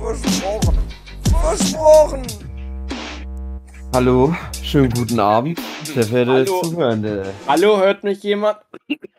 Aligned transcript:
Versprochen. 0.00 0.78
Versprochen. 1.42 2.22
Hallo, 3.94 4.34
schönen 4.62 4.90
guten 4.90 5.20
Abend, 5.20 5.60
sehr 5.84 6.04
verehrte 6.04 6.32
Hallo. 6.32 6.62
Zuhörende. 6.62 7.34
Hallo, 7.46 7.76
hört 7.78 8.02
mich 8.02 8.22
jemand? 8.22 8.56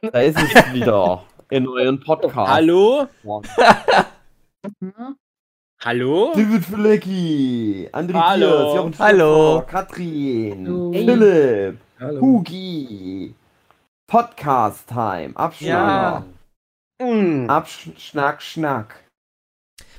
Da 0.01 0.19
ist 0.21 0.39
es 0.39 0.73
wieder 0.73 1.23
in 1.51 1.67
euren 1.67 1.99
Podcast. 1.99 2.51
Hallo? 2.51 3.07
Hallo? 5.83 6.31
David 6.33 6.65
Flecki, 6.65 7.87
André 7.91 8.13
Hallo. 8.19 8.47
Kiers, 8.47 8.75
Jochen 8.75 8.95
Hallo. 8.99 9.63
Katrin, 9.67 10.65
Hallo. 10.65 10.91
Philipp, 10.93 11.77
Hallo. 11.99 12.21
Hugi. 12.21 13.35
Podcast 14.07 14.87
Time, 14.87 15.31
Abschnacker. 15.35 16.25
Mm. 16.99 17.47
Absch 17.49 17.89
Schnack, 17.97 18.41
Schnack. 18.41 19.00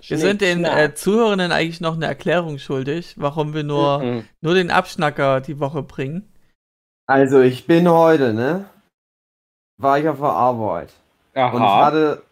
Wir 0.04 0.18
sind 0.18 0.40
den 0.40 0.64
äh, 0.64 0.94
Zuhörenden 0.94 1.52
eigentlich 1.52 1.80
noch 1.80 1.94
eine 1.94 2.06
Erklärung 2.06 2.58
schuldig, 2.58 3.14
warum 3.18 3.54
wir 3.54 3.62
nur, 3.62 4.00
Mhm. 4.02 4.24
nur 4.40 4.54
den 4.54 4.70
Abschnacker 4.70 5.40
die 5.40 5.60
Woche 5.60 5.82
bringen. 5.82 6.28
Also, 7.06 7.40
ich 7.40 7.66
bin 7.66 7.88
heute, 7.88 8.32
ne? 8.34 8.64
War 9.78 9.98
ich 9.98 10.08
auf 10.08 10.18
der 10.18 10.28
Arbeit. 10.28 10.92
Und 11.34 11.40
ich 11.40 11.60
Aha. 11.60 11.86
hatte, 11.86 12.22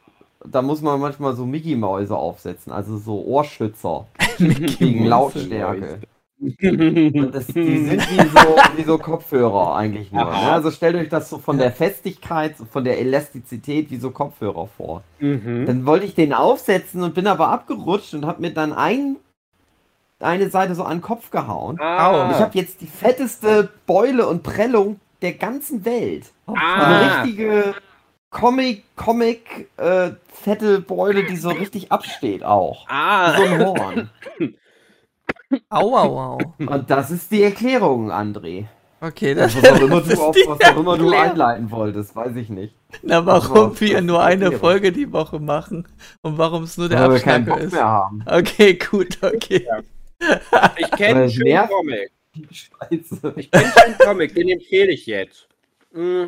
da 0.44 0.62
muss 0.62 0.80
man 0.82 1.00
manchmal 1.00 1.34
so 1.34 1.46
Mickey-Mäuse 1.46 2.16
aufsetzen, 2.16 2.72
also 2.72 2.98
so 2.98 3.24
Ohrschützer 3.24 4.06
gegen 4.38 5.06
Lautstärke. 5.06 6.00
Das, 6.40 7.46
die 7.48 7.84
sind 7.84 8.10
wie 8.10 8.28
so, 8.28 8.56
wie 8.76 8.82
so 8.84 8.96
Kopfhörer 8.96 9.76
eigentlich 9.76 10.10
nur. 10.10 10.24
Ne? 10.24 10.30
Also 10.30 10.70
stellt 10.70 10.96
euch 10.96 11.10
das 11.10 11.28
so 11.28 11.38
von 11.38 11.58
der 11.58 11.70
Festigkeit, 11.70 12.56
von 12.72 12.82
der 12.82 12.98
Elastizität 12.98 13.90
wie 13.90 13.98
so 13.98 14.10
Kopfhörer 14.10 14.66
vor. 14.66 15.02
mhm. 15.18 15.66
Dann 15.66 15.84
wollte 15.84 16.06
ich 16.06 16.14
den 16.14 16.32
aufsetzen 16.32 17.02
und 17.02 17.14
bin 17.14 17.26
aber 17.26 17.48
abgerutscht 17.48 18.14
und 18.14 18.24
habe 18.24 18.40
mir 18.40 18.54
dann 18.54 18.72
ein, 18.72 19.16
eine 20.18 20.48
Seite 20.48 20.74
so 20.74 20.82
an 20.82 20.98
den 20.98 21.02
Kopf 21.02 21.30
gehauen. 21.30 21.78
Ah. 21.78 22.24
Und 22.24 22.30
ich 22.30 22.38
habe 22.38 22.56
jetzt 22.56 22.80
die 22.80 22.86
fetteste 22.86 23.68
Beule 23.86 24.26
und 24.26 24.42
Prellung 24.42 24.98
der 25.20 25.34
ganzen 25.34 25.84
Welt. 25.84 26.32
Ah. 26.46 26.52
Eine 26.54 27.22
richtige 27.22 27.74
Comic, 28.30 28.84
Comic, 28.96 29.68
äh, 29.76 30.12
fette 30.32 30.80
Beule, 30.80 31.24
die 31.24 31.36
so 31.36 31.50
richtig 31.50 31.92
absteht 31.92 32.44
auch. 32.44 32.86
So 32.88 32.94
ah. 32.94 33.32
ein 33.32 33.66
Horn. 33.66 34.10
Au, 35.68 35.96
au, 35.96 36.18
au. 36.18 36.38
Und 36.58 36.90
das 36.90 37.10
ist 37.10 37.30
die 37.30 37.42
Erklärung, 37.42 38.10
André. 38.12 38.66
Okay, 39.00 39.34
das, 39.34 39.56
Was 39.56 39.70
auch 39.72 39.80
immer 39.82 39.96
das 40.00 40.06
du, 40.08 40.12
ist 40.12 40.20
auf, 40.20 40.36
die 40.36 40.44
was 40.46 40.60
auch 40.60 40.76
immer 40.78 40.98
du 40.98 41.10
einleiten 41.10 41.70
wolltest, 41.70 42.14
weiß 42.14 42.36
ich 42.36 42.50
nicht. 42.50 42.74
Na, 43.02 43.24
warum 43.24 43.56
Aber- 43.56 43.80
wir 43.80 44.00
nur 44.02 44.18
ist 44.18 44.24
eine 44.26 44.44
Erklärung. 44.44 44.60
Folge 44.60 44.92
die 44.92 45.10
Woche 45.12 45.38
machen 45.40 45.88
und 46.22 46.36
warum 46.38 46.64
es 46.64 46.76
nur 46.76 46.88
der 46.88 47.00
Weil 47.00 47.12
wir 47.14 47.20
keinen 47.20 47.42
Abschnacker 47.48 47.56
Bock 47.58 47.66
ist. 47.66 47.72
mehr 47.72 47.84
haben. 47.88 48.22
Okay, 48.26 48.74
gut, 48.74 49.18
okay. 49.22 49.66
Ich 50.76 50.90
kenne 50.92 51.20
einen 51.22 51.30
schönen 51.30 51.66
Comic. 51.68 52.10
Scheiße. 52.50 53.32
Ich 53.36 53.50
kenne 53.50 53.72
einen 53.84 53.98
Comic, 53.98 54.34
den 54.34 54.48
empfehle 54.50 54.92
ich 54.92 55.06
jetzt. 55.06 55.48
Mm. 55.92 56.24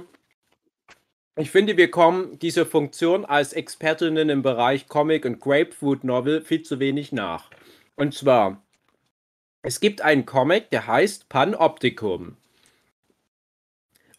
Ich 1.37 1.51
finde, 1.51 1.77
wir 1.77 1.91
kommen 1.91 2.39
dieser 2.39 2.65
Funktion 2.65 3.27
als 3.27 3.53
Expertinnen 3.53 4.31
im 4.31 4.43
Bereich 4.43 4.89
Comic 4.89 5.27
und 5.27 5.41
Grapefruit 5.41 6.05
Novel 6.05 6.41
viel 6.41 6.63
zu 6.63 6.81
wenig 6.81 7.13
nach. 7.13 7.51
Und 7.97 8.15
zwar, 8.15 8.62
es 9.63 9.81
gibt 9.81 10.01
einen 10.03 10.27
Comic, 10.27 10.71
der 10.71 10.87
heißt 10.87 11.29
Panoptikum. 11.29 12.37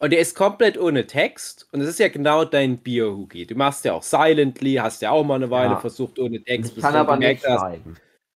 Und 0.00 0.10
der 0.12 0.18
ist 0.20 0.34
komplett 0.34 0.76
ohne 0.78 1.06
Text. 1.06 1.68
Und 1.72 1.80
es 1.80 1.88
ist 1.88 1.98
ja 1.98 2.08
genau 2.08 2.44
dein 2.44 2.78
Bier, 2.78 3.10
Hugi. 3.14 3.46
Du 3.46 3.54
machst 3.54 3.84
ja 3.84 3.92
auch 3.94 4.02
Silently, 4.02 4.74
hast 4.74 5.02
ja 5.02 5.10
auch 5.10 5.24
mal 5.24 5.36
eine 5.36 5.50
Weile 5.50 5.74
Ja. 5.74 5.80
versucht 5.80 6.18
ohne 6.18 6.42
Text, 6.42 6.70
Ich 6.70 6.74
bis 6.74 6.82
kann 6.82 6.92
du 6.94 6.98
aber 7.00 7.14
gemerkt 7.14 7.42
nicht 7.42 7.50
hast, 7.50 7.60
schreiben. 7.60 7.96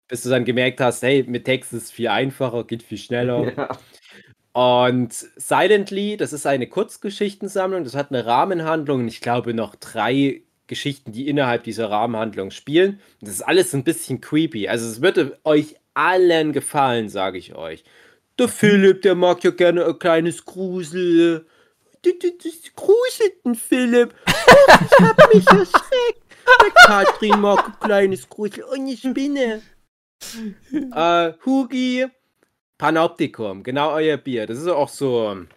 bis 0.09 0.23
du 0.23 0.31
dann 0.31 0.45
gemerkt 0.45 0.81
hast, 0.81 1.03
hey, 1.03 1.25
mit 1.27 1.45
Text 1.45 1.73
ist 1.73 1.85
es 1.85 1.91
viel 1.91 2.09
einfacher, 2.09 2.65
geht 2.65 2.83
viel 2.83 2.99
schneller. 2.99 3.53
Ja. 3.57 3.79
Und 4.53 5.13
Silently, 5.13 6.17
das 6.17 6.33
ist 6.33 6.47
eine 6.47 6.69
Kurzgeschichtensammlung, 6.69 7.83
das 7.85 7.95
hat 7.97 8.11
eine 8.11 8.25
Rahmenhandlung 8.27 9.01
und 9.01 9.09
ich 9.09 9.21
glaube 9.21 9.53
noch 9.55 9.75
drei 9.75 10.43
Geschichten, 10.69 11.13
die 11.13 11.29
innerhalb 11.29 11.65
dieser 11.65 11.91
Rahmenhandlung 11.91 12.51
spielen. 12.51 13.01
Und 13.21 13.29
das 13.29 13.37
ist 13.37 13.43
alles 13.43 13.75
ein 13.75 13.85
bisschen 13.85 14.21
creepy. 14.21 14.69
Also 14.69 14.87
es 14.89 15.03
würde 15.03 15.39
euch 15.45 15.77
allen 15.95 16.53
gefallen, 16.53 17.09
sage 17.09 17.39
ich 17.39 17.55
euch. 17.55 17.85
Der 18.39 18.49
Philipp, 18.49 19.03
der 19.03 19.15
mag 19.15 19.43
ja 19.45 19.51
gerne 19.51 19.87
ein 19.87 19.99
kleines 19.99 20.45
Grusel. 20.45 21.47
Das, 22.03 22.13
gruselt 22.75 23.45
den 23.45 23.55
Philipp. 23.55 24.15
Oh, 24.27 24.85
ich 24.85 25.07
hab 25.07 25.35
mich 25.35 25.47
erschreckt. 25.47 26.23
Der 26.61 26.71
Katrin 26.87 27.41
mag 27.41 27.65
ein 27.67 27.87
kleines 27.87 28.29
Grusel 28.29 28.65
und 28.65 28.81
eine 28.81 28.97
Spinne. 28.97 29.63
äh, 30.95 31.33
Hugi, 31.45 32.07
Panoptikum, 32.79 33.63
genau 33.63 33.93
euer 33.93 34.17
Bier. 34.17 34.47
Das 34.47 34.59
ist 34.59 34.69
auch 34.69 34.89
so 34.89 35.29
ein 35.29 35.49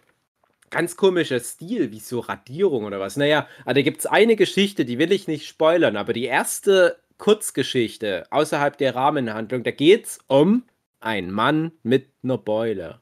ganz 0.70 0.96
komischer 0.96 1.40
Stil, 1.40 1.90
wie 1.90 2.00
so 2.00 2.20
Radierung 2.20 2.84
oder 2.84 3.00
was. 3.00 3.16
Naja, 3.16 3.46
aber 3.64 3.74
da 3.74 3.82
gibt 3.82 4.00
es 4.00 4.06
eine 4.06 4.36
Geschichte, 4.36 4.84
die 4.84 4.98
will 4.98 5.12
ich 5.12 5.26
nicht 5.26 5.46
spoilern, 5.46 5.96
aber 5.96 6.12
die 6.12 6.24
erste 6.24 6.98
Kurzgeschichte 7.18 8.26
außerhalb 8.30 8.76
der 8.78 8.94
Rahmenhandlung, 8.94 9.62
da 9.64 9.70
geht 9.70 10.06
es 10.06 10.18
um 10.28 10.64
einen 11.00 11.30
Mann 11.30 11.72
mit 11.82 12.10
einer 12.22 12.38
Beule. 12.38 13.00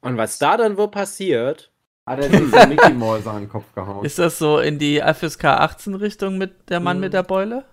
Und 0.00 0.16
was 0.16 0.38
da 0.38 0.56
dann 0.56 0.76
wohl 0.76 0.90
passiert, 0.90 1.70
Hat 2.06 2.20
er 2.20 2.28
diese 2.28 2.66
Mickey-Mäuse 2.66 3.30
an 3.30 3.42
den 3.44 3.48
Kopf 3.48 3.72
gehauen. 3.74 4.04
Ist 4.04 4.18
das 4.18 4.38
so 4.38 4.58
in 4.58 4.78
die 4.78 5.00
FSK 5.00 5.44
18 5.44 5.94
Richtung 5.94 6.36
mit 6.36 6.68
der 6.68 6.78
Mann 6.80 6.98
Mhm. 6.98 7.04
mit 7.04 7.14
der 7.14 7.22
Beule? 7.22 7.64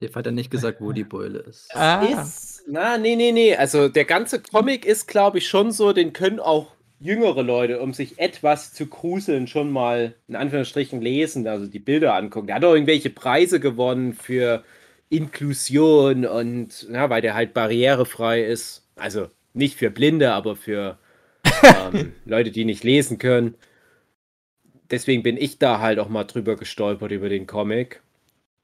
Jeff 0.00 0.14
hat 0.14 0.26
ja 0.26 0.32
nicht 0.32 0.50
gesagt, 0.50 0.80
wo 0.80 0.92
die 0.92 1.02
Beule 1.04 1.40
ist. 1.40 1.74
Ah, 1.74 2.02
ist. 2.04 2.62
Na, 2.68 2.96
nee, 2.98 3.16
nee, 3.16 3.32
nee. 3.32 3.54
Also 3.56 3.88
der 3.88 4.04
ganze 4.04 4.40
Comic 4.40 4.86
ist, 4.86 5.06
glaube 5.08 5.38
ich, 5.38 5.48
schon 5.48 5.72
so, 5.72 5.92
den 5.92 6.12
können 6.12 6.38
auch 6.40 6.68
jüngere 7.00 7.42
Leute, 7.42 7.80
um 7.80 7.94
sich 7.94 8.18
etwas 8.18 8.72
zu 8.72 8.86
gruseln, 8.86 9.46
schon 9.46 9.70
mal 9.70 10.14
in 10.28 10.36
Anführungsstrichen 10.36 11.00
lesen, 11.00 11.46
also 11.48 11.66
die 11.66 11.78
Bilder 11.78 12.14
angucken. 12.14 12.46
Der 12.46 12.56
hat 12.56 12.64
auch 12.64 12.74
irgendwelche 12.74 13.10
Preise 13.10 13.58
gewonnen 13.58 14.12
für 14.12 14.62
Inklusion 15.08 16.26
und, 16.26 16.86
ja, 16.92 17.10
weil 17.10 17.22
der 17.22 17.34
halt 17.34 17.54
barrierefrei 17.54 18.44
ist. 18.44 18.86
Also 18.96 19.28
nicht 19.54 19.76
für 19.76 19.90
Blinde, 19.90 20.32
aber 20.32 20.54
für 20.54 20.98
ähm, 21.62 22.12
Leute, 22.26 22.50
die 22.50 22.64
nicht 22.64 22.84
lesen 22.84 23.18
können. 23.18 23.54
Deswegen 24.90 25.22
bin 25.22 25.36
ich 25.36 25.58
da 25.58 25.80
halt 25.80 25.98
auch 25.98 26.08
mal 26.08 26.24
drüber 26.24 26.56
gestolpert 26.56 27.12
über 27.12 27.28
den 27.28 27.46
Comic. 27.46 28.02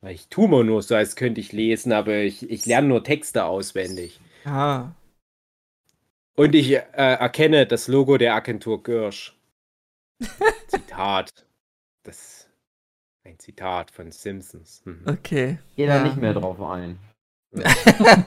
Weil 0.02 0.14
Ich 0.14 0.28
tue 0.28 0.48
mal 0.48 0.62
nur 0.62 0.82
so, 0.82 0.94
als 0.94 1.16
könnte 1.16 1.40
ich 1.40 1.52
lesen, 1.52 1.92
aber 1.92 2.18
ich, 2.18 2.48
ich 2.50 2.66
lerne 2.66 2.88
nur 2.88 3.02
Texte 3.02 3.44
auswendig. 3.44 4.20
ah. 4.44 4.92
Und 6.36 6.54
ich 6.54 6.72
äh, 6.72 6.80
erkenne 6.92 7.66
das 7.66 7.88
Logo 7.88 8.18
der 8.18 8.34
Agentur 8.34 8.82
Girsch. 8.82 9.34
Zitat. 10.68 11.46
Das 12.04 12.48
ein 13.24 13.38
Zitat 13.38 13.90
von 13.90 14.12
Simpsons. 14.12 14.82
Mhm. 14.84 15.02
Okay. 15.06 15.58
Geh 15.76 15.86
da 15.86 15.96
Ja. 15.96 16.02
nicht 16.04 16.18
mehr 16.18 16.34
drauf 16.34 16.60
ein. 16.60 16.98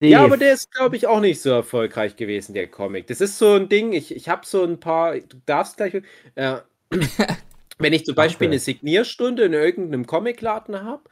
Ja, 0.00 0.22
aber 0.24 0.36
der 0.36 0.52
ist, 0.54 0.70
glaube 0.70 0.94
ich, 0.96 1.08
auch 1.08 1.20
nicht 1.20 1.40
so 1.40 1.50
erfolgreich 1.50 2.14
gewesen, 2.14 2.54
der 2.54 2.68
Comic. 2.68 3.08
Das 3.08 3.20
ist 3.20 3.36
so 3.36 3.54
ein 3.54 3.68
Ding, 3.68 3.92
ich, 3.92 4.14
ich 4.14 4.28
habe 4.28 4.46
so 4.46 4.62
ein 4.62 4.78
paar, 4.78 5.18
du 5.18 5.38
darfst 5.44 5.76
gleich, 5.76 6.02
äh, 6.36 6.58
wenn 7.78 7.92
ich 7.92 8.04
zum 8.04 8.14
Beispiel 8.14 8.46
Okay. 8.46 8.52
eine 8.54 8.60
Signierstunde 8.60 9.42
in 9.44 9.54
irgendeinem 9.54 10.06
Comicladen 10.06 10.82
habe, 10.84 11.02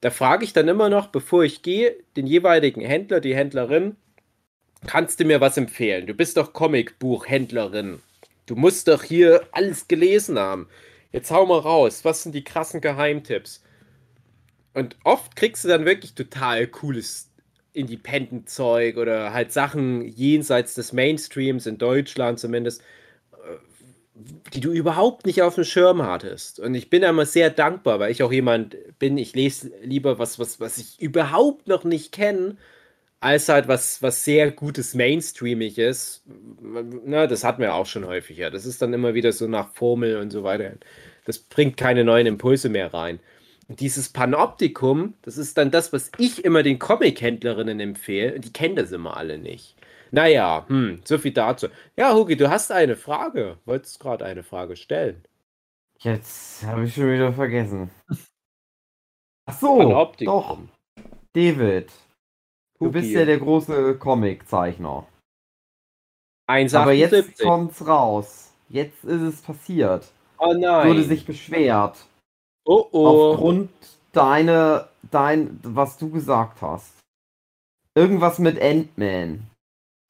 da 0.00 0.10
frage 0.10 0.44
ich 0.44 0.52
dann 0.52 0.68
immer 0.68 0.88
noch, 0.88 1.08
bevor 1.08 1.44
ich 1.44 1.62
gehe, 1.62 1.96
den 2.16 2.26
jeweiligen 2.26 2.80
Händler, 2.80 3.20
die 3.20 3.34
Händlerin, 3.34 3.96
kannst 4.86 5.20
du 5.20 5.24
mir 5.24 5.40
was 5.40 5.56
empfehlen? 5.56 6.06
Du 6.06 6.14
bist 6.14 6.36
doch 6.36 6.52
Comicbuchhändlerin. 6.52 8.00
Du 8.46 8.54
musst 8.54 8.88
doch 8.88 9.02
hier 9.02 9.42
alles 9.52 9.88
gelesen 9.88 10.38
haben. 10.38 10.68
Jetzt 11.12 11.30
hau 11.30 11.46
mal 11.46 11.58
raus, 11.58 12.04
was 12.04 12.22
sind 12.22 12.34
die 12.34 12.44
krassen 12.44 12.80
Geheimtipps? 12.80 13.62
Und 14.74 14.96
oft 15.04 15.34
kriegst 15.36 15.64
du 15.64 15.68
dann 15.68 15.84
wirklich 15.84 16.14
total 16.14 16.66
cooles 16.66 17.30
Independent-Zeug 17.72 18.96
oder 18.96 19.32
halt 19.32 19.52
Sachen 19.52 20.06
jenseits 20.06 20.74
des 20.74 20.92
Mainstreams, 20.92 21.66
in 21.66 21.78
Deutschland 21.78 22.38
zumindest, 22.38 22.82
die 24.52 24.60
du 24.60 24.72
überhaupt 24.72 25.26
nicht 25.26 25.42
auf 25.42 25.54
dem 25.54 25.64
Schirm 25.64 26.02
hattest. 26.02 26.60
Und 26.60 26.74
ich 26.74 26.90
bin 26.90 27.02
immer 27.02 27.26
sehr 27.26 27.50
dankbar, 27.50 28.00
weil 28.00 28.10
ich 28.10 28.22
auch 28.22 28.32
jemand 28.32 28.76
bin, 28.98 29.18
ich 29.18 29.34
lese 29.34 29.70
lieber 29.82 30.18
was, 30.18 30.38
was, 30.38 30.60
was 30.60 30.78
ich 30.78 31.00
überhaupt 31.00 31.68
noch 31.68 31.84
nicht 31.84 32.12
kenne, 32.12 32.56
als 33.20 33.48
halt 33.48 33.68
was, 33.68 34.02
was 34.02 34.24
sehr 34.24 34.50
gutes 34.50 34.94
Mainstreamig 34.94 35.78
ist. 35.78 36.22
Na, 37.04 37.26
das 37.26 37.44
hatten 37.44 37.62
wir 37.62 37.74
auch 37.74 37.86
schon 37.86 38.06
häufiger. 38.06 38.50
Das 38.50 38.66
ist 38.66 38.80
dann 38.82 38.92
immer 38.92 39.14
wieder 39.14 39.32
so 39.32 39.46
nach 39.46 39.72
Formel 39.74 40.18
und 40.18 40.30
so 40.30 40.44
weiter. 40.44 40.72
Das 41.24 41.38
bringt 41.38 41.76
keine 41.76 42.04
neuen 42.04 42.26
Impulse 42.26 42.68
mehr 42.68 42.92
rein. 42.94 43.20
Und 43.68 43.80
dieses 43.80 44.08
Panoptikum, 44.08 45.14
das 45.22 45.36
ist 45.36 45.58
dann 45.58 45.70
das, 45.70 45.92
was 45.92 46.10
ich 46.16 46.44
immer 46.44 46.62
den 46.62 46.78
Comic-Händlerinnen 46.78 47.80
empfehle. 47.80 48.34
Und 48.34 48.44
die 48.44 48.52
kennen 48.52 48.76
das 48.76 48.92
immer 48.92 49.16
alle 49.16 49.38
nicht. 49.38 49.77
Naja, 50.10 50.64
hm, 50.68 51.00
so 51.04 51.18
viel 51.18 51.32
dazu. 51.32 51.68
Ja, 51.96 52.14
Hugi, 52.14 52.36
du 52.36 52.50
hast 52.50 52.72
eine 52.72 52.96
Frage. 52.96 53.58
Wolltest 53.64 54.00
gerade 54.00 54.24
eine 54.24 54.42
Frage 54.42 54.76
stellen. 54.76 55.24
Jetzt 56.00 56.64
habe 56.64 56.84
ich 56.84 56.94
schon 56.94 57.12
wieder 57.12 57.32
vergessen. 57.32 57.90
Ach 59.46 59.58
so, 59.58 60.06
doch. 60.20 60.58
David, 61.32 61.90
du 62.78 62.86
Hugi. 62.86 63.00
bist 63.00 63.10
ja 63.10 63.24
der 63.24 63.38
große 63.38 63.98
Comiczeichner. 63.98 65.06
1,78. 66.48 66.76
Aber 66.76 66.92
jetzt 66.92 67.38
kommt's 67.38 67.86
raus. 67.86 68.52
Jetzt 68.68 69.04
ist 69.04 69.22
es 69.22 69.42
passiert. 69.42 70.10
oh 70.38 70.54
nein. 70.54 70.88
Wurde 70.88 71.02
sich 71.04 71.26
beschwert. 71.26 72.06
oh 72.64 72.86
oh. 72.92 73.06
Aufgrund 73.06 73.70
deine, 74.12 74.88
dein, 75.10 75.58
was 75.62 75.98
du 75.98 76.10
gesagt 76.10 76.62
hast. 76.62 76.94
Irgendwas 77.94 78.38
mit 78.38 78.60
Ant-Man. 78.60 79.50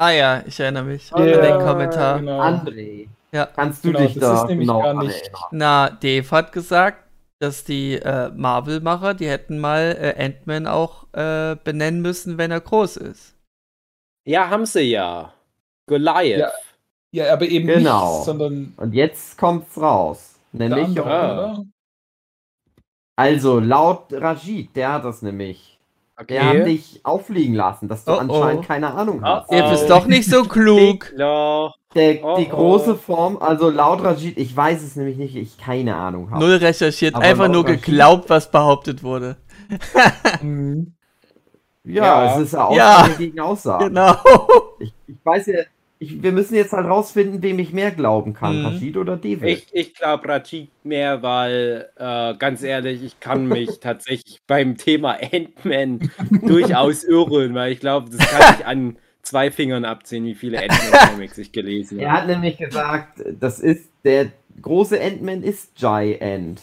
Ah 0.00 0.10
ja, 0.10 0.42
ich 0.46 0.58
erinnere 0.60 0.84
mich 0.84 1.10
Ja, 1.10 1.16
an 1.16 1.24
den 1.26 1.58
Kommentar. 1.58 2.18
Genau. 2.20 2.40
André. 2.40 3.08
Ja. 3.32 3.46
Kannst 3.46 3.84
du 3.84 3.88
Genau, 3.88 3.98
dich 4.00 4.14
das 4.14 4.22
da 4.22 4.42
ist 4.42 4.48
nämlich 4.48 4.66
genau 4.68 4.82
gar 4.82 4.94
nicht-? 4.94 5.30
Na, 5.50 5.90
Dave 5.90 6.30
hat 6.30 6.52
gesagt, 6.52 7.04
dass 7.40 7.64
die 7.64 7.94
äh, 7.94 8.30
Marvel-Macher, 8.30 9.14
die 9.14 9.28
hätten 9.28 9.58
mal 9.58 9.96
äh, 10.00 10.24
Ant-Man 10.24 10.66
auch 10.66 11.06
äh, 11.12 11.56
benennen 11.62 12.00
müssen, 12.00 12.38
wenn 12.38 12.50
er 12.50 12.60
groß 12.60 12.96
ist. 12.98 13.34
Ja, 14.26 14.48
haben 14.50 14.66
sie 14.66 14.82
ja. 14.82 15.32
Goliath. 15.86 16.38
Ja. 16.38 16.52
Ja, 17.10 17.32
aber 17.32 17.46
eben 17.46 17.66
Genau. 17.66 18.16
nicht, 18.16 18.24
sondern 18.26 18.74
Und 18.76 18.92
jetzt 18.92 19.38
kommt's 19.38 19.76
raus. 19.80 20.38
Nämlich, 20.52 20.84
andere, 20.84 21.04
oder? 21.06 21.64
also 23.16 23.60
laut 23.60 24.12
Rajid, 24.12 24.74
der 24.76 24.92
hat 24.92 25.04
das 25.04 25.22
nämlich. 25.22 25.77
Der 26.28 26.44
hat 26.46 26.66
dich 26.66 27.00
auffliegen 27.04 27.54
lassen, 27.54 27.88
dass 27.88 28.04
du 28.04 28.10
Oh, 28.12 28.16
oh. 28.16 28.18
anscheinend 28.18 28.66
keine 28.66 28.92
Ahnung 28.92 29.22
hast. 29.22 29.48
Oh, 29.48 29.54
Dave 29.54 29.68
oh. 29.68 29.74
ist 29.74 29.86
doch 29.88 30.06
nicht 30.06 30.28
so 30.28 30.42
klug. 30.48 31.12
Der, 31.16 31.72
Oh, 32.22 32.36
die 32.36 32.46
oh. 32.50 32.56
große 32.56 32.96
Form, 32.96 33.38
also 33.38 33.70
laut 33.70 34.02
Rajid, 34.02 34.36
ich 34.36 34.54
weiß 34.54 34.82
es 34.82 34.96
nämlich 34.96 35.16
nicht, 35.16 35.34
ich 35.36 35.56
keine 35.58 35.96
Ahnung 35.96 36.30
habe. 36.30 36.44
Null 36.44 36.56
recherchiert, 36.56 37.14
Aber 37.14 37.24
einfach 37.24 37.48
nur 37.48 37.64
geglaubt, 37.64 38.28
was 38.30 38.50
behauptet 38.50 39.02
wurde. 39.02 39.36
Mhm. 40.42 40.94
Ja, 41.84 42.04
Ja. 42.24 42.34
es 42.36 42.40
ist 42.46 42.52
ja 42.52 42.72
Ja. 42.72 42.96
Aussage 42.96 43.14
gegen 43.16 43.40
Aussage. 43.40 43.84
Genau. 43.86 44.14
Ich, 44.80 44.92
ich 45.06 45.16
weiß 45.24 45.46
ja, 45.46 45.60
ich, 46.00 46.22
wir 46.22 46.32
müssen 46.32 46.54
jetzt 46.54 46.72
halt 46.72 46.86
rausfinden, 46.86 47.42
wem 47.42 47.58
ich 47.58 47.72
mehr 47.72 47.90
glauben 47.90 48.32
kann, 48.34 48.60
Mhm. 48.60 48.66
Rajid 48.66 48.96
oder 48.96 49.16
David. 49.16 49.44
Ich, 49.44 49.66
ich 49.72 49.94
glaube 49.94 50.28
Rajik 50.28 50.70
mehr, 50.84 51.22
weil, 51.22 51.88
äh, 51.96 52.34
ganz 52.36 52.62
ehrlich, 52.62 53.02
ich 53.02 53.18
kann 53.20 53.46
mich 53.48 53.78
tatsächlich 53.80 54.40
beim 54.46 54.76
Thema 54.76 55.16
Ant-Man 55.32 56.10
durchaus 56.46 57.02
irren, 57.04 57.54
weil 57.54 57.72
ich 57.72 57.80
glaube, 57.80 58.10
das 58.10 58.26
kann 58.30 58.56
ich 58.60 58.66
an 58.66 58.96
zwei 59.22 59.50
Fingern 59.50 59.84
abziehen, 59.84 60.24
wie 60.24 60.34
viele 60.34 60.58
Ant-Man-Comics 60.62 61.36
ich 61.38 61.52
gelesen 61.52 61.98
Er 61.98 62.12
habe. 62.12 62.20
hat 62.22 62.28
nämlich 62.28 62.56
gesagt, 62.56 63.22
das 63.40 63.58
ist 63.60 63.90
der 64.04 64.28
große 64.62 65.00
Ant-Man 65.00 65.42
ist 65.42 65.74
Giant. 65.74 66.62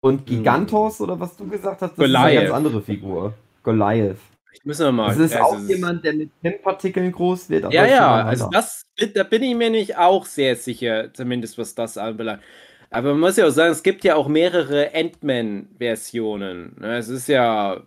Und 0.00 0.26
Gigantos 0.26 1.00
oder 1.00 1.20
was 1.20 1.36
du 1.36 1.46
gesagt 1.46 1.80
hast, 1.82 1.96
das 1.96 2.08
ist 2.08 2.14
eine 2.14 2.24
Goliath. 2.24 2.42
ganz 2.46 2.54
andere 2.56 2.82
Figur. 2.82 3.34
Goliath. 3.62 4.16
Muss 4.64 4.78
noch 4.78 4.92
mal. 4.92 5.08
Das 5.08 5.18
ist 5.18 5.34
also, 5.34 5.56
auch 5.56 5.68
jemand, 5.68 6.04
der 6.04 6.12
mit 6.14 6.30
Pin-Partikeln 6.40 7.10
groß 7.10 7.50
wird. 7.50 7.72
Ja, 7.72 7.86
ja, 7.86 8.24
also 8.24 8.48
das, 8.50 8.86
da 9.14 9.24
bin 9.24 9.42
ich 9.42 9.54
mir 9.54 9.70
nicht 9.70 9.96
auch 9.96 10.24
sehr 10.26 10.56
sicher, 10.56 11.12
zumindest 11.12 11.58
was 11.58 11.74
das 11.74 11.98
anbelangt. 11.98 12.42
Aber 12.90 13.10
man 13.10 13.20
muss 13.20 13.36
ja 13.38 13.46
auch 13.46 13.50
sagen, 13.50 13.72
es 13.72 13.82
gibt 13.82 14.04
ja 14.04 14.16
auch 14.16 14.28
mehrere 14.28 14.94
Ant-Man-Versionen. 14.94 16.76
ne? 16.78 16.98
Es 16.98 17.08
ist 17.08 17.26
ja, 17.26 17.82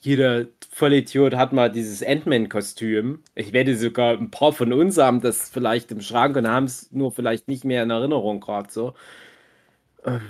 jeder 0.00 0.46
Vollidiot 0.70 1.34
hat 1.34 1.52
mal 1.52 1.70
dieses 1.70 2.02
Ant-Man-Kostüm. 2.02 3.22
Ich 3.34 3.52
werde 3.52 3.76
sogar 3.76 4.18
ein 4.18 4.30
paar 4.30 4.52
von 4.52 4.72
uns 4.72 4.98
haben 4.98 5.20
das 5.20 5.48
vielleicht 5.48 5.92
im 5.92 6.00
Schrank 6.00 6.36
und 6.36 6.48
haben 6.48 6.64
es 6.64 6.90
nur 6.92 7.12
vielleicht 7.12 7.48
nicht 7.48 7.64
mehr 7.64 7.84
in 7.84 7.90
Erinnerung 7.90 8.40
gerade 8.40 8.70
so. 8.70 8.94
Ähm, 10.04 10.20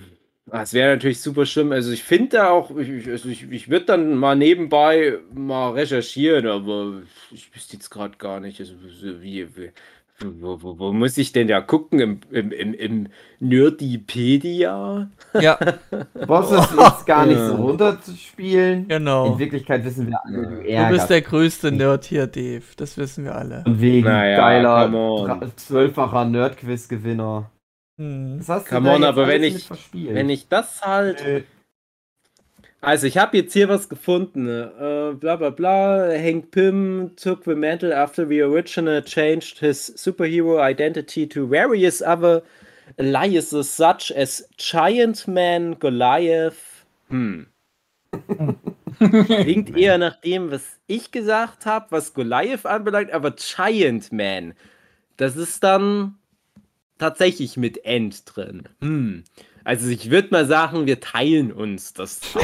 Das 0.50 0.73
wäre 0.73 0.95
natürlich 0.95 1.21
super 1.21 1.47
schlimm. 1.47 1.73
Also 1.73 1.91
ich 1.93 2.03
finde 2.03 2.37
da 2.37 2.50
auch, 2.50 2.77
ich, 2.77 2.89
ich, 2.89 3.09
also 3.09 3.29
ich, 3.29 3.50
ich 3.50 3.69
würde 3.69 3.87
dann 3.87 4.17
mal 4.17 4.37
nebenbei 4.37 5.19
mal 5.35 5.73
recherchieren, 5.73 6.47
aber 6.47 7.03
ich 7.31 7.55
wüsste 7.55 7.75
jetzt 7.75 7.91
gerade 7.91 8.17
gar 8.19 8.41
nicht, 8.41 8.61
also 8.61 8.75
so 9.00 9.23
wie, 9.23 9.56
wie 9.56 9.71
wo, 10.21 10.61
wo, 10.61 10.79
wo 10.79 10.93
muss 10.93 11.17
ich 11.17 11.31
denn 11.31 11.47
da 11.47 11.61
gucken? 11.61 12.00
Im, 12.00 12.21
im, 12.31 12.50
im, 12.50 12.75
im 12.75 13.09
Nerdipedia? 13.39 15.09
Ja, 15.39 15.59
brauchst 16.27 16.53
das 16.53 16.75
jetzt 16.77 17.06
gar 17.06 17.25
nicht 17.25 17.39
so 17.39 17.55
runterzuspielen. 17.55 18.83
In 18.83 18.89
genau. 18.89 19.39
Wirklichkeit 19.39 19.85
wissen 19.85 20.09
wir 20.09 20.19
alle, 20.25 20.43
du 20.43 20.62
Du 20.65 20.89
bist 20.89 21.11
der 21.11 21.23
größte 21.23 21.71
Nerd 21.71 22.05
hier, 22.05 22.27
Dave. 22.27 22.65
Das 22.77 22.99
wissen 22.99 23.25
wir 23.25 23.37
alle. 23.37 23.62
Und 23.65 23.81
wegen 23.81 24.09
Naja, 24.09 24.37
geiler 24.37 25.53
zwölffacher 25.55 26.25
Nerdquiz-Gewinner. 26.25 27.50
Hm. 27.99 28.39
Das 28.39 28.49
hast 28.49 28.67
du 28.67 28.75
Come 28.77 28.91
on, 28.93 29.05
aber 29.05 29.27
wenn 29.27 29.43
ich- 29.43 29.67
verspielt. 29.67 30.15
Wenn 30.15 30.31
ich 30.31 30.49
das 30.49 30.81
halt. 30.83 31.21
Äh, 31.21 31.43
Also, 32.81 33.09
ich 33.09 33.19
habe 33.19 33.37
jetzt 33.37 33.53
hier 33.55 33.69
was 33.69 33.89
gefunden. 33.89 34.45
ne? 34.45 35.11
Äh, 35.12 35.17
bla 35.17 35.35
bla 35.35 35.50
bla. 35.50 36.09
Hank 36.12 36.53
Pym 36.53 37.11
took 37.17 37.43
the 37.45 37.56
mantle 37.56 37.93
after 37.93 38.25
the 38.25 38.41
original 38.41 39.03
changed 39.03 39.59
his 39.59 39.93
superhero 39.97 40.61
identity 40.62 41.27
to 41.29 41.49
various 41.49 42.00
other 42.00 42.43
aliases 42.97 43.77
such 43.77 44.12
as 44.17 44.49
Giant 44.59 45.27
Man, 45.27 45.77
Goliath. 45.81 46.85
Hm. 47.09 47.49
Klingt 48.99 49.77
eher 49.77 49.99
nach 49.99 50.21
dem, 50.21 50.50
was 50.53 50.79
ich 50.87 51.11
gesagt 51.11 51.67
habe, 51.67 51.87
was 51.91 52.15
Goliath 52.15 52.65
anbelangt, 52.65 53.11
aber 53.12 53.33
Giant 53.33 54.12
Man. 54.12 54.55
Das 55.17 55.35
ist 55.37 55.65
dann 55.65 56.15
tatsächlich 56.99 57.56
mit 57.56 57.85
End 57.85 58.23
drin. 58.27 58.65
Hm. 58.81 59.25
Also 59.65 59.89
ich 59.89 60.11
würde 60.11 60.29
mal 60.31 60.47
sagen, 60.47 60.87
wir 60.87 61.00
teilen 61.00 61.53
uns 61.53 61.93
das 61.93 62.21
auch. 62.35 62.41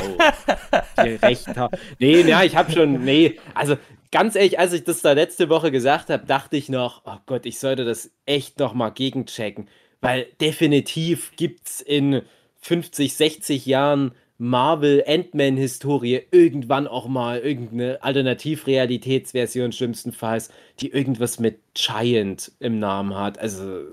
Wir 1.04 1.22
recht 1.22 1.56
haben. 1.56 1.76
Nee, 1.98 2.20
ja, 2.20 2.44
ich 2.44 2.54
habe 2.54 2.70
schon, 2.70 3.02
nee, 3.02 3.38
also 3.54 3.76
ganz 4.12 4.36
ehrlich, 4.36 4.58
als 4.58 4.74
ich 4.74 4.84
das 4.84 5.00
da 5.00 5.12
letzte 5.12 5.48
Woche 5.48 5.70
gesagt 5.70 6.10
habe, 6.10 6.26
dachte 6.26 6.56
ich 6.56 6.68
noch, 6.68 7.02
oh 7.06 7.16
Gott, 7.24 7.46
ich 7.46 7.58
sollte 7.58 7.84
das 7.84 8.10
echt 8.26 8.58
noch 8.58 8.74
mal 8.74 8.90
gegenchecken, 8.90 9.68
weil 10.00 10.26
definitiv 10.40 11.32
gibt's 11.36 11.80
in 11.80 12.22
50, 12.60 13.14
60 13.14 13.66
Jahren 13.66 14.12
Marvel 14.38 15.02
Ant-Man 15.06 15.56
Historie 15.56 16.20
irgendwann 16.30 16.86
auch 16.86 17.08
mal 17.08 17.38
irgendeine 17.38 18.02
Alternativrealitätsversion 18.02 19.72
schlimmstenfalls, 19.72 20.50
die 20.80 20.90
irgendwas 20.90 21.38
mit 21.38 21.60
Giant 21.74 22.52
im 22.58 22.78
Namen 22.78 23.14
hat. 23.14 23.38
Also 23.38 23.84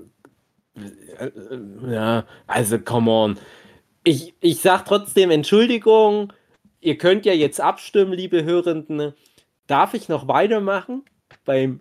ja, 1.88 2.26
also 2.46 2.78
come 2.78 3.10
on. 3.10 3.38
Ich, 4.04 4.34
ich 4.40 4.60
sag 4.60 4.84
trotzdem 4.84 5.30
Entschuldigung. 5.30 6.32
Ihr 6.80 6.98
könnt 6.98 7.24
ja 7.26 7.32
jetzt 7.32 7.60
abstimmen, 7.60 8.12
liebe 8.12 8.44
Hörenden. 8.44 9.14
Darf 9.66 9.94
ich 9.94 10.08
noch 10.08 10.26
weitermachen? 10.26 11.04
Beim 11.44 11.80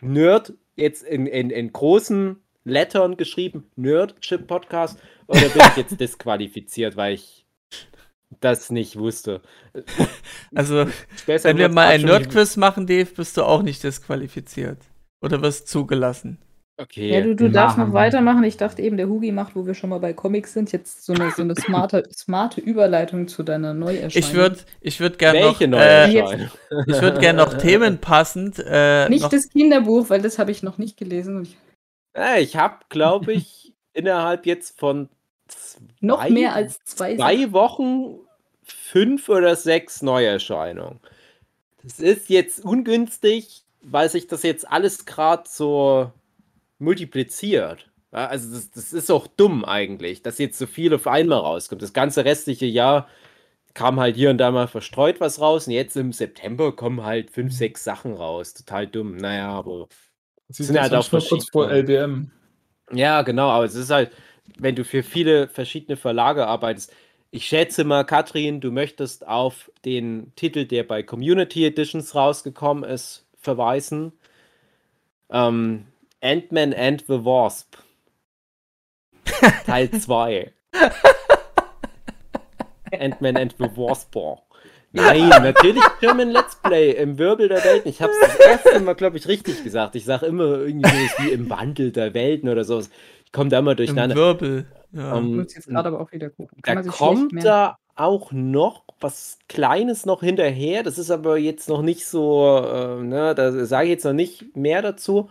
Nerd, 0.00 0.54
jetzt 0.76 1.02
in, 1.04 1.26
in, 1.26 1.50
in 1.50 1.72
großen 1.72 2.36
Lettern 2.64 3.16
geschrieben, 3.16 3.70
Nerdship 3.76 4.46
Podcast? 4.46 4.98
Oder 5.26 5.48
bin 5.48 5.62
ich 5.70 5.76
jetzt 5.76 6.00
disqualifiziert, 6.00 6.96
weil 6.96 7.14
ich 7.14 7.46
das 8.40 8.70
nicht 8.70 8.96
wusste? 8.96 9.40
Also, 10.56 10.86
wenn 11.26 11.58
wir 11.58 11.68
mal 11.68 11.86
ein 11.86 11.94
abstimmen. 11.94 12.12
Nerdquiz 12.12 12.56
machen, 12.56 12.86
Dave, 12.86 13.06
bist 13.06 13.36
du 13.36 13.42
auch 13.42 13.62
nicht 13.62 13.82
disqualifiziert. 13.82 14.78
Oder 15.20 15.42
wirst 15.42 15.66
zugelassen. 15.66 16.38
Okay. 16.76 17.08
Ja, 17.12 17.20
du, 17.20 17.36
du 17.36 17.50
darfst 17.50 17.78
noch 17.78 17.92
weitermachen. 17.92 18.42
Ich 18.42 18.56
dachte 18.56 18.82
eben, 18.82 18.96
der 18.96 19.08
Hugi 19.08 19.30
macht, 19.30 19.54
wo 19.54 19.64
wir 19.64 19.74
schon 19.74 19.90
mal 19.90 20.00
bei 20.00 20.12
Comics 20.12 20.54
sind, 20.54 20.72
jetzt 20.72 21.04
so 21.04 21.12
eine, 21.12 21.30
so 21.30 21.42
eine 21.42 21.54
smarte, 21.54 22.02
smarte 22.12 22.60
Überleitung 22.60 23.28
zu 23.28 23.44
deiner 23.44 23.74
Neuerscheinung. 23.74 24.10
Ich 24.12 24.34
würde 24.34 24.58
ich 24.80 24.98
würd 24.98 25.18
gerne 25.20 25.40
noch, 25.40 25.60
äh, 25.60 26.48
ich 26.86 27.00
würd 27.00 27.20
gern 27.20 27.36
noch 27.36 27.54
themenpassend 27.58 28.60
äh, 28.66 29.08
Nicht 29.08 29.22
noch, 29.22 29.30
das 29.30 29.50
Kinderbuch, 29.50 30.10
weil 30.10 30.20
das 30.20 30.40
habe 30.40 30.50
ich 30.50 30.64
noch 30.64 30.78
nicht 30.78 30.96
gelesen. 30.96 31.48
Ja, 32.16 32.38
ich 32.38 32.56
habe, 32.56 32.78
glaube 32.88 33.34
ich, 33.34 33.72
innerhalb 33.92 34.44
jetzt 34.44 34.78
von 34.80 35.08
noch 36.00 36.22
zwei, 36.22 36.30
mehr 36.30 36.54
als 36.54 36.80
zwei. 36.84 37.14
zwei 37.14 37.52
Wochen 37.52 38.18
fünf 38.64 39.28
oder 39.28 39.54
sechs 39.54 40.02
Neuerscheinungen. 40.02 40.98
Das 41.84 42.00
ist 42.00 42.30
jetzt 42.30 42.64
ungünstig, 42.64 43.62
weil 43.82 44.08
sich 44.08 44.26
das 44.26 44.42
jetzt 44.42 44.66
alles 44.68 45.04
gerade 45.06 45.44
so 45.46 46.10
multipliziert. 46.78 47.90
Ja, 48.12 48.26
also 48.26 48.54
das, 48.54 48.70
das 48.70 48.92
ist 48.92 49.10
auch 49.10 49.26
dumm 49.26 49.64
eigentlich, 49.64 50.22
dass 50.22 50.38
jetzt 50.38 50.58
so 50.58 50.66
viel 50.66 50.94
auf 50.94 51.06
einmal 51.06 51.38
rauskommt. 51.38 51.82
Das 51.82 51.92
ganze 51.92 52.24
restliche 52.24 52.66
Jahr 52.66 53.08
kam 53.74 53.98
halt 53.98 54.14
hier 54.16 54.30
und 54.30 54.38
da 54.38 54.52
mal 54.52 54.68
verstreut 54.68 55.20
was 55.20 55.40
raus 55.40 55.66
und 55.66 55.72
jetzt 55.72 55.96
im 55.96 56.12
September 56.12 56.72
kommen 56.72 57.04
halt 57.04 57.30
fünf, 57.30 57.52
sechs 57.52 57.82
Sachen 57.82 58.14
raus. 58.14 58.54
Total 58.54 58.86
dumm. 58.86 59.16
Naja, 59.16 59.50
aber 59.50 59.88
Das 60.48 60.58
sind 60.58 60.80
halt 60.80 60.94
auch 60.94 61.08
kurz 61.10 61.50
vor. 61.50 61.70
LBM. 61.70 62.30
Ja, 62.92 63.22
genau, 63.22 63.48
aber 63.48 63.64
es 63.64 63.74
ist 63.74 63.90
halt, 63.90 64.12
wenn 64.58 64.76
du 64.76 64.84
für 64.84 65.02
viele 65.02 65.48
verschiedene 65.48 65.96
Verlage 65.96 66.46
arbeitest. 66.46 66.92
Ich 67.30 67.46
schätze 67.46 67.82
mal, 67.82 68.04
Katrin, 68.04 68.60
du 68.60 68.70
möchtest 68.70 69.26
auf 69.26 69.72
den 69.84 70.32
Titel, 70.36 70.66
der 70.66 70.84
bei 70.84 71.02
Community 71.02 71.64
Editions 71.66 72.14
rausgekommen 72.14 72.84
ist, 72.84 73.26
verweisen. 73.40 74.12
Ähm, 75.30 75.86
Ant-Man 76.28 76.72
and 76.72 77.04
the 77.06 77.22
Wasp. 77.22 77.76
Teil 79.66 79.88
2. 79.90 80.50
Ant-Man 82.92 83.36
and 83.36 83.54
the 83.58 83.68
Wasp. 83.76 84.16
Nein, 84.92 85.28
natürlich 85.28 85.82
German 86.00 86.30
Let's 86.30 86.56
Play 86.62 86.92
im 86.92 87.18
Wirbel 87.18 87.48
der 87.48 87.62
Welten. 87.64 87.90
Ich 87.90 88.00
habe 88.00 88.12
es 88.12 88.20
das 88.20 88.38
erste 88.38 88.80
Mal, 88.80 88.94
glaube 88.94 89.18
ich, 89.18 89.26
richtig 89.28 89.62
gesagt. 89.64 89.96
Ich 89.96 90.04
sage 90.04 90.26
immer 90.26 90.44
irgendwie 90.60 90.88
sowas 90.88 91.14
wie 91.18 91.30
im 91.30 91.50
Wandel 91.50 91.90
der 91.90 92.14
Welten 92.14 92.48
oder 92.48 92.64
sowas. 92.64 92.90
Ich 93.26 93.32
komme 93.32 93.50
da 93.50 93.58
immer 93.58 93.72
Im 93.72 93.76
durcheinander. 93.78 94.14
Wirbel. 94.14 94.66
Ja. 94.92 95.18
Ähm, 95.18 95.30
Ich 95.30 95.36
muss 95.44 95.54
jetzt 95.56 95.68
gerade 95.68 95.88
aber 95.88 96.00
auch 96.00 96.12
wieder 96.12 96.30
gucken. 96.30 96.56
da 96.62 96.74
Kann 96.74 96.86
kommt 96.86 97.44
da 97.44 97.76
auch 97.96 98.30
noch 98.32 98.84
was 99.00 99.38
Kleines 99.48 100.06
noch 100.06 100.22
hinterher. 100.22 100.84
Das 100.84 100.96
ist 100.96 101.10
aber 101.10 101.36
jetzt 101.38 101.68
noch 101.68 101.82
nicht 101.82 102.06
so, 102.06 102.56
äh, 102.64 103.02
ne, 103.02 103.34
da 103.34 103.66
sage 103.66 103.84
ich 103.86 103.90
jetzt 103.90 104.04
noch 104.04 104.12
nicht 104.12 104.56
mehr 104.56 104.80
dazu. 104.80 105.28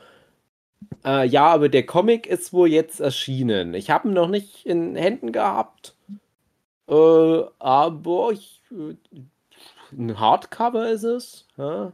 Äh, 1.05 1.27
ja, 1.27 1.47
aber 1.47 1.69
der 1.69 1.85
Comic 1.85 2.27
ist 2.27 2.53
wohl 2.53 2.69
jetzt 2.69 2.99
erschienen. 2.99 3.73
Ich 3.73 3.89
habe 3.89 4.07
ihn 4.07 4.13
noch 4.13 4.29
nicht 4.29 4.65
in 4.65 4.95
Händen 4.95 5.31
gehabt. 5.31 5.95
Äh, 6.87 7.41
aber 7.59 8.31
ich, 8.31 8.61
äh, 8.71 8.95
ein 9.97 10.19
Hardcover 10.19 10.89
ist 10.89 11.03
es. 11.03 11.47
Ja. 11.57 11.91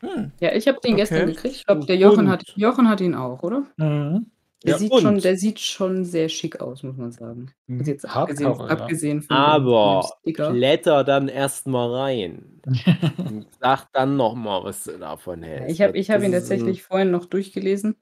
Hm. 0.00 0.32
Ja, 0.40 0.52
ich 0.54 0.66
habe 0.66 0.80
den 0.80 0.96
gestern 0.96 1.22
Okay. 1.22 1.32
gekriegt. 1.32 1.54
Ich 1.56 1.66
glaube, 1.66 1.86
der 1.86 1.96
Jochen 1.96 2.20
Und- 2.26 2.30
hat, 2.30 2.42
Jochen 2.56 2.88
hat 2.88 3.00
ihn 3.00 3.14
auch, 3.14 3.42
oder? 3.42 3.64
Mhm. 3.76 4.26
Der, 4.64 4.72
Ja, 4.74 4.78
sieht 4.78 4.94
schon, 5.00 5.18
der 5.18 5.36
sieht 5.36 5.58
schon 5.58 6.04
sehr 6.04 6.28
schick 6.28 6.60
aus, 6.60 6.84
muss 6.84 6.96
man 6.96 7.10
sagen. 7.10 7.50
Also 7.68 7.90
jetzt 7.90 8.04
abgesehen, 8.08 8.46
Hardcover, 8.48 8.68
ja. 8.68 8.76
abgesehen 8.78 9.22
von 9.22 9.36
dem- 9.36 9.42
Aber 9.42 10.02
von 10.02 10.10
dem 10.24 10.34
kletter 10.34 11.02
dann 11.04 11.26
erstmal 11.28 11.92
rein. 11.92 12.60
sag 13.60 13.92
dann 13.92 14.16
noch 14.16 14.34
mal, 14.36 14.62
was 14.62 14.84
du 14.84 14.98
davon 14.98 15.42
Ja, 15.42 15.48
hältst. 15.48 15.70
ich 15.72 15.82
habe 15.82 15.98
ich 15.98 16.10
hab 16.12 16.22
ihn 16.22 16.30
tatsächlich 16.30 16.84
vorhin 16.84 17.10
noch 17.10 17.24
durchgelesen. 17.26 17.96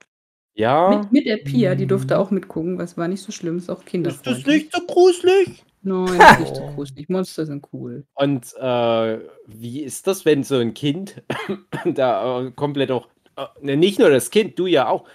Ja. 0.54 0.98
Mit, 0.98 1.12
mit 1.12 1.26
der 1.26 1.38
Pia, 1.38 1.74
die 1.74 1.86
durfte 1.86 2.14
Mhm. 2.14 2.20
auch 2.20 2.30
mitgucken, 2.30 2.78
was 2.78 2.96
war 2.96 3.08
nicht 3.08 3.22
so 3.22 3.32
schlimm, 3.32 3.58
ist 3.58 3.70
auch 3.70 3.82
Ist 3.84 4.26
das 4.26 4.44
nicht 4.44 4.72
so 4.74 4.82
gruselig? 4.86 5.64
Nein, 5.82 6.18
das 6.18 6.32
ist 6.32 6.40
nicht 6.40 6.56
so 6.56 6.66
gruselig. 6.74 7.08
Monster 7.08 7.46
sind 7.46 7.66
cool. 7.72 8.04
Und 8.14 8.54
äh, 8.58 9.18
wie 9.46 9.80
ist 9.80 10.06
das, 10.06 10.24
wenn 10.24 10.44
so 10.44 10.56
ein 10.56 10.74
Kind 10.74 11.22
da 11.84 12.40
äh, 12.40 12.50
komplett 12.52 12.90
auch, 12.90 13.08
äh, 13.36 13.46
ne, 13.62 13.76
nicht 13.76 13.98
nur 13.98 14.10
das 14.10 14.30
Kind, 14.30 14.58
du 14.58 14.66
ja 14.66 14.88
auch. 14.88 15.08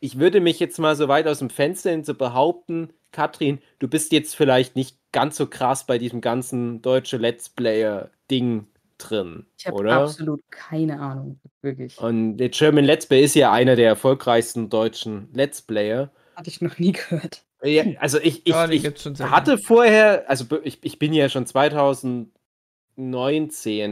Ich 0.00 0.18
würde 0.18 0.40
mich 0.40 0.60
jetzt 0.60 0.78
mal 0.78 0.94
so 0.94 1.08
weit 1.08 1.26
aus 1.26 1.38
dem 1.38 1.50
Fenster 1.50 1.90
hin 1.90 2.04
zu 2.04 2.14
behaupten, 2.14 2.90
Katrin, 3.12 3.60
du 3.78 3.88
bist 3.88 4.12
jetzt 4.12 4.36
vielleicht 4.36 4.76
nicht 4.76 4.98
ganz 5.12 5.36
so 5.36 5.46
krass 5.46 5.86
bei 5.86 5.96
diesem 5.96 6.20
ganzen 6.20 6.82
deutsche 6.82 7.16
Let's 7.16 7.48
Player-Ding 7.48 8.66
drin, 8.98 9.46
Ich 9.58 9.66
habe 9.66 9.76
oder? 9.76 9.92
absolut 10.02 10.40
keine 10.50 11.00
Ahnung, 11.00 11.40
wirklich. 11.62 11.98
Und 11.98 12.36
der 12.38 12.48
German 12.50 12.84
Let's 12.84 13.06
Play 13.06 13.24
ist 13.24 13.34
ja 13.34 13.52
einer 13.52 13.76
der 13.76 13.88
erfolgreichsten 13.88 14.68
deutschen 14.68 15.28
Let's 15.32 15.62
Player. 15.62 16.10
Hatte 16.34 16.50
ich 16.50 16.60
noch 16.60 16.78
nie 16.78 16.92
gehört. 17.10 17.42
Ja, 17.62 17.84
also 18.00 18.18
ich, 18.18 18.46
ich, 18.46 18.52
Ja, 18.52 18.68
ich 18.68 18.84
hatte 19.20 19.58
vorher, 19.58 20.28
also 20.28 20.44
ich, 20.62 20.78
ich 20.82 20.98
bin 20.98 21.12
ja 21.14 21.28
schon 21.28 21.46
2019 21.46 22.30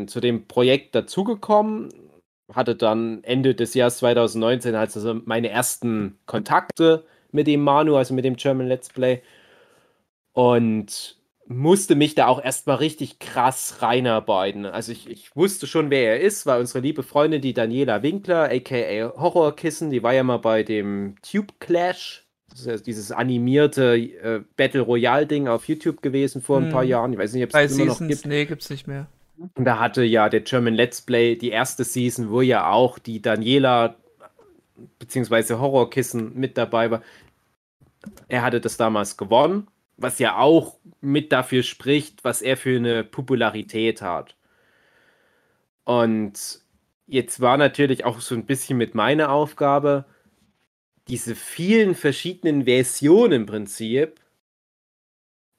zu 0.09 0.21
dem 0.21 0.47
Projekt 0.47 0.95
dazugekommen, 0.95 1.89
hatte 2.53 2.77
dann 2.77 3.25
Ende 3.25 3.55
des 3.55 3.75
Jahres 3.75 3.99
2019 3.99 4.77
halt 4.77 4.95
also 4.95 5.15
meine 5.25 5.49
ersten 5.49 6.19
Kontakte 6.27 7.05
mit 7.33 7.47
dem 7.47 7.63
Manu, 7.63 7.97
also 7.97 8.15
mit 8.15 8.25
dem 8.25 8.37
German 8.37 8.69
Let's 8.69 8.91
Play 8.91 9.23
und 10.33 11.17
musste 11.47 11.95
mich 11.95 12.15
da 12.15 12.27
auch 12.27 12.43
erstmal 12.43 12.77
richtig 12.77 13.19
krass 13.19 13.77
reinarbeiten. 13.81 14.65
Also 14.67 14.93
ich, 14.93 15.09
ich 15.09 15.35
wusste 15.37 15.67
schon, 15.67 15.91
wer 15.91 16.13
er 16.15 16.21
ist, 16.21 16.47
weil 16.47 16.61
unsere 16.61 16.81
liebe 16.81 17.03
Freundin, 17.03 17.43
die 17.43 17.53
Daniela 17.55 18.03
Winkler, 18.03 18.51
aka 18.51 19.13
Horrorkissen, 19.17 19.91
die 19.91 20.03
war 20.03 20.15
ja 20.15 20.23
mal 20.23 20.39
bei 20.39 20.63
dem 20.63 21.17
Tube 21.23 21.53
Clash, 21.61 22.25
das 22.51 22.61
ist 22.61 22.67
ja 22.67 22.77
dieses 22.79 23.13
animierte 23.13 23.97
äh, 23.97 24.41
Battle 24.57 24.83
Royale 24.83 25.27
Ding 25.27 25.49
auf 25.49 25.67
YouTube 25.69 26.03
gewesen 26.03 26.41
vor 26.41 26.59
ein 26.61 26.71
paar 26.71 26.83
Hm. 26.83 26.89
Jahren. 26.91 27.13
Ich 27.13 27.19
weiß 27.19 27.33
nicht, 27.35 27.45
ob 27.45 27.55
es 27.55 27.73
immer 27.77 27.87
noch 27.87 27.99
gibt. 27.99 28.27
nee, 28.27 28.45
gibt's 28.47 28.71
nicht 28.71 28.87
mehr. 28.87 29.07
Und 29.37 29.65
da 29.65 29.81
hatte 29.81 30.05
ja 30.05 30.29
der 30.29 30.41
German 30.41 30.75
Let's 30.75 31.03
Play 31.03 31.35
die 31.37 31.51
erste 31.51 31.83
Season, 31.85 32.31
wo 32.31 32.41
ja 32.41 32.71
auch 32.71 32.99
die 33.01 33.21
Daniela 33.21 33.97
beziehungsweise 35.01 35.59
Horrorkissen 35.61 36.35
mit 36.39 36.57
dabei 36.57 36.91
war. 36.91 37.03
Er 38.29 38.43
hatte 38.43 38.61
das 38.61 38.77
damals 38.77 39.17
gewonnen, 39.17 39.67
was 39.97 40.19
ja 40.19 40.39
auch 40.39 40.79
mit 41.01 41.33
dafür 41.33 41.63
spricht, 41.63 42.25
was 42.25 42.43
er 42.43 42.57
für 42.57 42.77
eine 42.77 43.05
Popularität 43.05 44.03
hat. 44.03 44.37
Und 45.85 46.61
jetzt 47.07 47.41
war 47.41 47.57
natürlich 47.57 48.05
auch 48.05 48.21
so 48.21 48.35
ein 48.35 48.47
bisschen 48.47 48.79
mit 48.79 48.95
meiner 48.95 49.31
Aufgabe, 49.31 50.07
diese 51.09 51.35
vielen 51.35 51.95
verschiedenen 51.95 52.65
Versionen 52.65 53.33
im 53.43 53.47
Prinzip, 53.47 54.21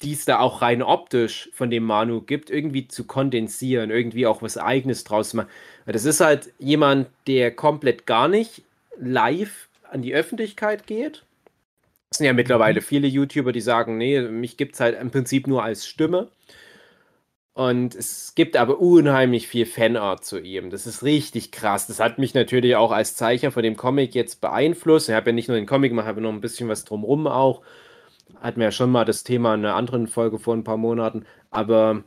die 0.01 0.13
es 0.13 0.25
da 0.25 0.39
auch 0.39 0.61
rein 0.61 0.81
optisch 0.83 1.49
von 1.53 1.69
dem 1.69 1.83
Manu 1.83 2.21
gibt, 2.21 2.49
irgendwie 2.49 2.87
zu 2.87 3.05
kondensieren, 3.05 3.91
irgendwie 3.91 4.27
auch 4.27 4.41
was 4.41 4.57
Eigenes 4.57 5.03
draus 5.03 5.33
machen. 5.33 5.49
Weil 5.85 5.93
Das 5.93 6.05
ist 6.05 6.19
halt 6.19 6.51
jemand, 6.59 7.09
der 7.27 7.55
komplett 7.55 8.05
gar 8.05 8.27
nicht 8.27 8.63
live 8.97 9.69
an 9.83 10.01
die 10.01 10.13
Öffentlichkeit 10.13 10.87
geht. 10.87 11.24
Es 12.11 12.17
sind 12.17 12.25
ja 12.27 12.33
mittlerweile 12.33 12.81
viele 12.81 13.07
YouTuber, 13.07 13.51
die 13.51 13.61
sagen, 13.61 13.97
nee, 13.97 14.21
mich 14.21 14.57
gibt 14.57 14.75
es 14.75 14.79
halt 14.79 14.99
im 14.99 15.11
Prinzip 15.11 15.47
nur 15.47 15.63
als 15.63 15.85
Stimme. 15.87 16.31
Und 17.53 17.95
es 17.95 18.35
gibt 18.35 18.57
aber 18.57 18.79
unheimlich 18.79 19.47
viel 19.47 19.65
Fanart 19.65 20.25
zu 20.25 20.39
ihm. 20.39 20.69
Das 20.69 20.85
ist 20.85 21.03
richtig 21.03 21.51
krass. 21.53 21.87
Das 21.87 22.01
hat 22.01 22.17
mich 22.19 22.33
natürlich 22.33 22.75
auch 22.75 22.91
als 22.91 23.15
Zeichner 23.15 23.49
von 23.51 23.63
dem 23.63 23.77
Comic 23.77 24.13
jetzt 24.13 24.41
beeinflusst. 24.41 25.07
Ich 25.07 25.15
habe 25.15 25.29
ja 25.29 25.33
nicht 25.33 25.47
nur 25.47 25.55
den 25.55 25.65
Comic 25.65 25.91
gemacht, 25.91 26.05
habe 26.05 26.19
noch 26.19 26.33
ein 26.33 26.41
bisschen 26.41 26.67
was 26.67 26.83
drumrum 26.83 27.27
auch. 27.27 27.61
Hatten 28.41 28.59
wir 28.59 28.65
ja 28.67 28.71
schon 28.71 28.91
mal 28.91 29.05
das 29.05 29.23
Thema 29.23 29.53
in 29.55 29.65
einer 29.65 29.75
anderen 29.75 30.07
Folge 30.07 30.39
vor 30.39 30.55
ein 30.55 30.65
paar 30.65 30.77
Monaten. 30.77 31.25
Aber 31.51 32.03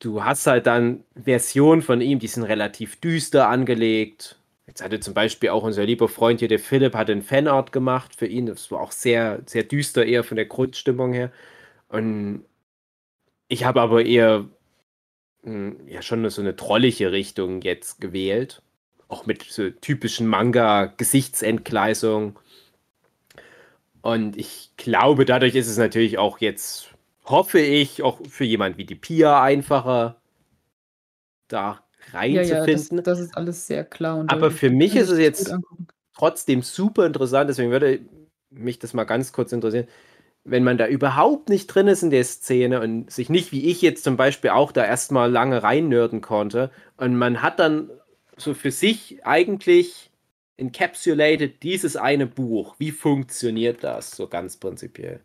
du 0.00 0.24
hast 0.24 0.46
halt 0.46 0.66
dann 0.66 1.04
Versionen 1.14 1.82
von 1.82 2.00
ihm, 2.00 2.18
die 2.18 2.26
sind 2.28 2.44
relativ 2.44 3.00
düster 3.00 3.48
angelegt. 3.48 4.38
Jetzt 4.66 4.82
hatte 4.82 5.00
zum 5.00 5.14
Beispiel 5.14 5.50
auch 5.50 5.64
unser 5.64 5.84
lieber 5.84 6.08
Freund 6.08 6.40
hier, 6.40 6.48
der 6.48 6.58
Philipp, 6.58 6.94
hat 6.94 7.10
ein 7.10 7.22
Fanart 7.22 7.72
gemacht 7.72 8.14
für 8.14 8.26
ihn. 8.26 8.46
Das 8.46 8.70
war 8.70 8.80
auch 8.80 8.92
sehr, 8.92 9.42
sehr 9.46 9.64
düster, 9.64 10.04
eher 10.06 10.24
von 10.24 10.36
der 10.36 10.46
Grundstimmung 10.46 11.12
her. 11.12 11.32
Und 11.88 12.44
ich 13.48 13.64
habe 13.64 13.80
aber 13.80 14.04
eher 14.04 14.48
mh, 15.42 15.74
ja 15.86 16.02
schon 16.02 16.28
so 16.30 16.40
eine 16.42 16.56
trollige 16.56 17.12
Richtung 17.12 17.60
jetzt 17.62 18.00
gewählt. 18.00 18.62
Auch 19.08 19.26
mit 19.26 19.42
so 19.42 19.70
typischen 19.70 20.26
Manga-Gesichtsentgleisung. 20.26 22.38
Und 24.02 24.36
ich 24.36 24.70
glaube, 24.76 25.24
dadurch 25.24 25.54
ist 25.54 25.68
es 25.68 25.78
natürlich 25.78 26.18
auch 26.18 26.38
jetzt, 26.38 26.90
hoffe 27.24 27.60
ich, 27.60 28.02
auch 28.02 28.20
für 28.28 28.44
jemand 28.44 28.76
wie 28.78 28.84
die 28.84 28.94
Pia 28.94 29.42
einfacher, 29.42 30.20
da 31.48 31.84
Ja, 32.12 32.24
ja, 32.24 32.42
das, 32.42 32.68
reinzufinden. 32.68 33.04
das 33.04 33.20
ist 33.20 33.36
alles 33.36 33.66
sehr 33.66 33.84
klar. 33.84 34.18
Und 34.18 34.30
Aber 34.30 34.50
für 34.50 34.70
mich 34.70 34.96
ist 34.96 35.10
es 35.10 35.18
jetzt 35.18 35.54
trotzdem 36.14 36.62
super 36.62 37.06
interessant, 37.06 37.48
deswegen 37.48 37.70
würde 37.70 38.00
mich 38.50 38.78
das 38.78 38.94
mal 38.94 39.04
ganz 39.04 39.32
kurz 39.32 39.52
interessieren, 39.52 39.86
wenn 40.44 40.64
man 40.64 40.76
da 40.76 40.88
überhaupt 40.88 41.48
nicht 41.48 41.68
drin 41.68 41.88
ist 41.88 42.02
in 42.02 42.10
der 42.10 42.24
Szene 42.24 42.80
und 42.80 43.10
sich 43.10 43.30
nicht 43.30 43.52
wie 43.52 43.70
ich 43.70 43.80
jetzt 43.80 44.04
zum 44.04 44.16
Beispiel 44.16 44.50
auch 44.50 44.72
da 44.72 44.84
erstmal 44.84 45.30
lange 45.30 45.62
reinnörden 45.62 46.20
konnte 46.20 46.70
und 46.96 47.16
man 47.16 47.42
hat 47.42 47.60
dann 47.60 47.90
so 48.36 48.54
für 48.54 48.70
sich 48.70 49.24
eigentlich 49.24 50.10
encapsulated 50.56 51.62
dieses 51.62 51.96
eine 51.96 52.26
Buch. 52.26 52.76
Wie 52.78 52.90
funktioniert 52.90 53.84
das 53.84 54.12
so 54.12 54.28
ganz 54.28 54.56
prinzipiell? 54.56 55.20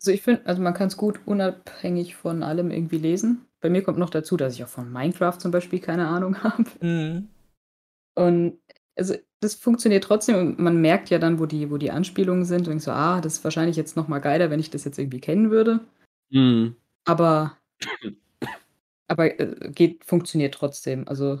Also 0.00 0.12
ich 0.12 0.22
finde, 0.22 0.46
also 0.46 0.60
man 0.60 0.74
kann 0.74 0.88
es 0.88 0.96
gut 0.96 1.20
unabhängig 1.26 2.16
von 2.16 2.42
allem 2.42 2.70
irgendwie 2.70 2.98
lesen. 2.98 3.46
Bei 3.62 3.70
mir 3.70 3.82
kommt 3.82 3.98
noch 3.98 4.10
dazu, 4.10 4.36
dass 4.36 4.54
ich 4.54 4.64
auch 4.64 4.68
von 4.68 4.92
Minecraft 4.92 5.38
zum 5.38 5.52
Beispiel 5.52 5.80
keine 5.80 6.08
Ahnung 6.08 6.36
habe. 6.42 6.64
Mhm. 6.80 7.28
Und 8.14 8.58
also 8.96 9.14
das 9.40 9.54
funktioniert 9.54 10.04
trotzdem 10.04 10.36
und 10.36 10.58
man 10.58 10.80
merkt 10.80 11.08
ja 11.10 11.18
dann, 11.18 11.38
wo 11.38 11.46
die, 11.46 11.70
wo 11.70 11.78
die 11.78 11.90
Anspielungen 11.90 12.44
sind 12.44 12.62
und 12.62 12.68
denkt 12.68 12.84
so, 12.84 12.90
ah, 12.90 13.20
das 13.20 13.34
ist 13.34 13.44
wahrscheinlich 13.44 13.76
jetzt 13.76 13.96
noch 13.96 14.06
mal 14.08 14.18
geiler, 14.18 14.50
wenn 14.50 14.60
ich 14.60 14.70
das 14.70 14.84
jetzt 14.84 14.98
irgendwie 14.98 15.20
kennen 15.20 15.50
würde. 15.50 15.80
Mhm. 16.30 16.76
Aber, 17.04 17.56
aber 19.08 19.40
äh, 19.40 19.70
geht, 19.70 20.04
funktioniert 20.04 20.54
trotzdem. 20.54 21.08
Also 21.08 21.40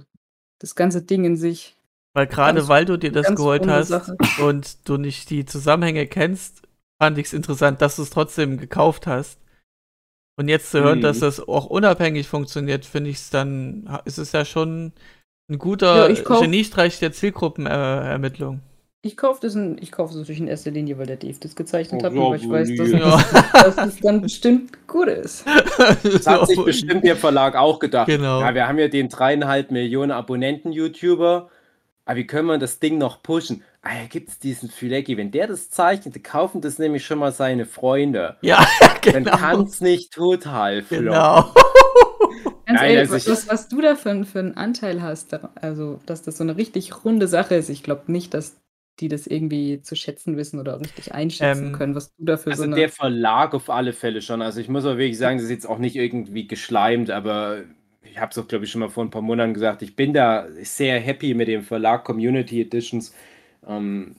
das 0.60 0.74
ganze 0.74 1.02
Ding 1.02 1.24
in 1.24 1.36
sich 1.36 1.76
Weil 2.14 2.26
gerade 2.26 2.68
weil 2.68 2.84
du 2.84 2.96
dir 2.96 3.12
das 3.12 3.34
geholt 3.34 3.66
hast 3.66 3.88
Sache. 3.88 4.16
und 4.40 4.88
du 4.88 4.96
nicht 4.96 5.28
die 5.30 5.44
Zusammenhänge 5.44 6.06
kennst, 6.06 6.62
fand 7.00 7.18
ich 7.18 7.26
es 7.26 7.32
interessant, 7.32 7.82
dass 7.82 7.96
du 7.96 8.02
es 8.02 8.10
trotzdem 8.10 8.58
gekauft 8.58 9.06
hast. 9.06 9.41
Und 10.36 10.48
jetzt 10.48 10.70
zu 10.70 10.80
hören, 10.82 10.98
Mhm. 10.98 11.02
dass 11.02 11.18
das 11.20 11.46
auch 11.46 11.66
unabhängig 11.66 12.26
funktioniert, 12.26 12.84
finde 12.86 13.10
ich 13.10 13.16
es 13.16 13.30
dann, 13.30 13.88
ist 14.06 14.18
es 14.18 14.32
ja 14.32 14.44
schon 14.44 14.86
ein 14.86 14.92
Ja, 15.50 15.56
guter 15.58 16.10
ich 16.10 16.24
kauf- 16.24 16.40
Geniestreich 16.40 16.98
der 16.98 17.12
Zielgruppenermittlung. 17.12 18.56
Äh. 18.56 18.58
Ich 19.04 19.16
kaufe 19.16 19.40
das, 19.42 19.56
in, 19.56 19.78
ich 19.80 19.90
kauf 19.90 20.10
das 20.10 20.18
natürlich 20.18 20.40
in 20.40 20.46
erster 20.46 20.70
Linie, 20.70 20.96
weil 20.96 21.06
der 21.06 21.16
Dave 21.16 21.36
das 21.40 21.56
gezeichnet 21.56 22.02
Oh, 22.02 22.04
hat 22.06 22.14
weil 22.14 22.36
ich 22.40 22.48
weiß, 22.48 22.70
dass, 22.76 22.90
Ja. 22.92 23.24
dass 23.74 23.94
es 23.94 24.00
dann 24.00 24.22
bestimmt 24.22 24.86
gut 24.86 25.08
ist. 25.08 25.44
Das 26.04 26.26
hat 26.26 26.46
sich 26.46 26.64
bestimmt 26.64 27.02
der 27.04 27.16
Verlag 27.16 27.56
auch 27.56 27.80
gedacht. 27.80 28.06
Genau. 28.06 28.40
Ja, 28.40 28.54
wir 28.54 28.68
haben 28.68 28.78
ja 28.78 28.86
den 28.88 29.08
dreieinhalb 29.08 29.72
Millionen 29.72 30.12
Abonnenten-YouTuber. 30.12 31.48
Aber 32.04 32.16
wie 32.16 32.26
können 32.26 32.48
wir 32.48 32.58
das 32.58 32.80
Ding 32.80 32.98
noch 32.98 33.22
pushen? 33.22 33.62
Ah, 33.82 33.94
ja, 33.94 34.06
gibt 34.08 34.28
es 34.28 34.38
diesen 34.38 34.70
Fülecki. 34.70 35.16
Wenn 35.16 35.30
der 35.30 35.46
das 35.48 35.70
zeichnet, 35.70 36.14
dann 36.16 36.22
kaufen 36.22 36.60
das 36.60 36.78
nämlich 36.78 37.04
schon 37.04 37.18
mal 37.18 37.32
seine 37.32 37.66
Freunde. 37.66 38.36
Ja, 38.42 38.64
Dann 39.10 39.24
genau. 39.24 39.36
kann 39.36 39.62
es 39.62 39.80
nicht 39.80 40.12
total 40.12 40.82
floppen. 40.82 41.06
Genau. 41.06 41.52
Ganz 42.66 42.80
Nein, 42.80 42.90
ehrlich, 42.96 43.10
also 43.10 43.30
was, 43.32 43.48
was 43.48 43.68
du 43.68 43.80
da 43.80 43.96
für, 43.96 44.10
einen- 44.10 44.24
für 44.24 44.38
einen 44.38 44.56
Anteil 44.56 45.02
hast, 45.02 45.34
also 45.56 46.00
dass 46.06 46.22
das 46.22 46.36
so 46.38 46.44
eine 46.44 46.56
richtig 46.56 47.04
runde 47.04 47.26
Sache 47.28 47.54
ist, 47.56 47.68
ich 47.68 47.82
glaube 47.82 48.10
nicht, 48.12 48.34
dass 48.34 48.60
die 49.00 49.08
das 49.08 49.26
irgendwie 49.26 49.80
zu 49.82 49.96
schätzen 49.96 50.36
wissen 50.36 50.60
oder 50.60 50.78
richtig 50.80 51.12
einschätzen 51.12 51.68
Ähm, 51.68 51.72
können, 51.72 51.94
was 51.94 52.14
du 52.16 52.24
da 52.24 52.36
für 52.36 52.50
Also 52.50 52.62
so 52.62 52.64
eine. 52.64 52.74
der 52.76 52.88
Verlag 52.90 53.54
auf 53.54 53.70
alle 53.70 53.92
Fälle 53.92 54.22
schon. 54.22 54.42
Also 54.42 54.60
ich 54.60 54.68
muss 54.68 54.84
auch 54.84 54.96
wirklich 54.96 55.18
sagen, 55.18 55.38
das 55.38 55.44
ist 55.44 55.50
jetzt 55.50 55.66
auch 55.66 55.78
nicht 55.78 55.96
irgendwie 55.96 56.46
geschleimt, 56.46 57.10
aber 57.10 57.64
ich 58.04 58.18
habe 58.18 58.30
es 58.30 58.38
auch, 58.38 58.48
glaube 58.48 58.64
ich, 58.64 58.70
schon 58.70 58.80
mal 58.80 58.88
vor 58.90 59.04
ein 59.04 59.10
paar 59.10 59.22
Monaten 59.22 59.54
gesagt. 59.54 59.82
Ich 59.82 59.96
bin 59.96 60.12
da 60.12 60.46
sehr 60.62 61.00
happy 61.00 61.34
mit 61.34 61.48
dem 61.48 61.62
Verlag 61.62 62.04
Community 62.04 62.60
Editions. 62.60 63.14
Ähm, 63.66 64.16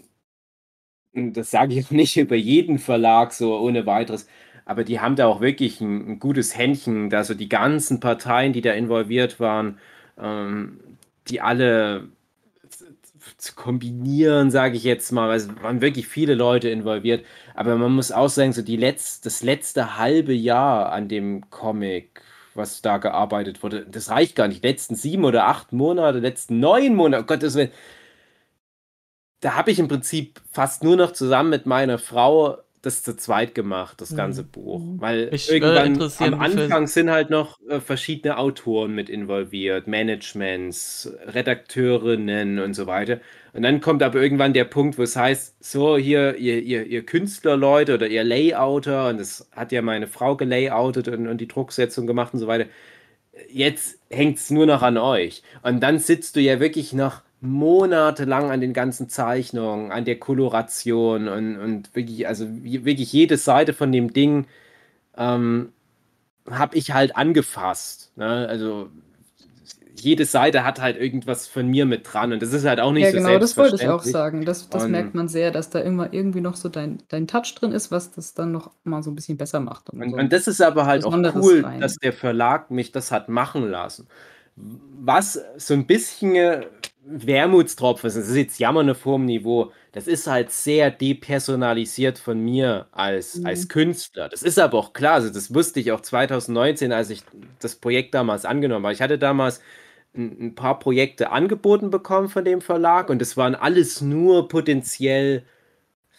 das 1.14 1.52
sage 1.52 1.76
ich 1.76 1.92
nicht 1.92 2.18
über 2.18 2.36
jeden 2.36 2.80
Verlag 2.80 3.34
so 3.34 3.58
ohne 3.60 3.86
weiteres. 3.86 4.28
Aber 4.66 4.84
die 4.84 5.00
haben 5.00 5.16
da 5.16 5.28
auch 5.28 5.42
wirklich 5.42 5.82
ein, 5.82 6.14
ein 6.14 6.20
gutes 6.20 6.58
Händchen, 6.58 7.10
da 7.10 7.24
so 7.24 7.34
die 7.34 7.50
ganzen 7.50 8.00
Parteien, 8.00 8.54
die 8.54 8.62
da 8.62 8.72
involviert 8.74 9.40
waren, 9.40 9.78
ähm, 10.18 10.80
die 11.28 11.42
alle 11.42 12.08
zu 13.38 13.54
kombinieren, 13.56 14.52
sage 14.52 14.78
ich 14.78 14.84
jetzt 14.84 15.12
mal. 15.12 15.30
weil 15.30 15.38
Es 15.38 15.50
waren 15.62 15.82
wirklich 15.82 16.08
viele 16.08 16.36
Leute 16.36 16.70
involviert. 16.70 17.26
Aber 17.56 17.76
man 17.78 17.92
muss 17.94 18.12
auch 18.12 18.30
sagen, 18.30 18.54
so 18.54 18.62
die 18.62 18.78
letz, 18.78 19.22
das 19.22 19.44
letzte 19.44 19.98
halbe 19.98 20.34
Jahr 20.34 20.92
an 20.92 21.08
dem 21.08 21.50
Comic, 21.50 22.22
was 22.56 22.82
da 22.82 22.98
gearbeitet 22.98 23.64
wurde, 23.64 23.86
das 23.86 24.10
reicht 24.10 24.36
gar 24.36 24.48
nicht. 24.48 24.64
Letzten 24.64 24.96
sieben 24.96 25.26
oder 25.26 25.48
acht 25.48 25.74
Monate, 25.74 26.20
letzten 26.20 26.60
neun 26.60 26.96
Monate, 26.96 27.24
oh 27.24 27.26
Gott, 27.26 27.44
das 27.44 27.56
will. 27.56 27.72
Da 29.42 29.56
habe 29.56 29.72
ich 29.72 29.80
im 29.80 29.88
Prinzip 29.88 30.42
fast 30.52 30.84
nur 30.84 30.96
noch 30.96 31.12
zusammen 31.12 31.50
mit 31.50 31.66
meiner 31.66 31.98
Frau 32.00 32.63
das 32.84 33.02
zu 33.02 33.16
zweit 33.16 33.56
gemacht, 33.56 34.02
das 34.02 34.14
ganze 34.16 34.44
Mhm. 34.44 34.48
Buch. 34.52 34.84
Weil 34.98 35.30
Mich 35.32 35.50
irgendwann 35.50 36.12
am 36.20 36.34
Anfang 36.40 36.86
sind 36.88 37.10
halt 37.10 37.30
noch 37.32 37.60
äh, 37.70 37.80
verschiedene 37.80 38.38
Autoren 38.38 38.94
mit 38.94 39.10
involviert, 39.10 39.88
Managements, 39.88 41.12
Redakteurinnen 41.26 42.60
und 42.60 42.74
so 42.76 42.86
weiter. 42.86 43.20
Und 43.54 43.64
dann 43.64 43.82
kommt 43.82 44.04
aber 44.04 44.22
irgendwann 44.22 44.54
der 44.54 44.66
Punkt, 44.66 44.98
wo 44.98 45.04
es 45.04 45.16
heißt, 45.16 45.64
so 45.64 45.98
hier, 45.98 46.36
ihr, 46.38 46.62
ihr, 46.62 46.86
ihr 46.86 47.06
Künstlerleute 47.06 47.96
oder 47.96 48.08
ihr 48.08 48.24
Layouter, 48.24 49.08
und 49.10 49.20
das 49.20 49.50
hat 49.54 49.72
ja 49.72 49.82
meine 49.82 50.08
Frau 50.08 50.36
gelayoutet 50.36 51.08
und, 51.08 51.28
und 51.28 51.40
die 51.40 51.48
Drucksetzung 51.48 52.06
gemacht 52.08 52.34
und 52.34 52.40
so 52.40 52.48
weiter. 52.48 52.66
Jetzt 53.50 54.00
hängt 54.10 54.38
es 54.38 54.52
nur 54.52 54.66
noch 54.66 54.82
an 54.84 54.98
euch. 54.98 55.42
Und 55.64 55.82
dann 55.82 56.00
sitzt 56.00 56.36
du 56.36 56.42
ja 56.42 56.60
wirklich 56.60 56.94
noch 56.94 57.22
monatelang 57.44 58.52
an 58.52 58.62
den 58.62 58.72
ganzen 58.74 59.10
Zeichnungen, 59.10 59.92
an 59.92 60.06
der 60.06 60.18
Koloration 60.18 61.28
und, 61.28 61.58
und 61.58 61.94
wirklich, 61.96 62.26
also 62.28 62.48
wirklich 62.50 63.12
jede 63.12 63.36
Seite 63.38 63.74
von 63.74 63.92
dem 63.92 64.14
Ding 64.14 64.46
ähm, 65.18 65.74
habe 66.50 66.78
ich 66.78 66.92
halt 66.94 67.16
angefasst. 67.18 68.14
Ne? 68.16 68.48
Also 68.48 68.90
jede 70.00 70.26
Seite 70.26 70.64
hat 70.64 70.82
halt 70.82 70.98
irgendwas 70.98 71.48
von 71.48 71.68
mir 71.68 71.86
mit 71.86 72.08
dran 72.12 72.32
und 72.34 72.42
das 72.42 72.54
ist 72.54 72.66
halt 72.66 72.80
auch 72.80 72.92
nicht 72.94 73.04
ja, 73.04 73.12
so 73.12 73.18
genau, 73.18 73.38
das 73.40 73.58
wollte 73.58 73.76
ich 73.76 73.88
auch 73.90 74.02
selbstverständlich. 74.04 74.12
sagen. 74.14 74.46
Das, 74.46 74.70
das 74.70 74.84
Und- 74.86 74.92
merkt 74.92 75.14
man 75.14 75.28
sehr, 75.28 75.52
dass 75.52 75.70
da 75.70 75.80
immer 75.80 76.14
irgendwie 76.14 76.42
noch 76.42 76.56
so 76.56 76.70
dein, 76.70 77.00
dein 77.10 77.28
Touch 77.28 77.54
drin 77.56 77.74
ist, 77.74 77.92
was 77.92 78.12
das 78.12 78.34
dann 78.34 78.52
noch 78.54 78.72
mal 78.86 79.04
so 79.04 79.12
ein 79.12 79.16
bisschen 79.16 79.38
besser 79.38 79.60
macht. 79.60 79.90
Und 79.90 80.02
Und, 80.02 80.12
so. 80.12 80.18
und 80.18 80.32
das 80.34 80.48
ist 80.48 80.62
aber 80.62 80.86
halt 80.86 81.04
auch 81.04 81.14
cool, 81.36 81.62
rein. 81.64 81.82
dass 81.82 81.96
der 81.98 82.14
Verlag 82.14 82.72
mich 82.72 82.92
das 82.94 83.12
hat 83.12 83.28
machen 83.28 83.70
lassen. 83.70 84.08
Was 84.56 85.40
so 85.58 85.74
ein 85.74 85.86
bisschen 85.88 86.64
Wermutstropfen 87.06 88.08
das 88.08 88.16
ist 88.16 88.36
jetzt 88.36 88.60
Jammern 88.60 88.90
auf 88.90 89.04
hohem 89.06 89.26
Niveau, 89.26 89.72
das 89.92 90.08
ist 90.08 90.26
halt 90.28 90.52
sehr 90.52 90.90
depersonalisiert 90.92 92.18
von 92.18 92.40
mir 92.40 92.88
als, 92.92 93.36
Mhm. 93.36 93.46
als 93.46 93.68
Künstler. 93.68 94.30
Das 94.30 94.42
ist 94.44 94.58
aber 94.58 94.78
auch 94.78 94.94
klar, 94.94 95.16
also 95.16 95.30
das 95.30 95.54
wusste 95.54 95.80
ich 95.82 95.92
auch 95.92 96.02
2019, 96.02 96.92
als 96.94 97.10
ich 97.10 97.24
das 97.60 97.76
Projekt 97.76 98.14
damals 98.14 98.46
angenommen 98.46 98.86
habe. 98.86 98.94
Ich 98.94 99.02
hatte 99.02 99.18
damals 99.20 99.62
ein, 100.16 100.48
ein 100.48 100.56
paar 100.56 100.80
Projekte 100.80 101.32
angeboten 101.32 101.90
bekommen 101.90 102.30
von 102.30 102.46
dem 102.46 102.62
Verlag 102.62 103.10
und 103.10 103.22
es 103.22 103.36
waren 103.38 103.56
alles 103.56 104.02
nur 104.02 104.48
potenziell 104.48 105.44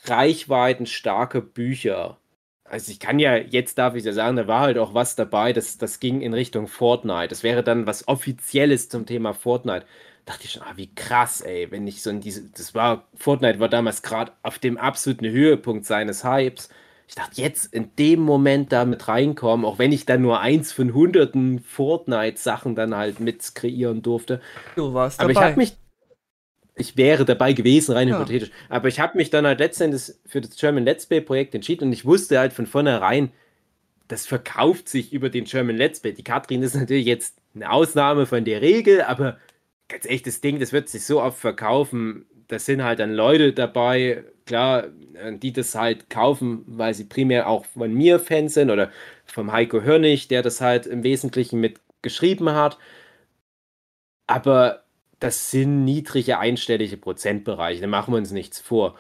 reichweitenstarke 0.07 1.41
Bücher. 1.43 2.19
Also 2.65 2.91
ich 2.93 2.99
kann 3.01 3.19
ja, 3.19 3.37
jetzt 3.37 3.79
darf 3.79 3.95
ich 3.95 4.05
ja 4.05 4.13
sagen, 4.13 4.37
da 4.37 4.47
war 4.49 4.61
halt 4.61 4.79
auch 4.79 4.95
was 4.95 5.17
dabei, 5.17 5.53
das, 5.53 5.79
das 5.79 6.01
ging 6.01 6.21
in 6.23 6.35
Richtung 6.35 6.67
Fortnite. 6.67 7.29
Das 7.29 7.43
wäre 7.43 7.63
dann 7.63 7.87
was 7.87 8.09
Offizielles 8.09 8.89
zum 8.89 9.07
Thema 9.07 9.35
Fortnite. 9.35 9.87
Dachte 10.25 10.45
ich 10.45 10.53
schon, 10.53 10.63
ah, 10.63 10.73
wie 10.77 10.95
krass, 10.95 11.43
ey, 11.43 11.71
wenn 11.71 11.87
ich 11.87 12.03
so 12.03 12.09
in 12.11 12.21
diese, 12.21 12.45
das 12.51 12.75
war, 12.75 13.09
Fortnite 13.15 13.61
war 13.61 13.69
damals 13.69 14.03
gerade 14.03 14.33
auf 14.43 14.59
dem 14.59 14.79
absoluten 14.79 15.29
Höhepunkt 15.29 15.85
seines 15.85 16.25
Hypes. 16.25 16.71
Ich 17.07 17.15
dachte, 17.15 17.41
jetzt 17.43 17.75
in 17.75 17.95
dem 17.97 18.21
Moment 18.21 18.73
da 18.73 18.87
mit 18.87 19.07
reinkommen, 19.07 19.67
auch 19.67 19.79
wenn 19.79 19.93
ich 19.93 20.07
dann 20.07 20.23
nur 20.23 20.41
eins 20.41 20.73
von 20.73 20.95
hunderten 20.95 21.61
Fortnite-Sachen 21.61 22.75
dann 22.75 22.95
halt 22.97 23.21
mit 23.21 23.55
kreieren 23.55 24.01
durfte. 24.01 24.41
Du 24.77 24.93
warst 24.95 25.21
Aber 25.21 25.31
ich 25.31 25.37
dabei. 25.37 25.51
habe 25.51 25.61
mich, 25.61 25.77
ich 26.77 26.97
wäre 26.97 27.25
dabei 27.25 27.53
gewesen, 27.53 27.93
rein 27.93 28.09
Ja. 28.09 28.19
hypothetisch. 28.19 28.51
Aber 28.69 28.89
ich 28.89 28.99
habe 29.01 29.17
mich 29.19 29.31
dann 29.31 29.47
halt 29.47 29.59
letztendlich 29.61 30.13
für 30.27 30.41
das 30.41 30.57
German 30.57 30.85
Let's 30.85 31.07
Play 31.07 31.21
Projekt 31.21 31.55
entschieden 31.55 31.85
und 31.89 31.93
ich 31.93 32.05
wusste 32.05 32.39
halt 32.39 32.53
von 32.53 32.67
vornherein, 32.67 33.31
das 34.09 34.27
verkauft 34.27 34.89
sich 34.89 35.13
über 35.13 35.31
den 35.31 35.45
German 35.45 35.77
Let's 35.77 36.01
Play. 36.01 36.13
Die 36.13 36.25
Katrin 36.25 36.63
ist 36.63 36.75
natürlich 36.75 37.07
jetzt 37.07 37.37
eine 37.55 37.71
Ausnahme 37.71 38.27
von 38.27 38.45
der 38.45 38.63
Regel, 38.63 39.03
aber 39.03 39.39
ganz 39.95 40.07
ehrlich, 40.07 40.23
das 40.23 40.41
Ding, 40.41 40.59
das 40.59 40.73
wird 40.73 40.89
sich 40.89 41.05
so 41.05 41.23
oft 41.23 41.39
verkaufen. 41.39 42.27
Da 42.49 42.59
sind 42.59 42.83
halt 42.83 42.99
dann 42.99 43.13
Leute 43.13 43.53
dabei, 43.53 44.25
klar, 44.45 44.89
äh, 45.15 45.39
die 45.39 45.53
das 45.53 45.77
halt 45.77 46.11
kaufen, 46.11 46.65
weil 46.67 46.95
sie 46.95 47.05
primär 47.05 47.49
auch 47.49 47.65
von 47.65 47.95
mir 47.95 48.19
Fans 48.19 48.55
sind 48.55 48.71
oder 48.71 48.91
vom 49.25 49.53
Heiko 49.53 49.83
Hörnig, 49.83 50.27
der 50.27 50.43
das 50.43 50.61
halt 50.61 50.87
im 50.87 51.05
Wesentlichen 51.05 51.61
mit 51.61 51.81
geschrieben 52.03 52.51
hat. 52.51 52.77
Aber 54.27 54.85
das 55.21 55.51
sind 55.53 55.85
niedrige 55.85 56.39
einstellige 56.39 56.97
Prozentbereiche, 56.97 57.81
da 57.81 57.87
machen 57.87 58.13
wir 58.13 58.19
uns 58.19 58.33
nichts 58.33 58.61
vor. 58.61 58.97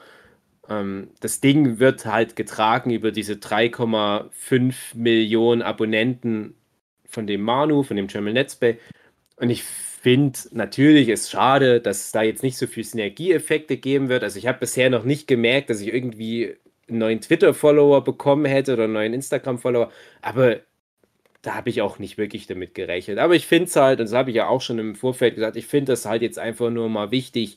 Ähm, 0.69 1.11
das 1.21 1.41
Ding 1.41 1.81
wird 1.81 2.07
halt 2.07 2.37
getragen 2.37 2.91
über 2.91 3.11
diese 3.11 3.35
3,5 3.35 4.97
Millionen 4.97 5.63
Abonnenten 5.63 6.55
von 7.09 7.27
dem 7.27 7.43
Manu, 7.43 7.83
von 7.83 7.97
dem 7.97 8.07
German 8.07 8.35
Let's 8.35 8.57
Play. 8.57 8.79
Und 9.37 9.51
ich 9.51 9.65
finde, 10.05 10.39
natürlich 10.53 11.09
ist 11.09 11.31
schade, 11.31 11.81
dass 11.81 12.05
es 12.05 12.13
da 12.13 12.23
jetzt 12.23 12.43
nicht 12.43 12.59
so 12.59 12.67
viel 12.67 12.85
Synergieeffekte 12.85 13.79
geben 13.79 14.11
wird. 14.11 14.23
Also 14.23 14.39
ich 14.39 14.47
habe 14.47 14.59
bisher 14.59 14.91
noch 14.91 15.05
nicht 15.05 15.27
gemerkt, 15.27 15.71
dass 15.71 15.81
ich 15.81 15.93
irgendwie 15.95 16.57
einen 16.91 16.99
neuen 16.99 17.21
Twitter-Follower 17.23 18.05
bekommen 18.05 18.45
hätte 18.45 18.75
oder 18.75 18.85
einen 18.85 18.93
neuen 18.93 19.15
Instagram-Follower. 19.15 19.91
Aber 20.21 20.61
da 21.41 21.55
habe 21.55 21.71
ich 21.71 21.81
auch 21.81 21.99
nicht 21.99 22.19
wirklich 22.19 22.47
damit 22.47 22.75
gerechnet. 22.75 23.19
Aber 23.19 23.35
ich 23.35 23.47
finde 23.47 23.65
es 23.65 23.77
halt, 23.77 23.99
und 23.99 24.05
das 24.07 24.15
habe 24.15 24.29
ich 24.29 24.37
ja 24.37 24.47
auch 24.47 24.61
schon 24.61 24.79
im 24.79 24.95
Vorfeld 24.95 25.37
gesagt, 25.37 25.57
ich 25.57 25.67
finde 25.67 25.93
das 25.93 26.05
halt 26.05 26.21
jetzt 26.21 26.39
einfach 26.39 26.69
nur 26.69 26.91
mal 26.91 27.11
wichtig, 27.11 27.57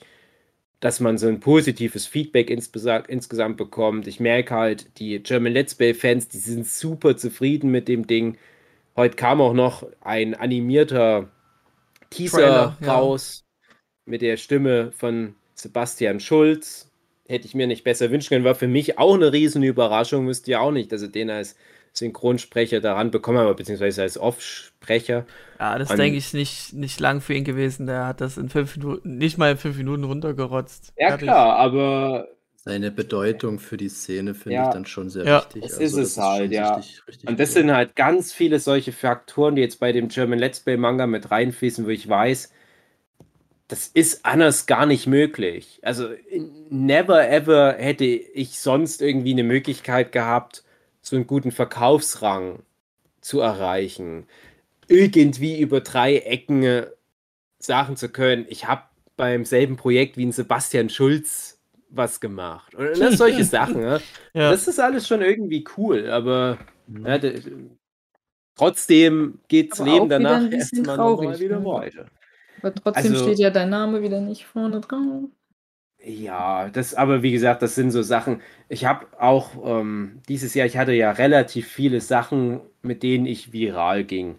dass 0.80 1.02
man 1.02 1.18
so 1.18 1.28
ein 1.28 1.42
positives 1.42 2.08
Feedback 2.08 2.50
insgesamt 2.50 3.58
bekommt. 3.58 4.08
Ich 4.08 4.22
merke 4.22 4.56
halt, 4.56 5.00
die 5.00 5.20
German 5.22 5.52
Let's 5.52 5.76
Play-Fans, 5.76 6.30
die 6.30 6.38
sind 6.38 6.66
super 6.66 7.18
zufrieden 7.18 7.72
mit 7.72 7.90
dem 7.90 8.08
Ding. 8.08 8.38
Heute 8.96 9.18
kam 9.18 9.42
auch 9.42 9.54
noch 9.54 9.86
ein 10.00 10.34
animierter 10.34 11.30
Teaser 12.10 12.38
Trailer, 12.38 12.78
ja. 12.82 12.94
raus 12.94 13.44
mit 14.06 14.22
der 14.22 14.38
Stimme 14.38 14.92
von 14.92 15.36
Sebastian 15.56 16.20
Schulz. 16.20 16.90
Hätte 17.28 17.46
ich 17.46 17.56
mir 17.56 17.68
nicht 17.68 17.84
besser 17.84 18.10
wünschen 18.10 18.30
können. 18.30 18.46
War 18.46 18.56
für 18.56 18.68
mich 18.68 18.98
auch 18.98 19.16
eine 19.16 19.34
riesen 19.34 19.62
Überraschung. 19.64 20.28
Wüsste 20.28 20.52
ja 20.52 20.62
auch 20.62 20.72
nicht, 20.72 20.92
dass 20.94 21.02
er 21.02 21.10
den 21.10 21.30
als 21.30 21.58
Synchronsprecher 21.92 22.80
daran 22.80 23.12
bekommen 23.12 23.40
habe, 23.40 23.54
beziehungsweise 23.54 24.04
als 24.04 24.18
Off-Sprecher. 24.18 25.26
Ja, 25.60 25.78
das 25.78 25.92
An- 25.92 25.98
denke 25.98 26.18
ich 26.18 26.34
nicht, 26.34 26.74
nicht 26.74 27.00
lang 27.00 27.20
für 27.20 27.34
ihn 27.34 27.44
gewesen. 27.44 27.86
Der 27.88 28.06
hat 28.06 28.22
das 28.22 28.38
in 28.38 28.50
fünf 28.50 28.78
Minuten, 28.78 29.18
nicht 29.18 29.38
mal 29.38 29.52
in 29.52 29.58
fünf 29.58 29.76
Minuten 29.78 30.06
runtergerotzt. 30.06 30.94
Ja, 30.98 31.10
Fertig. 31.10 31.28
klar, 31.28 31.58
aber 31.58 32.30
Seine 32.68 32.92
Bedeutung 32.92 33.60
für 33.60 33.78
die 33.78 33.90
Szene 33.90 34.36
finde 34.36 34.56
Ja, 34.56 34.70
ich 34.70 34.74
dann 34.74 34.86
schon 34.86 35.10
sehr 35.10 35.26
Ja, 35.26 35.42
wichtig. 35.42 35.64
das 35.64 35.80
ist 35.80 35.94
es 35.94 36.16
schon 36.16 36.24
halt, 36.24 36.52
ja. 36.52 36.76
richtig- 36.76 37.08
richtig 37.08 37.30
Und 37.30 37.40
das 37.40 37.50
cool. 37.50 37.56
sind 37.56 37.72
halt 37.72 37.96
ganz 37.96 38.34
viele 38.34 38.60
solche 38.60 38.92
Faktoren, 38.92 39.56
die 39.56 39.62
jetzt 39.62 39.80
bei 39.80 39.92
dem 39.92 40.08
German 40.10 40.40
Let's 40.40 40.60
Play 40.62 40.78
Manga 40.78 41.08
mit 41.08 41.32
reinfließen, 41.32 41.86
wo 41.86 41.90
ich 41.90 42.08
weiß, 42.08 42.52
das 43.68 43.88
ist 43.88 44.26
anders 44.26 44.66
gar 44.66 44.86
nicht 44.86 45.08
möglich. 45.08 45.80
Also 45.84 46.10
never 46.70 47.28
ever 47.30 47.74
hätte 47.74 48.06
ich 48.06 48.60
sonst 48.60 49.02
irgendwie 49.02 49.32
eine 49.34 49.44
Möglichkeit 49.44 50.12
gehabt, 50.12 50.64
so 51.02 51.16
einen 51.16 51.28
guten 51.28 51.52
Verkaufsrang 51.52 52.60
zu 53.22 53.42
erreichen. 53.42 54.28
Irgendwie 54.88 55.60
über 55.62 55.82
drei 55.82 56.18
Ecken 56.20 56.64
äh, 56.64 56.88
sagen 57.60 57.98
zu 57.98 58.10
können, 58.10 58.46
ich 58.50 58.68
habe 58.68 58.84
beim 59.18 59.46
selben 59.46 59.78
Projekt 59.78 60.18
wie 60.18 60.26
ein 60.26 60.32
Sebastian 60.32 60.90
Schulz 60.90 61.47
was 61.90 62.20
gemacht. 62.20 62.76
Und 62.76 63.00
das 63.00 63.18
solche 63.18 63.44
Sachen. 63.44 63.82
Ja. 63.82 64.00
ja. 64.34 64.52
Das 64.52 64.68
ist 64.68 64.80
alles 64.80 65.08
schon 65.08 65.22
irgendwie 65.22 65.66
cool, 65.78 66.10
aber 66.10 66.58
mhm. 66.88 67.06
ja, 67.06 67.20
trotzdem 68.56 69.40
geht 69.48 69.72
das 69.72 69.80
Leben 69.80 70.10
danach 70.10 70.52
erstmal 70.52 70.98
nochmal 70.98 71.40
wieder 71.40 71.60
ne? 71.60 71.66
weiter. 71.66 72.06
Aber 72.62 72.74
trotzdem 72.74 73.14
also, 73.14 73.26
steht 73.26 73.40
ja 73.40 73.50
dein 73.50 73.70
Name 73.70 74.02
wieder 74.02 74.20
nicht 74.20 74.46
vorne 74.46 74.82
drauf. 74.82 75.30
Ja, 76.04 76.70
das, 76.70 76.94
aber 76.94 77.22
wie 77.22 77.32
gesagt, 77.32 77.62
das 77.62 77.76
sind 77.76 77.92
so 77.92 78.02
Sachen. 78.02 78.42
Ich 78.70 78.86
habe 78.86 79.08
auch 79.20 79.52
ähm, 79.66 80.22
dieses 80.30 80.54
Jahr, 80.54 80.66
ich 80.66 80.78
hatte 80.78 80.94
ja 80.94 81.12
relativ 81.12 81.68
viele 81.68 82.02
Sachen, 82.02 82.62
mit 82.82 83.04
denen 83.04 83.26
ich 83.26 83.52
viral 83.52 84.04
ging. 84.04 84.36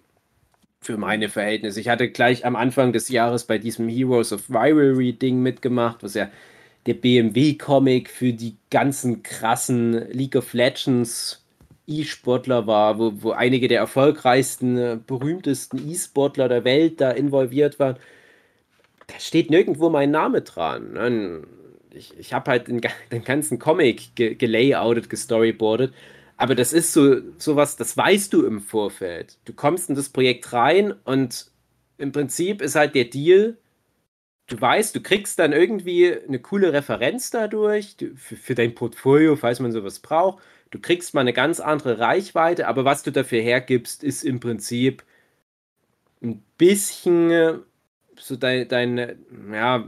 Für 0.80 0.96
meine 0.96 1.28
Verhältnisse. 1.28 1.80
Ich 1.80 1.88
hatte 1.88 2.08
gleich 2.08 2.46
am 2.46 2.54
Anfang 2.54 2.92
des 2.92 3.08
Jahres 3.08 3.44
bei 3.44 3.58
diesem 3.58 3.88
Heroes 3.88 4.32
of 4.32 4.48
Rivalry 4.48 5.12
Ding 5.12 5.42
mitgemacht, 5.42 6.04
was 6.04 6.14
ja 6.14 6.28
der 6.88 6.94
BMW-Comic 6.94 8.08
für 8.08 8.32
die 8.32 8.56
ganzen 8.70 9.22
krassen 9.22 10.10
League 10.10 10.36
of 10.36 10.54
Legends 10.54 11.44
E-Sportler 11.86 12.66
war, 12.66 12.98
wo, 12.98 13.12
wo 13.20 13.30
einige 13.32 13.68
der 13.68 13.80
erfolgreichsten, 13.80 14.78
äh, 14.78 14.98
berühmtesten 15.06 15.86
E-Sportler 15.86 16.48
der 16.48 16.64
Welt 16.64 17.02
da 17.02 17.10
involviert 17.10 17.78
waren. 17.78 17.96
Da 19.06 19.20
steht 19.20 19.50
nirgendwo 19.50 19.90
mein 19.90 20.10
Name 20.10 20.40
dran. 20.40 21.46
Ich, 21.92 22.16
ich 22.18 22.32
habe 22.32 22.50
halt 22.50 22.68
den, 22.68 22.80
den, 23.12 23.22
ganzen 23.22 23.58
Comic 23.58 24.14
ge 24.14 24.34
gelayoutet, 24.34 25.10
gestoryboardet. 25.10 25.92
Aber 26.38 26.54
das 26.54 26.72
ist 26.72 26.94
so 26.94 27.16
sowas, 27.36 27.76
das 27.76 27.98
weißt 27.98 28.32
du 28.32 28.46
im 28.46 28.60
Vorfeld. 28.60 29.36
Du 29.44 29.52
kommst 29.52 29.90
in 29.90 29.94
das 29.94 30.08
Projekt 30.08 30.54
rein 30.54 30.94
und 31.04 31.50
im 31.98 32.12
Prinzip 32.12 32.62
ist 32.62 32.76
halt 32.76 32.94
der 32.94 33.04
Deal, 33.04 33.58
du 34.48 34.60
weißt, 34.60 34.94
du 34.96 35.00
kriegst 35.00 35.38
dann 35.38 35.52
irgendwie 35.52 36.12
eine 36.12 36.40
coole 36.40 36.72
Referenz 36.72 37.30
dadurch 37.30 37.96
du, 37.96 38.16
für, 38.16 38.36
für, 38.36 38.54
dein 38.54 38.74
Portfolio, 38.74 39.36
falls 39.36 39.60
man 39.60 39.72
sowas 39.72 40.00
braucht. 40.00 40.42
Du 40.70 40.80
kriegst 40.80 41.14
mal 41.14 41.22
eine 41.22 41.32
ganz 41.32 41.60
andere 41.60 41.98
Reichweite, 41.98 42.66
aber 42.66 42.84
was 42.84 43.02
du 43.02 43.12
dafür 43.12 43.40
hergibst, 43.40 44.04
ist 44.04 44.24
im 44.24 44.40
Prinzip 44.40 45.04
ein 46.22 46.42
bisschen 46.58 47.62
so 48.16 48.36
dein, 48.36 48.68
dein 48.68 48.98
ja, 49.52 49.84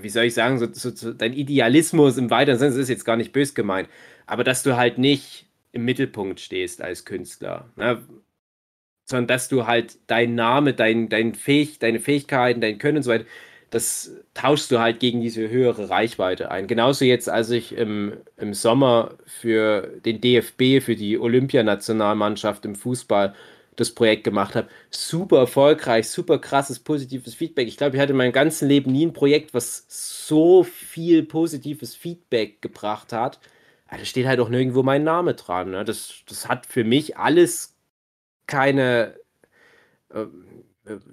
wie 0.00 0.08
soll 0.08 0.24
ich 0.24 0.34
sagen, 0.34 0.58
so, 0.58 0.72
so, 0.72 0.90
so 0.90 1.12
dein 1.12 1.32
Idealismus 1.32 2.16
im 2.16 2.30
weiteren 2.30 2.58
Sinne, 2.58 2.70
das 2.70 2.78
ist 2.78 2.88
jetzt 2.88 3.04
gar 3.04 3.16
nicht 3.16 3.32
bös 3.32 3.54
gemeint, 3.54 3.88
aber 4.26 4.44
dass 4.44 4.62
du 4.62 4.76
halt 4.76 4.98
nicht 4.98 5.46
im 5.72 5.84
Mittelpunkt 5.84 6.40
stehst 6.40 6.82
als 6.82 7.04
Künstler, 7.04 7.70
ne? 7.76 8.02
sondern 9.04 9.26
dass 9.28 9.48
du 9.48 9.66
halt 9.66 9.98
dein 10.06 10.34
Name, 10.34 10.74
dein, 10.74 11.08
dein 11.08 11.34
Fähig, 11.34 11.78
deine 11.78 12.00
Fähigkeiten, 12.00 12.60
dein 12.60 12.78
Können 12.78 12.98
und 12.98 13.02
so 13.02 13.10
weiter, 13.10 13.26
das 13.74 14.12
tauschst 14.34 14.70
du 14.70 14.78
halt 14.78 15.00
gegen 15.00 15.20
diese 15.20 15.48
höhere 15.48 15.90
Reichweite 15.90 16.50
ein. 16.50 16.68
Genauso 16.68 17.04
jetzt, 17.04 17.28
als 17.28 17.50
ich 17.50 17.76
im, 17.76 18.12
im 18.36 18.54
Sommer 18.54 19.14
für 19.26 20.00
den 20.04 20.20
DFB, 20.20 20.80
für 20.80 20.94
die 20.94 21.18
Olympianationalmannschaft 21.18 22.64
im 22.66 22.76
Fußball 22.76 23.34
das 23.74 23.90
Projekt 23.90 24.22
gemacht 24.22 24.54
habe. 24.54 24.68
Super 24.90 25.38
erfolgreich, 25.38 26.08
super 26.08 26.38
krasses, 26.38 26.78
positives 26.78 27.34
Feedback. 27.34 27.66
Ich 27.66 27.76
glaube, 27.76 27.96
ich 27.96 28.00
hatte 28.00 28.12
in 28.12 28.16
meinem 28.18 28.32
ganzen 28.32 28.68
Leben 28.68 28.92
nie 28.92 29.06
ein 29.06 29.12
Projekt, 29.12 29.54
was 29.54 29.86
so 29.88 30.62
viel 30.62 31.24
positives 31.24 31.96
Feedback 31.96 32.62
gebracht 32.62 33.12
hat. 33.12 33.40
Da 33.90 34.04
steht 34.04 34.26
halt 34.26 34.38
auch 34.38 34.48
nirgendwo 34.50 34.84
mein 34.84 35.02
Name 35.02 35.34
dran. 35.34 35.72
Ne? 35.72 35.84
Das, 35.84 36.22
das 36.28 36.48
hat 36.48 36.66
für 36.66 36.84
mich 36.84 37.16
alles 37.16 37.74
keine, 38.46 39.16
äh, 40.10 40.26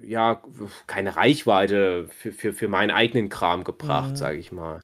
ja, 0.04 0.42
keine 0.88 1.16
Reichweite 1.16 2.08
für, 2.10 2.32
für, 2.32 2.54
für 2.54 2.68
meinen 2.68 2.92
eigenen 2.92 3.30
Kram 3.30 3.64
gebracht, 3.64 4.12
mhm. 4.12 4.16
sage 4.16 4.38
ich 4.38 4.52
mal. 4.52 4.82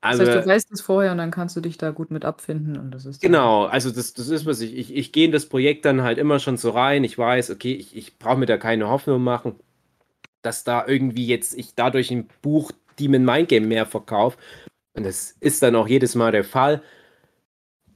Also, 0.00 0.24
das 0.24 0.36
heißt, 0.36 0.46
du 0.46 0.50
weißt 0.50 0.72
es 0.72 0.80
vorher 0.80 1.10
und 1.12 1.18
dann 1.18 1.32
kannst 1.32 1.56
du 1.56 1.60
dich 1.60 1.76
da 1.76 1.90
gut 1.90 2.12
mit 2.12 2.24
abfinden 2.24 2.78
und 2.78 2.92
das 2.92 3.04
ist 3.04 3.20
genau, 3.20 3.64
also 3.64 3.90
das, 3.90 4.14
das 4.14 4.28
ist 4.28 4.46
was 4.46 4.60
ich, 4.60 4.76
ich, 4.76 4.94
ich 4.94 5.10
gehe 5.10 5.24
in 5.24 5.32
das 5.32 5.46
Projekt 5.46 5.84
dann 5.84 6.02
halt 6.02 6.18
immer 6.18 6.38
schon 6.38 6.56
so 6.56 6.70
rein. 6.70 7.02
Ich 7.02 7.18
weiß, 7.18 7.50
okay, 7.50 7.72
ich, 7.72 7.96
ich 7.96 8.16
brauche 8.18 8.36
mir 8.36 8.46
da 8.46 8.58
keine 8.58 8.88
Hoffnung 8.88 9.22
machen, 9.22 9.58
dass 10.42 10.62
da 10.62 10.86
irgendwie 10.86 11.26
jetzt 11.26 11.58
ich 11.58 11.74
dadurch 11.74 12.12
ein 12.12 12.28
Buch 12.42 12.70
Demon 13.00 13.24
Mind 13.24 13.48
Game 13.48 13.66
mehr 13.66 13.86
verkaufe. 13.86 14.38
Und 14.94 15.04
das 15.04 15.32
ist 15.40 15.62
dann 15.62 15.74
auch 15.74 15.88
jedes 15.88 16.14
Mal 16.14 16.30
der 16.30 16.44
Fall. 16.44 16.82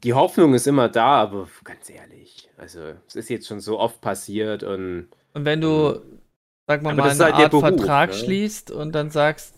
Die 0.03 0.15
Hoffnung 0.15 0.55
ist 0.55 0.67
immer 0.67 0.89
da, 0.89 1.23
aber 1.23 1.49
ganz 1.63 1.89
ehrlich, 1.89 2.51
also 2.57 2.81
es 3.07 3.15
ist 3.15 3.31
jetzt 3.31 3.47
schon 3.47 3.61
so 3.61 3.79
oft 3.79 4.01
passiert 4.01 4.65
und 4.65 5.09
und 5.35 5.45
wenn 5.45 5.61
du, 5.61 6.01
sag 6.67 6.83
mal, 6.83 6.95
mal 6.95 7.11
eine 7.11 7.25
halt 7.25 7.35
Art 7.35 7.51
Beruf, 7.51 7.65
Vertrag 7.65 8.11
ne? 8.11 8.17
schließt 8.17 8.71
und 8.71 8.93
dann 8.93 9.11
sagst, 9.11 9.55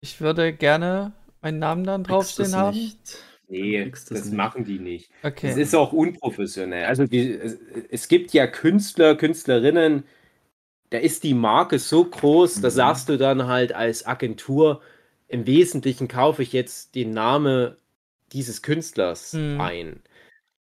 ich 0.00 0.20
würde 0.20 0.52
gerne 0.52 1.12
meinen 1.42 1.58
Namen 1.58 1.84
dann 1.84 2.04
draufstehen 2.04 2.54
haben? 2.54 2.76
Nicht. 2.76 3.18
Nee, 3.48 3.90
das, 3.90 4.04
das 4.04 4.30
machen 4.30 4.64
die 4.64 4.78
nicht. 4.78 5.10
Okay. 5.24 5.48
Es 5.48 5.56
ist 5.56 5.74
auch 5.74 5.92
unprofessionell. 5.92 6.84
Also 6.84 7.06
die, 7.06 7.32
es, 7.32 7.58
es, 7.90 8.08
gibt 8.08 8.32
ja 8.32 8.46
Künstler, 8.46 9.16
Künstlerinnen, 9.16 10.04
da 10.90 10.98
ist 10.98 11.24
die 11.24 11.34
Marke 11.34 11.80
so 11.80 12.04
groß, 12.04 12.58
mhm. 12.58 12.62
da 12.62 12.70
sagst 12.70 13.08
du 13.08 13.18
dann 13.18 13.48
halt 13.48 13.72
als 13.72 14.06
Agentur, 14.06 14.80
im 15.26 15.46
Wesentlichen 15.46 16.06
kaufe 16.06 16.42
ich 16.42 16.52
jetzt 16.52 16.94
den 16.94 17.12
Namen 17.12 17.74
dieses 18.32 18.62
Künstlers 18.62 19.32
mhm. 19.32 19.60
ein. 19.60 20.02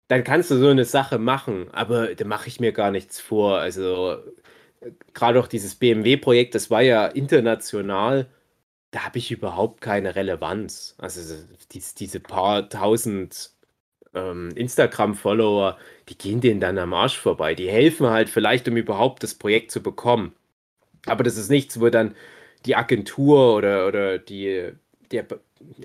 Dann 0.07 0.23
kannst 0.23 0.51
du 0.51 0.57
so 0.57 0.67
eine 0.67 0.85
Sache 0.85 1.17
machen, 1.17 1.67
aber 1.71 2.13
da 2.15 2.25
mache 2.25 2.47
ich 2.47 2.59
mir 2.59 2.71
gar 2.71 2.91
nichts 2.91 3.19
vor. 3.19 3.57
Also 3.57 4.17
gerade 5.13 5.39
auch 5.39 5.47
dieses 5.47 5.75
BMW-Projekt, 5.75 6.55
das 6.55 6.69
war 6.69 6.81
ja 6.81 7.07
international, 7.07 8.27
da 8.91 9.05
habe 9.05 9.17
ich 9.17 9.31
überhaupt 9.31 9.81
keine 9.81 10.15
Relevanz. 10.15 10.95
Also 10.99 11.35
die, 11.71 11.83
diese 11.97 12.19
paar 12.19 12.69
tausend 12.69 13.51
ähm, 14.13 14.51
Instagram-Follower, 14.55 15.77
die 16.09 16.17
gehen 16.17 16.41
denen 16.41 16.59
dann 16.61 16.77
am 16.77 16.93
Arsch 16.93 17.17
vorbei. 17.19 17.55
Die 17.55 17.69
helfen 17.69 18.07
halt 18.07 18.29
vielleicht, 18.29 18.67
um 18.67 18.77
überhaupt 18.77 19.23
das 19.23 19.35
Projekt 19.35 19.71
zu 19.71 19.81
bekommen. 19.83 20.33
Aber 21.05 21.23
das 21.23 21.37
ist 21.37 21.49
nichts, 21.49 21.79
wo 21.81 21.89
dann 21.89 22.15
die 22.65 22.75
Agentur 22.75 23.55
oder, 23.55 23.87
oder 23.87 24.17
die, 24.19 24.71
der 25.11 25.25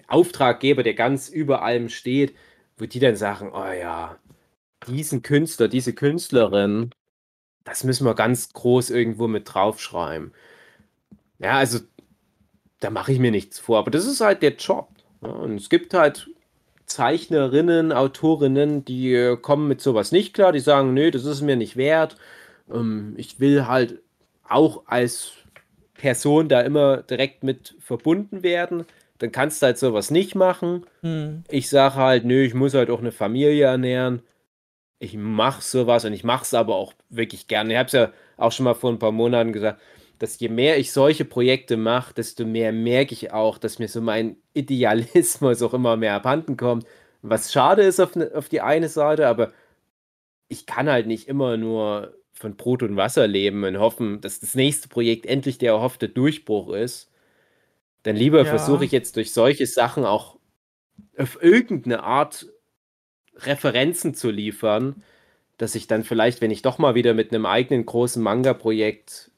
Auftraggeber, 0.09 0.83
der 0.83 0.94
ganz 0.94 1.28
über 1.28 1.62
allem 1.62 1.88
steht, 1.88 2.35
wo 2.81 2.87
die 2.87 2.99
dann 3.01 3.16
sagen, 3.16 3.53
oh 3.55 3.73
ja, 3.73 4.19
diesen 4.88 5.23
Künstler, 5.23 5.69
diese 5.69 5.93
Künstlerin, 5.93 6.90
das 7.64 7.85
müssen 7.85 8.07
wir 8.07 8.14
ganz 8.14 8.53
groß 8.53 8.90
irgendwo 8.90 9.29
mit 9.29 9.53
draufschreiben. 9.53 10.33
Ja, 11.38 11.59
also 11.59 11.81
da 12.81 12.90
mache 12.90 13.12
ich 13.12 13.19
mir 13.19 13.31
nichts 13.31 13.59
vor, 13.59 13.79
aber 13.79 13.90
das 13.90 14.07
ist 14.07 14.21
halt 14.21 14.43
der 14.43 14.57
Job. 14.57 14.88
Ja, 15.23 15.29
und 15.29 15.57
es 15.57 15.69
gibt 15.69 15.95
halt 15.95 16.31
Zeichnerinnen, 16.87 17.93
Autorinnen, 17.93 18.85
die 18.85 19.14
äh, 19.14 19.37
kommen 19.37 19.69
mit 19.69 19.81
sowas 19.81 20.12
nicht 20.12 20.35
klar, 20.35 20.53
die 20.53 20.61
sagen, 20.61 20.95
nö, 20.95 21.11
das 21.11 21.25
ist 21.25 21.43
mir 21.43 21.57
nicht 21.57 21.77
wert. 21.77 22.16
Ähm, 22.73 23.14
ich 23.16 23.38
will 23.40 23.66
halt 23.66 24.01
auch 24.49 24.85
als 24.87 25.33
Person 25.95 26.49
da 26.49 26.61
immer 26.62 26.99
direkt 27.03 27.45
mit 27.45 27.77
verbunden 27.81 28.43
werden. 28.43 28.87
Dann 29.20 29.33
kannst 29.33 29.62
du 29.62 29.66
halt 29.66 29.78
sowas 29.78 30.11
nicht 30.11 30.35
machen. 30.35 30.85
Hm. 31.02 31.44
Ich 31.48 31.70
sage 31.70 31.94
halt, 31.94 32.24
nö, 32.24 32.42
ich 32.42 32.54
muss 32.54 32.74
halt 32.74 32.90
auch 32.90 33.00
eine 33.00 33.12
Familie 33.12 33.64
ernähren 33.64 34.22
ich 35.00 35.16
mache 35.16 35.62
sowas 35.62 36.04
und 36.04 36.12
ich 36.12 36.24
mache 36.24 36.44
es 36.44 36.54
aber 36.54 36.76
auch 36.76 36.92
wirklich 37.09 37.48
gerne. 37.48 37.72
Ich 37.72 37.78
habe 37.78 37.87
es 37.87 37.92
ja 37.94 38.12
auch 38.37 38.52
schon 38.52 38.64
mal 38.64 38.74
vor 38.74 38.92
ein 38.92 38.98
paar 38.98 39.12
Monaten 39.12 39.52
gesagt, 39.52 39.80
dass 40.18 40.38
je 40.38 40.50
mehr 40.50 40.78
ich 40.78 40.92
solche 40.92 41.24
Projekte 41.24 41.78
mache, 41.78 42.12
desto 42.14 42.44
mehr 42.44 42.70
merke 42.72 43.14
ich 43.14 43.33
auch, 43.33 43.56
dass 43.59 43.78
mir 43.78 43.88
so 43.88 44.02
mein 44.02 44.37
Idealismus 44.54 45.62
auch 45.62 45.74
immer 45.74 45.96
mehr 45.96 46.14
abhanden 46.14 46.56
kommt. 46.56 46.87
Was 47.22 47.52
schade 47.52 47.83
ist 47.83 47.98
auf, 47.98 48.14
ne, 48.14 48.30
auf 48.35 48.48
die 48.50 48.61
eine 48.61 48.88
Seite, 48.88 49.26
aber 49.26 49.52
ich 50.48 50.66
kann 50.66 50.88
halt 50.90 51.06
nicht 51.06 51.28
immer 51.28 51.56
nur 51.56 52.14
von 52.33 52.56
Brot 52.56 52.83
und 52.83 52.96
Wasser 52.96 53.26
leben 53.26 53.64
und 53.64 53.78
hoffen, 53.78 54.20
dass 54.20 54.40
das 54.40 54.54
nächste 54.54 54.88
Projekt 54.88 55.26
endlich 55.26 55.59
der 55.59 55.72
erhoffte 55.72 56.09
Durchbruch 56.09 56.70
ist. 56.74 57.11
Dann 58.02 58.16
lieber 58.16 58.38
ja. 58.38 58.44
versuche 58.44 58.84
ich 58.84 58.92
jetzt 58.92 59.16
durch 59.16 59.32
solche 59.32 59.66
Sachen 59.66 60.04
auch 60.04 60.38
auf 61.18 61.42
irgendeine 61.42 62.02
Art 62.02 62.46
Referenzen 63.36 64.14
zu 64.14 64.30
liefern, 64.30 65.02
dass 65.58 65.74
ich 65.74 65.86
dann 65.86 66.04
vielleicht, 66.04 66.40
wenn 66.40 66.50
ich 66.50 66.62
doch 66.62 66.78
mal 66.78 66.94
wieder 66.94 67.14
mit 67.14 67.32
einem 67.32 67.46
eigenen 67.46 67.84
großen 67.84 68.22
Manga-Projekt 68.22 69.30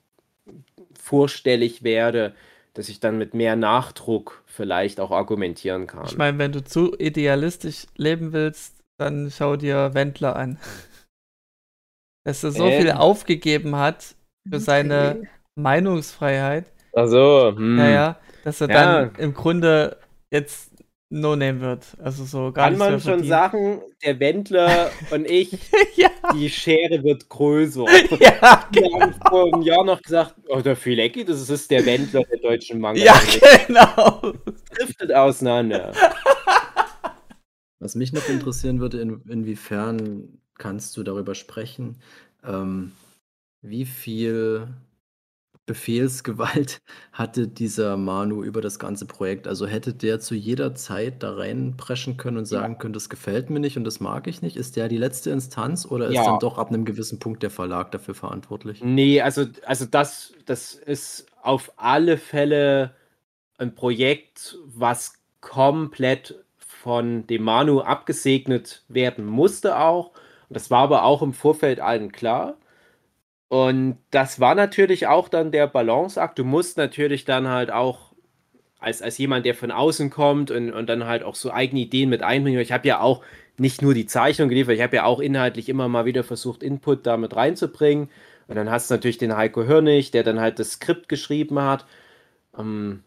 vorstellig 0.95 1.83
werde, 1.83 2.35
dass 2.75 2.89
ich 2.89 3.01
dann 3.01 3.19
mit 3.19 3.35
mehr 3.35 3.57
Nachdruck 3.57 4.43
vielleicht 4.47 5.01
auch 5.01 5.11
argumentieren 5.11 5.87
kann. 5.87 6.07
Ich 6.07 6.17
meine, 6.17 6.39
wenn 6.39 6.53
du 6.53 6.65
zu 6.65 6.97
idealistisch 6.97 7.87
leben 7.97 8.33
willst, 8.33 8.83
dann 8.99 9.31
schau 9.31 9.57
dir 9.57 9.95
Wendler 9.95 10.37
an. 10.37 10.59
Dass 12.25 12.45
er 12.45 12.53
so 12.53 12.67
äh. 12.67 12.81
viel 12.81 12.93
aufgegeben 12.93 13.75
hat 13.75 14.15
für 14.49 14.61
seine 14.61 15.23
Meinungsfreiheit. 15.57 16.67
Also, 16.93 17.53
hm. 17.57 17.79
ja, 17.79 17.91
ja, 17.91 18.21
dass 18.45 18.61
er 18.61 18.69
ja. 18.69 19.03
dann 19.03 19.15
im 19.17 19.35
Grunde 19.35 19.99
jetzt 20.31 20.73
No-Name 21.13 21.61
wird. 21.61 21.87
Also 22.03 22.25
so 22.25 22.53
gar 22.53 22.71
Kann 22.71 22.79
man 22.79 22.99
schon 23.01 23.23
sagen, 23.25 23.83
der 24.03 24.19
Wendler 24.19 24.91
und 25.11 25.31
ich, 25.31 25.53
ja. 25.97 26.09
die 26.35 26.49
Schere 26.49 27.05
wird 27.05 27.29
größer. 27.29 27.85
Ja, 28.21 28.67
Wir 28.71 28.83
genau. 28.83 29.01
haben 29.01 29.15
vor 29.29 29.53
einem 29.53 29.63
Jahr 29.63 29.85
noch 29.85 30.01
gesagt, 30.01 30.35
oh, 30.49 30.61
der 30.61 30.75
Filecki, 30.75 31.25
das 31.25 31.49
ist 31.49 31.71
der 31.71 31.85
Wendler 31.85 32.23
der 32.25 32.39
deutschen 32.39 32.81
Manga. 32.81 33.01
Ja, 33.01 33.21
genau. 33.67 34.33
driftet 34.75 35.13
auseinander. 35.13 35.93
Was 37.79 37.95
mich 37.95 38.13
noch 38.13 38.27
interessieren 38.29 38.81
würde, 38.81 39.01
in, 39.01 39.21
inwiefern 39.29 40.39
kannst 40.57 40.97
du 40.97 41.03
darüber 41.03 41.35
sprechen, 41.35 41.97
ähm, 42.45 42.93
wie 43.61 43.85
viel 43.85 44.69
Befehlsgewalt 45.67 46.81
hatte 47.13 47.49
dieser 47.49 47.97
Manu 47.97 48.43
über 48.43 48.61
das 48.61 48.79
ganze 48.79 49.07
Projekt. 49.07 49.47
Also 49.47 49.67
hätte 49.67 49.95
der 49.95 50.21
zu 50.21 50.35
jeder 50.35 50.75
Zeit 50.75 51.23
da 51.23 51.35
reinpreschen 51.35 52.17
können 52.17 52.39
und 52.39 52.47
sagen 52.47 52.79
können, 52.79 52.95
das 52.95 53.09
gefällt 53.09 53.51
mir 53.51 53.61
nicht 53.61 53.77
und 53.77 53.85
das 53.85 54.01
mag 54.01 54.27
ich 54.27 54.43
nicht? 54.43 54.57
Ist 54.57 54.77
der 54.77 54.89
die 54.89 54.99
letzte 54.99 55.31
Instanz 55.31 55.87
oder 55.87 56.09
ist 56.09 56.27
dann 56.27 56.39
doch 56.39 56.59
ab 56.59 56.69
einem 56.69 56.85
gewissen 56.85 57.19
Punkt 57.19 57.43
der 57.43 57.51
Verlag 57.51 57.93
dafür 57.93 58.15
verantwortlich? 58.15 58.85
Nee, 58.85 59.21
also, 59.21 59.47
also 59.65 59.87
das, 59.87 60.35
das 60.47 60.75
ist 60.75 61.27
auf 61.43 61.73
alle 61.77 62.19
Fälle 62.19 62.95
ein 63.59 63.75
Projekt, 63.75 64.59
was 64.67 65.15
komplett 65.41 66.45
von 66.59 67.27
dem 67.27 67.43
Manu 67.45 67.81
abgesegnet 67.81 68.85
werden 68.89 69.25
musste 69.25 69.79
auch. 69.79 70.09
Und 70.49 70.57
das 70.57 70.71
war 70.71 70.81
aber 70.83 71.05
auch 71.05 71.23
im 71.23 71.33
Vorfeld 71.33 71.81
allen 71.81 72.13
klar. 72.13 72.57
Und 73.53 73.99
das 74.11 74.41
war 74.41 74.55
natürlich 74.55 75.09
auch 75.09 75.29
dann 75.29 75.53
der 75.53 75.67
Balanceakt. 75.67 76.39
Du 76.39 76.43
musst 76.43 76.79
natürlich 76.79 77.27
dann 77.27 77.49
halt 77.49 77.71
auch 77.71 78.15
als, 78.79 79.03
als 79.03 79.19
jemand, 79.19 79.45
der 79.45 79.55
von 79.55 79.71
außen 79.71 80.09
kommt 80.09 80.51
und, 80.51 80.73
und 80.73 80.89
dann 80.89 81.05
halt 81.05 81.23
auch 81.23 81.35
so 81.35 81.53
eigene 81.53 81.83
Ideen 81.83 82.09
mit 82.09 82.23
einbringen. 82.23 82.61
Ich 82.61 82.73
habe 82.73 82.89
ja 82.89 83.01
auch 83.01 83.23
nicht 83.59 83.83
nur 83.83 83.93
die 83.93 84.07
Zeichnung 84.07 84.49
geliefert, 84.49 84.77
ich 84.77 84.81
habe 84.81 84.97
ja 84.97 85.05
auch 85.05 85.21
inhaltlich 85.21 85.69
immer 85.69 85.87
mal 85.89 86.07
wieder 86.07 86.25
versucht, 86.25 86.63
Input 86.63 87.07
damit 87.07 87.37
reinzubringen. 87.37 88.09
Und 88.49 88.57
dann 88.57 88.71
hast 88.71 88.91
du 88.91 88.95
natürlich 88.95 89.19
den 89.19 89.37
Heiko 89.37 89.65
Hörnig, 89.65 90.13
der 90.13 90.23
dann 90.23 90.41
halt 90.41 90.59
das 90.59 90.73
Skript 90.73 91.11
geschrieben 91.11 91.61
hat. 91.61 91.85
Ähm, 92.59 93.03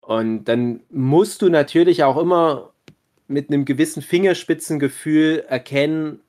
und 0.00 0.44
dann 0.44 0.78
musst 0.90 1.42
du 1.42 1.48
natürlich 1.48 2.04
auch 2.04 2.18
immer 2.18 2.72
mit 3.26 3.50
einem 3.50 3.64
gewissen 3.64 4.00
Fingerspitzengefühl 4.00 5.44
erkennen, 5.48 6.20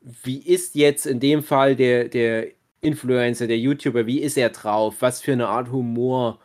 wie 0.00 0.38
ist 0.38 0.74
jetzt 0.74 1.06
in 1.06 1.20
dem 1.20 1.44
Fall 1.44 1.76
der, 1.76 2.08
der 2.08 2.48
Influencer, 2.80 3.46
der 3.46 3.58
YouTuber, 3.58 4.06
wie 4.06 4.20
ist 4.20 4.36
er 4.36 4.50
drauf, 4.50 4.96
was 5.00 5.20
für 5.20 5.32
eine 5.32 5.48
Art 5.48 5.70
Humor 5.70 6.38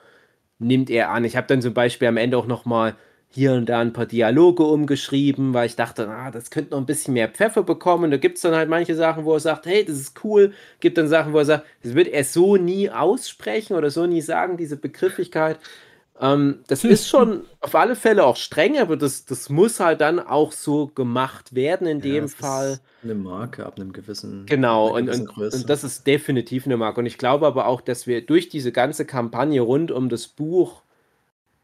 nimmt 0.60 0.90
er 0.90 1.12
an. 1.12 1.26
Ich 1.26 1.36
habe 1.36 1.48
dann 1.48 1.62
zum 1.62 1.74
Beispiel 1.74 2.08
am 2.08 2.18
Ende 2.18 2.38
auch 2.38 2.48
nochmal 2.48 2.96
hier 3.30 3.54
und 3.54 3.68
da 3.68 3.80
ein 3.82 3.92
paar 3.94 4.06
Dialoge 4.06 4.64
umgeschrieben, 4.64 5.54
weil 5.54 5.66
ich 5.66 5.76
dachte, 5.76 6.08
ah, 6.08 6.32
das 6.32 6.50
könnte 6.52 6.72
noch 6.72 6.78
ein 6.80 6.86
bisschen 6.86 7.14
mehr 7.14 7.28
Pfeffer 7.28 7.64
bekommen. 7.64 8.12
Da 8.12 8.18
gibt 8.18 8.38
es 8.38 8.44
dann 8.44 8.56
halt 8.56 8.70
manche 8.70 8.96
Sachen, 8.96 9.26
wo 9.26 9.34
er 9.34 9.42
sagt, 9.42 9.66
hey, 9.66 9.84
das 9.84 9.98
ist 9.98 10.24
cool. 10.24 10.54
Gibt 10.80 10.98
dann 10.98 11.10
Sachen, 11.10 11.34
wo 11.34 11.40
er 11.40 11.46
sagt, 11.46 11.66
das 11.84 11.96
wird 11.96 12.08
er 12.08 12.24
so 12.24 12.56
nie 12.56 12.90
aussprechen 12.90 13.76
oder 13.76 13.90
so 13.90 14.06
nie 14.06 14.22
sagen, 14.22 14.56
diese 14.58 14.78
Begrifflichkeit. 14.78 15.60
Ähm, 16.20 16.60
das 16.68 16.86
ist 16.86 17.10
schon 17.10 17.44
auf 17.60 17.76
alle 17.76 17.96
Fälle 17.96 18.26
auch 18.26 18.38
streng, 18.38 18.78
aber 18.78 18.96
das, 18.96 19.26
das 19.26 19.50
muss 19.50 19.82
halt 19.82 20.00
dann 20.00 20.20
auch 20.20 20.54
so 20.54 20.88
gemacht 20.88 21.56
werden 21.56 21.88
in 21.88 22.00
ja, 22.00 22.14
dem 22.14 22.30
Fall. 22.30 22.80
eine 23.04 23.16
Marke 23.16 23.66
ab 23.66 23.78
einem 23.78 23.92
gewissen. 23.92 24.46
Genau, 24.46 24.96
und, 24.96 25.10
und, 25.10 25.38
und, 25.38 25.70
das 25.70 25.84
ist 25.84 26.08
definitiv 26.08 26.66
eine 26.66 26.78
Marke. 26.78 27.02
Und 27.02 27.06
ich 27.06 27.18
glaube 27.18 27.46
aber 27.46 27.68
auch, 27.68 27.82
dass 27.82 28.08
wir 28.08 28.26
durch 28.26 28.48
diese 28.48 28.72
ganze 28.72 29.06
Kampagne 29.06 29.60
rund 29.60 29.92
um 29.92 30.08
das 30.08 30.28
Buch 30.28 30.84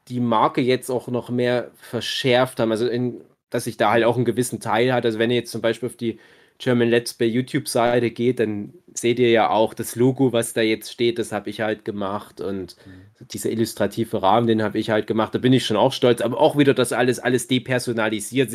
die 0.09 0.19
Marke 0.19 0.59
jetzt 0.59 0.89
auch 0.89 1.07
noch 1.07 1.29
mehr 1.29 1.71
verschärft 1.75 2.59
haben. 2.59 2.71
Also, 2.71 2.87
in, 2.87 3.21
dass 3.49 3.63
sich 3.63 3.77
da 3.77 3.91
halt 3.91 4.03
auch 4.03 4.17
einen 4.17 4.25
gewissen 4.25 4.59
Teil 4.59 4.91
hat. 4.93 5.05
Also, 5.05 5.17
wenn 5.17 5.31
ihr 5.31 5.37
jetzt 5.37 5.51
zum 5.51 5.61
Beispiel 5.61 5.87
auf 5.87 5.95
die 5.95 6.19
German 6.61 6.89
Let's 6.89 7.15
Play 7.15 7.27
YouTube-Seite 7.27 8.11
geht, 8.11 8.39
dann 8.39 8.73
seht 8.93 9.17
ihr 9.17 9.31
ja 9.31 9.49
auch 9.49 9.73
das 9.73 9.95
Logo, 9.95 10.31
was 10.31 10.53
da 10.53 10.61
jetzt 10.61 10.91
steht, 10.91 11.17
das 11.17 11.31
habe 11.31 11.49
ich 11.49 11.61
halt 11.61 11.85
gemacht 11.85 12.39
und 12.39 12.75
mhm. 12.85 13.27
dieser 13.27 13.49
illustrative 13.49 14.21
Rahmen, 14.21 14.45
den 14.45 14.61
habe 14.61 14.77
ich 14.77 14.91
halt 14.91 15.07
gemacht, 15.07 15.33
da 15.33 15.39
bin 15.39 15.53
ich 15.53 15.65
schon 15.65 15.75
auch 15.75 15.91
stolz, 15.91 16.21
aber 16.21 16.39
auch 16.39 16.57
wieder 16.57 16.75
das 16.75 16.93
alles, 16.93 17.17
alles 17.17 17.47
depersonalisiert, 17.47 18.51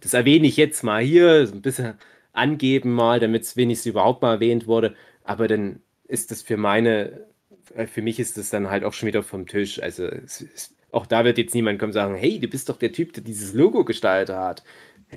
das 0.00 0.14
erwähne 0.14 0.46
ich 0.46 0.56
jetzt 0.56 0.84
mal 0.84 1.02
hier, 1.02 1.48
ein 1.52 1.60
bisschen 1.60 1.94
angeben 2.32 2.92
mal, 2.92 3.18
damit 3.18 3.42
es 3.42 3.56
wenigstens 3.56 3.90
überhaupt 3.90 4.22
mal 4.22 4.34
erwähnt 4.34 4.68
wurde, 4.68 4.94
aber 5.24 5.48
dann 5.48 5.80
ist 6.06 6.30
das 6.30 6.42
für 6.42 6.56
meine, 6.56 7.26
äh, 7.74 7.88
für 7.88 8.02
mich 8.02 8.20
ist 8.20 8.38
das 8.38 8.50
dann 8.50 8.70
halt 8.70 8.84
auch 8.84 8.92
schon 8.92 9.08
wieder 9.08 9.24
vom 9.24 9.48
Tisch, 9.48 9.82
also 9.82 10.06
es, 10.06 10.42
es, 10.54 10.74
auch 10.92 11.06
da 11.06 11.24
wird 11.24 11.38
jetzt 11.38 11.56
niemand 11.56 11.80
kommen 11.80 11.90
und 11.90 11.94
sagen, 11.94 12.14
hey, 12.14 12.38
du 12.38 12.46
bist 12.46 12.68
doch 12.68 12.78
der 12.78 12.92
Typ, 12.92 13.14
der 13.14 13.24
dieses 13.24 13.52
Logo 13.52 13.84
gestaltet 13.84 14.36
hat 14.36 14.62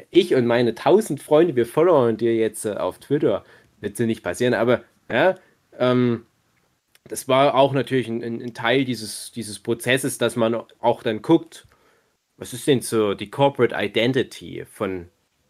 ich 0.10 0.36
und 0.36 0.46
meine 0.46 0.76
tausend 0.76 1.22
Freunde, 1.22 1.56
wir 1.56 1.66
followen 1.66 2.18
dir 2.18 2.36
jetzt 2.36 2.66
äh, 2.66 2.74
auf 2.74 3.00
Twitter. 3.00 3.44
Wird 3.80 3.98
so 3.98 4.04
nicht 4.04 4.24
passieren, 4.24 4.54
aber 4.54 4.84
ja, 5.10 5.36
ähm, 5.78 6.26
das 7.06 7.28
war 7.28 7.56
auch 7.56 7.74
natürlich 7.74 8.08
ein, 8.08 8.24
ein, 8.24 8.54
Teil 8.54 8.86
dieses, 8.86 9.32
dieses 9.32 9.60
Prozesses, 9.60 10.18
dass 10.18 10.36
man 10.36 10.56
auch 10.80 11.04
dann 11.04 11.22
guckt, 11.22 11.68
was 12.38 12.54
ist 12.54 12.68
denn 12.68 12.82
so 12.82 13.14
die 13.14 13.30
Corporate 13.30 13.76
Identity 13.78 14.66
von 14.66 15.10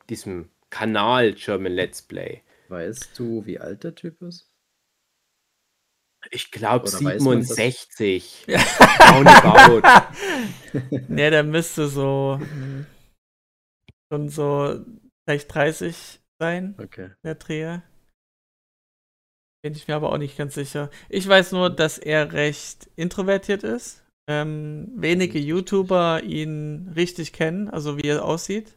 diesem 0.10 0.49
Kanal 0.69 1.34
German 1.34 1.73
Let's 1.73 2.01
Play. 2.01 2.41
Weißt 2.69 3.19
du, 3.19 3.45
wie 3.45 3.60
alt 3.60 3.84
der 3.84 3.93
Typ 3.93 4.21
ist? 4.21 4.49
Ich 6.30 6.51
glaube 6.51 6.88
67. 6.88 8.45
Roundabout. 8.47 9.88
ne, 11.08 11.32
der 11.32 11.43
müsste 11.43 11.88
so 11.88 12.38
hm, 12.39 12.86
schon 14.12 14.30
so 14.30 14.84
vielleicht 15.26 15.54
30 15.54 16.19
sein, 16.39 16.76
okay. 16.80 17.12
der 17.24 17.36
Dreher. 17.36 17.84
Bin 19.63 19.74
ich 19.74 19.88
mir 19.88 19.95
aber 19.95 20.12
auch 20.12 20.17
nicht 20.17 20.38
ganz 20.38 20.56
sicher. 20.56 20.89
Ich 21.08 21.28
weiß 21.28 21.52
nur, 21.52 21.69
dass 21.69 21.97
er 22.00 22.34
recht 22.34 22.89
introvertiert 22.95 23.63
ist. 23.63 24.04
Ähm, 24.28 24.91
wenige 24.95 25.39
mhm. 25.39 25.45
YouTuber 25.45 26.24
ihn 26.24 26.91
richtig 26.95 27.32
kennen, 27.32 27.69
also 27.69 27.97
wie 27.97 28.08
er 28.08 28.26
aussieht. 28.26 28.76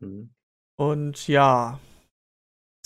Mhm. 0.00 0.30
Und 0.78 1.26
ja, 1.28 1.80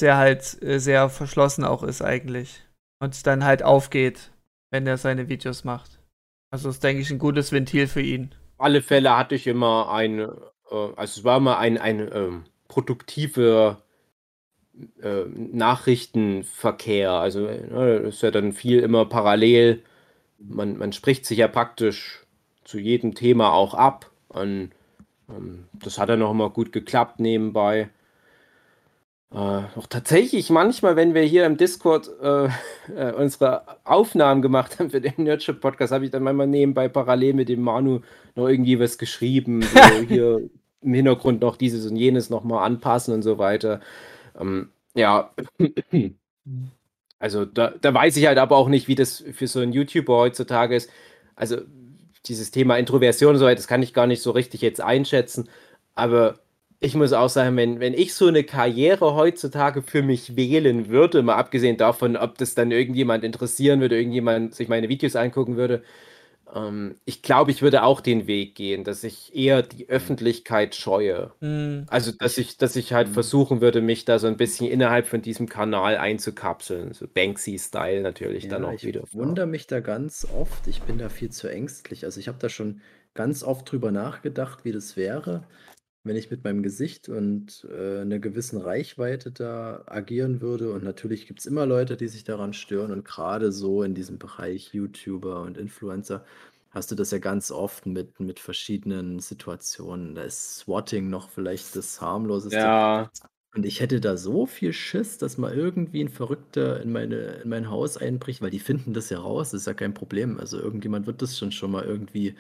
sehr 0.01 0.17
halt 0.17 0.61
äh, 0.63 0.79
sehr 0.79 1.09
verschlossen 1.09 1.65
auch 1.65 1.83
ist 1.83 2.03
eigentlich. 2.03 2.65
Und 3.01 3.27
dann 3.27 3.45
halt 3.45 3.63
aufgeht, 3.63 4.31
wenn 4.71 4.87
er 4.87 4.97
seine 4.97 5.29
Videos 5.29 5.65
macht. 5.65 6.01
Also 6.51 6.71
ist, 6.71 6.83
denke 6.83 7.03
ich, 7.03 7.11
ein 7.11 7.19
gutes 7.19 7.53
Ventil 7.53 7.87
für 7.87 8.01
ihn. 8.01 8.35
Auf 8.57 8.65
alle 8.65 8.83
Fälle 8.83 9.17
hatte 9.17 9.35
ich 9.35 9.47
immer 9.47 9.91
ein 9.91 10.27
also 10.71 11.21
es 11.21 11.25
war 11.25 11.41
mal 11.41 11.59
ein, 11.59 11.79
ein 11.79 12.11
ähm, 12.13 12.45
produktiver 12.69 13.83
äh, 15.03 15.25
Nachrichtenverkehr. 15.27 17.13
Also 17.13 17.47
äh, 17.47 18.09
ist 18.09 18.23
ja 18.23 18.31
dann 18.31 18.53
viel 18.53 18.81
immer 18.81 19.07
parallel. 19.07 19.83
Man, 20.39 20.77
man 20.77 20.93
spricht 20.93 21.27
sich 21.27 21.39
ja 21.39 21.49
praktisch 21.49 22.25
zu 22.65 22.79
jedem 22.79 23.15
Thema 23.15 23.53
auch 23.53 23.75
ab. 23.75 24.11
Und 24.29 24.71
ähm, 25.29 25.67
das 25.73 25.99
hat 25.99 26.09
dann 26.09 26.19
noch 26.19 26.31
immer 26.31 26.51
gut 26.51 26.73
geklappt 26.73 27.21
nebenbei. 27.21 27.89
Äh, 29.33 29.37
auch 29.37 29.87
tatsächlich 29.89 30.51
manchmal, 30.51 30.95
wenn 30.95 31.15
wir 31.15 31.23
hier 31.23 31.47
im 31.47 31.57
Discord 31.57 32.09
äh, 32.23 32.49
äh, 32.97 33.13
unsere 33.13 33.65
Aufnahmen 33.85 34.43
gemacht 34.43 34.79
haben 34.79 34.91
für 34.91 35.01
den 35.01 35.15
Nerdship 35.17 35.61
Podcast, 35.61 35.93
habe 35.93 36.05
ich 36.05 36.11
dann 36.11 36.23
manchmal 36.23 36.47
nebenbei 36.47 36.89
parallel 36.89 37.35
mit 37.35 37.49
dem 37.49 37.61
Manu 37.63 38.01
noch 38.35 38.49
irgendwie 38.49 38.79
was 38.79 38.99
geschrieben. 38.99 39.63
So 39.63 39.81
hier 40.09 40.49
im 40.81 40.95
Hintergrund 40.95 41.41
noch 41.41 41.57
dieses 41.57 41.87
und 41.87 41.97
jenes 41.97 42.31
nochmal 42.31 42.65
anpassen 42.65 43.15
und 43.15 43.23
so 43.23 43.39
weiter. 43.39 43.81
Ähm, 44.39 44.71
ja, 44.95 45.33
also 47.19 47.45
da, 47.45 47.75
da 47.81 47.95
weiß 47.95 48.17
ich 48.17 48.27
halt 48.27 48.39
aber 48.39 48.57
auch 48.57 48.69
nicht, 48.69 48.87
wie 48.89 48.95
das 48.95 49.25
für 49.33 49.49
so 49.49 49.61
einen 49.61 49.73
YouTuber 49.73 50.17
heutzutage 50.17 50.77
ist. 50.77 50.91
Also 51.35 51.59
dieses 52.27 52.51
Thema 52.53 52.77
Introversion 52.79 53.35
und 53.35 53.39
so 53.39 53.45
weiter, 53.45 53.57
das 53.57 53.69
kann 53.69 53.83
ich 53.83 53.93
gar 53.93 54.07
nicht 54.07 54.23
so 54.23 54.31
richtig 54.31 54.61
jetzt 54.63 54.81
einschätzen. 54.81 55.49
Aber 55.95 56.39
ich 56.87 56.95
muss 56.95 57.13
auch 57.13 57.29
sagen, 57.29 57.57
wenn, 57.57 57.81
wenn 57.81 57.95
ich 57.95 58.15
so 58.15 58.29
eine 58.29 58.45
Karriere 58.45 59.17
heutzutage 59.17 59.83
für 59.83 60.03
mich 60.03 60.37
wählen 60.37 60.89
würde, 60.89 61.23
mal 61.23 61.35
abgesehen 61.35 61.77
davon, 61.77 62.17
ob 62.17 62.39
das 62.39 62.55
dann 62.55 62.71
irgendjemand 62.71 63.25
interessieren 63.25 63.81
würde, 63.81 63.97
irgendjemand 63.97 64.55
sich 64.55 64.69
meine 64.69 64.89
Videos 64.89 65.17
angucken 65.17 65.57
würde, 65.57 65.83
ähm, 66.55 66.95
ich 67.05 67.23
glaube, 67.23 67.51
ich 67.51 67.61
würde 67.61 67.83
auch 67.83 68.01
den 68.01 68.29
Weg 68.29 68.55
gehen, 68.55 68.85
dass 68.85 69.03
ich 69.03 69.35
eher 69.35 69.63
die 69.63 69.83
mhm. 69.83 69.91
Öffentlichkeit 69.91 70.77
scheue. 70.77 71.33
Mhm. 71.41 71.87
Also, 71.89 72.13
dass 72.13 72.39
ich, 72.39 72.57
dass 72.57 72.77
ich 72.77 72.93
halt 72.93 73.09
mhm. 73.09 73.15
versuchen 73.15 73.61
würde, 73.61 73.81
mich 73.81 74.05
da 74.05 74.21
so 74.21 74.29
ein 74.29 74.37
bisschen 74.37 74.71
innerhalb 74.71 75.09
von 75.09 75.23
diesem 75.23 75.49
Kanal 75.49 75.97
einzukapseln. 75.97 76.93
So 76.93 77.09
Banksy-Style 77.13 78.01
natürlich 78.01 78.45
ja, 78.45 78.51
dann 78.51 78.65
auch 78.65 78.75
ich 78.75 78.85
wieder. 78.85 79.03
Ich 79.05 79.13
wundere 79.13 79.47
mich 79.47 79.67
da 79.67 79.81
ganz 79.81 80.25
oft. 80.39 80.69
Ich 80.69 80.83
bin 80.83 80.99
da 80.99 81.09
viel 81.09 81.31
zu 81.31 81.49
ängstlich. 81.49 82.05
Also, 82.05 82.21
ich 82.21 82.29
habe 82.29 82.39
da 82.41 82.49
schon 82.49 82.81
ganz 83.15 83.43
oft 83.43 83.73
drüber 83.73 83.91
nachgedacht, 83.91 84.65
wie 84.65 84.71
das 84.71 84.97
wäre 84.97 85.43
wenn 86.07 86.17
ich 86.17 86.31
mit 86.31 86.45
meinem 86.45 86.63
Gesicht 86.63 87.09
und, 87.09 87.67
äh, 87.71 88.05
'ner 88.05 88.19
gewissen 88.21 88.59
Reichweite 88.61 89.33
da 89.33 89.85
agieren 89.87 90.41
würde 90.41 90.73
und 90.73 90.85
natürlich 90.85 91.27
gibt's 91.27 91.47
immer 91.47 91.67
Leute, 91.67 91.97
die 91.97 92.09
sich 92.09 92.25
daran 92.25 92.53
stören 92.55 92.93
und 92.93 93.05
grade 93.05 93.53
so 93.53 93.83
in 93.83 93.95
diesem 93.95 94.19
Bereich 94.19 94.73
YouTuber 94.75 95.43
und 95.43 95.59
Influencer 95.59 96.25
hast 96.71 96.91
du 96.91 96.95
das 96.95 97.11
ja 97.11 97.19
ganz 97.19 97.51
oft 97.51 97.87
mit 97.87 98.21
mit 98.21 98.39
verschiedenen 98.41 99.21
Situationen. 99.21 100.15
Da 100.15 100.23
ist 100.25 100.59
Swatting 100.59 101.11
noch 101.11 101.31
vielleicht 101.31 101.75
das 101.77 102.01
harmloseste. 102.01 102.73
Ja. 102.95 103.11
Und 103.55 103.67
ich 103.67 103.81
hätte 103.81 104.01
da 104.01 104.17
so 104.19 104.47
viel 104.47 104.73
Schiss, 104.75 105.19
dass 105.19 105.39
mal 105.39 105.55
irgendwie 105.55 106.03
'n 106.03 106.09
Verrückter 106.11 106.81
in 106.83 106.93
meine 106.93 107.17
in 107.45 107.49
mein 107.51 107.71
Haus 107.71 107.97
einbricht, 107.97 108.43
weil 108.43 108.51
die 108.51 108.61
finden 108.61 108.95
das 108.95 109.11
ja 109.11 109.19
raus, 109.21 109.51
das 109.53 109.63
ist 109.63 109.67
ja 109.67 109.75
kein 109.75 109.95
Problem. 109.95 110.39
Also, 110.41 110.61
irgendjemand 110.61 111.07
wird 111.07 111.23
das 111.23 111.39
schon 111.39 111.53
schon 111.53 111.71
mal 111.73 111.85
irgendwie 111.85 112.37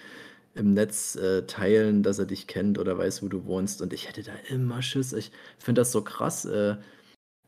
im 0.56 0.74
Netz, 0.74 1.16
äh, 1.16 1.42
teilen, 1.46 2.02
dass 2.02 2.18
er 2.18 2.26
dich 2.26 2.46
kennt 2.48 2.78
oder 2.78 2.98
weiß, 2.98 3.22
wo 3.22 3.28
du 3.28 3.44
wohnst. 3.46 3.82
Und 3.82 3.92
ich 3.92 4.08
hätte 4.08 4.22
da 4.24 4.32
immer 4.48 4.82
Schiss. 4.82 5.12
Ich 5.12 5.32
finde 5.58 5.80
das 5.82 5.92
so 5.92 6.02
krass. 6.02 6.44
Äh, 6.46 6.76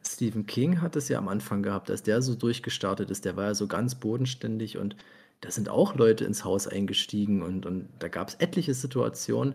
Stephen 0.06 0.46
King 0.46 0.80
hat 0.80 0.96
das 0.96 1.08
ja 1.08 1.18
am 1.18 1.28
Anfang 1.28 1.62
gehabt, 1.62 1.90
als 1.90 2.02
der 2.02 2.22
so 2.22 2.34
durchgestartet 2.34 3.10
ist. 3.10 3.24
Der 3.24 3.36
war 3.36 3.46
ja 3.46 3.54
so 3.54 3.66
ganz 3.68 3.94
bodenständig 3.96 4.78
und 4.78 4.96
da 5.40 5.50
sind 5.50 5.68
auch 5.68 5.94
Leute 5.96 6.24
ins 6.24 6.44
Haus 6.44 6.66
eingestiegen 6.68 7.42
und 7.42 7.66
und 7.66 7.88
da 8.00 8.08
gab's 8.08 8.34
etliche 8.36 8.74
Situationen 8.74 9.54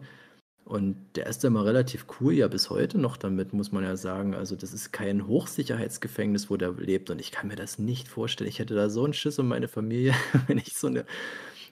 und 0.66 0.96
der 1.16 1.28
ist 1.28 1.44
da 1.44 1.50
immer 1.50 1.66
relativ 1.66 2.06
cool, 2.22 2.34
ja 2.34 2.48
bis 2.48 2.70
heute 2.70 2.98
noch 2.98 3.18
damit, 3.18 3.54
muss 3.54 3.72
man 3.74 3.84
ja 3.84 3.98
sagen. 3.98 4.34
Also, 4.36 4.56
das 4.56 4.74
ist 4.74 4.94
kein 4.94 5.28
Hochsicherheitsgefängnis, 5.28 6.50
wo 6.50 6.58
der 6.58 6.72
lebt 6.74 7.10
und 7.10 7.20
ich 7.22 7.32
kann 7.32 7.50
mir 7.50 7.56
das 7.58 7.80
nicht 7.80 8.08
vorstellen. 8.08 8.50
Ich 8.50 8.60
hätte 8.60 8.76
da 8.76 8.90
so 8.90 9.06
'n 9.06 9.14
Schiss 9.14 9.40
um 9.40 9.48
meine 9.50 9.68
Familie, 9.68 10.14
wenn 10.48 10.58
ich 10.60 10.74
so 10.76 10.90
'ne 10.90 11.06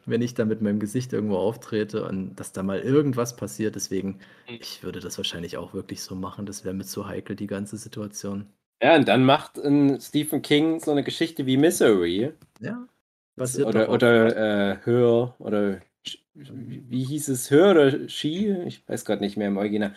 wenn 0.06 0.22
ich 0.22 0.34
da 0.34 0.46
mit 0.46 0.62
meinem 0.62 0.80
Gesicht 0.80 1.14
irgendwo 1.14 1.38
auftrete 1.38 2.06
und 2.08 2.36
dass 2.36 2.52
da 2.54 2.64
mal 2.64 2.80
irgendwas 2.80 3.36
passiert. 3.36 3.76
Deswegen, 3.76 4.20
Mhm. 4.48 4.60
ich 4.60 4.84
würde 4.84 5.00
das 5.00 5.18
wahrscheinlich 5.18 5.58
auch 5.58 5.74
wirklich 5.74 6.02
so 6.04 6.16
machen. 6.16 6.46
Das 6.46 6.64
wäre 6.66 6.74
mir 6.76 6.86
zu 6.86 7.08
heikel, 7.08 7.36
die 7.36 7.48
ganze 7.48 7.78
Situation. 7.78 8.52
Ja, 8.84 8.96
und 8.96 9.08
dann 9.08 9.24
macht 9.26 9.58
'n 9.60 10.00
Stephen 10.02 10.42
King 10.42 10.80
so 10.80 10.92
'ne 10.94 11.04
Geschichte 11.04 11.46
wie 11.46 11.56
Misery. 11.56 12.34
Ja, 12.60 12.88
basiert 13.36 13.74
oder 13.74 13.90
oder, 13.92 14.36
äh, 14.74 14.78
Her 14.86 15.36
oder 15.40 15.82
wie 16.54 17.04
hieß 17.04 17.30
es? 17.30 17.52
Her 17.52 17.72
oder 17.72 18.10
She? 18.10 18.52
Ich 18.68 18.88
weiß 18.90 19.06
grad 19.06 19.22
nicht 19.22 19.38
mehr 19.38 19.48
im 19.50 19.58
Original. 19.58 19.94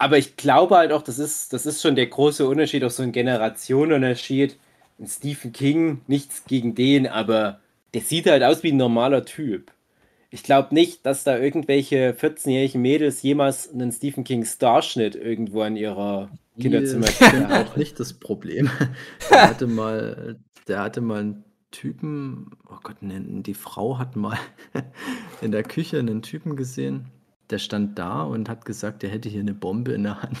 Aber 0.00 0.18
ich 0.18 0.36
glaube 0.36 0.76
halt 0.76 0.92
auch, 0.92 1.02
das 1.02 1.18
ist 1.18 1.52
das 1.52 1.66
ist 1.66 1.80
schon 1.80 1.94
der 1.94 2.06
große 2.06 2.46
Unterschied, 2.48 2.82
auch 2.84 2.90
so 2.90 3.02
'n 3.02 3.12
Generationenunterschied. 3.12 4.58
Stephen 5.04 5.52
King, 5.52 6.02
nichts 6.06 6.44
gegen 6.46 6.74
den, 6.74 7.06
aber 7.06 7.60
der 7.94 8.02
sieht 8.02 8.26
halt 8.26 8.42
aus 8.42 8.62
wie 8.62 8.70
'n 8.72 8.76
normaler 8.76 9.24
Typ. 9.24 9.72
Ich 10.30 10.42
glaube 10.42 10.74
nicht, 10.74 11.06
dass 11.06 11.22
da 11.24 11.38
irgendwelche 11.38 12.12
14-jährigen 12.14 12.82
Mädels 12.82 13.22
jemals 13.22 13.72
'nen 13.72 13.92
Stephen 13.92 14.24
King 14.24 14.44
Starschnitt 14.44 15.14
irgendwo 15.14 15.62
an 15.62 15.76
ihrer 15.76 16.30
sind 16.58 17.48
hatten. 17.48 17.52
auch 17.52 17.76
nicht 17.76 17.98
das 18.00 18.14
Problem. 18.14 18.70
Der 19.30 19.48
hatte 19.48 19.66
mal 19.66 20.36
der 20.68 20.80
hatte 20.80 21.00
mal 21.00 21.20
'n 21.22 21.44
Typen 21.70 22.50
oh 22.68 22.78
Gott, 22.82 22.96
die 23.00 23.54
Frau 23.54 23.98
hat 23.98 24.16
mal 24.16 24.38
in 25.40 25.52
der 25.52 25.62
Küche 25.62 26.02
'nen 26.02 26.22
Typen 26.22 26.56
gesehen, 26.56 27.06
der 27.50 27.58
stand 27.58 27.98
da 27.98 28.22
und 28.22 28.48
hat 28.48 28.64
gesagt, 28.64 29.04
er 29.04 29.10
hätte 29.10 29.28
hier 29.28 29.44
'ne 29.44 29.54
Bombe 29.54 29.92
in 29.92 30.04
der 30.04 30.22
Hand 30.22 30.38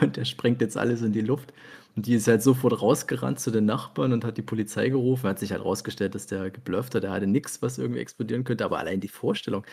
und 0.00 0.16
der 0.16 0.24
sprengt 0.24 0.60
jetzt 0.60 0.76
alles 0.76 1.02
in 1.02 1.12
die 1.12 1.20
Luft. 1.22 1.52
Und 1.94 2.06
die 2.06 2.14
ist 2.14 2.26
halt 2.26 2.42
sofort 2.42 2.80
rausgerannt 2.80 3.38
zu 3.38 3.50
den 3.50 3.66
Nachbarn 3.66 4.12
und 4.12 4.24
hat 4.24 4.38
die 4.38 4.42
Polizei 4.42 4.88
gerufen. 4.88 5.28
Hat 5.28 5.38
sich 5.38 5.52
halt 5.52 5.64
rausgestellt, 5.64 6.14
dass 6.14 6.26
der 6.26 6.50
geblufft 6.50 6.94
hat. 6.94 7.02
Der 7.02 7.10
hatte 7.10 7.26
nix, 7.26 7.60
was 7.60 7.78
irgendwie 7.78 8.00
explodieren 8.00 8.44
könnte, 8.44 8.64
aber 8.64 8.78
allein 8.78 9.00
die 9.00 9.08
Vorstellung. 9.08 9.64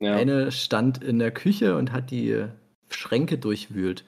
Ja. 0.00 0.14
Eine 0.14 0.50
stand 0.50 1.02
in 1.02 1.18
der 1.18 1.30
Küche 1.30 1.76
und 1.76 1.92
hat 1.92 2.10
die 2.10 2.44
Schränke 2.90 3.38
durchwühlt. 3.38 4.04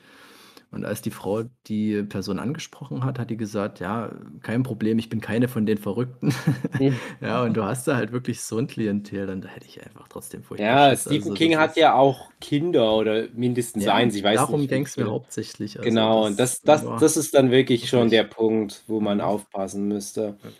Und 0.73 0.85
als 0.85 1.03
die 1.03 1.11
Frau 1.11 1.43
die 1.67 2.03
Person 2.05 2.39
angesprochen 2.39 3.05
hat, 3.05 3.19
hat 3.19 3.31
die 3.31 3.37
gesagt: 3.37 3.81
„Ja, 3.81 4.13
kein 4.43 4.63
Problem, 4.63 4.99
ich 5.01 5.09
bin 5.09 5.21
keine 5.21 5.49
von 5.49 5.67
den 5.67 5.79
Verrückten.“ 5.79 6.33
Mhm. 6.79 7.01
Ja, 7.21 7.43
und 7.43 7.55
du 7.55 7.65
hast 7.65 7.89
da 7.89 7.97
halt 7.97 8.13
wirklich 8.13 8.41
so 8.43 8.57
'n 8.59 8.67
Klientel, 8.69 9.27
dann 9.27 9.41
da 9.41 9.49
hätte 9.49 9.67
ich 9.67 9.83
einfach 9.85 10.09
trotzdem 10.09 10.43
furchtbar 10.45 10.77
Ja, 10.77 10.95
Schiss. 10.95 11.07
Stephen 11.07 11.33
Also, 11.33 11.35
King 11.35 11.57
das 11.57 11.57
hat 11.57 11.77
ja 11.77 11.95
auch 11.95 12.33
Kinder 12.41 12.97
oder 12.97 13.29
mindestens 13.33 13.87
Ja, 13.87 13.89
1, 13.89 14.15
ich 14.15 14.23
weiß 14.23 14.49
darum 14.49 14.49
nicht 14.49 14.69
wie 14.71 14.83
ging's 14.83 14.97
mir 14.97 15.07
viele. 15.07 15.11
hauptsächlich. 15.11 15.79
Also, 15.81 16.01
Genau, 16.03 16.27
und 16.27 16.37
das 16.41 16.63
das 16.63 16.95
das 16.97 17.17
ist 17.17 17.35
dann 17.35 17.51
wirklich 17.53 17.89
schon 17.89 18.11
der 18.11 18.25
Punkt, 18.25 18.85
wo 18.89 19.01
man 19.01 19.21
Mhm. 19.21 19.23
aufpassen 19.23 19.89
müsste. 19.89 20.39
Ja. 20.43 20.53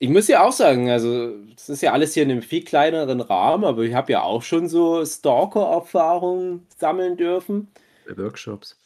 Ich 0.00 0.08
muss 0.08 0.26
ja 0.28 0.42
auch 0.44 0.52
sagen, 0.52 0.90
also, 0.90 1.36
das 1.54 1.68
ist 1.68 1.80
ja 1.82 1.92
alles 1.92 2.14
hier 2.14 2.24
in 2.24 2.28
'nem 2.30 2.42
viel 2.42 2.64
kleineren 2.64 3.20
Rahmen, 3.20 3.64
aber 3.64 3.82
ich 3.82 3.94
habe 3.94 4.12
ja 4.12 4.22
auch 4.22 4.42
schon 4.42 4.68
so 4.68 5.04
Stalker-Erfahrungen 5.04 6.66
sammeln 6.76 7.16
dürfen. 7.16 7.68
Bei 8.06 8.14
Workshops. 8.18 8.76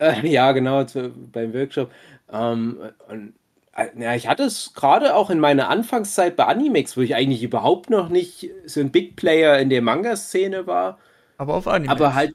Äh, 0.00 0.26
ja, 0.28 0.52
genau, 0.52 0.84
zu 0.84 1.10
beim 1.32 1.52
Workshop. 1.54 1.92
Ähm, 2.32 2.78
und, 3.08 3.34
äh, 3.76 3.88
ja, 4.00 4.14
ich 4.14 4.28
hatte 4.28 4.44
es 4.44 4.72
grade 4.74 5.14
auch 5.14 5.30
in 5.30 5.40
meiner 5.40 5.68
Anfangszeit 5.68 6.36
bei 6.36 6.44
Animex, 6.46 6.96
wo 6.96 7.02
ich 7.02 7.14
eigentlich 7.14 7.42
überhaupt 7.42 7.90
noch 7.90 8.08
nicht 8.08 8.50
so 8.66 8.80
'n 8.80 8.90
Big 8.90 9.16
Player 9.16 9.58
in 9.58 9.70
der 9.70 9.82
Manga-Szene 9.82 10.66
war. 10.66 10.98
Aber 11.38 11.54
auf 11.54 11.66
Animex. 11.66 12.00
Aber 12.00 12.14
halt 12.14 12.34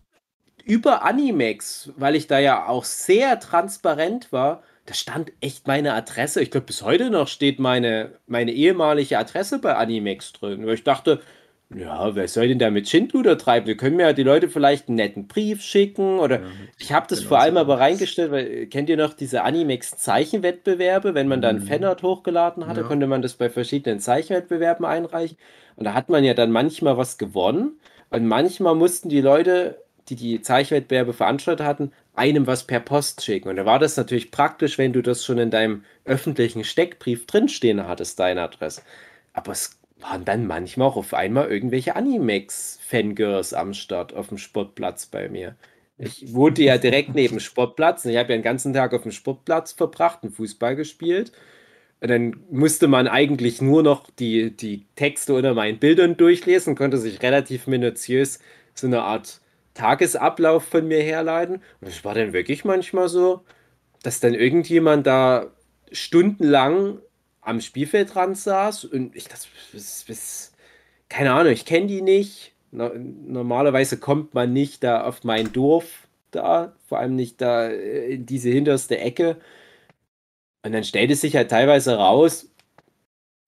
über 0.65 1.03
Animex, 1.03 1.91
weil 1.97 2.15
ich 2.15 2.27
da 2.27 2.39
ja 2.39 2.67
auch 2.67 2.85
sehr 2.85 3.39
transparent 3.39 4.31
war, 4.33 4.63
da 4.87 4.93
stand 4.95 5.31
echt 5.41 5.67
meine 5.67 5.93
Adresse. 5.93 6.41
Ich 6.41 6.51
glaube, 6.51 6.67
bis 6.67 6.83
heute 6.83 7.09
noch 7.11 7.27
steht 7.29 7.59
meine 7.59 8.19
meine 8.27 8.51
ehemalige 8.53 9.19
Adresse 9.19 9.59
bei 9.59 9.75
Animex 9.75 10.33
drin, 10.33 10.65
weil 10.67 10.75
ich 10.75 10.83
dachte: 10.85 11.21
„Ja, 11.71 12.13
wer 12.15 12.27
soll 12.27 12.47
denn 12.49 12.59
da 12.59 12.69
mit 12.69 12.87
Schindluder 12.87 13.37
treiben? 13.39 13.65
Wir 13.65 13.75
können 13.75 13.99
ja 13.99 14.13
die 14.13 14.21
Leute 14.21 14.49
vielleicht 14.49 14.87
'n 14.87 14.95
netten 14.95 15.27
Brief 15.27 15.61
schicken“ 15.63 16.19
oder 16.19 16.41
Ja, 16.41 16.67
ich 16.77 16.91
habe 16.93 17.07
das 17.09 17.21
genau 17.21 17.23
vor 17.23 17.39
allem 17.39 17.57
so 17.57 17.61
aber 17.61 17.79
reingestellt, 17.79 18.29
weil 18.31 18.67
kennt 18.67 18.87
ihr 18.87 18.97
noch 18.97 19.13
diese 19.13 19.41
Animex-Zeichenwettbewerbe? 19.43 21.15
Wenn 21.15 21.27
man 21.27 21.41
da 21.41 21.49
'n 21.49 21.59
Mhm. 21.59 21.59
Fanart 21.59 22.03
hochgeladen 22.03 22.67
hatte, 22.67 22.83
Ja. 22.83 22.85
konnte 22.85 23.07
man 23.07 23.23
das 23.23 23.33
bei 23.33 23.49
verschiedenen 23.49 23.99
Zeichenwettbewerben 23.99 24.85
einreichen. 24.85 25.37
Und 25.75 25.85
da 25.85 25.95
hat 25.95 26.07
man 26.09 26.23
ja 26.23 26.35
dann 26.35 26.51
manchmal 26.51 26.97
was 26.97 27.17
gewonnen 27.17 27.79
und 28.11 28.27
manchmal 28.27 28.75
mussten 28.75 29.09
die 29.09 29.21
Leute, 29.21 29.81
die 30.07 30.15
die 30.15 30.41
Zeichenwettbewerbe 30.41 31.13
veranstaltet 31.13 31.65
hatten, 31.65 31.91
einem 32.13 32.45
was 32.45 32.65
per 32.67 32.79
Post 32.79 33.23
schicken. 33.23 33.49
Und 33.49 33.55
da 33.55 33.65
war 33.65 33.79
das 33.79 33.97
natürlich 33.97 34.29
praktisch, 34.29 34.77
wenn 34.77 34.93
du 34.93 35.01
das 35.01 35.25
schon 35.25 35.39
in 35.39 35.49
deinem 35.49 35.83
öffentlichen 36.05 36.63
Steckbrief 36.63 37.25
drinstehen 37.25 37.87
hattest, 37.87 38.19
deine 38.19 38.43
Adresse. 38.43 38.83
Aber 39.33 39.51
es 39.53 39.79
waren 40.09 40.25
dann 40.25 40.47
manchmal 40.47 40.87
auch 40.87 40.97
auf 40.97 41.13
einmal 41.13 41.47
irgendwelche 41.49 41.95
Animex-Fangirls 41.95 43.53
am 43.53 43.73
Start 43.73 44.13
aufm 44.13 44.37
Sportplatz 44.37 45.05
bei 45.07 45.29
mir. 45.29 45.55
Ich 45.97 46.33
wohnte 46.33 46.63
ja 46.63 46.77
direkt 46.77 47.15
neben 47.15 47.39
Sportplatz 47.39 48.05
und 48.05 48.11
ich 48.11 48.17
habe 48.17 48.33
ja 48.33 48.39
'n 48.39 48.43
ganzen 48.43 48.73
Tag 48.73 48.93
aufm 48.93 49.11
Sportplatz 49.11 49.71
verbracht 49.73 50.19
und 50.23 50.31
Fußball 50.31 50.75
gespielt. 50.75 51.31
Und 52.01 52.09
dann 52.09 52.37
musste 52.51 52.87
man 52.87 53.07
eigentlich 53.07 53.61
nur 53.61 53.83
noch 53.83 54.09
die 54.19 54.51
die 54.55 54.85
Texte 54.95 55.33
unter 55.35 55.53
meinen 55.55 55.79
Bildern 55.79 56.17
durchlesen, 56.17 56.75
konnte 56.75 56.97
sich 56.97 57.21
relativ 57.23 57.67
minutiös 57.67 58.39
so 58.75 58.87
'ne 58.87 59.01
Art 59.03 59.41
Tagesablauf 59.75 60.65
von 60.65 60.87
mir 60.87 61.01
herleiten. 61.03 61.57
Und 61.81 61.87
es 61.89 62.05
war 62.05 62.15
dann 62.15 62.33
wirklich 62.33 62.65
manchmal 62.65 63.09
so, 63.09 63.41
dass 64.03 64.19
dann 64.21 64.33
irgendjemand 64.35 65.07
da 65.07 65.47
stundenlang 65.91 66.99
am 67.45 67.61
Spielfeldrand 67.61 68.37
saß 68.37 68.85
und 68.85 69.15
ich 69.15 69.27
das 69.27 69.47
was 69.73 70.05
was 70.09 70.53
keine 71.09 71.33
Ahnung, 71.33 71.53
ich 71.53 71.65
kenne 71.65 71.87
die 71.87 72.01
nicht. 72.01 72.53
No 72.71 72.91
normalerweise 72.95 73.97
kommt 73.97 74.33
man 74.33 74.53
nicht 74.53 74.83
da 74.83 75.03
auf 75.05 75.23
mein 75.23 75.53
Dorf 75.53 76.07
da, 76.31 76.75
vor 76.87 76.99
allem 76.99 77.15
nicht 77.15 77.41
da, 77.41 77.69
äh, 77.69 78.15
in 78.15 78.25
diese 78.25 78.49
hinterste 78.49 78.97
Ecke. 78.99 79.37
Und 80.63 80.73
dann 80.73 80.83
stellt 80.83 81.11
es 81.11 81.21
sich 81.21 81.35
halt 81.35 81.49
teilweise 81.49 81.95
raus, 81.95 82.49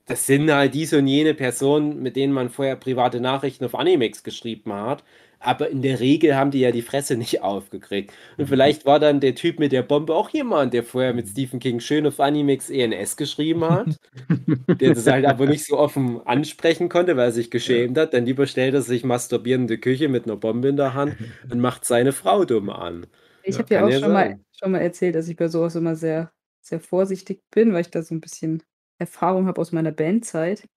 das 0.06 0.26
sind 0.26 0.52
halt 0.52 0.74
diese 0.74 1.00
und 1.00 1.08
jene 1.08 1.34
Personen, 1.34 2.02
mit 2.02 2.16
denen 2.16 2.34
man 2.34 2.50
vorher 2.50 2.76
private 2.78 3.20
Nachrichten 3.20 3.66
auf 3.66 3.76
Animex 3.76 4.24
geschrieben 4.24 4.74
hat. 4.74 5.04
Aber 5.40 5.70
in 5.70 5.82
der 5.82 6.00
Regel 6.00 6.36
haben 6.36 6.52
die 6.52 6.60
ja 6.60 6.72
die 6.72 6.82
Fresse 6.82 7.16
nicht 7.18 7.42
aufgekriegt. 7.44 8.12
Und 8.38 8.48
vielleicht 8.48 8.86
war 8.86 9.00
dann 9.00 9.20
der 9.20 9.36
Typ 9.36 9.60
mit 9.60 9.72
der 9.72 9.84
Bombe 9.84 10.16
auch 10.16 10.30
jemand, 10.30 10.74
der 10.74 10.84
vorher 10.84 11.14
mit 11.14 11.28
Stephen 11.30 11.60
King 11.60 11.80
schön 11.80 12.08
auf 12.08 12.20
Animex 12.20 12.70
ENS 12.70 13.18
geschrieben 13.18 13.64
hat, 13.66 13.98
der 14.82 14.92
das 14.94 15.08
halt 15.08 15.26
aber 15.26 15.48
nicht 15.48 15.66
so 15.66 15.78
offen 15.78 16.22
ansprechen 16.28 16.90
konnte, 16.90 17.18
weil 17.18 17.28
er 17.30 17.32
sich 17.34 17.52
geschämt 17.52 17.98
hat. 17.98 18.14
Dann 18.14 18.26
lieber 18.26 18.48
stellt 18.48 18.74
er 18.76 18.82
sich 18.84 19.04
masturbierende 19.06 19.78
Küche 19.80 20.10
mit 20.10 20.28
'ner 20.28 20.38
Bombe 20.38 20.70
in 20.70 20.78
der 20.78 20.94
Hand 20.96 21.18
und 21.50 21.60
macht 21.62 21.86
seine 21.86 22.14
Frau 22.14 22.46
dumm 22.46 22.70
an. 22.70 23.08
Ich 23.44 23.60
habe 23.60 23.74
ja 23.74 23.86
auch 23.86 23.92
ja 23.92 24.00
schon 24.00 24.12
mal 24.12 24.36
schon 24.52 24.72
mal 24.72 24.80
erzählt, 24.82 25.16
dass 25.16 25.28
ich 25.28 25.36
bei 25.38 25.48
so 25.48 25.62
was 25.62 25.76
immer 25.76 25.96
sehr 25.96 26.32
sehr 26.62 26.80
vorsichtig 26.80 27.42
bin, 27.52 27.72
weil 27.74 27.82
ich 27.82 27.92
da 27.92 28.02
so 28.04 28.14
'n 28.16 28.22
bisschen 28.22 28.64
Erfahrung 29.00 29.48
habe 29.48 29.62
aus 29.62 29.72
meiner 29.72 29.92
Bandzeit. 29.92 30.68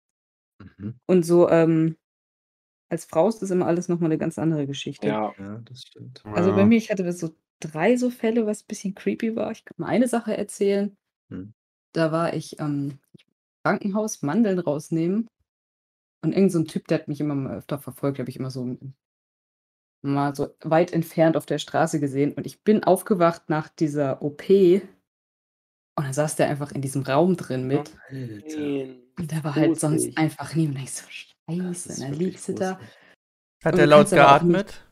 Mhm. 0.60 1.00
Und 1.08 1.24
so, 1.24 1.48
ähm 1.50 1.96
als 2.90 3.04
Frau 3.06 3.28
ist 3.28 3.40
das 3.42 3.50
immer 3.50 3.66
alles 3.66 3.88
noch 3.88 4.00
mal 4.00 4.08
'ne 4.08 4.18
ganz 4.18 4.38
andere 4.38 4.66
Geschichte. 4.66 5.08
Ja. 5.08 5.34
Ja, 5.38 5.58
das 5.64 5.82
stimmt. 5.82 6.24
Also, 6.32 6.52
bei 6.54 6.64
mir 6.64 6.78
ich 6.78 6.90
hatte 6.90 7.04
da 7.04 7.12
so 7.12 7.30
3 7.60 7.96
so 7.96 8.10
Fälle, 8.10 8.46
was 8.46 8.62
bisschen 8.62 8.94
creepy 8.94 9.36
war. 9.36 9.50
Ich 9.52 9.64
kann 9.64 9.74
mal 9.78 9.86
eine 9.88 10.08
Sache 10.08 10.36
erzählen. 10.36 10.96
Mhm. 11.30 11.52
Da 11.94 12.12
war 12.12 12.34
ich, 12.34 12.60
ähm, 12.60 12.98
Krankenhaus, 13.64 14.22
Mandeln 14.22 14.58
rausnehmen 14.60 15.28
und 16.22 16.34
irgend 16.34 16.52
so 16.52 16.62
Typ, 16.64 16.88
der 16.88 17.00
hat 17.00 17.08
mich 17.08 17.20
immer 17.20 17.34
mal 17.36 17.58
öfter 17.58 17.78
verfolgt, 17.80 18.18
habe 18.20 18.30
ich 18.30 18.36
immer 18.38 18.50
so 18.50 18.78
mal 20.04 20.34
so 20.34 20.48
weit 20.62 20.92
entfernt 20.92 21.36
auf 21.36 21.44
der 21.44 21.58
Straße 21.58 22.00
gesehen 22.00 22.32
und 22.32 22.46
ich 22.46 22.62
bin 22.64 22.84
aufgewacht 22.84 23.50
nach 23.50 23.68
dieser 23.68 24.22
OP 24.22 24.48
und 25.96 26.04
dann 26.04 26.12
saß 26.12 26.36
der 26.36 26.48
einfach 26.48 26.72
in 26.72 26.82
diesem 26.82 27.02
Raum 27.02 27.36
drin 27.36 27.66
mit. 27.66 27.98
Alter. 28.10 28.78
Und 29.18 29.30
der 29.32 29.44
war 29.44 29.56
halt 29.56 29.76
sonst 29.78 30.10
Gruselig. 30.10 30.16
einfach 30.16 30.54
nie. 30.54 30.66
Und 30.68 30.76
ich 30.78 30.92
so, 30.92 31.04
scheiße. 31.56 31.88
Und 31.90 32.00
dann 32.00 32.10
wirklich 32.10 32.28
liegst 32.32 32.48
du 32.48 32.54
da. 32.54 32.80
Hat 33.64 33.74
Und 33.74 33.80
er 33.80 33.86
du 33.86 33.90
laut 33.90 34.10
geatmet? 34.10 34.86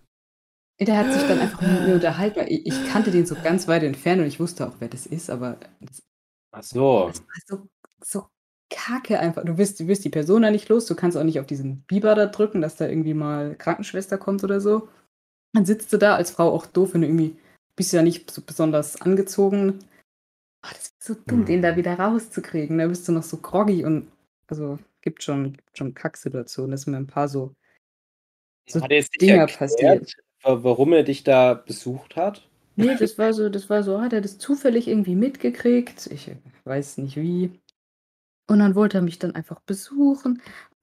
Der 0.81 0.97
hat 0.97 1.13
sich 1.13 1.23
dann 1.23 1.41
einfach 1.41 1.61
mit 1.61 1.83
mir 1.83 1.95
unterhalten. 1.95 2.45
Ich, 2.49 2.67
ich 2.67 2.89
kannte 2.89 3.11
den 3.11 3.27
so 3.27 3.35
ganz 3.35 3.67
weit 3.67 3.83
entfernt 3.83 4.21
und 4.21 4.29
ich 4.29 4.39
wusste 4.39 4.67
auch, 4.67 4.75
wer 4.79 4.89
das 4.89 5.07
ist, 5.07 5.31
aber 5.31 5.59
das, 5.81 6.03
Ach 6.53 6.63
so. 6.63 7.09
das 7.09 7.21
war 7.21 7.27
so, 7.47 7.69
so 8.03 8.27
kacke 8.71 9.19
einfach. 9.19 9.45
Du 9.45 9.59
wirst, 9.59 9.81
du 9.81 9.89
wirst 9.89 10.05
die 10.05 10.11
Person 10.11 10.43
da 10.43 10.51
nicht 10.51 10.69
los, 10.69 10.87
du 10.87 10.95
kannst 10.95 11.17
auch 11.17 11.25
nicht 11.25 11.41
auf 11.41 11.47
diesen 11.47 11.83
Biber 11.83 12.15
da 12.15 12.27
drücken, 12.27 12.61
dass 12.61 12.77
da 12.77 12.87
irgendwie 12.87 13.15
mal 13.15 13.57
Krankenschwester 13.57 14.19
kommt 14.19 14.45
oder 14.45 14.61
so. 14.61 14.89
Dann 15.55 15.65
sitzt 15.65 15.93
du 15.93 15.97
da 15.97 16.15
als 16.15 16.31
Frau 16.31 16.53
auch 16.53 16.67
doof, 16.67 16.95
wenn 16.95 17.01
du 17.01 17.09
irgendwie 17.09 17.37
bist 17.75 17.93
ja 17.93 18.03
nicht 18.03 18.31
so 18.31 18.43
besonders 18.43 19.01
angezogen. 19.01 19.79
Ah, 20.63 20.71
das 20.73 20.89
ist 20.89 21.03
so 21.03 21.15
dumm, 21.15 21.45
den 21.45 21.63
da 21.63 21.77
wieder 21.77 21.99
rauszukriegen. 21.99 22.79
Da 22.79 22.87
bist 22.89 23.07
du 23.09 23.13
noch 23.13 23.23
so 23.23 23.39
groggy 23.39 23.85
und 23.85 24.11
also 24.49 24.79
gibt 25.09 25.23
schon, 25.23 25.55
gibt 25.55 25.77
schon 25.79 25.95
Kacksituationen. 25.95 26.73
Das 26.73 26.83
sind 26.83 26.93
mir 26.93 26.99
ein 26.99 27.07
paar 27.07 27.29
so, 27.29 27.55
so 28.69 28.81
Hat 28.81 28.91
er 28.91 28.99
nicht 28.99 29.21
Dinger 29.21 29.41
erklärt, 29.41 29.59
passiert. 29.59 30.15
wa- 30.43 30.63
warum 30.63 30.93
er 30.93 31.03
dich 31.03 31.25
da 31.25 31.55
besucht 31.55 32.17
hat? 32.17 32.49
Nee, 32.77 32.95
das 32.95 33.19
war 33.19 33.33
so, 33.33 33.49
das 33.49 33.69
war 33.71 33.83
so, 33.83 34.01
hat 34.01 34.13
er 34.13 34.21
das 34.21 34.39
zufällig 34.39 34.87
irgendwie 34.87 35.17
mitgekriegt. 35.17 36.07
Ich 36.13 36.31
weiß 36.65 36.99
nicht 36.99 37.17
wie. 37.17 37.59
Und 38.49 38.61
dann 38.61 38.75
wollte 38.75 38.99
er 38.99 39.03
mich 39.03 39.19
dann 39.19 39.35
einfach 39.35 39.61
besuchen. 39.61 40.35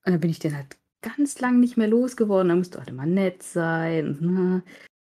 Und 0.04 0.12
dann 0.12 0.20
bin 0.20 0.30
ich 0.30 0.38
den 0.38 0.54
halt 0.54 0.76
ganz 1.00 1.40
lang 1.40 1.58
nicht 1.60 1.76
mehr 1.76 1.88
losgeworden. 1.88 2.48
Da 2.50 2.56
musste 2.56 2.78
halt 2.78 2.90
immer 2.90 3.06
nett 3.06 3.42
sein. 3.42 4.18
Na, 4.20 4.62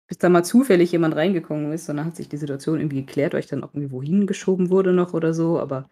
bis 0.08 0.18
da 0.18 0.28
mal 0.28 0.42
zufällig 0.44 0.90
jemand 0.90 1.14
reingekommen 1.14 1.72
ist. 1.72 1.88
Und 1.88 1.98
dann 1.98 2.06
hat 2.06 2.16
sich 2.16 2.28
die 2.28 2.38
Situation 2.38 2.80
irgendwie 2.80 3.04
geklärt, 3.04 3.34
weil 3.34 3.40
ich 3.40 3.46
dann 3.46 3.62
auch 3.62 3.72
irgendwie 3.72 3.92
wohin 3.92 4.26
geschoben 4.26 4.70
wurde 4.70 4.92
noch 4.92 5.14
oder 5.14 5.32
so. 5.32 5.60
Aber 5.60 5.88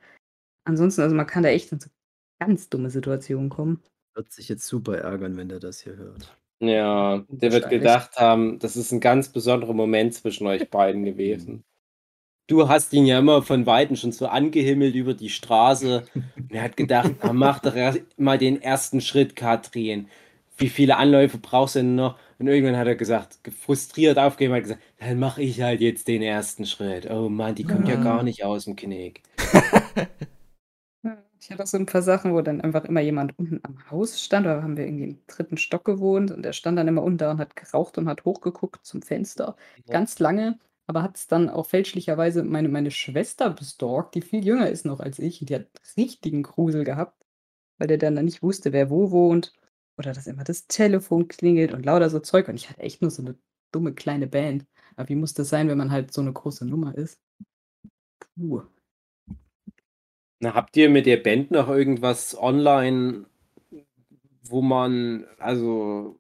ansonsten, 0.64 1.02
also 1.02 1.14
man 1.14 1.26
kann 1.28 1.44
da 1.44 1.50
echt 1.50 1.70
in 1.70 1.78
so 1.78 1.88
ganz 2.38 2.68
dumme 2.68 2.90
Situationen 2.90 3.50
kommen. 3.50 3.82
Wird 4.14 4.32
sich 4.32 4.48
jetzt 4.48 4.66
super 4.66 4.98
ärgern, 4.98 5.36
wenn 5.36 5.48
der 5.48 5.60
das 5.60 5.80
hier 5.80 5.96
hört. 5.96 6.36
Ja, 6.60 7.24
der 7.28 7.52
wird 7.52 7.70
gedacht 7.70 8.16
haben, 8.16 8.58
das 8.58 8.76
ist 8.76 8.90
ein 8.90 9.00
ganz 9.00 9.28
besonderer 9.28 9.74
Moment 9.74 10.14
zwischen 10.14 10.46
euch 10.46 10.68
beiden 10.70 11.04
gewesen. 11.04 11.64
Du 12.48 12.68
hast 12.68 12.92
ihn 12.94 13.04
ja 13.06 13.18
immer 13.18 13.42
von 13.42 13.66
Weitem 13.66 13.94
schon 13.94 14.10
so 14.12 14.26
angehimmelt 14.26 14.94
über 14.94 15.14
die 15.14 15.28
Straße. 15.28 16.04
Und 16.36 16.50
er 16.52 16.62
hat 16.62 16.76
gedacht, 16.76 17.12
na, 17.22 17.32
mach 17.32 17.60
doch 17.60 17.76
erst 17.76 18.00
mal 18.18 18.38
den 18.38 18.60
ersten 18.62 19.00
Schritt, 19.00 19.36
Katrin. 19.36 20.08
Wie 20.56 20.68
viele 20.70 20.96
Anläufe 20.96 21.38
brauchst 21.38 21.76
du 21.76 21.80
denn 21.80 21.94
noch? 21.94 22.18
Und 22.38 22.48
irgendwann 22.48 22.76
hat 22.76 22.86
er 22.88 22.96
gesagt, 22.96 23.38
frustriert 23.60 24.18
aufgegeben, 24.18 24.54
hat 24.54 24.62
gesagt, 24.62 24.82
dann 24.98 25.18
mache 25.18 25.42
ich 25.42 25.60
halt 25.60 25.80
jetzt 25.80 26.08
den 26.08 26.22
ersten 26.22 26.66
Schritt. 26.66 27.08
Oh 27.10 27.28
Mann, 27.28 27.54
die 27.54 27.64
kommt 27.64 27.86
ja 27.86 27.94
Ja. 27.94 28.02
gar 28.02 28.22
nicht 28.22 28.44
aus 28.44 28.64
dem 28.64 28.74
Knick. 28.74 29.22
Ich 31.40 31.50
hatte 31.50 31.62
auch 31.62 31.66
so 31.66 31.76
ein 31.76 31.86
paar 31.86 32.02
Sachen, 32.02 32.34
wo 32.34 32.40
dann 32.40 32.60
einfach 32.60 32.84
immer 32.84 33.00
jemand 33.00 33.38
unten 33.38 33.60
am 33.62 33.90
Haus 33.90 34.20
stand. 34.20 34.46
Da 34.46 34.62
haben 34.62 34.76
wir 34.76 34.86
irgendwie 34.86 35.04
im 35.04 35.18
dritten 35.26 35.56
Stock 35.56 35.84
gewohnt 35.84 36.30
und 36.30 36.42
der 36.42 36.52
stand 36.52 36.78
dann 36.78 36.88
immer 36.88 37.02
unten 37.02 37.18
da 37.18 37.30
und 37.30 37.38
hat 37.38 37.54
geraucht 37.56 37.96
und 37.98 38.08
hat 38.08 38.24
hochgeguckt 38.24 38.84
zum 38.84 39.02
Fenster. 39.02 39.56
Ja. 39.86 39.92
Ganz 39.92 40.18
lange, 40.18 40.58
aber 40.86 41.02
hat 41.02 41.16
es 41.16 41.28
dann 41.28 41.48
auch 41.48 41.66
fälschlicherweise 41.66 42.42
meine, 42.42 42.68
meine 42.68 42.90
Schwester 42.90 43.50
bestalkt, 43.50 44.14
die 44.14 44.22
viel 44.22 44.44
jünger 44.44 44.68
ist 44.68 44.84
noch 44.84 45.00
als 45.00 45.18
ich. 45.18 45.38
Die 45.40 45.54
hat 45.54 45.66
richtigen 45.96 46.42
Grusel 46.42 46.84
gehabt, 46.84 47.24
weil 47.78 47.88
der 47.88 47.98
dann 47.98 48.14
nicht 48.24 48.42
wusste, 48.42 48.72
wer 48.72 48.90
wo 48.90 49.10
wohnt. 49.10 49.54
Oder 49.96 50.12
dass 50.12 50.26
immer 50.26 50.44
das 50.44 50.66
Telefon 50.66 51.28
klingelt 51.28 51.72
und 51.72 51.84
lauter 51.84 52.10
so 52.10 52.20
Zeug. 52.20 52.48
Und 52.48 52.56
ich 52.56 52.70
hatte 52.70 52.80
echt 52.80 53.02
nur 53.02 53.10
so 53.10 53.22
eine 53.22 53.36
dumme 53.72 53.94
kleine 53.94 54.26
Band. 54.26 54.66
Aber 54.96 55.08
wie 55.08 55.16
muss 55.16 55.34
das 55.34 55.48
sein, 55.48 55.68
wenn 55.68 55.78
man 55.78 55.92
halt 55.92 56.12
so 56.12 56.20
eine 56.20 56.32
große 56.32 56.66
Nummer 56.66 56.96
ist? 56.96 57.20
Puh. 58.36 58.62
Na, 60.40 60.54
habt 60.54 60.76
ihr 60.76 60.88
mit 60.88 61.06
der 61.06 61.16
Band 61.16 61.50
noch 61.50 61.68
irgendwas 61.68 62.36
online, 62.40 63.26
wo 64.44 64.62
man, 64.62 65.26
also, 65.38 66.16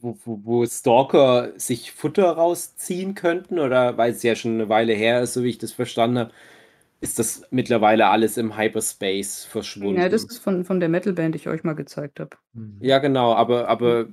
wo, 0.00 0.18
wo, 0.24 0.40
wo 0.42 0.66
Stalker 0.66 1.52
sich 1.56 1.92
Futter 1.92 2.30
rausziehen 2.32 3.14
könnten? 3.14 3.58
Oder 3.58 3.96
weil 3.96 4.12
es 4.12 4.22
ja 4.22 4.34
schon 4.34 4.54
eine 4.54 4.68
Weile 4.68 4.92
her 4.92 5.22
ist, 5.22 5.34
so 5.34 5.42
wie 5.42 5.50
ich 5.50 5.58
das 5.58 5.72
verstanden 5.72 6.18
habe, 6.18 6.32
ist 7.00 7.18
das 7.18 7.42
mittlerweile 7.50 8.08
alles 8.08 8.36
im 8.36 8.56
Hyperspace 8.56 9.44
verschwunden? 9.44 10.00
Ja, 10.00 10.08
das 10.08 10.24
ist 10.24 10.38
von, 10.38 10.64
von 10.64 10.80
der 10.80 10.88
Metalband, 10.88 11.34
die 11.34 11.38
ich 11.38 11.48
euch 11.48 11.62
mal 11.62 11.74
gezeigt 11.74 12.20
habe. 12.20 12.36
Mhm. 12.54 12.78
Ja, 12.80 12.98
genau, 12.98 13.34
aber, 13.34 13.68
aber 13.68 14.06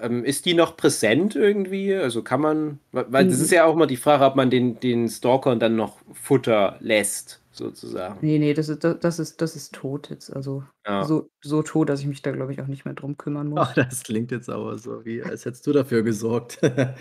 ähm, 0.00 0.24
ist 0.24 0.46
die 0.46 0.54
noch 0.54 0.76
präsent 0.76 1.36
irgendwie? 1.36 1.94
Also 1.94 2.22
kann 2.22 2.40
man, 2.40 2.78
weil 2.92 3.12
weil 3.12 3.26
das 3.26 3.40
ist 3.40 3.52
ja 3.52 3.64
auch 3.64 3.74
mal 3.74 3.86
die 3.86 3.96
Frage, 3.96 4.24
ob 4.24 4.36
man 4.36 4.50
den, 4.50 4.80
den 4.80 5.08
Stalkern 5.08 5.60
dann 5.60 5.76
noch 5.76 5.98
Futter 6.12 6.76
lässt, 6.80 7.39
sozusagen. 7.60 8.18
Nee, 8.22 8.38
nee, 8.38 8.52
das 8.54 8.68
ist, 8.68 8.82
das, 8.84 9.18
ist, 9.20 9.40
das 9.40 9.54
ist 9.54 9.72
tot 9.74 10.10
jetzt. 10.10 10.34
Also 10.34 10.64
Ja. 10.86 11.04
so, 11.04 11.30
so 11.42 11.62
tot, 11.62 11.88
dass 11.88 12.00
ich 12.00 12.06
mich 12.06 12.22
da, 12.22 12.32
glaube 12.32 12.52
ich, 12.52 12.60
auch 12.60 12.66
nicht 12.66 12.84
mehr 12.84 12.94
drum 12.94 13.16
kümmern 13.16 13.48
muss. 13.48 13.60
Ach, 13.60 13.74
das 13.74 14.02
klingt 14.02 14.32
jetzt 14.32 14.50
aber 14.50 14.76
so, 14.78 15.04
wie 15.04 15.22
als 15.22 15.44
hättest 15.44 15.66
du 15.66 15.72
dafür 15.72 16.02
gesorgt. 16.02 16.58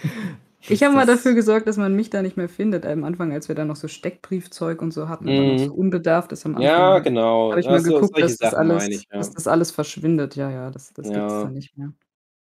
ich 0.69 0.83
habe 0.83 0.93
mal 0.93 1.05
dafür 1.05 1.33
gesorgt, 1.33 1.67
dass 1.67 1.77
man 1.77 1.95
mich 1.95 2.09
da 2.09 2.21
nicht 2.21 2.37
mehr 2.37 2.49
findet. 2.49 2.85
Am 2.85 3.03
Anfang, 3.03 3.31
als 3.31 3.47
wir 3.47 3.55
da 3.55 3.65
noch 3.65 3.77
so 3.77 3.87
Steckbriefzeug 3.87 4.81
und 4.81 4.91
so 4.91 5.07
hatten, 5.09 5.25
war 5.25 5.33
noch 5.33 5.53
Mhm. 5.53 5.57
so 5.59 5.73
unbedarft 5.73 6.31
ist 6.31 6.45
am 6.45 6.51
Anfang. 6.55 6.65
Ja, 6.65 6.99
genau. 6.99 7.49
Habe 7.51 7.59
ich 7.61 7.65
Ja, 7.65 7.71
mal 7.71 7.79
so- 7.81 7.93
geguckt, 7.95 8.21
dass 8.21 8.37
das, 8.37 8.53
alles, 8.53 8.87
ich, 8.87 9.03
ja. 9.11 9.17
dass 9.17 9.31
das 9.33 9.47
alles 9.47 9.71
verschwindet. 9.71 10.35
Ja, 10.35 10.51
ja, 10.51 10.69
das, 10.69 10.93
das 10.93 11.05
gibt 11.05 11.17
es 11.17 11.31
Ja. 11.33 11.43
dann 11.43 11.53
nicht 11.53 11.77
mehr. 11.77 11.93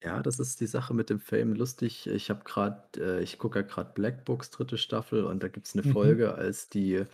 Ja, 0.05 0.21
das 0.21 0.41
ist 0.41 0.61
die 0.61 0.67
Sache 0.67 0.95
mit 0.95 1.11
dem 1.11 1.21
Fame. 1.21 1.55
Lustig, 1.55 2.09
ich 2.09 2.29
habe 2.29 2.41
gerade, 2.43 2.83
äh, 2.99 3.23
ich 3.23 3.39
gucke 3.39 3.61
ja 3.61 3.65
gerade 3.65 3.93
Black 3.95 4.25
Books 4.25 4.51
dritte 4.51 4.77
Staffel 4.77 5.23
und 5.25 5.45
da 5.45 5.47
gibt 5.47 5.69
es 5.69 5.75
eine 5.77 5.87
Mhm. 5.87 5.93
Folge, 5.93 6.35
als 6.35 6.69
die 6.69 7.05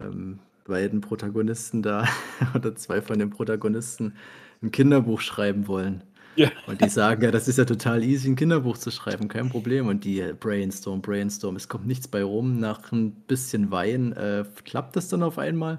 ähm, 0.00 0.38
beiden 0.64 1.00
Protagonisten 1.00 1.82
da 1.82 2.08
oder 2.54 2.74
zwei 2.76 3.02
von 3.02 3.18
den 3.18 3.30
Protagonisten 3.30 4.14
ein 4.62 4.70
Kinderbuch 4.70 5.20
schreiben 5.20 5.66
wollen. 5.66 6.04
Ja. 6.36 6.50
Und 6.66 6.80
die 6.80 6.88
sagen, 6.88 7.22
ja, 7.22 7.30
das 7.30 7.46
ist 7.46 7.58
ja 7.58 7.64
total 7.64 8.02
easy, 8.02 8.30
ein 8.30 8.36
Kinderbuch 8.36 8.78
zu 8.78 8.90
schreiben, 8.90 9.28
kein 9.28 9.50
Problem. 9.50 9.88
Und 9.88 10.04
die 10.04 10.20
äh, 10.20 10.34
brainstorm, 10.38 11.02
brainstorm, 11.02 11.56
es 11.56 11.68
kommt 11.68 11.86
nichts 11.86 12.08
bei 12.08 12.22
rum. 12.22 12.58
Nach 12.58 12.90
ein 12.92 13.12
bisschen 13.12 13.70
Wein 13.70 14.12
äh, 14.12 14.44
klappt 14.64 14.96
das 14.96 15.08
dann 15.08 15.22
auf 15.22 15.38
einmal. 15.38 15.78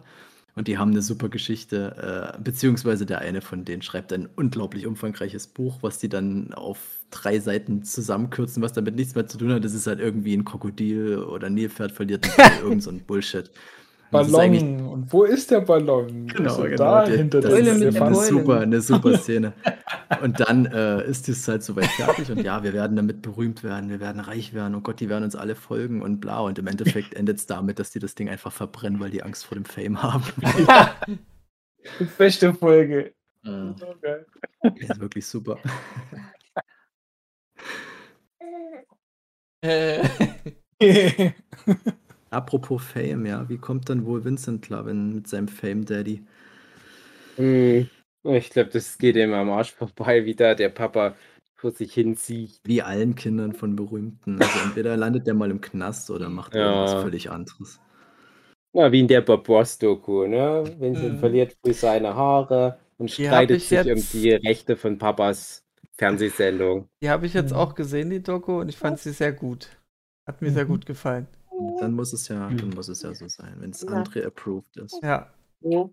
Und 0.56 0.68
die 0.68 0.78
haben 0.78 0.92
eine 0.92 1.02
super 1.02 1.30
Geschichte, 1.30 2.36
äh, 2.38 2.40
beziehungsweise 2.40 3.08
der 3.08 3.20
eine 3.20 3.42
von 3.42 3.66
denen 3.66 3.82
schreibt 3.82 4.14
ein 4.14 4.30
unglaublich 4.36 4.86
umfangreiches 4.86 5.48
Buch, 5.48 5.80
was 5.82 5.98
die 5.98 6.10
dann 6.10 6.54
auf 6.54 6.78
drei 7.10 7.40
Seiten 7.40 7.82
zusammenkürzen, 7.82 8.62
was 8.62 8.74
damit 8.74 8.96
nichts 8.96 9.16
mehr 9.16 9.26
zu 9.26 9.40
tun 9.40 9.52
hat. 9.52 9.66
Das 9.66 9.74
ist 9.74 9.88
halt 9.88 10.00
irgendwie 10.00 10.36
ein 10.36 10.46
Krokodil 10.46 11.18
oder 11.18 11.48
ein 11.48 11.56
Nilpferd 11.56 11.92
verliert 11.92 12.30
irgend 12.62 12.84
so 12.84 12.92
ein 12.92 13.00
Bullshit. 13.00 13.50
Und 14.14 14.32
Ballon. 14.32 14.88
Und 14.88 15.14
wo 15.14 15.24
ist 15.24 15.52
der 15.52 15.62
Ballon? 15.62 16.28
Genau, 16.28 16.50
also 16.50 16.64
genau. 16.64 16.76
da 16.78 17.06
der- 17.06 17.18
hinter 17.18 17.42
das 17.42 17.54
ist 17.54 17.80
mit 17.80 17.94
der 17.96 18.16
super, 18.16 18.60
eine 18.62 18.82
super 18.82 19.18
Szene. 19.20 19.54
Und 20.22 20.40
dann 20.40 20.66
äh, 20.68 21.04
ist 21.08 21.28
es 21.30 21.48
halt 21.48 21.64
soweit 21.64 21.88
fertig 21.88 22.32
und 22.32 22.42
ja, 22.42 22.64
wir 22.64 22.74
werden 22.74 22.96
damit 22.96 23.22
berühmt 23.22 23.64
werden, 23.64 23.90
wir 23.90 24.00
werden 24.00 24.20
reich 24.20 24.54
werden, 24.54 24.76
oh 24.76 24.82
Gott, 24.82 25.00
die 25.00 25.10
werden 25.10 25.24
uns 25.24 25.36
alle 25.36 25.56
folgen 25.56 26.02
und 26.02 26.20
bla. 26.20 26.40
Und 26.42 26.60
im 26.60 26.68
Endeffekt 26.68 27.14
endet 27.16 27.40
es 27.40 27.46
damit, 27.46 27.80
dass 27.80 27.92
die 27.92 28.00
das 28.00 28.16
Ding 28.16 28.30
einfach 28.30 28.52
verbrennen, 28.52 29.00
weil 29.00 29.10
die 29.10 29.24
Angst 29.24 29.46
vor 29.46 29.56
dem 29.56 29.66
Fame 29.66 30.02
haben. 30.02 30.24
Die 32.00 32.06
beste 32.18 32.54
Folge. 32.54 33.14
Geil. 33.44 34.26
ist 34.76 35.02
wirklich 35.02 35.26
super. 35.26 35.58
Äh, 39.62 40.08
Apropos 42.34 42.84
Fame, 42.84 43.26
ja, 43.26 43.48
wie 43.50 43.58
kommt 43.58 43.90
dann 43.90 44.06
wohl 44.06 44.24
Vincent 44.26 44.62
Clavin 44.64 45.14
mit 45.16 45.28
seinem 45.28 45.48
Fame 45.48 45.86
Daddy? 45.86 46.24
Hm, 47.38 47.88
Ich 48.24 48.50
glaube, 48.52 48.70
das 48.70 48.98
geht 48.98 49.16
ihm 49.16 49.34
am 49.34 49.50
Arsch 49.50 49.72
vorbei, 49.74 50.26
wie 50.26 50.36
da 50.36 50.56
der 50.56 50.70
Papa 50.70 51.16
vor 51.56 51.72
sich 51.72 51.94
hinzieht. 51.94 52.60
Wie 52.64 52.82
allen 52.82 53.16
Kindern 53.16 53.54
von 53.54 53.76
Berühmten. 53.76 54.42
Also 54.42 54.60
entweder 54.60 54.96
landet 54.98 55.28
der 55.28 55.34
mal 55.34 55.52
im 55.52 55.62
Knast 55.62 56.10
oder 56.10 56.30
macht 56.30 56.54
Ja. 56.54 56.62
irgendwas 56.62 56.94
völlig 57.02 57.30
anderes. 57.32 57.80
Na, 58.74 58.92
wie 58.92 59.02
in 59.02 59.08
der 59.08 59.22
Bob 59.22 59.48
Ross-Doku, 59.48 60.26
ne? 60.28 60.64
Vincent 60.80 61.14
Mhm. 61.14 61.20
verliert 61.20 61.56
früh 61.62 61.74
seine 61.74 62.16
Haare 62.16 62.80
und 62.98 63.12
streitet 63.12 63.58
ich 63.58 63.68
sich 63.68 63.80
um 63.86 63.88
jetzt- 63.98 64.14
die 64.14 64.32
Rechte 64.32 64.76
von 64.78 64.98
Papas 64.98 65.64
Fernsehsendung. 65.98 66.88
die 67.04 67.10
habe 67.10 67.26
ich 67.28 67.34
jetzt 67.34 67.52
Mhm. 67.52 67.58
auch 67.58 67.76
gesehen, 67.76 68.10
die 68.10 68.24
Doku, 68.24 68.60
und 68.62 68.70
ich 68.70 68.78
fand 68.78 68.98
sie 69.00 69.12
sehr 69.12 69.32
gut. 69.34 69.70
Hat 70.26 70.42
mir 70.42 70.52
sehr 70.52 70.64
Mhm. 70.64 70.70
gut 70.70 70.86
gefallen. 70.86 71.28
Dann 71.80 71.94
muss 71.94 72.14
es 72.14 72.28
ja, 72.28 72.50
dann 72.50 72.70
muss 72.70 72.88
es 72.90 73.02
ja 73.02 73.14
so 73.14 73.28
sein, 73.28 73.56
wenn 73.60 73.72
es 73.72 73.82
Ja. 73.82 73.90
André 73.90 74.26
approved 74.26 74.76
ist. 74.78 75.00
Ja. 75.04 75.34
Ja. 75.62 75.90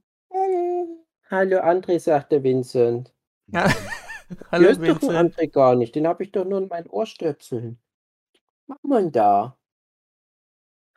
Hallo 1.28 1.58
André, 1.58 1.98
sagt 1.98 2.32
der 2.32 2.42
Vincent. 2.42 3.12
ja. 3.48 3.66
Hallo 4.52 4.68
ist 4.68 4.80
doch 4.80 5.02
Vincent. 5.02 5.34
André 5.34 5.48
gar 5.50 5.74
nicht, 5.74 5.94
den 5.94 6.06
habe 6.06 6.22
ich 6.22 6.32
doch 6.32 6.44
nur 6.44 6.58
in 6.60 6.68
meinen 6.68 6.88
Ohrstöpseln. 6.88 7.80
Was 8.66 8.76
macht 8.76 8.84
man 8.84 9.12
da? 9.12 9.56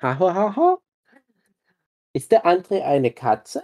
Ha, 0.02 0.20
ha, 0.20 0.34
ha, 0.34 0.56
ha. 0.56 0.78
Ist 2.14 2.32
der 2.32 2.46
André 2.46 2.84
eine 2.84 3.12
Katze? 3.12 3.64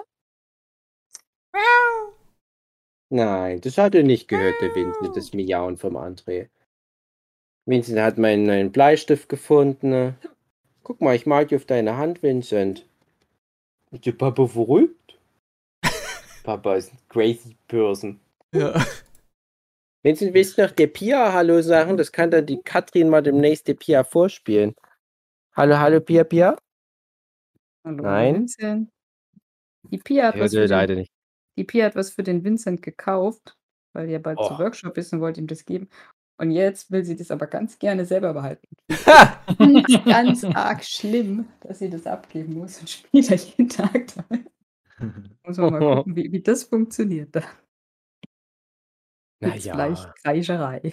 Nein, 3.12 3.62
das 3.62 3.78
hat 3.78 3.96
er 3.96 4.04
nicht 4.04 4.28
gehört, 4.28 4.62
der 4.62 4.74
Vincent, 4.76 5.16
das 5.16 5.34
Miauen 5.34 5.78
vom 5.78 5.98
André. 5.98 6.50
Vincent 7.66 8.00
hat 8.00 8.18
meinen 8.18 8.44
neuen 8.46 8.72
Bleistift 8.72 9.30
gefunden. 9.30 10.16
Guck 10.84 11.02
mal, 11.02 11.16
ich 11.16 11.26
mal 11.26 11.46
dir 11.46 11.58
auf 11.58 11.66
deine 11.66 11.98
Hand, 11.98 12.24
Vincent. 12.24 12.86
Ist 13.92 14.06
der 14.06 14.12
Papa 14.14 14.48
verrückt? 14.48 15.20
Papa 16.44 16.76
ist 16.76 16.94
ein 16.94 17.00
crazy 17.10 17.56
person. 17.68 18.20
Ja. 18.54 18.74
Vincent, 20.04 20.34
willst 20.34 20.58
du 20.58 20.64
noch 20.64 20.72
der 20.72 20.88
Pia 20.88 21.34
Hallo 21.34 21.62
sagen? 21.62 21.98
Das 21.98 22.12
kann 22.12 22.32
dann 22.32 22.46
die 22.46 22.62
Katrin 22.62 23.10
mal 23.10 23.22
demnächst 23.22 23.68
der 23.68 23.74
Pia 23.74 24.04
vorspielen. 24.04 24.74
Hallo, 25.56 25.78
hallo, 25.78 26.00
Pia, 26.00 26.24
Pia? 26.24 26.58
Hallo, 27.84 28.04
Nein. 28.04 28.36
Vincent. 28.36 28.90
Die 29.92 29.98
Pia, 29.98 30.28
hat 30.28 30.40
was 30.40 30.54
für 30.54 30.68
den, 30.68 31.06
die 31.58 31.64
Pia 31.64 31.86
hat 31.86 31.96
was 31.96 32.12
für 32.12 32.24
den 32.24 32.44
Vincent 32.44 32.82
gekauft, 32.82 33.58
weil 33.94 34.10
ja 34.10 34.20
bald 34.20 34.38
zu 34.40 34.54
Oh. 34.54 34.60
Workshop 34.60 34.98
ist 34.98 35.12
und 35.14 35.22
wollte 35.22 35.42
ihm 35.42 35.48
das 35.48 35.66
geben. 35.66 35.90
Und 36.40 36.52
jetzt 36.52 36.90
will 36.90 37.04
sie 37.04 37.18
das 37.18 37.32
aber 37.32 37.48
ganz 37.48 37.78
gerne 37.78 38.06
selber 38.06 38.34
behalten. 38.34 38.68
Ich 39.88 40.06
ganz 40.06 40.44
arg 40.46 40.86
schlimm, 40.86 41.48
dass 41.62 41.80
sie 41.80 41.90
das 41.90 42.06
abgeben 42.06 42.54
muss 42.54 42.80
und 42.80 42.90
spielt 42.90 43.30
da 43.30 43.36
jeden 43.36 43.68
Tag 43.68 44.06
damit. 44.16 44.46
Muss 45.44 45.58
man 45.58 45.74
mal 45.74 45.96
gucken, 45.96 46.16
wie, 46.16 46.32
wie 46.32 46.42
das 46.42 46.64
funktioniert. 46.64 47.36
Da 47.36 47.44
Naja. 49.40 49.74
gleich 49.74 50.00
Kreischerei. 50.24 50.92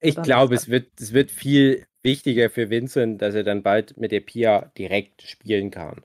Ich 0.00 0.16
glaube, 0.22 0.54
es 0.54 0.68
wird, 0.68 1.00
es 1.00 1.12
wird 1.12 1.30
viel 1.30 1.86
wichtiger 2.02 2.48
für 2.50 2.70
Vincent, 2.70 3.20
dass 3.22 3.34
er 3.34 3.42
dann 3.42 3.62
bald 3.62 3.96
mit 3.96 4.12
der 4.12 4.20
Pia 4.20 4.70
direkt 4.78 5.22
spielen 5.22 5.70
kann. 5.70 6.02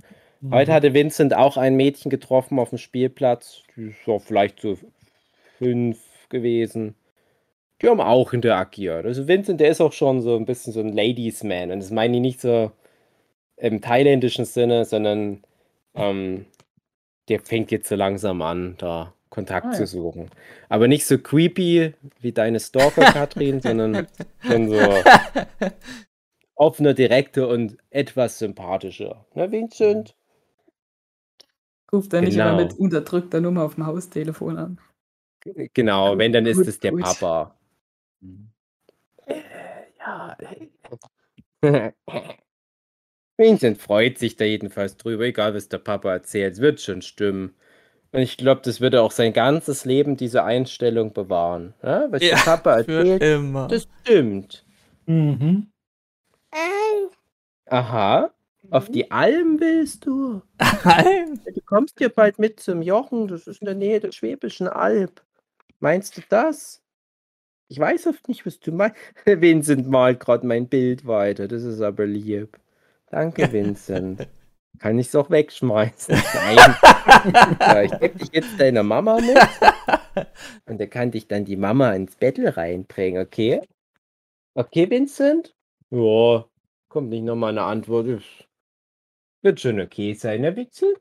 Heute 0.49 0.73
hatte 0.73 0.93
Vincent 0.93 1.35
auch 1.35 1.57
ein 1.57 1.75
Mädchen 1.75 2.09
getroffen 2.09 2.57
auf 2.57 2.69
dem 2.69 2.77
Spielplatz. 2.77 3.63
Die 3.75 3.89
ist 3.89 4.03
so 4.05 4.17
vielleicht 4.19 4.59
so 4.59 4.77
fünf 5.57 5.99
gewesen. 6.29 6.95
Die 7.81 7.89
haben 7.89 7.99
auch 8.01 8.31
interagiert. 8.33 9.05
Also 9.05 9.27
Vincent, 9.27 9.59
der 9.59 9.69
ist 9.69 9.81
auch 9.81 9.93
schon 9.93 10.21
so 10.21 10.35
ein 10.37 10.45
bisschen 10.45 10.71
so 10.73 10.79
ein 10.79 10.93
Ladies 10.93 11.43
Man. 11.43 11.71
Und 11.71 11.79
das 11.79 11.91
meine 11.91 12.15
ich 12.17 12.21
nicht 12.21 12.41
so 12.41 12.71
im 13.57 13.81
thailändischen 13.81 14.45
Sinne, 14.45 14.85
sondern 14.85 15.43
ähm, 15.93 16.45
der 17.27 17.39
fängt 17.41 17.71
jetzt 17.71 17.89
so 17.89 17.95
langsam 17.95 18.41
an, 18.41 18.75
da 18.77 19.13
Kontakt 19.29 19.67
Ah, 19.67 19.71
zu 19.71 19.81
ja. 19.81 19.87
suchen. 19.87 20.29
Aber 20.69 20.87
nicht 20.87 21.05
so 21.05 21.17
creepy 21.17 21.93
wie 22.21 22.31
deine 22.31 22.59
Stalker, 22.61 23.01
Katrin, 23.13 23.59
sondern 23.59 24.07
schon 24.41 24.69
so 24.69 24.79
offener, 26.55 26.93
direkter 26.93 27.49
und 27.49 27.77
etwas 27.89 28.39
sympathischer. 28.39 29.25
Ne, 29.33 29.51
Vincent? 29.51 30.15
Ruft 31.91 32.13
er 32.13 32.21
nicht 32.21 32.35
immer 32.35 32.51
Genau. 32.51 32.63
mit 32.63 32.73
unterdrückter 32.79 33.41
Nummer 33.41 33.63
auf 33.63 33.75
dem 33.75 33.85
Haustelefon 33.85 34.57
an. 34.57 34.79
Genau, 35.73 36.17
wenn, 36.17 36.33
dann 36.33 36.45
ist 36.45 36.57
Gut, 36.57 36.67
es 36.67 36.79
der 36.79 36.91
gut. 36.91 37.03
Papa. 37.03 37.55
Mhm. 38.21 38.49
Äh, 39.27 39.41
ja. 39.99 40.37
Vincent 43.37 43.77
freut 43.81 44.17
sich 44.17 44.35
da 44.37 44.45
jedenfalls 44.45 44.97
drüber, 44.97 45.25
egal 45.25 45.53
was 45.53 45.67
der 45.69 45.77
Papa 45.79 46.11
erzählt. 46.11 46.53
Es 46.53 46.61
wird 46.61 46.81
schon 46.81 47.01
stimmen. 47.01 47.55
Und 48.11 48.21
ich 48.21 48.37
glaube, 48.37 48.61
das 48.63 48.79
wird 48.79 48.93
er 48.93 49.03
auch 49.03 49.11
sein 49.11 49.33
ganzes 49.33 49.83
Leben 49.83 50.15
diese 50.15 50.43
Einstellung 50.43 51.13
bewahren. 51.13 51.73
Ja? 51.83 52.07
Was 52.11 52.23
Ja, 52.23 52.35
der 52.35 52.43
Papa 52.43 52.83
Für 52.83 52.99
erzählt, 52.99 53.21
immer. 53.23 53.67
das 53.67 53.87
stimmt. 54.03 54.65
Mhm. 55.05 55.67
Aha. 57.67 58.31
Auf 58.71 58.89
die 58.89 59.11
Alm 59.11 59.59
willst 59.59 60.05
du? 60.05 60.41
Nein. 60.85 61.39
Du 61.45 61.61
kommst 61.65 61.99
ja 61.99 62.07
bald 62.09 62.39
mit 62.39 62.59
zum 62.59 62.81
Jochen, 62.81 63.27
das 63.27 63.47
ist 63.47 63.61
in 63.61 63.65
der 63.65 63.75
Nähe 63.75 63.99
der 63.99 64.11
Schwäbischen 64.11 64.67
Alb. 64.67 65.21
Meinst 65.79 66.17
du 66.17 66.21
das? 66.29 66.81
Ich 67.67 67.79
weiß 67.79 68.07
oft 68.07 68.27
nicht, 68.27 68.45
was 68.45 68.59
du 68.59 68.71
meinst. 68.71 68.97
Vincent 69.25 69.87
malt 69.87 70.19
gerade 70.19 70.45
mein 70.45 70.67
Bild 70.67 71.05
weiter, 71.07 71.47
das 71.47 71.63
ist 71.63 71.81
aber 71.81 72.05
lieb. 72.05 72.59
Danke, 73.09 73.51
Vincent. 73.51 74.27
Kann 74.79 74.99
ich 74.99 75.07
es 75.07 75.15
auch 75.15 75.29
wegschmeißen? 75.29 76.15
Nein. 76.33 76.57
ja, 77.59 77.81
ich 77.83 77.91
gebe 77.99 78.17
dich 78.19 78.29
jetzt 78.33 78.59
deiner 78.59 78.83
Mama 78.83 79.19
mit. 79.21 79.37
Und 80.65 80.79
da 80.81 80.85
kann 80.85 81.11
dich 81.11 81.27
dann 81.27 81.45
die 81.45 81.55
Mama 81.55 81.93
ins 81.93 82.15
Bettel 82.17 82.49
reinbringen, 82.49 83.21
okay? 83.25 83.61
Okay, 84.53 84.89
Vincent? 84.89 85.55
Ja, 85.91 86.45
kommt 86.89 87.09
nicht 87.09 87.23
nochmal 87.23 87.51
eine 87.51 87.63
Antwort. 87.63 88.07
Ist- 88.07 88.47
Wird 89.41 89.59
schon 89.61 89.79
okay 89.79 90.13
sein, 90.13 90.41
ne, 90.41 90.55
Vincent? 90.55 90.99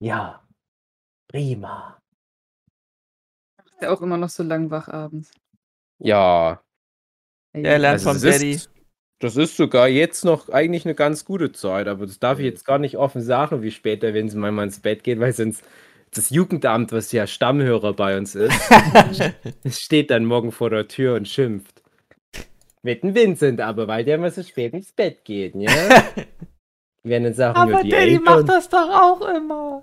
Ja, 0.00 0.46
prima. 1.28 2.00
Ja 3.84 3.92
auch 3.92 4.02
immer 4.02 4.16
noch 4.16 4.28
so 4.30 4.42
lang 4.42 4.70
wach 4.70 4.88
abends. 4.88 5.30
Ja, 5.98 6.62
Der 7.54 7.78
lernt 7.78 8.04
also 8.04 8.10
vom 8.10 8.20
das 8.20 8.22
Daddy. 8.22 8.50
ist, 8.52 8.70
das 9.20 9.36
ist 9.36 9.56
sogar 9.56 9.88
jetzt 9.88 10.24
noch 10.24 10.48
eigentlich 10.48 10.84
eine 10.84 10.94
ganz 10.94 11.24
gute 11.24 11.52
Zeit, 11.52 11.88
aber 11.88 12.06
das 12.06 12.18
darf 12.18 12.38
ich 12.38 12.44
jetzt 12.44 12.64
gar 12.64 12.78
nicht 12.78 12.96
offen 12.98 13.22
sagen, 13.22 13.62
wie 13.62 13.70
spät 13.70 14.02
der 14.02 14.14
Vincent 14.14 14.40
manchmal 14.40 14.66
ins 14.66 14.80
Bett 14.80 15.04
geht, 15.04 15.20
weil 15.20 15.32
sonst 15.32 15.64
das 16.10 16.30
Jugendamt, 16.30 16.92
was 16.92 17.12
ja 17.12 17.26
Stammhörer 17.26 17.92
bei 17.94 18.16
uns 18.18 18.34
ist, 18.34 18.54
es 19.64 19.80
steht 19.80 20.10
dann 20.10 20.24
morgen 20.24 20.52
vor 20.52 20.70
der 20.70 20.88
Tür 20.88 21.14
und 21.16 21.28
schimpft. 21.28 21.82
Mit 22.82 23.02
dem 23.02 23.14
Vincent 23.14 23.60
aber, 23.60 23.88
weil 23.88 24.04
der 24.04 24.16
immer 24.16 24.30
so 24.30 24.42
spät 24.42 24.74
ins 24.74 24.92
Bett 24.92 25.24
geht, 25.24 25.54
ja? 25.54 26.04
Die 27.04 27.08
werden 27.08 27.24
dann 27.24 27.34
sagen, 27.34 27.62
ja, 27.62 27.62
Aber 27.62 27.78
die 27.78 27.88
Daddy 27.88 28.18
Eltern. 28.18 28.24
macht 28.24 28.48
das 28.48 28.68
doch 28.68 28.88
auch 28.90 29.20
immer. 29.34 29.82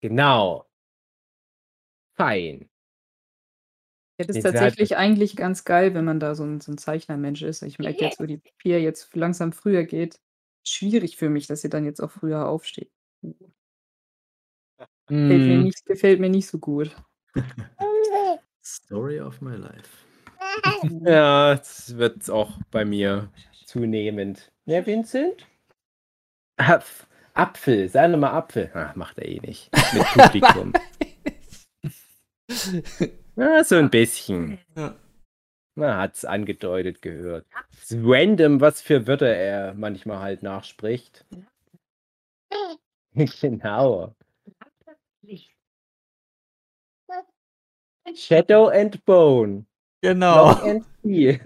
Genau. 0.00 0.66
Fein. 2.16 2.68
Ja, 4.18 4.24
das 4.26 4.28
ist 4.28 4.36
Jetzt 4.36 4.44
halt- 4.46 4.54
tatsächlich 4.56 4.96
eigentlich 4.96 5.36
ganz 5.36 5.64
geil, 5.64 5.92
wenn 5.94 6.04
man 6.06 6.18
da 6.20 6.34
so 6.34 6.44
ein, 6.44 6.60
so 6.60 6.72
ein 6.72 6.78
Zeichnermensch 6.78 7.42
ist. 7.42 7.62
Ich 7.62 7.78
merke 7.78 8.02
jetzt, 8.04 8.18
wo 8.18 8.24
die 8.24 8.40
Pia 8.58 8.78
jetzt 8.78 9.14
langsam 9.14 9.52
früher 9.52 9.84
geht, 9.84 10.20
schwierig 10.66 11.16
für 11.18 11.28
mich, 11.28 11.46
dass 11.46 11.60
sie 11.60 11.68
dann 11.68 11.84
jetzt 11.84 12.00
auch 12.00 12.10
früher 12.10 12.48
aufsteht. 12.48 12.90
Gefällt, 15.08 15.08
mir 15.08 15.56
Hm, 15.56 15.62
nicht, 15.64 15.84
gefällt 15.84 16.20
mir 16.20 16.30
nicht 16.30 16.46
so 16.48 16.58
gut. 16.58 16.96
Story 18.64 19.20
of 19.20 19.40
my 19.40 19.54
life. 19.56 19.90
Ja, 21.04 21.54
das 21.54 21.96
wird 21.96 22.28
auch 22.30 22.58
bei 22.70 22.84
mir 22.84 23.30
zunehmend. 23.66 24.50
Ja, 24.64 24.84
Vincent? 24.86 25.46
Apf 26.56 27.06
Apfel, 27.34 27.88
sei 27.88 28.08
doch 28.08 28.16
mal 28.18 28.30
Apfel. 28.32 28.70
Ach, 28.72 28.94
macht 28.96 29.18
er 29.18 29.26
eh 29.28 29.40
nicht. 29.40 29.70
Mit 29.92 30.04
Publikum. 30.14 30.72
Ja, 33.36 33.64
so 33.64 33.76
ein 33.76 33.90
bisschen. 33.90 34.58
Ja. 34.76 34.94
Man 35.74 35.96
hat's 35.96 36.24
angedeutet 36.24 37.02
gehört. 37.02 37.46
Es 37.72 37.90
ist 37.90 37.98
random, 38.02 38.60
was 38.60 38.80
für 38.80 39.06
Wörter 39.06 39.28
er 39.28 39.74
manchmal 39.74 40.20
halt 40.20 40.42
nachspricht. 40.42 41.24
genau. 43.14 44.14
Shadow 48.14 48.68
and 48.68 49.04
Bone. 49.04 49.66
Genau. 50.00 50.52
Long 50.52 50.70
and 50.70 50.86
Key. 51.02 51.38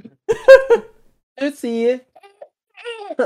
Tschüssi. 1.39 2.01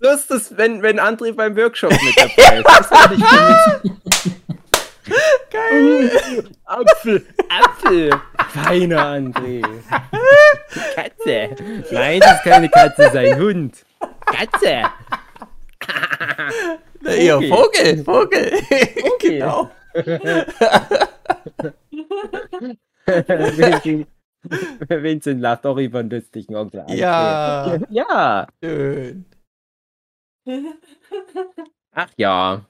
so 0.00 0.10
ist 0.10 0.30
es, 0.30 0.56
wenn, 0.56 0.82
wenn 0.82 0.98
André 1.00 1.32
beim 1.32 1.56
Workshop 1.56 1.90
mit 1.90 2.16
dabei 2.16 2.58
ist. 2.58 2.66
Das 2.66 2.90
Geil. 5.50 6.10
Apfel, 6.64 7.26
Apfel. 7.48 8.10
Feiner 8.50 9.04
André. 9.06 9.62
Katze. 10.94 11.50
Nein, 11.90 12.20
das 12.20 12.36
ist 12.36 12.42
keine 12.44 12.68
Katze, 12.68 13.10
sein 13.12 13.38
Hund. 13.38 13.84
Katze. 14.26 14.82
Na, 17.00 17.14
ihr 17.14 17.40
Vogel. 17.42 18.04
Vogel, 18.04 18.04
Vogel. 18.04 18.52
genau. 19.20 19.70
Vincent, 24.88 25.40
lacht 25.40 25.66
auch 25.66 25.76
über 25.76 26.00
einen 26.00 26.10
lustigen 26.10 26.56
Onkel. 26.56 26.84
Ja, 26.88 27.78
Ja. 27.90 28.46
schön. 28.62 29.24
Ach 31.92 32.08
ja. 32.16 32.64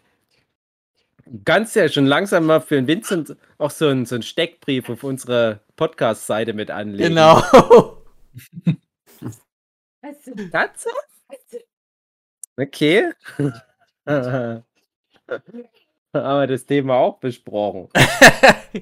Du 1.32 1.40
kannst 1.44 1.76
ja 1.76 1.88
schon 1.88 2.06
langsam 2.06 2.46
mal 2.46 2.60
für 2.60 2.74
den 2.74 2.88
Vincent 2.88 3.36
auch 3.56 3.70
so 3.70 3.86
einen, 3.86 4.04
so 4.04 4.16
einen 4.16 4.22
Steckbrief 4.22 4.90
auf 4.90 5.04
unsere 5.04 5.60
Podcast-Seite 5.76 6.54
mit 6.54 6.72
anlegen. 6.72 7.10
Genau. 7.10 7.40
Katze? 10.50 10.90
Okay. 12.56 13.12
Aber 16.12 16.46
das 16.48 16.66
Thema 16.66 16.96
auch 16.96 17.20
besprochen. 17.20 17.88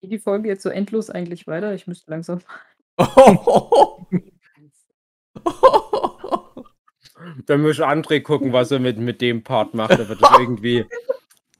Geht 0.00 0.10
die 0.10 0.18
Folge 0.18 0.48
jetzt 0.48 0.64
so 0.64 0.68
endlos 0.68 1.10
eigentlich 1.10 1.46
weiter? 1.46 1.74
Ich 1.74 1.86
müsste 1.86 2.10
langsam. 2.10 2.40
Dann 7.46 7.62
muss 7.62 7.80
André 7.80 8.20
gucken, 8.20 8.52
was 8.52 8.70
er 8.70 8.78
mit, 8.78 8.98
mit 8.98 9.20
dem 9.20 9.42
Part 9.42 9.74
macht. 9.74 9.98
Ob 9.98 10.08
er 10.08 10.16
das 10.16 10.30
irgendwie 10.38 10.86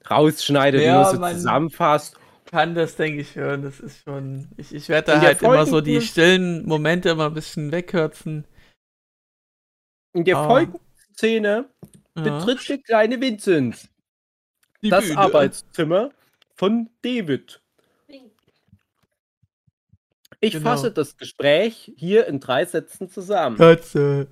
rausschneidet 0.09 0.81
Ja, 0.81 1.09
und 1.09 1.19
nur 1.19 1.29
so 1.29 1.35
zusammenfasst. 1.35 2.17
kann 2.45 2.75
das, 2.75 2.95
denke 2.95 3.21
ich, 3.21 3.35
hören. 3.35 3.63
Das 3.63 3.79
ist 3.79 4.03
schon. 4.03 4.49
Ich, 4.57 4.73
ich 4.73 4.89
werde 4.89 5.13
da 5.13 5.21
halt 5.21 5.41
immer 5.41 5.65
so 5.65 5.81
die 5.81 6.01
stillen 6.01 6.65
Momente 6.65 7.09
immer 7.09 7.27
ein 7.27 7.33
bisschen 7.33 7.71
wegkürzen. 7.71 8.45
In 10.13 10.25
der 10.25 10.39
oh. 10.39 10.47
Folgenszene 10.47 11.65
ja. 12.15 12.21
betritt 12.21 12.69
der 12.69 12.77
kleine 12.79 13.19
Vincent 13.19 13.89
die 14.83 14.89
das 14.89 15.05
Bühne. 15.05 15.17
Arbeitszimmer 15.17 16.11
von 16.55 16.89
David. 17.01 17.61
Ich 20.39 20.53
genau. 20.53 20.71
fasse 20.71 20.91
das 20.91 21.15
Gespräch 21.15 21.93
hier 21.95 22.27
in 22.27 22.41
drei 22.41 22.65
Sätzen 22.65 23.09
zusammen. 23.09 23.55
Katze. 23.55 24.27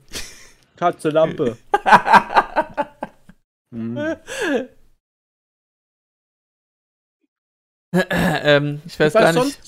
Katze 0.81 1.09
Lampe. 1.09 1.57
hm. 3.71 4.15
ähm, 7.93 8.81
ich 8.87 8.99
weiß 8.99 9.13
gar 9.13 9.31
nicht, 9.31 9.61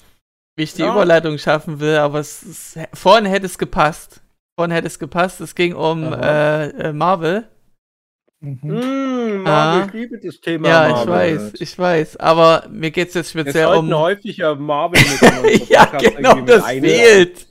wie 0.55 0.63
ich 0.63 0.73
die 0.73 0.81
ja. 0.81 0.91
Überleitung 0.91 1.37
schaffen 1.37 1.79
will, 1.79 1.97
aber 1.97 2.19
es 2.19 2.41
ist, 2.41 2.79
vorhin 2.95 3.27
hätte 3.27 3.45
es 3.45 3.59
gepasst. 3.59 4.21
Vorhin 4.57 4.71
hätte 4.71 4.87
es 4.87 4.97
gepasst. 4.97 5.39
Es 5.39 5.53
ging 5.53 5.75
um 5.75 6.13
äh, 6.13 6.69
äh, 6.69 6.93
Marvel. 6.93 7.47
Mhm. 8.39 8.59
Mmh, 8.63 9.43
Marvel, 9.43 9.85
ich 9.85 9.93
liebe 9.93 10.19
das 10.19 10.41
Thema. 10.41 10.67
Ja, 10.67 10.89
Marvel. 10.89 11.03
ich 11.03 11.09
weiß, 11.09 11.53
ich 11.61 11.77
weiß. 11.77 12.17
Aber 12.17 12.65
mir 12.71 12.89
geht 12.89 13.09
es 13.09 13.13
jetzt 13.13 13.29
speziell 13.29 13.69
Wir 13.69 13.77
um. 13.77 13.93
häufiger 13.93 14.55
Marvel 14.55 14.99
mit 15.43 15.69
Ja, 15.69 15.85
genau, 15.85 16.41
das 16.41 16.65
fehlt. 16.65 17.45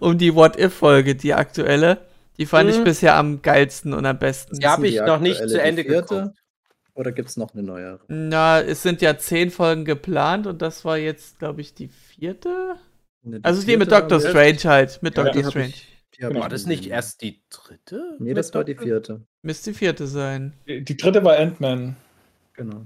um 0.00 0.18
die 0.18 0.34
What-If-Folge, 0.34 1.14
die 1.14 1.32
aktuelle. 1.32 2.12
Die 2.38 2.46
fand 2.46 2.70
hm. 2.70 2.78
ich 2.78 2.84
bisher 2.84 3.16
am 3.16 3.42
geilsten 3.42 3.92
und 3.92 4.06
am 4.06 4.18
besten. 4.18 4.58
Die 4.58 4.66
habe 4.66 4.88
ich 4.88 5.00
noch 5.00 5.20
nicht 5.20 5.48
zu 5.48 5.60
Ende 5.60 5.84
geguckt. 5.84 6.36
Oder 6.94 7.10
gibt 7.10 7.28
es 7.28 7.36
noch 7.36 7.54
eine 7.54 7.62
neue? 7.62 7.98
Na, 8.06 8.60
es 8.60 8.82
sind 8.82 9.02
ja 9.02 9.18
zehn 9.18 9.50
Folgen 9.50 9.84
geplant 9.84 10.46
und 10.46 10.62
das 10.62 10.84
war 10.84 10.96
jetzt, 10.96 11.40
glaube 11.40 11.60
ich, 11.60 11.74
die 11.74 11.88
vierte. 11.88 12.76
Ne, 13.22 13.40
die 13.40 13.44
also 13.44 13.60
vierte 13.60 13.72
die 13.72 13.76
mit 13.78 13.92
Doctor 13.92 14.20
Strange 14.20 14.60
halt. 14.64 15.02
Mit 15.02 15.16
ja, 15.16 15.24
Doctor 15.24 15.50
Strange. 15.50 15.74
Ich, 16.16 16.22
war 16.22 16.48
das 16.48 16.66
nicht 16.66 16.86
erst 16.86 17.22
die 17.22 17.42
dritte? 17.50 18.16
Nee, 18.20 18.34
das 18.34 18.54
war 18.54 18.62
die 18.62 18.76
vierte. 18.76 19.22
Müsste 19.42 19.72
die 19.72 19.78
vierte 19.78 20.06
sein. 20.06 20.52
Die, 20.68 20.84
die 20.84 20.96
dritte 20.96 21.24
war 21.24 21.36
Ant-Man. 21.36 21.96
Genau. 22.52 22.82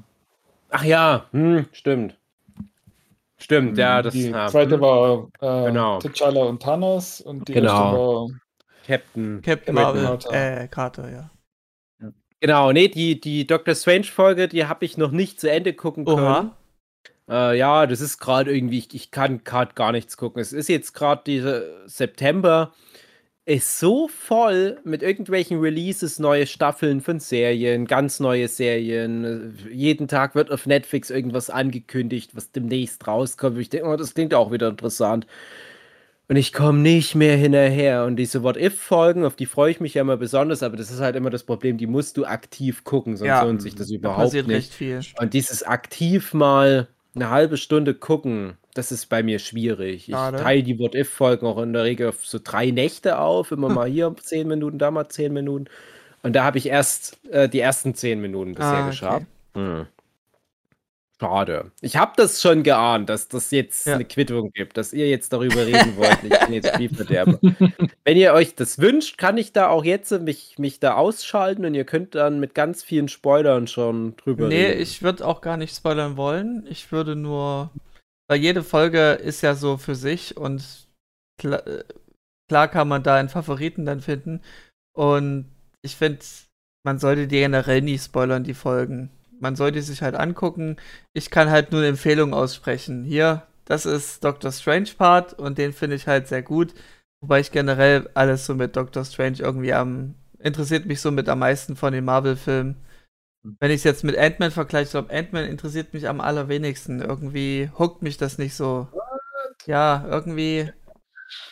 Ach 0.71 0.85
ja, 0.85 1.27
hm, 1.33 1.67
stimmt. 1.73 2.17
Stimmt, 3.37 3.79
ja, 3.79 4.03
das 4.03 4.15
Die 4.15 4.33
zweite 4.33 4.77
hm. 4.77 4.81
war 4.81 5.29
äh, 5.41 5.67
genau. 5.67 5.99
T'Challa 5.99 6.49
und 6.49 6.63
Thanos 6.63 7.21
und 7.21 7.47
die 7.47 7.53
genau. 7.53 7.69
erste 7.69 7.99
war 7.99 8.41
Captain, 8.89 9.43
Captain 9.43 9.75
Marvel, 9.75 10.03
Carter. 10.03 10.63
Äh, 10.63 10.69
Carter, 10.69 11.11
ja. 11.11 11.31
Genau, 12.41 12.73
nee, 12.73 12.89
die, 12.89 13.21
die 13.21 13.47
Doctor 13.47 13.75
Strange-Folge, 13.75 14.49
die 14.49 14.65
habe 14.65 14.85
ich 14.85 14.97
noch 14.97 15.11
nicht 15.11 15.39
zu 15.41 15.51
Ende 15.51 15.75
gucken 15.75 16.07
können. 16.07 16.53
Äh, 17.29 17.59
ja, 17.59 17.87
das 17.87 18.01
ist 18.01 18.19
gerade 18.19 18.55
irgendwie, 18.55 18.79
ich, 18.79 18.95
ich 18.95 19.11
kann 19.11 19.45
gerade 19.45 19.75
gar 19.75 19.93
nichts 19.93 20.17
gucken. 20.17 20.41
Es 20.41 20.55
ist 20.55 20.69
jetzt 20.69 20.95
gerade 20.95 21.21
dieser 21.27 21.87
September, 21.87 22.73
ist 23.45 23.79
so 23.79 24.09
voll 24.09 24.79
mit 24.85 25.03
irgendwelchen 25.03 25.61
Releases, 25.61 26.19
neue 26.19 26.47
Staffeln 26.47 27.03
von 27.03 27.19
Serien, 27.19 27.87
ganz 27.87 28.21
neue 28.21 28.49
Serien. 28.49 29.59
Jeden 29.71 30.09
Tag 30.09 30.35
wird 30.35 30.51
auf 30.51 30.65
Netflix 30.67 31.11
irgendwas 31.11 31.51
angekündigt, 31.51 32.31
was 32.35 32.53
demnächst 32.53 33.07
rauskommt. 33.07 33.59
Ich 33.59 33.69
denke, 33.69 33.89
oh, 33.89 33.97
das 33.97 34.15
klingt 34.15 34.33
auch 34.33 34.53
wieder 34.53 34.69
interessant. 34.69 35.27
Und 36.29 36.37
ich 36.37 36.53
komme 36.53 36.81
nicht 36.81 37.15
mehr 37.15 37.37
hinterher. 37.37 38.05
Und 38.05 38.17
diese 38.17 38.43
What-If-Folgen, 38.43 39.25
auf 39.25 39.35
die 39.35 39.47
freue 39.47 39.71
ich 39.71 39.81
mich 39.81 39.95
ja 39.95 40.03
immer 40.03 40.19
besonders, 40.19 40.63
aber 40.63 40.77
das 40.77 40.91
ist 40.91 41.01
halt 41.01 41.17
immer 41.17 41.31
das 41.31 41.43
Problem, 41.43 41.79
die 41.79 41.87
musst 41.87 42.19
du 42.19 42.27
aktiv 42.27 42.85
gucken, 42.85 43.17
sonst 43.17 43.29
ja, 43.29 43.43
lohnt 43.43 43.63
sich 43.63 43.75
das 43.75 43.91
überhaupt 43.91 44.35
da 44.35 44.43
nicht. 44.43 44.75
Viel. 44.75 45.01
Und 45.19 45.33
dieses 45.33 45.63
aktiv 45.63 46.35
mal 46.35 46.89
eine 47.15 47.31
halbe 47.31 47.57
Stunde 47.57 47.95
gucken, 47.95 48.59
das 48.75 48.93
ist 48.93 49.07
bei 49.07 49.23
mir 49.23 49.39
schwierig. 49.39 50.09
Ich 50.09 50.15
teile 50.15 50.63
die 50.63 50.79
What-If-Folgen 50.79 51.47
auch 51.47 51.59
in 51.63 51.73
der 51.73 51.85
Regel 51.85 52.11
auf 52.11 52.27
so 52.27 52.39
drei 52.43 52.71
Nächte 52.71 53.19
auf, 53.19 53.51
immer 53.51 53.71
mal 53.71 53.89
hier 53.89 54.15
zehn 54.23 54.47
Minuten, 54.47 54.79
da 54.79 54.91
mal 54.91 55.09
zehn 55.09 55.33
Minuten. 55.33 55.65
Und 56.23 56.37
da 56.37 56.45
habe 56.45 56.59
ich 56.59 56.67
erst 56.67 57.19
äh, 57.31 57.49
die 57.49 57.61
ersten 57.61 57.95
zehn 57.95 58.21
Minuten 58.21 58.55
bisher 58.55 58.69
ah, 58.69 58.81
okay. 58.81 58.91
geschafft. 58.91 59.27
Hm. 59.55 59.87
Schade. 61.21 61.73
Ich 61.81 61.97
habe 61.97 62.13
das 62.17 62.41
schon 62.41 62.63
geahnt, 62.63 63.09
dass 63.09 63.27
das 63.27 63.51
jetzt 63.51 63.87
ja. 63.87 63.95
eine 63.95 64.05
Quittung 64.05 64.53
gibt, 64.53 64.77
dass 64.77 64.93
ihr 64.93 65.09
jetzt 65.09 65.33
darüber 65.33 65.67
reden 65.67 65.97
wollt. 65.97 66.23
Ich 66.23 66.39
bin 66.39 66.53
jetzt 66.53 66.69
Spielverderber. 66.75 67.41
Wenn 68.05 68.17
ihr 68.17 68.33
euch 68.35 68.55
das 68.55 68.79
wünscht, 68.79 69.19
kann 69.19 69.37
ich 69.37 69.53
da 69.53 69.69
auch 69.69 69.85
jetzt 69.85 70.13
mich, 70.21 70.59
mich 70.59 70.79
da 70.79 70.95
ausschalten 70.95 71.65
und 71.65 71.75
ihr 71.75 71.85
könnt 71.85 72.15
dann 72.15 72.39
mit 72.39 72.55
ganz 72.55 72.85
vielen 72.85 73.09
Spoilern 73.09 73.67
schon 73.67 74.17
drüber 74.17 74.47
nee, 74.47 74.67
reden. 74.67 74.77
Nee, 74.77 74.83
ich 74.83 75.03
würde 75.03 75.27
auch 75.27 75.41
gar 75.41 75.57
nicht 75.57 75.75
spoilern 75.75 76.17
wollen. 76.17 76.65
Ich 76.71 76.93
würde 76.93 77.17
nur, 77.17 77.73
weil 78.29 78.39
jede 78.39 78.63
Folge 78.63 79.13
ist 79.13 79.43
ja 79.43 79.57
so 79.57 79.77
für 79.77 79.97
sich 79.97 80.37
und 80.37 80.87
klar, 81.37 81.65
klar 82.49 82.69
kann 82.69 82.87
man 82.87 83.03
da 83.03 83.17
einen 83.17 83.29
Favoriten 83.29 83.85
dann 83.85 84.01
finden. 84.01 84.41
Und 84.97 85.47
ich 85.83 85.97
finde, 85.97 86.21
man 86.85 87.01
sollte 87.01 87.27
die 87.27 87.41
generell 87.41 87.83
nie 87.83 87.99
spoilern, 87.99 88.45
die 88.45 88.55
Folgen 88.55 89.11
man 89.41 89.57
sollte 89.57 89.83
sich 89.83 90.03
halt 90.03 90.15
angucken. 90.15 90.77
Ich 91.13 91.31
kann 91.31 91.51
halt 91.51 91.73
nur 91.73 91.81
eine 91.81 91.91
Empfehlung 91.91 92.35
aussprechen. 92.35 93.05
Hier, 93.05 93.47
das 93.65 93.87
ist 93.87 94.25
Doctor 94.25 94.53
Strange 94.53 94.91
Part 94.97 95.35
und 95.35 95.59
den 95.59 95.73
finde 95.73 95.97
ich 95.97 96.07
halt 96.07 96.29
sehr 96.29 96.43
gut. 96.43 96.75
Wobei 97.21 97.41
ich 97.41 97.51
generell 97.51 98.09
alles 98.15 98.47
so 98.47 98.55
mit 98.55 98.77
Doctor 98.77 99.05
Strange 99.05 99.39
irgendwie 99.41 99.73
am 99.73 100.15
interessiert 100.39 100.87
mich 100.87 101.01
so 101.01 101.11
mit 101.11 101.29
am 101.29 101.41
meisten 101.41 101.77
von 101.77 101.93
den 101.93 102.05
Marvel-Filmen. 102.05 102.77
Hm. 103.45 103.57
Wenn 103.61 103.71
ich 103.71 103.79
es 103.79 103.85
jetzt 103.85 104.05
mit 104.05 104.17
Ant-Man 104.17 104.51
vergleiche, 104.51 104.93
glaube 104.93 105.13
Ant-Man 105.13 105.45
interessiert 105.45 105.95
mich 105.95 106.09
am 106.09 106.21
allerwenigsten. 106.21 107.01
Irgendwie 107.01 107.71
huckt 107.79 108.03
mich 108.03 108.17
das 108.17 108.39
nicht 108.39 108.55
so. 108.55 108.89
What? 108.93 109.67
Ja, 109.67 110.07
irgendwie 110.09 110.71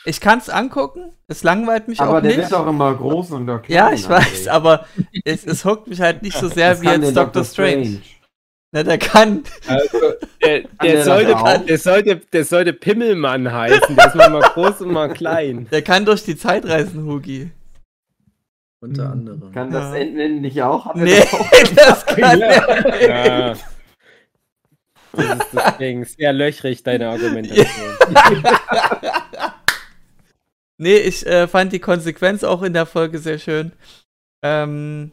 ich 0.05 0.21
kann 0.21 0.39
es 0.39 0.49
angucken, 0.49 1.13
es 1.29 1.43
langweilt 1.43 1.89
mich 1.89 2.01
aber 2.01 2.19
auch 2.19 2.23
nicht. 2.23 2.35
Aber 2.35 2.43
der 2.43 2.51
wird 2.51 2.55
auch 2.55 2.67
immer 2.69 2.95
groß 2.95 3.33
und 3.33 3.47
klein. 3.47 3.63
Ja, 3.69 3.93
ich 3.93 4.09
weiß, 4.09 4.49
aber 4.49 4.87
es, 5.25 5.45
es 5.45 5.65
huckt 5.65 5.89
mich 5.89 6.01
halt 6.01 6.23
nicht 6.23 6.39
so 6.39 6.49
sehr 6.49 6.81
wie 6.81 6.87
jetzt 6.87 7.17
Doctor 7.17 7.45
Strange. 7.45 7.85
Strange. 7.85 8.03
Na, 8.73 8.83
der 8.83 8.99
kann. 8.99 9.43
Also, 9.67 9.99
der, 10.43 10.61
der, 10.63 10.69
der, 10.83 11.05
sollte, 11.05 11.65
der, 11.67 11.79
sollte, 11.79 12.17
der 12.17 12.45
sollte 12.45 12.73
Pimmelmann 12.73 13.53
heißen. 13.53 13.97
Der 13.97 14.07
ist 14.07 14.15
mal 14.15 14.41
groß 14.41 14.83
und 14.83 14.93
mal 14.93 15.09
klein. 15.09 15.67
Der 15.71 15.83
kann 15.83 16.05
durch 16.05 16.25
die 16.25 16.37
Zeit 16.37 16.67
reisen, 16.67 17.05
Hugi. 17.07 17.51
Unter 18.81 19.05
hm. 19.05 19.13
anderem. 19.13 19.53
Kann 19.53 19.71
das 19.71 19.95
ja. 19.95 20.01
Enden 20.01 20.41
nicht 20.43 20.63
auch? 20.63 20.87
Haben 20.87 21.05
nee, 21.05 21.23
das 21.75 22.07
kann 22.07 22.39
ja. 22.39 22.47
er 22.47 22.85
nicht. 22.85 23.09
Ja. 23.09 23.55
Das 25.13 25.39
ist 25.39 25.49
deswegen 25.55 26.05
sehr 26.05 26.33
löchrig, 26.33 26.83
deine 26.83 27.09
Argumentation. 27.11 27.67
Nee, 30.79 30.97
ich 30.97 31.27
äh, 31.27 31.49
fand 31.49 31.73
die 31.73 31.81
Konsequenz 31.81 32.45
auch 32.45 32.63
in 32.63 32.73
der 32.73 32.87
Folge 32.87 33.19
sehr 33.19 33.39
schön. 33.39 33.73
Ähm, 34.45 35.11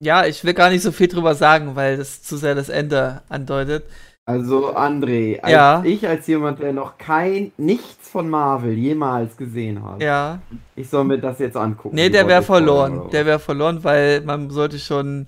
ja, 0.00 0.26
ich 0.26 0.44
will 0.44 0.54
gar 0.54 0.70
nicht 0.70 0.82
so 0.82 0.92
viel 0.92 1.08
drüber 1.08 1.34
sagen, 1.34 1.74
weil 1.76 1.96
das 1.96 2.22
zu 2.22 2.36
sehr 2.36 2.54
das 2.54 2.68
Ende 2.68 3.22
andeutet. 3.28 3.84
Also, 4.26 4.74
André, 4.74 5.38
als 5.40 5.52
ja. 5.52 5.82
ich 5.84 6.08
als 6.08 6.26
jemand, 6.26 6.60
der 6.60 6.72
noch 6.72 6.96
kein 6.96 7.52
nichts 7.58 8.08
von 8.08 8.30
Marvel 8.30 8.72
jemals 8.72 9.36
gesehen 9.36 9.84
hat, 9.84 10.00
ja. 10.00 10.40
ich 10.76 10.88
soll 10.88 11.04
mir 11.04 11.18
das 11.18 11.38
jetzt 11.40 11.56
angucken. 11.56 11.94
Nee, 11.94 12.08
der 12.08 12.26
wäre 12.26 12.42
verloren. 12.42 13.10
Der 13.10 13.26
wäre 13.26 13.38
verloren, 13.38 13.84
weil 13.84 14.22
man 14.22 14.48
sollte 14.48 14.78
schon 14.78 15.26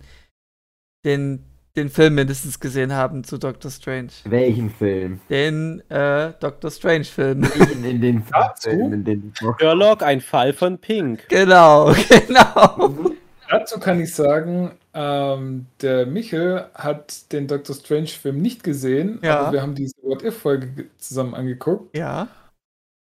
den 1.04 1.45
den 1.76 1.90
Film 1.90 2.14
mindestens 2.14 2.58
gesehen 2.58 2.92
haben 2.92 3.22
zu 3.22 3.38
Doctor 3.38 3.70
Strange. 3.70 4.08
Welchen 4.24 4.70
Film? 4.70 5.20
Den 5.28 5.82
äh, 5.90 6.32
Doctor 6.40 6.70
Strange-Film. 6.70 7.44
In, 7.44 7.84
in 7.84 8.00
den 8.00 8.24
Film, 8.60 8.92
in 8.92 9.04
den 9.04 9.32
Sherlock, 9.58 10.02
ein 10.02 10.20
Fall 10.20 10.52
von 10.52 10.78
Pink. 10.78 11.28
Genau, 11.28 11.92
genau. 12.26 13.04
Dazu 13.48 13.78
kann 13.78 14.00
ich 14.00 14.12
sagen, 14.14 14.72
ähm, 14.94 15.66
der 15.82 16.06
Michel 16.06 16.66
hat 16.74 17.30
den 17.32 17.46
Doctor 17.46 17.76
Strange-Film 17.76 18.40
nicht 18.40 18.64
gesehen, 18.64 19.20
ja. 19.22 19.40
aber 19.40 19.52
wir 19.52 19.62
haben 19.62 19.74
diese 19.74 19.94
What-If-Folge 20.02 20.86
zusammen 20.98 21.34
angeguckt. 21.34 21.96
Ja. 21.96 22.28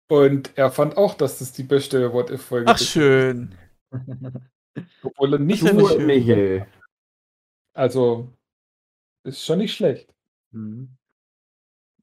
Und 0.09 0.51
er 0.55 0.71
fand 0.71 0.97
auch, 0.97 1.13
dass 1.13 1.39
das 1.39 1.51
die 1.51 1.63
beste 1.63 2.11
What-If-Folge 2.13 2.71
ist. 2.71 2.81
Ach, 2.81 2.85
schön. 2.85 3.53
Obwohl 5.03 5.33
er 5.33 5.39
nicht 5.39 5.67
du, 5.67 5.99
Michel. 5.99 6.65
Also, 7.73 8.29
ist 9.23 9.45
schon 9.45 9.59
nicht 9.59 9.73
schlecht. 9.73 10.13
Mhm. 10.51 10.97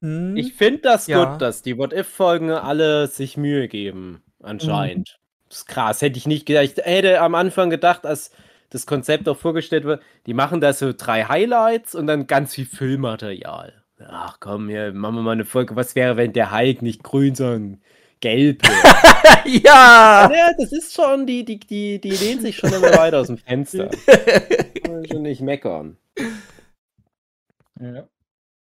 Mhm. 0.01 0.37
Ich 0.37 0.53
finde 0.53 0.79
das 0.79 1.07
ja. 1.07 1.23
gut, 1.23 1.41
dass 1.41 1.61
die 1.61 1.77
What-If-Folgen 1.77 2.51
alle 2.51 3.07
sich 3.07 3.37
Mühe 3.37 3.67
geben, 3.67 4.23
anscheinend. 4.41 5.09
Mhm. 5.09 5.47
Das 5.49 5.57
ist 5.59 5.65
krass, 5.67 6.01
hätte 6.01 6.17
ich 6.17 6.27
nicht 6.27 6.45
gedacht. 6.45 6.63
Ich 6.63 6.77
hätte 6.77 7.21
am 7.21 7.35
Anfang 7.35 7.69
gedacht, 7.69 8.05
als 8.05 8.31
das 8.69 8.85
Konzept 8.85 9.27
auch 9.27 9.37
vorgestellt 9.37 9.83
wird, 9.83 10.03
die 10.27 10.35
machen 10.35 10.61
da 10.61 10.73
so 10.73 10.93
drei 10.95 11.23
Highlights 11.23 11.95
und 11.95 12.07
dann 12.07 12.27
ganz 12.27 12.53
viel 12.53 12.65
Füllmaterial. 12.65 13.73
Ach 14.07 14.37
komm, 14.39 14.69
hier 14.69 14.93
machen 14.93 15.15
wir 15.15 15.21
mal 15.23 15.31
eine 15.31 15.45
Folge. 15.45 15.75
Was 15.75 15.95
wäre, 15.95 16.17
wenn 16.17 16.33
der 16.33 16.55
Hulk 16.55 16.81
nicht 16.81 17.03
grün, 17.03 17.35
sondern 17.35 17.81
gelb 18.21 18.61
wäre? 18.63 18.83
ja! 19.63 20.31
Ja, 20.31 20.51
das 20.57 20.71
ist 20.71 20.93
schon, 20.93 21.25
die, 21.25 21.43
die, 21.43 21.59
die, 21.59 21.99
die 21.99 22.11
lehnt 22.11 22.41
sich 22.41 22.55
schon 22.55 22.71
immer 22.71 22.93
weiter 22.95 23.19
aus 23.19 23.27
dem 23.27 23.37
Fenster. 23.37 23.89
Kann 24.83 25.05
schon 25.05 25.23
nicht 25.23 25.41
meckern. 25.41 25.97
Ja. 27.79 28.07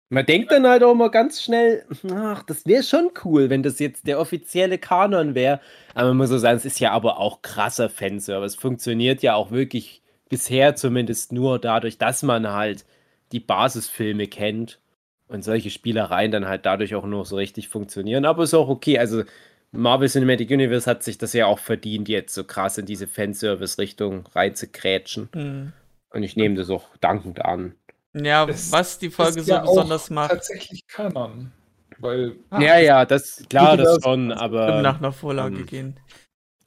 Man 0.09 0.25
denkt 0.25 0.51
dann 0.51 0.67
halt 0.67 0.83
auch 0.83 0.91
immer 0.91 1.09
ganz 1.09 1.41
schnell, 1.41 1.83
ach, 2.13 2.43
das 2.43 2.65
wäre 2.67 2.83
schon 2.83 3.09
cool, 3.23 3.49
wenn 3.49 3.63
das 3.63 3.79
jetzt 3.79 4.05
der 4.05 4.19
offizielle 4.19 4.77
Kanon 4.77 5.33
wäre. 5.33 5.59
Aber 5.95 6.09
man 6.09 6.17
muss 6.17 6.29
so 6.29 6.37
sagen, 6.37 6.57
es 6.57 6.65
ist 6.65 6.79
ja 6.79 6.91
aber 6.91 7.19
auch 7.19 7.41
krasser 7.41 7.89
Fanservice. 7.89 8.55
Funktioniert 8.55 9.23
ja 9.23 9.33
auch 9.33 9.49
wirklich 9.49 10.03
bisher 10.29 10.75
zumindest 10.75 11.31
nur 11.31 11.59
dadurch, 11.59 11.97
dass 11.97 12.21
man 12.21 12.51
halt 12.51 12.85
die 13.31 13.39
Basisfilme 13.39 14.27
kennt 14.27 14.79
und 15.27 15.43
solche 15.43 15.71
Spielereien 15.71 16.31
dann 16.31 16.47
halt 16.47 16.67
dadurch 16.67 16.93
auch 16.93 17.05
nur 17.05 17.25
so 17.25 17.35
richtig 17.35 17.69
funktionieren. 17.69 18.25
Aber 18.25 18.43
ist 18.43 18.53
auch 18.53 18.69
okay. 18.69 18.99
Also 18.99 19.23
Marvel 19.71 20.07
Cinematic 20.07 20.51
Universe 20.51 20.89
hat 20.89 21.03
sich 21.03 21.17
das 21.17 21.33
ja 21.33 21.47
auch 21.47 21.59
verdient, 21.59 22.07
jetzt 22.09 22.33
so 22.33 22.43
krass 22.43 22.77
in 22.77 22.85
diese 22.85 23.07
Fanservice-Richtung 23.07 24.27
reinzukrätschen. 24.33 25.29
Mhm. 25.33 25.73
Und 26.11 26.23
ich 26.23 26.35
nehme 26.35 26.55
das 26.55 26.69
auch 26.69 26.95
dankend 27.01 27.43
an. 27.43 27.73
Ja, 28.15 28.47
es 28.47 28.71
was 28.71 28.97
die 28.97 29.09
Folge 29.09 29.43
so 29.43 29.51
ja 29.51 29.59
besonders 29.59 30.09
macht. 30.09 30.31
Tatsächlich 30.31 30.87
Kanon. 30.87 31.51
Weil, 31.99 32.35
ah, 32.49 32.61
ja, 32.61 32.77
ja, 32.79 33.05
das 33.05 33.43
klar, 33.49 33.77
das 33.77 34.03
schon, 34.03 34.31
aber. 34.31 34.81
Nach 34.81 34.97
einer 34.97 35.11
Vorlage 35.11 35.57
um, 35.57 35.65
gehen. 35.65 35.99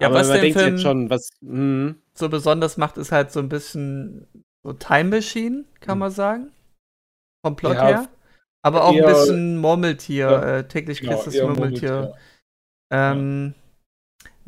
Ja, 0.01 0.13
was 0.13 0.29
den 0.29 0.53
Film 0.53 0.75
jetzt 0.75 0.83
schon, 0.83 1.11
was 1.11 1.31
mh. 1.41 1.95
so 2.15 2.29
besonders 2.29 2.77
macht, 2.77 2.99
ist 2.99 3.13
halt 3.13 3.33
so 3.33 3.41
ein 3.41 3.49
bisschen 3.49 4.27
so 4.63 4.73
Time 4.73 5.17
Machine, 5.17 5.65
kann 5.81 5.95
hm. 5.95 5.99
man 5.99 6.11
sagen. 6.11 6.53
Vom 7.45 7.57
Plot 7.57 7.75
ja, 7.75 7.87
her. 7.87 8.09
Aber 8.63 8.85
auch 8.85 8.95
ein 8.95 9.05
bisschen 9.05 9.59
Murmeltier, 9.59 10.31
ja, 10.31 10.57
äh, 10.59 10.69
täglich 10.69 11.01
genau, 11.01 11.15
Christus 11.15 11.41
Murmeltier. 11.41 11.91
Murmeltier. 11.91 12.15
Ähm, 12.91 13.55
ja. 13.55 13.68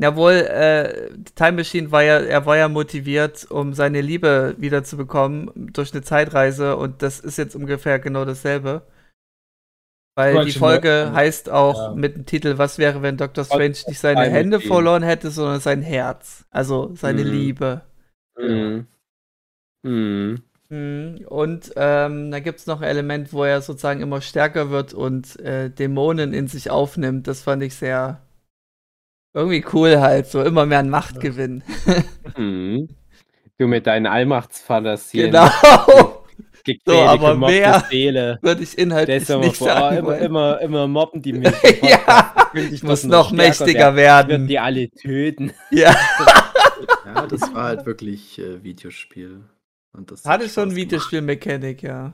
Jawohl, 0.01 0.33
äh, 0.33 1.11
Time 1.35 1.53
Machine 1.53 1.93
war 1.93 2.03
ja, 2.03 2.21
er 2.21 2.47
war 2.47 2.57
ja 2.57 2.69
motiviert, 2.69 3.51
um 3.51 3.75
seine 3.75 4.01
Liebe 4.01 4.55
wiederzubekommen 4.57 5.51
durch 5.73 5.93
eine 5.93 6.03
Zeitreise 6.03 6.77
und 6.77 7.03
das 7.03 7.21
ist 7.21 7.37
jetzt 7.37 7.55
ungefähr 7.55 7.99
genau 7.99 8.25
dasselbe. 8.25 8.83
Weil 10.17 10.45
die 10.45 10.53
Folge 10.53 11.09
ne? 11.11 11.13
heißt 11.13 11.51
auch 11.51 11.91
ja. 11.91 11.95
mit 11.95 12.17
dem 12.17 12.27
Titel, 12.27 12.57
was 12.57 12.79
wäre, 12.79 13.03
wenn 13.03 13.17
Dr. 13.17 13.45
Strange 13.45 13.77
nicht 13.87 13.99
seine 13.99 14.23
Hände 14.23 14.57
Idee. 14.57 14.67
verloren 14.67 15.03
hätte, 15.03 15.31
sondern 15.31 15.61
sein 15.61 15.83
Herz. 15.83 16.47
Also 16.51 16.93
seine 16.95 17.23
mhm. 17.23 17.31
Liebe. 17.31 17.83
Mhm. 18.39 18.87
Mhm. 19.83 20.43
mhm. 20.71 21.25
Und 21.27 21.73
ähm, 21.77 22.31
da 22.31 22.41
gibt 22.41 22.61
es 22.61 22.67
noch 22.67 22.81
ein 22.81 22.89
Element, 22.89 23.33
wo 23.33 23.45
er 23.45 23.61
sozusagen 23.61 24.01
immer 24.01 24.21
stärker 24.21 24.71
wird 24.71 24.95
und 24.95 25.39
äh, 25.41 25.71
Dämonen 25.71 26.33
in 26.33 26.49
sich 26.49 26.71
aufnimmt. 26.71 27.27
Das 27.27 27.43
fand 27.43 27.63
ich 27.63 27.75
sehr 27.75 28.21
irgendwie 29.35 29.65
cool 29.73 30.01
halt, 30.01 30.27
so 30.27 30.43
immer 30.43 30.67
mehr 30.67 30.81
an 30.81 30.91
Macht 30.91 31.21
gewinnen. 31.21 31.63
Mhm. 32.37 32.89
Du 33.59 33.67
mit 33.67 33.87
deinen 33.87 34.07
Allmachtsfantasien. 34.07 35.33
Genau. 35.33 35.51
So, 36.87 37.01
aber 37.03 37.35
mehr 37.35 37.85
würde 38.43 38.63
ich 38.63 38.79
inhaltlich 38.79 39.29
immer 39.29 39.41
nicht 39.41 39.57
vor, 39.57 39.67
sagen 39.67 39.97
immer, 39.97 40.19
immer, 40.19 40.61
immer 40.61 40.87
mobben 40.87 41.23
die 41.23 41.33
mich. 41.35 41.53
ja, 41.83 42.51
ich 42.55 42.83
muss 42.83 43.05
noch, 43.05 43.31
noch 43.31 43.33
mächtiger 43.33 43.97
werden. 43.97 44.29
werden. 44.29 44.47
die 44.47 44.59
alle 44.59 44.91
töten. 44.91 45.53
Ja. 45.71 45.95
ja, 47.05 47.27
das 47.27 47.41
war 47.55 47.65
halt 47.65 47.87
wirklich 47.87 48.39
äh, 48.39 48.63
Videospiel. 48.63 49.43
Und 49.93 50.11
das 50.11 50.25
Hatte 50.25 50.49
schon 50.49 50.75
Videospiel-Mechanik, 50.77 51.83
ja. 51.83 52.13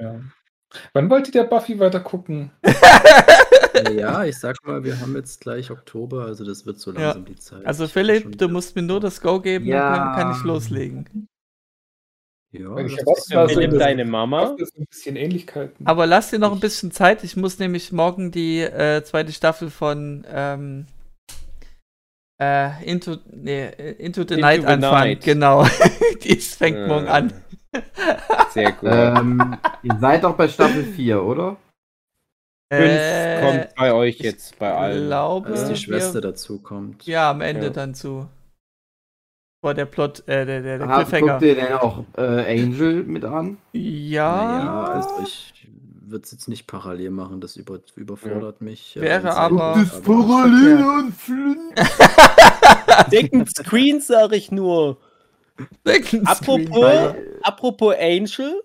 ja. 0.00 0.20
Wann 0.92 1.10
wollt 1.10 1.26
ihr 1.28 1.32
der 1.32 1.44
Buffy 1.44 1.78
weiter 1.78 2.00
gucken? 2.00 2.52
Ja, 3.92 4.24
ich 4.24 4.38
sag 4.38 4.56
mal, 4.64 4.84
wir 4.84 5.00
haben 5.00 5.14
jetzt 5.16 5.40
gleich 5.40 5.70
Oktober, 5.70 6.24
also 6.24 6.44
das 6.44 6.66
wird 6.66 6.78
so 6.78 6.92
langsam 6.92 7.22
ja. 7.22 7.28
die 7.28 7.36
Zeit. 7.36 7.64
Also 7.66 7.86
Philipp, 7.88 8.38
du 8.38 8.48
musst 8.48 8.76
mir 8.76 8.82
nur 8.82 9.00
das 9.00 9.20
Go 9.20 9.40
geben, 9.40 9.66
ja. 9.66 9.96
dann 9.96 10.16
kann, 10.16 10.32
ich 10.32 10.42
loslegen. 10.44 11.28
Ja, 12.52 12.76
ich 12.78 12.96
das 12.96 13.28
was 13.32 13.52
so 13.52 13.78
deine 13.78 14.04
Mama. 14.04 14.56
Ein 14.58 14.86
bisschen 14.88 15.16
Ähnlichkeiten. 15.16 15.86
Aber 15.86 16.06
lass 16.06 16.30
dir 16.30 16.38
noch 16.38 16.52
ein 16.52 16.60
bisschen 16.60 16.90
Zeit. 16.90 17.22
Ich 17.24 17.36
muss 17.36 17.58
nämlich 17.58 17.92
morgen 17.92 18.30
die 18.30 18.60
äh, 18.60 19.02
zweite 19.04 19.32
Staffel 19.32 19.68
von 19.68 20.24
ähm, 20.30 20.86
äh, 22.40 22.84
Into, 22.84 23.16
nee, 23.30 23.68
Into 23.98 24.22
the 24.22 24.34
Into 24.34 24.36
Night 24.36 24.60
the 24.62 24.66
anfangen. 24.68 25.08
Night. 25.10 25.24
Genau. 25.24 25.66
die 26.24 26.36
fängt 26.36 26.78
äh. 26.78 26.86
morgen 26.86 27.08
an. 27.08 27.32
Sehr 28.50 28.72
gut. 28.72 28.90
Ähm, 28.90 29.56
ihr 29.82 29.98
seid 30.00 30.24
doch 30.24 30.36
bei 30.36 30.48
Staffel 30.48 30.84
4, 30.84 31.22
oder? 31.22 31.56
5 32.72 32.82
äh, 32.82 33.40
kommt 33.40 33.74
bei 33.76 33.92
euch 33.92 34.18
jetzt 34.18 34.58
bei 34.58 34.72
allen. 34.72 35.06
Glaube, 35.06 35.50
Als 35.50 35.68
die 35.68 35.76
Schwester 35.76 36.14
wir, 36.14 36.20
dazu 36.22 36.58
kommt. 36.58 37.06
Ja, 37.06 37.30
am 37.30 37.40
Ende 37.40 37.66
ja. 37.66 37.70
dann 37.70 37.94
zu. 37.94 38.28
Vor 39.60 39.74
der 39.74 39.86
Plot, 39.86 40.20
äh, 40.28 40.44
der, 40.44 40.62
der, 40.62 40.78
der 40.78 40.86
Cliffhanger. 40.86 41.32
Guckt 41.34 41.42
ihr 41.42 41.54
denn 41.54 41.72
auch 41.74 42.04
äh, 42.16 42.60
Angel 42.60 43.04
mit 43.04 43.24
an? 43.24 43.58
Ja. 43.72 44.64
Ja, 44.64 44.84
also 44.84 45.22
ich 45.22 45.68
würde 46.08 46.24
es 46.24 46.32
jetzt 46.32 46.48
nicht 46.48 46.66
parallel 46.66 47.10
machen, 47.10 47.40
das 47.40 47.56
über, 47.56 47.80
überfordert 47.94 48.56
ja. 48.60 48.64
mich. 48.64 48.96
Äh, 48.96 49.00
Wäre 49.00 49.34
aber. 49.34 49.74
Das 49.78 50.02
parallel 50.02 50.84
und 50.84 51.14
Second 53.10 53.48
Screen 53.56 54.00
sage 54.00 54.36
ich 54.36 54.50
nur. 54.50 54.98
Second 55.84 56.28
apropos, 56.28 57.14
apropos 57.42 57.94
Angel, 57.98 58.60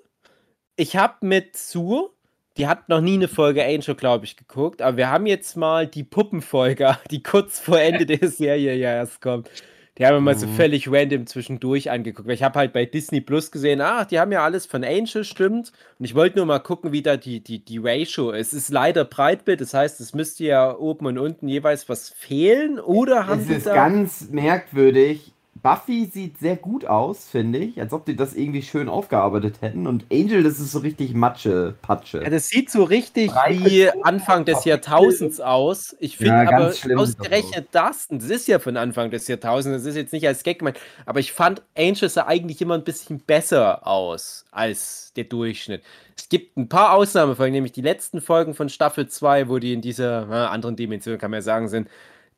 ich 0.76 0.98
habe 0.98 1.16
mit 1.22 1.56
Sue 1.56 2.10
die 2.62 2.68
hat 2.68 2.90
noch 2.90 3.02
nie 3.02 3.16
eine 3.16 3.28
Folge 3.28 3.66
Angel, 3.66 3.96
glaube 3.96 4.26
ich, 4.26 4.38
geguckt, 4.38 4.84
aber 4.84 4.96
wir 4.96 5.10
haben 5.10 5.26
jetzt 5.26 5.58
mal 5.58 5.88
die 5.88 6.04
Puppenfolge, 6.04 6.96
die 7.10 7.24
kurz 7.24 7.60
vor 7.60 7.80
Ende 7.80 8.06
der 8.06 8.30
Serie 8.30 8.76
ja 8.76 8.94
erst 8.94 9.20
kommt. 9.20 9.50
Die 9.98 10.06
haben 10.06 10.18
wir 10.18 10.22
mal 10.22 10.38
so 10.38 10.46
mhm. 10.46 10.54
völlig 10.54 10.88
random 10.88 11.26
zwischendurch 11.26 11.90
angeguckt. 11.90 12.28
Weil 12.28 12.36
ich 12.36 12.44
habe 12.44 12.60
halt 12.60 12.72
bei 12.72 12.86
Disney 12.86 13.20
Plus 13.20 13.50
gesehen, 13.50 13.82
ach, 13.82 14.06
die 14.06 14.20
haben 14.20 14.32
ja 14.32 14.44
alles 14.44 14.68
von 14.68 14.84
Angel, 14.84 15.24
stimmt. 15.24 15.72
Und 15.98 16.06
ich 16.06 16.14
wollte 16.14 16.38
nur 16.38 16.46
mal 16.46 16.60
gucken, 16.60 16.92
wie 16.92 17.02
da 17.02 17.18
die, 17.18 17.40
die, 17.40 17.66
die 17.66 17.80
Ratio 17.80 18.30
ist. 18.30 18.54
Es 18.54 18.66
ist 18.66 18.70
leider 18.70 19.06
Breitbild, 19.06 19.60
das 19.60 19.74
heißt, 19.74 20.00
es 20.00 20.14
müsste 20.14 20.44
ja 20.44 20.78
oben 20.78 21.08
und 21.08 21.18
unten 21.18 21.48
jeweils 21.48 21.90
was 21.90 22.10
fehlen. 22.10 22.80
Oder 22.80 23.26
haben 23.26 23.42
es 23.42 23.50
ist 23.50 23.66
ganz 23.66 24.30
merkwürdig. 24.30 25.34
Buffy 25.64 26.06
sieht 26.06 26.40
sehr 26.40 26.56
gut 26.56 26.86
aus, 26.86 27.28
finde 27.30 27.60
ich, 27.60 27.80
als 27.80 27.94
ob 27.94 28.06
die 28.06 28.16
das 28.16 28.34
irgendwie 28.34 28.64
schön 28.64 28.90
aufgearbeitet 28.90 29.62
hätten. 29.62 29.86
Und 29.86 30.06
Angel, 30.12 30.42
das 30.44 30.60
ist 30.60 30.72
so 30.72 30.80
richtig 30.80 31.14
Matsche, 31.14 31.76
Patsche. 31.82 32.24
Ja, 32.24 32.30
das 32.30 32.48
sieht 32.48 32.72
so 32.72 32.84
richtig 32.84 33.32
wie 33.50 33.90
Anfang 34.04 34.46
des 34.46 34.66
Jahrtausends 34.66 35.40
aus. 35.40 35.96
Ich 36.00 36.18
finde 36.18 36.34
ja, 36.34 36.50
aber 36.50 36.74
ausgerechnet 37.00 37.68
das, 37.72 38.08
das 38.10 38.26
ist 38.26 38.48
ja 38.48 38.58
von 38.58 38.76
Anfang 38.76 39.12
des 39.12 39.28
Jahrtausends, 39.28 39.84
das 39.84 39.90
ist 39.92 39.96
jetzt 39.96 40.14
nicht 40.14 40.28
als 40.28 40.42
Gag 40.44 40.60
gemeint, 40.60 40.80
aber 41.06 41.20
ich 41.20 41.32
fand 41.32 41.62
Angel 41.78 42.10
sah 42.10 42.26
eigentlich 42.26 42.62
immer 42.62 42.76
ein 42.76 42.84
bisschen 42.84 43.20
besser 43.20 43.86
aus 43.86 44.46
als 44.52 45.14
der 45.16 45.26
Durchschnitt. 45.26 45.84
Es 46.18 46.30
gibt 46.30 46.58
ein 46.58 46.70
paar 46.70 46.94
Ausnahmefolgen, 46.94 47.54
nämlich 47.54 47.72
die 47.72 47.82
letzten 47.82 48.22
Folgen 48.22 48.54
von 48.54 48.70
Staffel 48.70 49.08
2, 49.08 49.50
wo 49.50 49.60
die 49.60 49.74
in 49.74 49.82
dieser 49.82 50.26
na, 50.26 50.50
anderen 50.50 50.76
Dimension, 50.76 51.18
kann 51.18 51.32
man 51.32 51.40
ja 51.40 51.44
sagen, 51.44 51.68
sind 51.68 51.88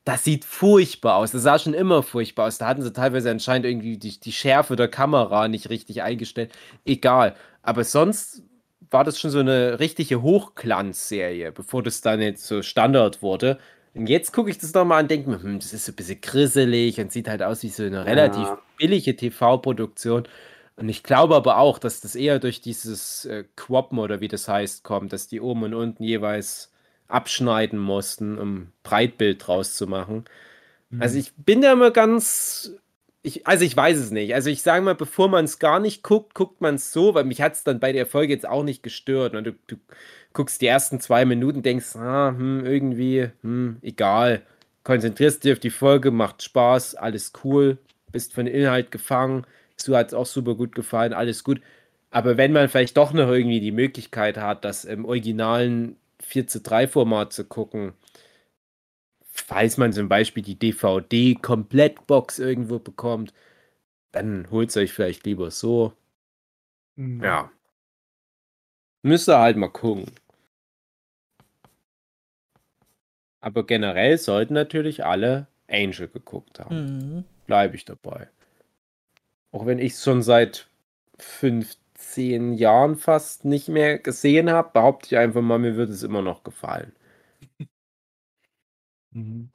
das 0.06 0.24
sieht 0.24 0.44
furchtbar 0.46 1.16
aus. 1.16 1.32
Das 1.32 1.44
sah 1.44 1.58
schon 1.58 1.74
immer 1.74 2.04
furchtbar 2.04 2.48
aus. 2.48 2.58
Da 2.58 2.68
hatten 2.68 2.82
sie 2.82 2.92
teilweise 2.92 3.32
anscheinend 3.32 3.66
irgendwie 3.66 3.98
die, 3.98 4.20
die 4.20 4.32
Schärfe 4.34 4.76
der 4.76 4.90
Kamera 4.90 5.48
nicht 5.48 5.70
richtig 5.70 6.02
eingestellt. 6.04 6.52
Egal. 6.86 7.36
Aber 7.62 7.84
sonst 7.84 8.44
war 8.90 9.04
das 9.04 9.18
schon 9.20 9.32
so 9.32 9.40
eine 9.40 9.80
richtige 9.80 10.22
Hochglanzserie, 10.22 11.52
bevor 11.52 11.84
das 11.84 12.02
dann 12.02 12.22
jetzt 12.22 12.46
so 12.46 12.62
Standard 12.62 13.22
wurde. 13.22 13.58
Und 13.94 14.08
jetzt 14.08 14.34
gucke 14.34 14.50
ich 14.50 14.58
das 14.58 14.74
nochmal 14.74 15.00
an 15.00 15.06
und 15.06 15.12
denke 15.12 15.30
mir, 15.30 15.42
hm, 15.42 15.60
das 15.60 15.72
ist 15.72 15.86
so 15.86 15.92
ein 15.92 15.96
bisschen 15.96 16.20
grisselig 16.20 17.00
und 17.00 17.12
sieht 17.12 17.30
halt 17.30 17.42
aus 17.44 17.64
wie 17.64 17.70
so 17.70 17.84
eine 17.84 18.06
relativ 18.06 18.44
ja. 18.44 18.60
billige 18.78 19.16
TV-Produktion. 19.16 20.28
Und 20.76 20.90
ich 20.90 21.04
glaube 21.04 21.36
aber 21.36 21.58
auch, 21.58 21.80
dass 21.80 22.02
das 22.02 22.16
eher 22.16 22.40
durch 22.40 22.60
dieses 22.60 23.26
äh, 23.26 23.46
Quoppen 23.56 24.00
oder 24.00 24.20
wie 24.20 24.28
das 24.28 24.48
heißt 24.48 24.84
kommt, 24.84 25.14
dass 25.14 25.28
die 25.28 25.40
oben 25.40 25.64
und 25.64 25.74
unten 25.76 26.04
jeweils 26.04 26.73
abschneiden 27.08 27.80
mussten, 27.80 28.38
um 28.38 28.68
Breitbild 28.84 29.46
draus 29.46 29.76
zu 29.76 29.88
machen. 29.88 30.26
Mhm. 30.90 31.02
Also 31.02 31.18
ich 31.18 31.34
bin 31.36 31.62
da 31.62 31.74
immer 31.74 31.92
ganz. 31.92 32.74
Ich, 33.22 33.48
also 33.48 33.64
ich 33.64 33.76
weiß 33.76 33.98
es 33.98 34.12
nicht. 34.12 34.34
Also 34.36 34.50
ich 34.50 34.62
sage 34.62 34.84
mal, 34.84 34.96
bevor 34.96 35.30
man 35.30 35.46
es 35.46 35.60
gar 35.60 35.80
nicht 35.80 36.04
guckt, 36.04 36.34
guckt 36.34 36.60
man 36.60 36.76
es 36.76 36.92
so, 36.92 37.14
weil 37.14 37.24
mich 37.24 37.42
hat 37.42 37.54
es 37.54 37.64
dann 37.64 37.80
bei 37.80 37.94
der 37.94 38.06
Folge 38.06 38.34
jetzt 38.34 38.48
auch 38.48 38.64
nicht 38.64 38.84
gestört. 38.84 39.34
Und 39.34 39.46
du, 39.46 39.54
du 39.68 39.78
guckst 40.34 40.62
die 40.62 40.68
ersten 40.68 41.00
zwei 41.00 41.24
Minuten, 41.24 41.62
denkst, 41.62 41.96
ah, 41.96 42.34
hm, 42.36 42.66
irgendwie, 42.66 43.30
hm, 43.42 43.78
egal. 43.82 44.42
Konzentrierst 44.84 45.44
dich 45.44 45.54
auf 45.54 45.60
die 45.60 45.70
Folge, 45.70 46.12
macht 46.12 46.44
Spaß, 46.44 46.96
alles 46.96 47.32
cool, 47.44 47.78
bist 48.12 48.34
von 48.34 48.48
Inhalt 48.48 48.92
gefangen. 48.92 49.46
So 49.78 49.96
hat 49.96 50.08
es 50.08 50.14
auch 50.14 50.26
super 50.26 50.56
gut 50.56 50.76
gefallen, 50.76 51.14
alles 51.14 51.44
gut. 51.46 51.62
Aber 52.12 52.38
wenn 52.38 52.52
man 52.52 52.70
vielleicht 52.70 52.98
doch 52.98 53.14
noch 53.14 53.30
irgendwie 53.30 53.60
die 53.60 53.72
Möglichkeit 53.72 54.38
hat, 54.38 54.66
das 54.66 54.86
im 54.86 55.06
originalen 55.06 55.96
4 56.26 56.48
zu 56.48 56.62
3 56.62 56.88
Format 56.88 57.34
zu 57.34 57.46
gucken, 57.46 57.94
falls 59.34 59.78
man 59.78 59.94
zum 59.94 60.10
Beispiel 60.10 60.44
die 60.44 60.58
DVD-Komplettbox 60.58 62.40
irgendwo 62.40 62.80
bekommt, 62.80 63.34
dann 64.12 64.50
holt 64.52 64.70
es 64.70 64.78
euch 64.78 64.94
vielleicht 64.94 65.26
lieber 65.26 65.52
so. 65.52 65.94
Mhm. 66.96 67.24
Ja. 67.24 67.52
Müsst 69.02 69.28
ihr 69.28 69.40
halt 69.40 69.58
mal 69.58 69.70
gucken. 69.70 70.06
Aber 73.42 73.66
generell 73.66 74.18
sollten 74.18 74.54
natürlich 74.54 75.04
alle 75.04 75.48
Angel 75.68 76.08
geguckt 76.08 76.60
haben. 76.60 77.18
Mhm. 77.18 77.26
Bleibe 77.46 77.76
ich 77.76 77.84
dabei. 77.84 78.30
Auch 79.52 79.66
wenn 79.66 79.80
ich 79.80 79.94
es 79.94 80.04
schon 80.04 80.22
seit 80.22 80.68
15 81.20 81.83
zehn 82.14 82.54
Jahren 82.54 82.96
fast 82.96 83.46
nicht 83.46 83.70
mehr 83.70 84.00
gesehen 84.00 84.50
habe, 84.52 84.72
behaupte 84.74 85.08
ich 85.08 85.18
einfach 85.18 85.42
mal, 85.42 85.60
mir 85.60 85.76
würde 85.76 85.94
es 85.94 86.04
immer 86.04 86.22
noch 86.22 86.44
gefallen. 86.44 86.94
Mhm. 89.16 89.52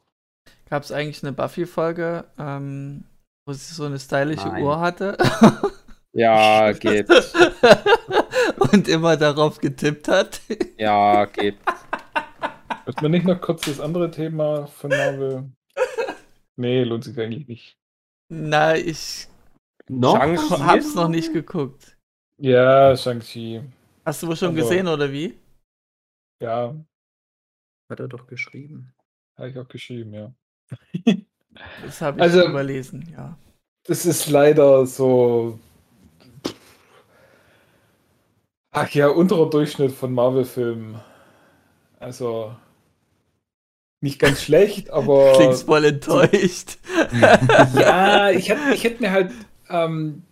Gab 0.71 0.85
es 0.85 0.93
eigentlich 0.93 1.25
eine 1.25 1.33
Buffy-Folge, 1.33 2.27
ähm, 2.39 3.03
wo 3.45 3.53
sie 3.53 3.75
so 3.75 3.87
eine 3.87 3.99
stylische 3.99 4.47
Nein. 4.47 4.63
Uhr 4.63 4.79
hatte? 4.79 5.19
Ja, 6.13 6.73
geht. 6.73 7.09
Und 8.73 8.89
immer 8.89 9.17
darauf 9.17 9.59
getippt 9.59 10.09
hat? 10.09 10.41
Ja, 10.79 11.27
geht. 11.27 11.57
Müssen 12.87 13.03
wir 13.03 13.09
nicht 13.09 13.27
noch 13.27 13.41
kurz 13.41 13.67
das 13.67 13.79
andere 13.79 14.11
Thema 14.11 14.67
von 14.67 14.91
Marvel? 14.91 15.53
Nee, 16.57 16.83
lohnt 16.85 17.05
sich 17.05 17.19
eigentlich 17.21 17.47
nicht. 17.47 17.79
Na, 18.31 18.75
ich 18.75 19.29
noch? 19.89 20.19
hab's 20.19 20.95
noch 20.95 21.09
nicht 21.09 21.33
geguckt. 21.33 21.98
Ja, 22.39 22.97
Shang-Chi. 22.97 23.63
Hast 24.05 24.23
du 24.23 24.29
wohl 24.29 24.37
schon 24.37 24.49
Aber, 24.49 24.57
gesehen, 24.59 24.87
oder 24.87 25.11
wie? 25.13 25.37
Ja. 26.41 26.75
Hat 27.91 28.01
er 28.01 28.09
doch 28.09 28.27
geschrieben. 28.27 28.95
Habe 29.37 29.51
ich 29.51 29.59
auch 29.59 29.69
geschrieben, 29.69 30.15
ja. 30.15 30.33
Das 31.83 32.01
habe 32.01 32.19
ich 32.19 32.23
also, 32.23 32.47
überlesen, 32.47 33.09
ja. 33.11 33.37
Das 33.85 34.07
ist 34.07 34.29
leider 34.29 34.87
so. 34.87 35.59
Ach 38.71 38.89
ja, 38.91 39.09
unterer 39.09 39.51
Durchschnitt 39.51 39.91
von 39.91 40.13
Marvel-Filmen. 40.13 41.01
Also. 41.99 42.55
Nicht 44.01 44.21
ganz 44.21 44.43
schlecht, 44.43 44.91
aber. 44.91 45.33
Klingst 45.33 45.67
voll 45.67 45.85
enttäuscht. 45.87 46.79
ja, 47.75 48.31
ich 48.31 48.49
hätte 48.49 48.73
ich 48.73 48.85
hätt 48.85 49.01
mir 49.01 49.11
halt 49.11 49.33
ähm, 49.69 50.23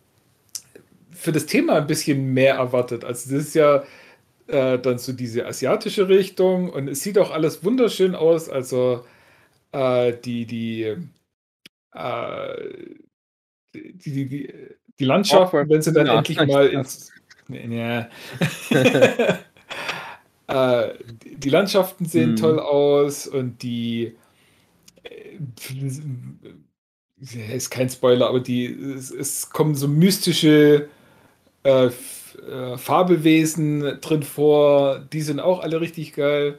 für 1.16 1.32
das 1.32 1.46
Thema 1.46 1.76
ein 1.76 1.86
bisschen 1.86 2.34
mehr 2.34 2.56
erwartet. 2.56 3.04
Also, 3.04 3.30
das 3.30 3.46
ist 3.46 3.54
ja 3.54 3.84
äh, 4.46 4.78
dann 4.78 4.98
so 4.98 5.12
diese 5.12 5.46
asiatische 5.46 6.08
Richtung 6.08 6.70
und 6.70 6.88
es 6.88 7.02
sieht 7.02 7.18
auch 7.18 7.30
alles 7.30 7.64
wunderschön 7.64 8.14
aus. 8.14 8.48
Also, 8.48 9.04
äh, 9.72 10.12
die, 10.24 10.46
die, 10.46 10.96
äh, 11.92 12.56
die, 13.74 13.92
die, 13.94 14.28
die, 14.28 14.54
die 14.98 15.04
Landschaften, 15.04 15.68
wenn 15.68 15.82
sie 15.82 15.92
dann 15.92 16.06
ja, 16.06 16.18
endlich 16.18 16.38
mal 16.38 16.66
ins. 16.68 17.12
Ja. 17.48 18.08
äh, 20.48 20.94
die 21.22 21.50
Landschaften 21.50 22.06
sehen 22.06 22.30
hm. 22.30 22.36
toll 22.36 22.58
aus 22.58 23.26
und 23.26 23.62
die. 23.62 24.16
Äh, 25.02 25.38
ist 27.54 27.70
kein 27.70 27.88
Spoiler, 27.88 28.28
aber 28.28 28.40
die, 28.40 28.66
es, 28.66 29.10
es 29.10 29.48
kommen 29.48 29.74
so 29.74 29.88
mystische 29.88 30.90
äh, 31.66 31.86
äh, 31.86 32.78
Fabelwesen 32.78 34.00
drin 34.00 34.22
vor. 34.22 35.00
Die 35.12 35.22
sind 35.22 35.40
auch 35.40 35.60
alle 35.60 35.80
richtig 35.80 36.14
geil. 36.14 36.58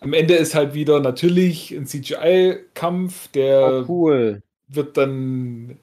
Am 0.00 0.12
Ende 0.12 0.34
ist 0.34 0.54
halt 0.54 0.74
wieder 0.74 1.00
natürlich 1.00 1.70
ein 1.70 1.86
CGI-Kampf, 1.86 3.28
der 3.28 3.84
oh, 3.88 3.92
cool. 3.92 4.42
wird 4.68 4.96
dann 4.96 5.78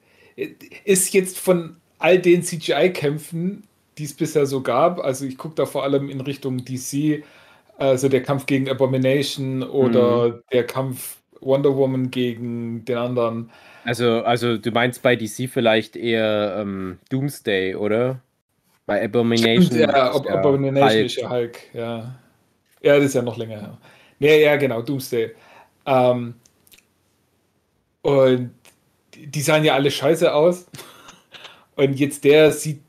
ist 0.84 1.12
jetzt 1.12 1.38
von 1.38 1.76
all 1.98 2.18
den 2.18 2.42
CGI-Kämpfen, 2.42 3.64
die 3.98 4.04
es 4.04 4.14
bisher 4.14 4.46
so 4.46 4.62
gab, 4.62 5.00
also 5.00 5.24
ich 5.26 5.36
gucke 5.36 5.54
da 5.54 5.66
vor 5.66 5.84
allem 5.84 6.08
in 6.08 6.20
Richtung 6.20 6.64
DC, 6.64 7.22
also 7.76 8.08
der 8.08 8.22
Kampf 8.22 8.46
gegen 8.46 8.68
Abomination 8.68 9.62
oder 9.62 10.28
mhm. 10.28 10.42
der 10.52 10.66
Kampf 10.66 11.16
Wonder 11.40 11.76
Woman 11.76 12.10
gegen 12.10 12.84
den 12.84 12.96
anderen. 12.96 13.50
Also, 13.84 14.22
also 14.22 14.58
du 14.58 14.70
meinst 14.70 15.02
bei 15.02 15.16
DC 15.16 15.48
vielleicht 15.50 15.96
eher 15.96 16.56
ähm, 16.58 16.98
Doomsday, 17.08 17.74
oder? 17.74 18.20
Bei 18.90 19.04
Abomination. 19.04 19.66
Stimmt, 19.66 19.80
ja, 19.82 20.10
Ab 20.10 20.28
Abomination 20.28 21.06
ist 21.06 21.14
ja 21.14 21.30
Hulk, 21.30 21.60
ja. 21.72 22.18
Ja, 22.82 22.96
das 22.96 23.04
ist 23.04 23.14
ja 23.14 23.22
noch 23.22 23.36
länger 23.36 23.60
her. 23.60 23.78
Ja, 24.18 24.32
ja, 24.32 24.56
genau, 24.56 24.82
Doomsday. 24.82 25.30
Ähm, 25.86 26.34
und 28.02 28.50
die 29.16 29.40
sahen 29.42 29.62
ja 29.62 29.74
alle 29.74 29.92
scheiße 29.92 30.34
aus. 30.34 30.66
Und 31.76 32.00
jetzt 32.00 32.24
der 32.24 32.50
sieht 32.50 32.80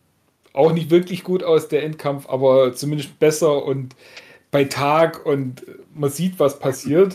auch 0.54 0.74
nicht 0.74 0.90
wirklich 0.90 1.24
gut 1.24 1.44
aus, 1.44 1.68
der 1.68 1.84
Endkampf, 1.84 2.28
aber 2.28 2.74
zumindest 2.74 3.20
besser 3.20 3.64
und 3.64 3.96
bei 4.50 4.64
Tag 4.64 5.24
und 5.24 5.64
man 5.94 6.10
sieht, 6.10 6.40
was 6.40 6.58
passiert. 6.58 7.14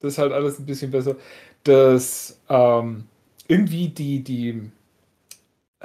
Das 0.00 0.12
ist 0.12 0.18
halt 0.18 0.32
alles 0.32 0.58
ein 0.58 0.64
bisschen 0.64 0.90
besser. 0.90 1.16
Das 1.62 2.40
ähm, 2.48 3.04
irgendwie 3.48 3.88
die, 3.88 4.24
die, 4.24 4.70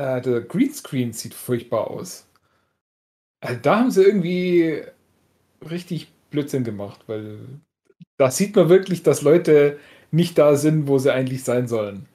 äh, 0.02 0.22
der 0.22 0.42
Greenscreen 0.42 1.14
sieht 1.14 1.34
furchtbar 1.34 1.90
aus. 1.90 2.28
Also 3.42 3.60
da 3.62 3.80
haben 3.80 3.92
sie 3.92 4.04
irgendwie 4.04 4.84
richtig 5.70 6.12
Blödsinn 6.30 6.64
gemacht, 6.64 7.02
weil 7.08 7.40
da 8.18 8.32
sieht 8.32 8.56
man 8.56 8.70
wirklich, 8.70 9.04
dass 9.04 9.22
Leute 9.22 9.80
nicht 10.12 10.38
da 10.38 10.56
sind, 10.56 10.88
wo 10.88 11.00
sie 11.00 11.14
eigentlich 11.14 11.44
sein 11.44 11.68
sollen. 11.68 12.08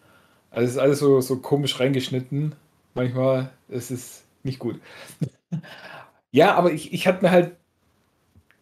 Also 0.51 0.66
es 0.66 0.72
ist 0.72 0.78
alles 0.78 0.99
so, 1.01 1.20
so 1.20 1.39
komisch 1.39 1.80
reingeschnitten. 1.80 2.55
Manchmal 2.95 3.51
ist 3.68 3.91
es 3.91 4.24
nicht 4.43 4.59
gut. 4.59 4.80
ja, 6.32 6.55
aber 6.55 6.72
ich, 6.72 6.93
ich 6.93 7.07
hatte 7.07 7.24
mir 7.24 7.30
halt, 7.30 7.57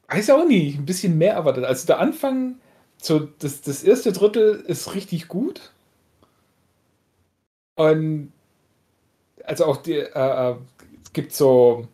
weiß 0.09 0.31
auch 0.31 0.47
nicht, 0.47 0.79
ein 0.79 0.87
bisschen 0.87 1.19
mehr 1.19 1.35
erwartet. 1.35 1.65
Also 1.65 1.87
der 1.87 1.99
Anfang, 2.01 2.57
so 2.99 3.21
das, 3.39 3.63
das 3.63 3.83
erste 3.85 4.13
Drittel 4.13 4.65
ist 4.67 4.95
richtig 4.95 5.29
gut. 5.29 5.73
Und 7.77 8.33
also 9.45 9.67
auch 9.67 9.79
die, 9.79 9.99
äh, 9.99 10.51
äh 10.51 10.55
es 11.05 11.13
gibt 11.13 11.33
so 11.33 11.87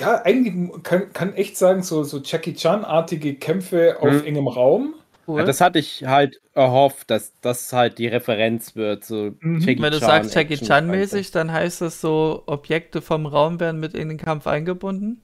ja, 0.00 0.22
eigentlich 0.22 0.82
kann, 0.82 1.12
kann 1.12 1.34
echt 1.34 1.56
sagen, 1.58 1.82
so, 1.82 2.04
so 2.04 2.20
Jackie 2.24 2.54
Chan-artige 2.54 3.34
Kämpfe 3.34 3.98
auf 4.00 4.10
hm. 4.10 4.24
engem 4.24 4.48
Raum. 4.48 4.94
Cool. 5.26 5.40
Ja, 5.40 5.46
das 5.46 5.60
hatte 5.60 5.78
ich 5.78 6.04
halt 6.06 6.40
erhofft, 6.54 7.10
dass 7.10 7.32
das 7.40 7.72
halt 7.72 7.98
die 7.98 8.08
Referenz 8.08 8.74
wird. 8.74 9.04
So 9.04 9.32
mhm. 9.40 9.64
Wenn 9.64 9.92
du 9.92 9.98
sagst 9.98 10.34
Jackie 10.34 10.56
Chan-mäßig, 10.56 11.30
dann 11.30 11.52
heißt 11.52 11.82
das 11.82 12.00
so, 12.00 12.42
Objekte 12.46 13.02
vom 13.02 13.26
Raum 13.26 13.60
werden 13.60 13.78
mit 13.78 13.94
in 13.94 14.08
den 14.08 14.18
Kampf 14.18 14.46
eingebunden? 14.46 15.20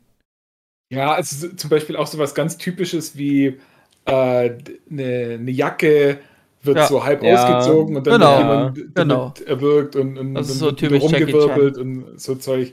Ja, 0.91 1.13
also 1.13 1.49
zum 1.49 1.71
Beispiel 1.71 1.97
auch 1.97 2.07
so 2.07 2.19
was 2.19 2.35
ganz 2.35 2.59
Typisches 2.59 3.17
wie 3.17 3.59
eine 4.05 4.45
äh, 4.45 4.59
ne, 4.89 5.39
ne 5.39 5.51
Jacke 5.51 6.21
wird 6.67 6.77
ja. 6.77 6.87
so 6.87 7.05
halb 7.05 7.23
ja. 7.23 7.35
ausgezogen 7.35 7.97
und 7.97 8.07
dann 8.07 8.21
genau. 8.21 8.39
jemand 8.39 8.95
genau. 8.95 9.35
erwürgt 9.47 9.97
und, 9.97 10.19
und, 10.19 10.35
das 10.35 10.51
ist 10.51 10.59
so 10.59 10.73
typisch 10.73 11.03
rumgewirbelt 11.03 11.79
und 11.79 12.21
so 12.21 12.35
Zeug 12.35 12.73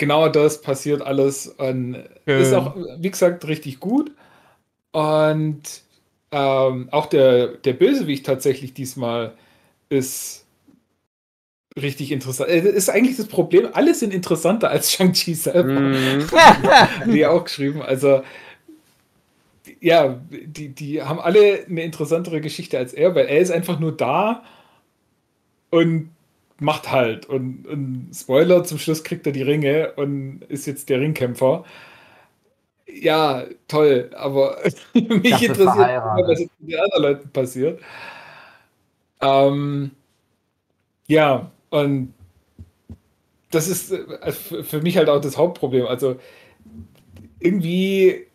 genau 0.00 0.28
das 0.28 0.62
passiert 0.62 1.02
alles 1.02 1.46
und 1.46 2.02
Schön. 2.26 2.42
ist 2.42 2.52
auch, 2.52 2.74
wie 2.98 3.10
gesagt, 3.10 3.46
richtig 3.46 3.78
gut. 3.78 4.10
Und 4.92 5.62
ähm, 6.32 6.88
auch 6.90 7.06
der, 7.06 7.48
der 7.48 7.74
Bösewicht 7.74 8.26
tatsächlich 8.26 8.74
diesmal 8.74 9.34
ist 9.88 10.46
richtig 11.80 12.10
interessant. 12.12 12.48
Das 12.50 12.64
äh, 12.64 12.68
ist 12.70 12.88
eigentlich 12.88 13.16
das 13.16 13.26
Problem, 13.26 13.68
alle 13.72 13.94
sind 13.94 14.12
interessanter 14.12 14.70
als 14.70 14.90
Shang-Chi 14.90 15.34
selber. 15.34 15.80
Mm. 15.80 17.12
die 17.12 17.26
auch 17.26 17.44
geschrieben. 17.44 17.82
Also, 17.82 18.22
ja, 19.80 20.20
die, 20.30 20.70
die 20.70 21.02
haben 21.02 21.20
alle 21.20 21.64
eine 21.66 21.82
interessantere 21.82 22.40
Geschichte 22.40 22.78
als 22.78 22.92
er, 22.92 23.14
weil 23.14 23.26
er 23.26 23.38
ist 23.38 23.50
einfach 23.50 23.78
nur 23.80 23.96
da 23.96 24.42
und 25.70 26.10
macht 26.58 26.90
halt. 26.90 27.26
Und, 27.26 27.66
und 27.66 28.10
Spoiler, 28.14 28.64
zum 28.64 28.78
Schluss 28.78 29.04
kriegt 29.04 29.26
er 29.26 29.32
die 29.32 29.42
Ringe 29.42 29.92
und 29.96 30.42
ist 30.48 30.66
jetzt 30.66 30.88
der 30.90 31.00
Ringkämpfer. 31.00 31.64
Ja, 32.86 33.44
toll, 33.68 34.10
aber 34.16 34.58
mich 34.94 35.42
interessiert, 35.42 35.76
was 35.76 36.40
jetzt 36.40 36.50
mit 36.60 36.72
den 36.72 36.80
anderen 36.80 37.02
Leuten 37.02 37.30
passiert. 37.30 37.80
Ähm, 39.20 39.92
ja, 41.06 41.50
und 41.70 42.14
das 43.50 43.68
ist 43.68 43.92
äh, 43.92 44.32
für 44.32 44.80
mich 44.82 44.96
halt 44.96 45.08
auch 45.08 45.20
das 45.20 45.36
Hauptproblem. 45.36 45.86
Also 45.86 46.16
irgendwie, 47.40 48.26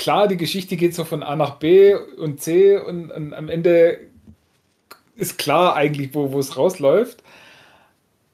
klar, 0.00 0.28
die 0.28 0.38
Geschichte 0.38 0.76
geht 0.78 0.94
so 0.94 1.04
von 1.04 1.22
A 1.22 1.36
nach 1.36 1.56
B 1.56 1.94
und 1.94 2.40
C 2.40 2.78
und, 2.78 3.12
und 3.12 3.34
am 3.34 3.50
Ende 3.50 4.00
ist 5.14 5.36
klar 5.36 5.76
eigentlich, 5.76 6.14
wo, 6.14 6.38
es 6.38 6.56
rausläuft. 6.56 7.22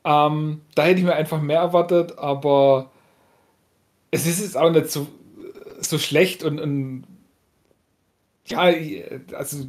Ähm, 0.04 0.60
da 0.76 0.84
hätte 0.84 1.00
ich 1.00 1.04
mir 1.04 1.16
einfach 1.16 1.42
mehr 1.42 1.58
erwartet, 1.58 2.18
aber 2.18 2.92
es 4.12 4.28
ist 4.28 4.40
jetzt 4.40 4.56
auch 4.56 4.70
nicht 4.70 4.92
so, 4.92 5.08
so 5.80 5.98
schlecht 5.98 6.44
und, 6.44 6.60
und 6.60 7.02
ja, 8.46 8.72
also 9.32 9.66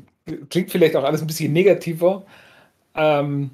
klingt 0.52 0.70
vielleicht 0.70 0.96
auch 0.96 1.04
alles 1.04 1.22
ein 1.22 1.28
bisschen 1.28 1.52
negativer. 1.52 2.28
Ähm, 2.94 3.50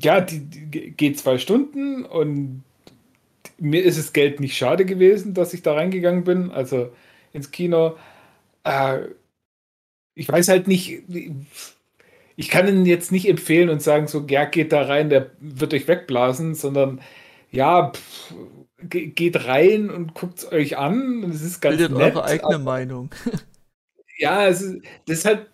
ja, 0.00 0.20
die, 0.20 0.38
die, 0.38 0.92
geht 0.92 1.18
zwei 1.18 1.38
Stunden 1.38 2.04
und 2.04 2.62
mir 3.62 3.84
ist 3.84 3.98
das 3.98 4.12
Geld 4.12 4.40
nicht 4.40 4.56
schade 4.56 4.84
gewesen, 4.84 5.34
dass 5.34 5.54
ich 5.54 5.62
da 5.62 5.74
reingegangen 5.74 6.24
bin, 6.24 6.50
also 6.50 6.92
ins 7.32 7.50
Kino. 7.52 7.96
Äh, 8.64 9.06
ich 10.14 10.28
weiß 10.28 10.48
halt 10.48 10.68
nicht, 10.68 11.02
ich 12.36 12.48
kann 12.50 12.68
ihn 12.68 12.84
jetzt 12.86 13.12
nicht 13.12 13.28
empfehlen 13.28 13.68
und 13.68 13.80
sagen, 13.80 14.08
so, 14.08 14.26
ja, 14.28 14.44
geht 14.44 14.72
da 14.72 14.82
rein, 14.82 15.10
der 15.10 15.30
wird 15.40 15.74
euch 15.74 15.86
wegblasen, 15.86 16.54
sondern 16.54 17.00
ja, 17.52 17.92
pff, 17.92 18.34
geht 18.88 19.46
rein 19.46 19.90
und 19.90 20.14
guckt 20.14 20.38
es 20.38 20.52
euch 20.52 20.76
an. 20.76 21.22
Es 21.30 21.42
ist 21.42 21.60
ganz 21.60 21.76
Bildet 21.76 21.96
nett, 21.96 22.16
eure 22.16 22.24
eigene 22.24 22.58
Meinung. 22.58 23.10
Ja, 24.18 24.46
es 24.46 24.60
ist, 24.62 24.82
das 25.06 25.18
ist 25.18 25.24
halt. 25.24 25.46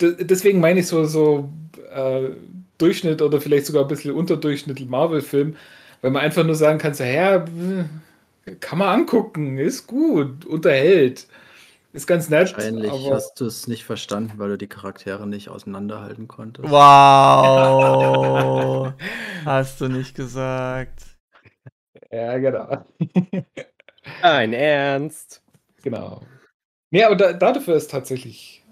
Deswegen 0.00 0.60
meine 0.60 0.80
ich 0.80 0.86
so, 0.86 1.04
so 1.04 1.50
äh, 1.90 2.30
Durchschnitt 2.78 3.20
oder 3.20 3.40
vielleicht 3.40 3.66
sogar 3.66 3.82
ein 3.82 3.88
bisschen 3.88 4.14
unterdurchschnittlich 4.14 4.88
Marvel-Film, 4.88 5.56
weil 6.04 6.10
man 6.10 6.22
einfach 6.22 6.44
nur 6.44 6.54
sagen 6.54 6.78
kann: 6.78 6.92
so, 6.92 7.02
ja, 7.02 7.42
kann 8.60 8.78
man 8.78 9.00
angucken, 9.00 9.56
ist 9.56 9.86
gut, 9.86 10.44
unterhält. 10.44 11.26
Ist 11.94 12.06
ganz 12.06 12.28
nett. 12.28 12.52
Wahrscheinlich 12.52 13.10
hast 13.10 13.40
du 13.40 13.46
es 13.46 13.68
nicht 13.68 13.84
verstanden, 13.84 14.34
weil 14.36 14.50
du 14.50 14.58
die 14.58 14.66
Charaktere 14.66 15.26
nicht 15.26 15.48
auseinanderhalten 15.48 16.28
konntest. 16.28 16.68
Wow! 16.68 17.32
hast 19.46 19.80
du 19.80 19.88
nicht 19.88 20.14
gesagt. 20.14 21.04
Ja, 22.10 22.36
genau. 22.36 22.84
Ein 24.20 24.52
Ernst. 24.52 25.42
Genau. 25.82 26.20
Nee, 26.90 27.04
aber 27.04 27.16
da, 27.16 27.32
dafür 27.32 27.76
ist 27.76 27.90
tatsächlich 27.90 28.62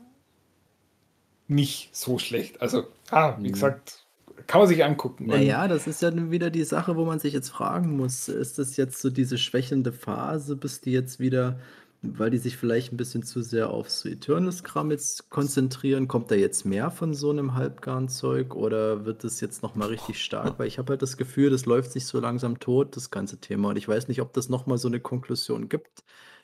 nicht 1.48 1.96
so 1.96 2.18
schlecht. 2.18 2.60
Also, 2.60 2.88
ah, 3.10 3.36
wie 3.38 3.48
mhm. 3.48 3.52
gesagt, 3.52 4.01
kann 4.46 4.60
man 4.60 4.68
sich 4.68 4.84
angucken. 4.84 5.26
Naja, 5.26 5.68
das 5.68 5.86
ist 5.86 6.02
ja 6.02 6.12
wieder 6.30 6.50
die 6.50 6.64
Sache, 6.64 6.96
wo 6.96 7.04
man 7.04 7.18
sich 7.18 7.32
jetzt 7.32 7.50
fragen 7.50 7.96
muss, 7.96 8.28
ist 8.28 8.58
das 8.58 8.76
jetzt 8.76 9.00
so 9.00 9.10
diese 9.10 9.38
schwächelnde 9.38 9.92
Phase, 9.92 10.56
bis 10.56 10.80
die 10.80 10.92
jetzt 10.92 11.20
wieder 11.20 11.58
weil 12.02 12.30
die 12.30 12.38
sich 12.38 12.56
vielleicht 12.56 12.92
ein 12.92 12.96
bisschen 12.96 13.22
zu 13.22 13.42
sehr 13.42 13.70
auf 13.70 13.88
so 13.88 14.08
Eternus-Kram 14.08 14.90
jetzt 14.90 15.30
konzentrieren. 15.30 16.08
Kommt 16.08 16.30
da 16.32 16.34
jetzt 16.34 16.64
mehr 16.64 16.90
von 16.90 17.14
so 17.14 17.30
einem 17.30 17.54
Halbgarn-Zeug 17.54 18.56
oder 18.56 19.04
wird 19.04 19.22
das 19.22 19.40
jetzt 19.40 19.62
nochmal 19.62 19.88
richtig 19.88 20.22
stark? 20.22 20.58
Weil 20.58 20.66
ich 20.66 20.78
habe 20.78 20.90
halt 20.90 21.02
das 21.02 21.16
Gefühl, 21.16 21.50
das 21.50 21.64
läuft 21.64 21.92
sich 21.92 22.06
so 22.06 22.18
langsam 22.18 22.58
tot, 22.58 22.96
das 22.96 23.10
ganze 23.10 23.38
Thema. 23.38 23.68
Und 23.68 23.76
ich 23.76 23.86
weiß 23.86 24.08
nicht, 24.08 24.20
ob 24.20 24.32
das 24.32 24.48
nochmal 24.48 24.78
so 24.78 24.88
eine 24.88 24.98
Konklusion 24.98 25.68
gibt, 25.68 26.02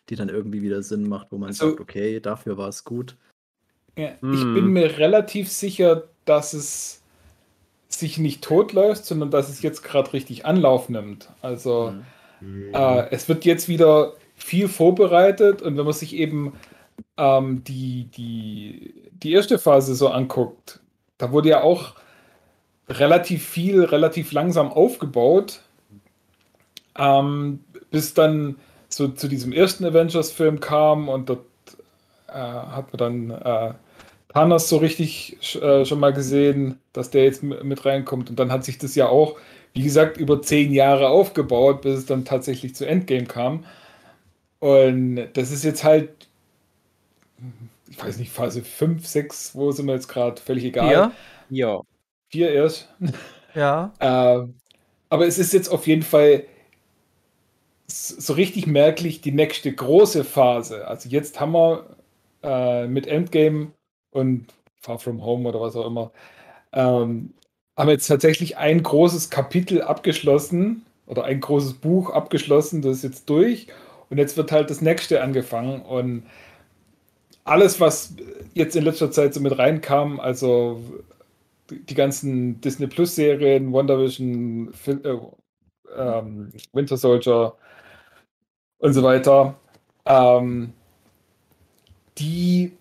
die 0.08 0.16
dann 0.16 0.28
irgendwie 0.28 0.62
wieder 0.62 0.82
Sinn 0.82 1.08
macht, 1.08 1.32
wo 1.32 1.38
man 1.38 1.48
also, 1.48 1.70
sagt, 1.70 1.80
okay, 1.80 2.20
dafür 2.20 2.56
war 2.56 2.68
es 2.68 2.84
gut. 2.84 3.16
Ja, 3.96 4.12
hm. 4.20 4.32
Ich 4.32 4.42
bin 4.42 4.66
mir 4.68 4.96
relativ 4.98 5.50
sicher, 5.50 6.04
dass 6.24 6.52
es 6.52 6.97
sich 7.88 8.18
nicht 8.18 8.42
tot 8.42 8.72
läuft, 8.72 9.04
sondern 9.06 9.30
dass 9.30 9.48
es 9.48 9.62
jetzt 9.62 9.82
gerade 9.82 10.12
richtig 10.12 10.44
Anlauf 10.44 10.88
nimmt. 10.88 11.30
Also 11.40 11.94
hm. 12.40 12.74
äh, 12.74 13.08
es 13.10 13.28
wird 13.28 13.44
jetzt 13.44 13.68
wieder 13.68 14.12
viel 14.36 14.68
vorbereitet 14.68 15.62
und 15.62 15.76
wenn 15.76 15.84
man 15.84 15.94
sich 15.94 16.14
eben 16.14 16.52
ähm, 17.16 17.64
die, 17.64 18.04
die, 18.16 18.94
die 19.12 19.32
erste 19.32 19.58
Phase 19.58 19.94
so 19.94 20.08
anguckt, 20.08 20.80
da 21.16 21.32
wurde 21.32 21.48
ja 21.48 21.62
auch 21.62 21.94
relativ 22.88 23.46
viel, 23.46 23.84
relativ 23.84 24.32
langsam 24.32 24.70
aufgebaut, 24.70 25.62
ähm, 26.96 27.60
bis 27.90 28.14
dann 28.14 28.56
so 28.88 29.08
zu 29.08 29.28
diesem 29.28 29.52
ersten 29.52 29.84
Avengers-Film 29.84 30.60
kam 30.60 31.08
und 31.08 31.28
dort 31.28 31.44
äh, 32.28 32.32
hat 32.32 32.92
man 32.92 32.98
dann 32.98 33.30
äh, 33.30 33.74
Thanos 34.32 34.68
so 34.68 34.76
richtig 34.76 35.38
äh, 35.56 35.84
schon 35.84 36.00
mal 36.00 36.12
gesehen, 36.12 36.78
dass 36.92 37.10
der 37.10 37.24
jetzt 37.24 37.42
mit 37.42 37.84
reinkommt 37.84 38.30
und 38.30 38.38
dann 38.38 38.52
hat 38.52 38.64
sich 38.64 38.78
das 38.78 38.94
ja 38.94 39.08
auch, 39.08 39.38
wie 39.72 39.82
gesagt, 39.82 40.16
über 40.18 40.42
zehn 40.42 40.72
Jahre 40.72 41.08
aufgebaut, 41.08 41.82
bis 41.82 42.00
es 42.00 42.06
dann 42.06 42.24
tatsächlich 42.24 42.74
zu 42.74 42.86
Endgame 42.86 43.26
kam. 43.26 43.64
Und 44.60 45.28
das 45.34 45.50
ist 45.50 45.64
jetzt 45.64 45.84
halt, 45.84 46.28
ich 47.88 48.02
weiß 48.02 48.18
nicht, 48.18 48.30
Phase 48.30 48.62
5, 48.62 49.06
6, 49.06 49.54
wo 49.54 49.70
sind 49.72 49.86
wir 49.86 49.94
jetzt 49.94 50.08
gerade? 50.08 50.40
Völlig 50.40 50.64
egal. 50.64 50.92
Ja. 50.92 51.12
Ja. 51.48 51.80
Vier 52.28 52.50
erst. 52.50 52.88
Ja. 53.54 53.94
äh, 54.00 54.46
aber 55.08 55.26
es 55.26 55.38
ist 55.38 55.52
jetzt 55.54 55.68
auf 55.68 55.86
jeden 55.86 56.02
Fall 56.02 56.44
so 57.86 58.34
richtig 58.34 58.66
merklich 58.66 59.22
die 59.22 59.32
nächste 59.32 59.72
große 59.72 60.24
Phase. 60.24 60.86
Also 60.86 61.08
jetzt 61.08 61.40
haben 61.40 61.52
wir 61.52 61.96
äh, 62.42 62.86
mit 62.86 63.06
Endgame 63.06 63.72
und 64.10 64.46
Far 64.80 64.98
From 64.98 65.22
Home 65.22 65.48
oder 65.48 65.60
was 65.60 65.76
auch 65.76 65.86
immer, 65.86 66.12
ähm, 66.72 67.34
haben 67.76 67.88
jetzt 67.90 68.06
tatsächlich 68.06 68.56
ein 68.58 68.82
großes 68.82 69.30
Kapitel 69.30 69.82
abgeschlossen 69.82 70.84
oder 71.06 71.24
ein 71.24 71.40
großes 71.40 71.74
Buch 71.74 72.10
abgeschlossen, 72.10 72.82
das 72.82 72.98
ist 72.98 73.04
jetzt 73.04 73.30
durch. 73.30 73.68
Und 74.10 74.18
jetzt 74.18 74.36
wird 74.36 74.52
halt 74.52 74.70
das 74.70 74.80
nächste 74.80 75.22
angefangen 75.22 75.82
und 75.82 76.24
alles, 77.44 77.80
was 77.80 78.14
jetzt 78.54 78.76
in 78.76 78.84
letzter 78.84 79.10
Zeit 79.10 79.34
so 79.34 79.40
mit 79.40 79.58
reinkam, 79.58 80.20
also 80.20 80.80
die 81.70 81.94
ganzen 81.94 82.60
Disney 82.60 82.86
Plus 82.86 83.14
Serien, 83.14 83.72
WandaVision, 83.72 84.72
äh, 84.86 85.18
ähm, 85.96 86.52
Winter 86.72 86.96
Soldier 86.96 87.54
und 88.78 88.92
so 88.92 89.02
weiter, 89.02 89.54
ähm, 90.06 90.72
die 92.18 92.77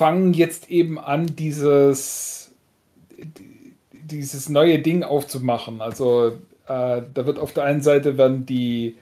fangen 0.00 0.32
jetzt 0.32 0.70
eben 0.70 0.98
an, 0.98 1.26
dieses, 1.36 2.52
dieses 3.92 4.48
neue 4.48 4.78
Ding 4.78 5.02
aufzumachen. 5.02 5.82
Also 5.82 6.38
äh, 6.68 7.02
da 7.12 7.26
wird 7.26 7.38
auf 7.38 7.52
der 7.52 7.64
einen 7.64 7.82
Seite 7.82 8.16
werden 8.16 8.46
die 8.46 8.96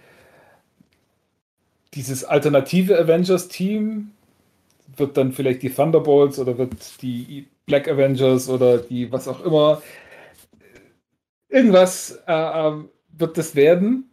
dieses 1.94 2.24
alternative 2.24 2.99
Avengers-Team 2.99 4.11
wird 4.96 5.16
dann 5.16 5.30
vielleicht 5.30 5.62
die 5.62 5.70
Thunderbolts 5.70 6.40
oder 6.40 6.59
wird 6.59 7.01
die 7.01 7.46
Black 7.64 7.86
Avengers 7.86 8.49
oder 8.49 8.78
die 8.78 9.12
was 9.12 9.28
auch 9.28 9.44
immer. 9.44 9.80
Irgendwas 11.49 12.18
äh, 12.26 12.32
äh 12.32 12.72
wird 13.16 13.38
das 13.38 13.55
werden, 13.55 14.11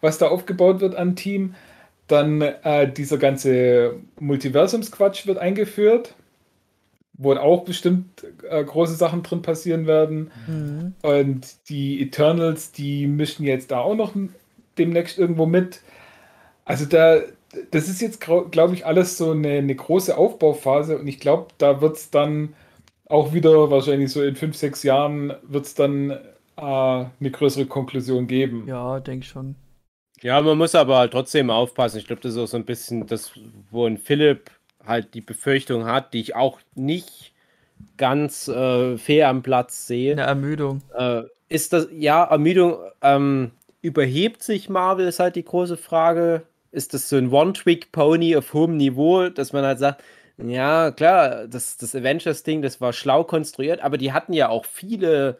was 0.00 0.18
da 0.18 0.26
aufgebaut 0.26 0.80
wird 0.80 0.96
an 0.96 1.14
Team. 1.14 1.54
Dann 2.08 2.40
äh, 2.40 2.90
dieser 2.90 3.18
ganze 3.18 3.96
Multiversumsquatsch 4.18 5.26
wird 5.26 5.38
eingeführt, 5.38 6.14
wo 7.12 7.34
auch 7.34 7.64
bestimmt 7.64 8.24
äh, 8.48 8.64
große 8.64 8.94
Sachen 8.94 9.22
drin 9.22 9.42
passieren 9.42 9.86
werden. 9.86 10.30
Mhm. 10.46 10.94
Und 11.02 11.68
die 11.68 12.00
Eternals, 12.02 12.72
die 12.72 13.06
mischen 13.06 13.44
jetzt 13.44 13.70
da 13.70 13.80
auch 13.80 13.94
noch 13.94 14.14
demnächst 14.78 15.18
irgendwo 15.18 15.46
mit. 15.46 15.82
Also 16.64 16.86
da, 16.86 17.20
das 17.70 17.88
ist 17.88 18.00
jetzt, 18.00 18.20
glaube 18.20 18.74
ich, 18.74 18.86
alles 18.86 19.18
so 19.18 19.32
eine, 19.32 19.58
eine, 19.58 19.74
große 19.74 20.16
Aufbauphase 20.16 20.98
und 20.98 21.06
ich 21.08 21.18
glaube, 21.18 21.48
da 21.58 21.80
wird 21.80 21.96
es 21.96 22.10
dann 22.10 22.54
auch 23.06 23.32
wieder 23.32 23.70
wahrscheinlich 23.70 24.12
so 24.12 24.22
in 24.22 24.36
fünf, 24.36 24.56
sechs 24.56 24.82
Jahren 24.82 25.32
wird 25.42 25.66
es 25.66 25.74
dann 25.74 26.10
äh, 26.10 26.16
eine 26.56 27.30
größere 27.30 27.66
Konklusion 27.66 28.26
geben. 28.26 28.64
Ja, 28.66 29.00
denke 29.00 29.26
schon. 29.26 29.56
Ja, 30.22 30.40
man 30.40 30.58
muss 30.58 30.74
aber 30.74 30.98
halt 30.98 31.12
trotzdem 31.12 31.50
aufpassen. 31.50 31.98
Ich 31.98 32.06
glaube, 32.06 32.22
das 32.22 32.32
ist 32.32 32.38
auch 32.38 32.46
so 32.46 32.56
ein 32.56 32.64
bisschen 32.64 33.06
das, 33.06 33.32
wo 33.70 33.86
ein 33.86 33.98
Philipp 33.98 34.50
halt 34.84 35.14
die 35.14 35.20
Befürchtung 35.20 35.84
hat, 35.84 36.14
die 36.14 36.20
ich 36.20 36.34
auch 36.34 36.58
nicht 36.74 37.32
ganz 37.96 38.48
äh, 38.48 38.96
fair 38.96 39.28
am 39.28 39.42
Platz 39.42 39.86
sehe. 39.86 40.12
Eine 40.12 40.22
Ermüdung. 40.22 40.82
Äh, 40.96 41.22
ist 41.48 41.72
das, 41.72 41.88
ja, 41.92 42.24
Ermüdung, 42.24 42.78
ähm, 43.02 43.52
überhebt 43.80 44.42
sich 44.42 44.68
Marvel, 44.68 45.06
ist 45.06 45.20
halt 45.20 45.36
die 45.36 45.44
große 45.44 45.76
Frage 45.76 46.42
ist 46.70 46.94
das 46.94 47.08
so 47.08 47.16
ein 47.16 47.32
One-Trick-Pony 47.32 48.36
auf 48.36 48.52
hohem 48.52 48.76
Niveau, 48.76 49.28
dass 49.30 49.52
man 49.52 49.64
halt 49.64 49.78
sagt, 49.78 50.02
ja, 50.36 50.90
klar, 50.90 51.48
das, 51.48 51.76
das 51.76 51.94
Avengers-Ding, 51.94 52.62
das 52.62 52.80
war 52.80 52.92
schlau 52.92 53.24
konstruiert, 53.24 53.80
aber 53.80 53.98
die 53.98 54.12
hatten 54.12 54.32
ja 54.32 54.48
auch 54.48 54.64
viele 54.64 55.38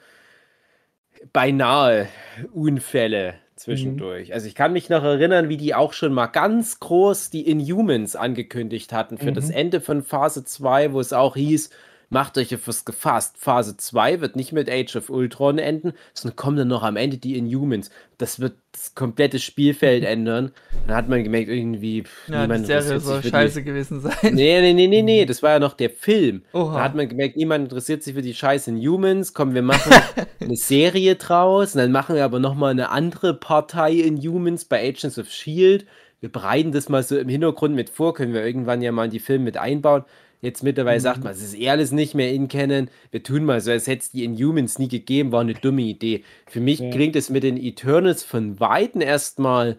beinahe 1.33 2.09
Unfälle 2.53 3.35
zwischendurch. 3.59 4.29
Mhm. 4.29 4.35
Also 4.35 4.47
ich 4.47 4.55
kann 4.55 4.73
mich 4.73 4.89
noch 4.89 5.05
erinnern, 5.05 5.49
wie 5.49 5.57
die 5.57 5.75
auch 5.75 5.93
schon 5.93 6.13
mal 6.13 6.27
ganz 6.27 6.81
groß 6.81 7.31
die 7.31 7.49
Inhumans 7.49 8.17
angekündigt 8.17 8.93
hatten 8.93 9.19
für 9.19 9.31
mhm. 9.31 9.35
das 9.35 9.51
Ende 9.51 9.81
von 9.81 10.03
Phase 10.03 10.45
2, 10.45 10.93
wo 10.93 11.01
es 11.01 11.13
auch 11.13 11.37
hieß, 11.37 11.71
macht 12.11 12.39
euch 12.39 12.55
auf 12.55 12.67
was 12.67 12.85
gefasst. 12.85 13.37
Phase 13.39 13.77
2 13.77 14.21
wird 14.21 14.37
nicht 14.37 14.53
mit 14.53 14.71
Age 14.71 14.97
of 14.97 15.11
Ultron 15.11 15.59
enden, 15.59 15.93
sondern 16.15 16.37
kommen 16.37 16.57
dann 16.57 16.69
noch 16.69 16.83
am 16.83 16.97
Ende 16.97 17.19
die 17.19 17.37
Inhumans. 17.37 17.91
Das 18.17 18.41
wird 18.41 18.55
das 18.73 18.95
komplette 18.95 19.39
Spielfeld 19.39 20.05
ändern. 20.07 20.53
Dann 20.87 20.97
hat 20.97 21.09
man 21.09 21.23
gemerkt, 21.23 21.49
irgendwie. 21.49 22.05
Pff, 22.05 22.29
ja, 22.29 22.43
niemand 22.43 22.63
die 22.63 22.67
Serie 22.67 23.01
soll 23.01 23.23
scheiße 23.23 23.61
die... 23.61 23.65
gewesen 23.65 24.01
sein. 24.01 24.35
Nee, 24.35 24.61
nee, 24.61 24.73
nee, 24.73 24.87
nee, 24.87 25.03
nee, 25.03 25.27
das 25.27 25.43
war 25.43 25.53
ja 25.53 25.59
noch 25.59 25.75
der 25.75 25.91
Film. 25.91 26.43
Oha. 26.53 26.79
Da 26.79 26.85
hat 26.85 26.95
man 26.95 27.09
gemerkt, 27.09 27.37
niemand 27.37 27.65
interessiert 27.65 28.03
sich 28.03 28.15
für 28.15 28.23
die 28.23 28.35
scheiß 28.35 28.69
Inhumans. 28.69 29.35
Komm, 29.35 29.55
wir 29.55 29.63
machen 29.63 29.93
eine 30.41 30.57
Serie 30.57 31.17
draus. 31.17 31.75
Und 31.75 31.83
dann 31.83 31.93
machen 31.93 32.17
wir 32.17 32.25
aber 32.25 32.39
nochmal 32.39 32.71
eine 32.71 32.91
andere 32.91 33.35
Partei 33.35 33.93
Inhumans 33.93 34.65
bei 34.65 34.81
Agents 34.89 35.19
of 35.19 35.31
Shield. 35.31 35.87
Wir 36.21 36.33
bereiten 36.33 36.73
das 36.73 36.89
mal 36.89 37.03
so 37.03 37.17
im 37.17 37.29
Hintergrund 37.29 37.77
mit 37.77 37.91
vor, 37.91 38.13
können 38.13 38.35
wir 38.35 38.45
irgendwann 38.45 38.83
ja 38.83 38.91
mal 38.91 39.05
in 39.05 39.11
die 39.13 39.21
Filme 39.21 39.45
mit 39.45 39.57
einbauen. 39.57 40.05
Jetzt 40.41 40.63
mittlerweile 40.63 40.99
mhm. 40.99 41.03
sagt 41.03 41.25
man, 41.25 41.33
es 41.33 41.43
ist 41.43 41.59
eh 41.59 41.69
alles 41.71 41.91
nicht 41.91 42.15
mehr 42.15 42.33
in 42.33 42.49
Canon. 42.49 42.89
Wir 43.11 43.23
tun 43.23 43.45
mal 43.45 43.61
so, 43.61 43.71
als 43.71 43.87
hätte 43.87 44.03
es 44.03 44.11
die 44.11 44.25
Inhumans 44.25 44.79
nie 44.79 44.89
gegeben, 44.89 45.33
war 45.33 45.41
eine 45.41 45.55
dumme 45.55 45.83
Idee. 45.83 46.25
Für 46.47 46.61
mich 46.61 46.79
ja. 46.79 46.91
klingt 46.91 47.17
es 47.17 47.31
mit 47.31 47.43
den 47.43 47.57
Eternals 47.57 48.23
von 48.23 48.61
Weitem 48.61 49.01
erstmal 49.01 49.79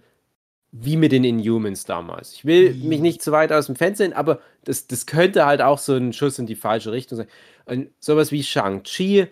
wie 0.72 0.97
mit 0.97 1.12
den 1.12 1.24
Inhumans 1.24 1.86
damals. 1.86 2.34
Ich 2.34 2.45
will 2.45 2.74
mhm. 2.74 2.89
mich 2.89 2.99
nicht 2.99 3.22
zu 3.22 3.32
weit 3.32 3.51
aus 3.51 3.68
dem 3.68 3.76
Fenster 3.76 4.03
sehen, 4.03 4.14
aber 4.14 4.39
das, 4.66 4.88
das 4.88 5.05
könnte 5.05 5.45
halt 5.45 5.62
auch 5.62 5.80
so 5.80 5.95
ein 5.95 6.14
Schuss 6.14 6.38
in 6.39 6.45
die 6.45 6.55
falsche 6.55 6.91
Richtung 6.91 7.18
sein. 7.18 7.28
Und 7.66 7.89
sowas 7.99 8.32
wie 8.32 8.43
Shang-Chi 8.43 9.28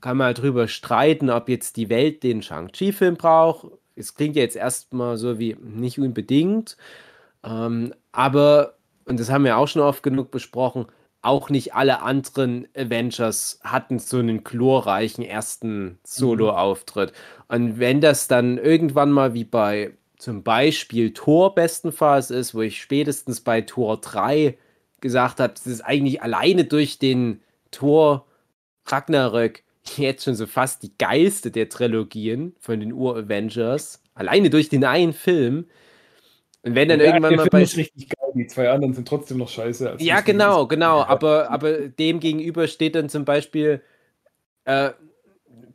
kann 0.00 0.16
man 0.16 0.28
halt 0.28 0.38
drüber 0.38 0.68
streiten, 0.68 1.30
ob 1.30 1.48
jetzt 1.48 1.76
die 1.76 1.88
Welt 1.88 2.22
den 2.22 2.42
Shang-Chi-Film 2.42 3.16
braucht. 3.16 3.68
Es 3.94 4.14
klingt 4.14 4.36
ja 4.36 4.42
jetzt 4.42 4.56
erstmal 4.56 5.16
so 5.16 5.38
wie 5.38 5.56
nicht 5.60 5.98
unbedingt. 5.98 6.76
Ähm, 7.44 7.94
aber, 8.12 8.75
und 9.06 9.18
das 9.20 9.30
haben 9.30 9.44
wir 9.44 9.56
auch 9.56 9.68
schon 9.68 9.82
oft 9.82 10.02
genug 10.02 10.30
besprochen, 10.30 10.86
auch 11.22 11.50
nicht 11.50 11.74
alle 11.74 12.02
anderen 12.02 12.68
Avengers 12.76 13.58
hatten 13.64 13.98
so 13.98 14.18
einen 14.18 14.44
glorreichen 14.44 15.24
ersten 15.24 15.98
Solo-Auftritt. 16.04 17.12
Und 17.48 17.80
wenn 17.80 18.00
das 18.00 18.28
dann 18.28 18.58
irgendwann 18.58 19.10
mal 19.10 19.34
wie 19.34 19.44
bei 19.44 19.92
zum 20.18 20.42
Beispiel 20.42 21.12
Tor 21.12 21.54
bestenfalls 21.54 22.30
ist, 22.30 22.54
wo 22.54 22.62
ich 22.62 22.80
spätestens 22.80 23.40
bei 23.40 23.60
Tor 23.62 24.00
3 24.00 24.56
gesagt 25.00 25.40
habe, 25.40 25.52
das 25.52 25.66
ist 25.66 25.80
eigentlich 25.80 26.22
alleine 26.22 26.64
durch 26.64 26.98
den 26.98 27.42
Tor 27.70 28.26
Ragnarök 28.86 29.62
jetzt 29.96 30.24
schon 30.24 30.34
so 30.34 30.46
fast 30.46 30.82
die 30.82 30.96
geilste 30.96 31.50
der 31.50 31.68
Trilogien 31.68 32.54
von 32.60 32.80
den 32.80 32.92
Ur-Avengers. 32.92 34.02
Alleine 34.14 34.50
durch 34.50 34.68
den 34.68 34.84
einen 34.84 35.12
Film. 35.12 35.66
Und 36.62 36.74
wenn 36.74 36.88
dann 36.88 37.00
ja, 37.00 37.06
irgendwann 37.06 37.36
mal 37.36 37.48
Film 37.48 37.66
bei. 37.76 38.15
Die 38.36 38.46
zwei 38.46 38.70
anderen 38.70 38.94
sind 38.94 39.08
trotzdem 39.08 39.38
noch 39.38 39.48
scheiße. 39.48 39.96
Ja, 39.98 40.20
genau, 40.20 40.66
genau. 40.66 41.02
Aber, 41.02 41.50
aber 41.50 41.88
dem 41.88 42.20
gegenüber 42.20 42.68
steht 42.68 42.94
dann 42.94 43.08
zum 43.08 43.24
Beispiel 43.24 43.82
äh, 44.64 44.90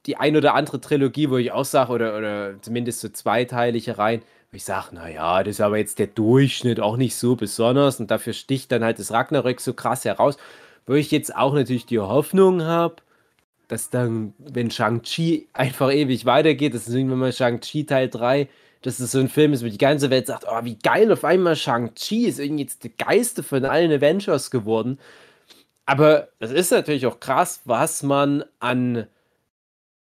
die 0.05 0.17
ein 0.17 0.35
oder 0.35 0.55
andere 0.55 0.81
Trilogie, 0.81 1.29
wo 1.29 1.37
ich 1.37 1.51
auch 1.51 1.65
sage, 1.65 1.91
oder, 1.91 2.17
oder 2.17 2.61
zumindest 2.61 3.01
so 3.01 3.09
zweiteilige 3.09 3.97
rein, 3.97 4.21
wo 4.51 4.57
ich 4.57 4.63
sage, 4.63 4.95
naja, 4.95 5.43
das 5.43 5.55
ist 5.55 5.61
aber 5.61 5.77
jetzt 5.77 5.99
der 5.99 6.07
Durchschnitt 6.07 6.79
auch 6.79 6.97
nicht 6.97 7.15
so 7.15 7.35
besonders 7.35 7.99
und 7.99 8.11
dafür 8.11 8.33
sticht 8.33 8.71
dann 8.71 8.83
halt 8.83 8.99
das 8.99 9.11
Ragnarök 9.11 9.61
so 9.61 9.73
krass 9.73 10.05
heraus, 10.05 10.37
wo 10.85 10.93
ich 10.93 11.11
jetzt 11.11 11.35
auch 11.35 11.53
natürlich 11.53 11.85
die 11.85 11.99
Hoffnung 11.99 12.63
habe, 12.63 12.95
dass 13.67 13.89
dann, 13.89 14.33
wenn 14.37 14.69
Shang-Chi 14.71 15.47
einfach 15.53 15.91
ewig 15.91 16.25
weitergeht, 16.25 16.73
das 16.73 16.87
ist 16.87 16.93
irgendwann 16.93 17.19
mal 17.19 17.31
Shang-Chi 17.31 17.85
Teil 17.85 18.09
3, 18.09 18.49
dass 18.81 18.99
es 18.99 19.11
so 19.11 19.19
ein 19.19 19.29
Film 19.29 19.53
ist, 19.53 19.63
wo 19.63 19.69
die 19.69 19.77
ganze 19.77 20.09
Welt 20.09 20.27
sagt, 20.27 20.45
oh, 20.49 20.63
wie 20.63 20.75
geil, 20.75 21.11
auf 21.11 21.23
einmal 21.23 21.55
Shang-Chi 21.55 22.25
ist 22.25 22.39
irgendwie 22.39 22.63
jetzt 22.63 22.83
der 22.83 22.91
Geiste 22.91 23.43
von 23.43 23.65
allen 23.65 23.91
Avengers 23.91 24.49
geworden. 24.49 24.99
Aber 25.85 26.29
es 26.39 26.51
ist 26.51 26.71
natürlich 26.71 27.05
auch 27.05 27.19
krass, 27.19 27.61
was 27.65 28.01
man 28.03 28.43
an 28.59 29.07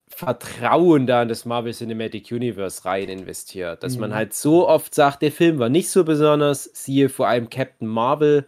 Vertrauen 0.08 1.06
da 1.06 1.22
in 1.22 1.28
das 1.28 1.44
Marvel 1.44 1.72
Cinematic 1.72 2.30
Universe 2.30 2.84
rein 2.84 3.08
investiert. 3.08 3.82
Dass 3.82 3.94
mhm. 3.94 4.00
man 4.00 4.14
halt 4.14 4.32
so 4.34 4.68
oft 4.68 4.94
sagt, 4.94 5.22
der 5.22 5.32
Film 5.32 5.58
war 5.58 5.68
nicht 5.68 5.90
so 5.90 6.04
besonders, 6.04 6.70
siehe 6.72 7.08
vor 7.08 7.28
allem 7.28 7.50
Captain 7.50 7.88
Marvel, 7.88 8.46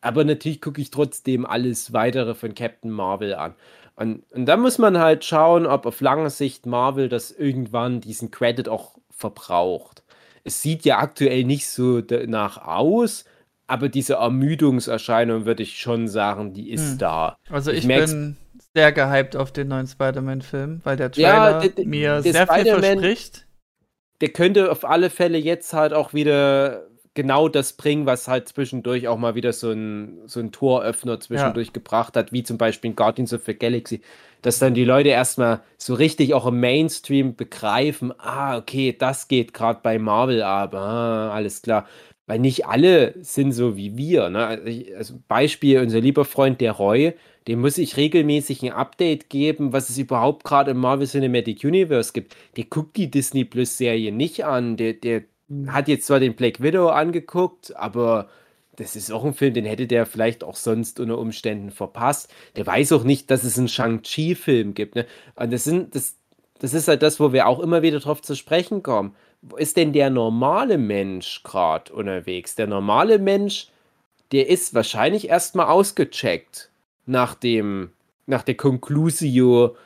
aber 0.00 0.24
natürlich 0.24 0.60
gucke 0.60 0.80
ich 0.80 0.90
trotzdem 0.90 1.46
alles 1.46 1.92
weitere 1.92 2.34
von 2.34 2.54
Captain 2.54 2.90
Marvel 2.90 3.34
an. 3.34 3.54
Und, 3.96 4.30
und 4.30 4.44
da 4.44 4.58
muss 4.58 4.76
man 4.76 4.98
halt 4.98 5.24
schauen, 5.24 5.66
ob 5.66 5.86
auf 5.86 6.02
lange 6.02 6.28
Sicht 6.28 6.66
Marvel 6.66 7.08
das 7.08 7.30
irgendwann 7.30 8.02
diesen 8.02 8.30
Credit 8.30 8.68
auch 8.68 8.98
verbraucht. 9.16 10.04
Es 10.44 10.62
sieht 10.62 10.84
ja 10.84 10.98
aktuell 10.98 11.44
nicht 11.44 11.68
so 11.68 12.00
danach 12.00 12.58
aus, 12.58 13.24
aber 13.66 13.88
diese 13.88 14.14
Ermüdungserscheinung 14.14 15.44
würde 15.44 15.64
ich 15.64 15.78
schon 15.78 16.06
sagen, 16.06 16.52
die 16.52 16.70
ist 16.70 16.92
hm. 16.92 16.98
da. 16.98 17.36
Also 17.50 17.72
ich, 17.72 17.78
ich 17.78 17.88
bin 17.88 18.36
sehr 18.74 18.92
gehypt 18.92 19.34
auf 19.34 19.52
den 19.52 19.68
neuen 19.68 19.86
Spider-Man-Film, 19.86 20.82
weil 20.84 20.96
der 20.96 21.10
Trailer 21.10 21.64
ja, 21.64 21.84
mir 21.84 22.22
sehr 22.22 22.46
viel 22.46 22.64
verspricht. 22.66 23.46
Der 24.20 24.28
könnte 24.28 24.70
auf 24.70 24.84
alle 24.84 25.10
Fälle 25.10 25.38
jetzt 25.38 25.72
halt 25.72 25.92
auch 25.92 26.14
wieder 26.14 26.86
genau 27.16 27.48
das 27.48 27.72
bringen, 27.72 28.06
was 28.06 28.28
halt 28.28 28.46
zwischendurch 28.48 29.08
auch 29.08 29.18
mal 29.18 29.34
wieder 29.34 29.52
so 29.52 29.72
ein, 29.72 30.20
so 30.26 30.38
ein 30.38 30.52
Toröffner 30.52 31.18
zwischendurch 31.18 31.68
ja. 31.68 31.72
gebracht 31.72 32.16
hat, 32.16 32.30
wie 32.30 32.44
zum 32.44 32.58
Beispiel 32.58 32.90
in 32.90 32.96
Guardians 32.96 33.34
of 33.34 33.42
the 33.46 33.54
Galaxy, 33.54 34.02
dass 34.42 34.60
dann 34.60 34.74
die 34.74 34.84
Leute 34.84 35.08
erstmal 35.08 35.62
so 35.78 35.94
richtig 35.94 36.34
auch 36.34 36.46
im 36.46 36.60
Mainstream 36.60 37.34
begreifen, 37.34 38.12
ah, 38.18 38.56
okay, 38.56 38.94
das 38.96 39.26
geht 39.26 39.52
gerade 39.52 39.80
bei 39.82 39.98
Marvel 39.98 40.42
ab, 40.42 40.74
ah, 40.74 41.30
alles 41.32 41.62
klar. 41.62 41.88
Weil 42.28 42.40
nicht 42.40 42.66
alle 42.66 43.14
sind 43.20 43.52
so 43.52 43.76
wie 43.76 43.96
wir. 43.96 44.30
Ne? 44.30 44.44
Also, 44.44 44.70
also 44.96 45.14
Beispiel, 45.28 45.80
unser 45.80 46.00
lieber 46.00 46.24
Freund 46.24 46.60
der 46.60 46.72
Roy, 46.72 47.14
dem 47.46 47.60
muss 47.60 47.78
ich 47.78 47.96
regelmäßig 47.96 48.62
ein 48.64 48.72
Update 48.72 49.30
geben, 49.30 49.72
was 49.72 49.88
es 49.90 49.98
überhaupt 49.98 50.44
gerade 50.44 50.72
im 50.72 50.78
Marvel 50.78 51.06
Cinematic 51.06 51.62
Universe 51.62 52.12
gibt. 52.12 52.36
Der 52.56 52.64
guckt 52.64 52.96
die 52.96 53.10
Disney 53.10 53.44
Plus 53.44 53.78
Serie 53.78 54.10
nicht 54.10 54.44
an. 54.44 54.76
Der, 54.76 54.94
der 54.94 55.22
hat 55.68 55.88
jetzt 55.88 56.06
zwar 56.06 56.20
den 56.20 56.34
Black 56.34 56.60
Widow 56.60 56.88
angeguckt, 56.88 57.74
aber 57.76 58.28
das 58.76 58.94
ist 58.94 59.10
auch 59.10 59.24
ein 59.24 59.34
Film, 59.34 59.54
den 59.54 59.64
hätte 59.64 59.86
der 59.86 60.06
vielleicht 60.06 60.44
auch 60.44 60.56
sonst 60.56 61.00
unter 61.00 61.18
Umständen 61.18 61.70
verpasst. 61.70 62.32
Der 62.56 62.66
weiß 62.66 62.92
auch 62.92 63.04
nicht, 63.04 63.30
dass 63.30 63.44
es 63.44 63.58
einen 63.58 63.68
Shang-Chi-Film 63.68 64.74
gibt. 64.74 64.96
Ne? 64.96 65.06
Und 65.34 65.52
das, 65.52 65.64
sind, 65.64 65.94
das, 65.94 66.16
das 66.58 66.74
ist 66.74 66.88
halt 66.88 67.02
das, 67.02 67.18
wo 67.18 67.32
wir 67.32 67.46
auch 67.46 67.60
immer 67.60 67.82
wieder 67.82 68.00
drauf 68.00 68.20
zu 68.22 68.34
sprechen 68.34 68.82
kommen. 68.82 69.14
Wo 69.40 69.56
ist 69.56 69.76
denn 69.76 69.92
der 69.92 70.10
normale 70.10 70.78
Mensch 70.78 71.42
gerade 71.42 71.92
unterwegs? 71.92 72.54
Der 72.54 72.66
normale 72.66 73.18
Mensch, 73.18 73.68
der 74.32 74.48
ist 74.48 74.74
wahrscheinlich 74.74 75.28
erstmal 75.28 75.66
ausgecheckt 75.66 76.70
nach 77.06 77.34
dem, 77.34 77.92
nach 78.26 78.42
der 78.42 78.56
Conclusio, 78.56 79.76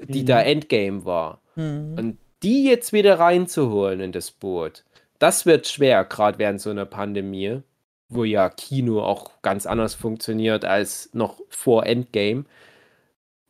die 0.00 0.22
mhm. 0.22 0.26
da 0.26 0.42
Endgame 0.42 1.04
war. 1.04 1.40
Mhm. 1.54 1.94
Und 1.96 2.18
die 2.42 2.64
jetzt 2.64 2.92
wieder 2.92 3.18
reinzuholen 3.18 4.00
in 4.00 4.12
das 4.12 4.30
Boot, 4.30 4.84
das 5.18 5.46
wird 5.46 5.68
schwer, 5.68 6.04
gerade 6.04 6.38
während 6.38 6.60
so 6.60 6.70
einer 6.70 6.86
Pandemie, 6.86 7.62
wo 8.08 8.24
ja 8.24 8.48
Kino 8.48 9.02
auch 9.02 9.42
ganz 9.42 9.66
anders 9.66 9.94
funktioniert 9.94 10.64
als 10.64 11.10
noch 11.12 11.40
vor 11.48 11.86
Endgame. 11.86 12.44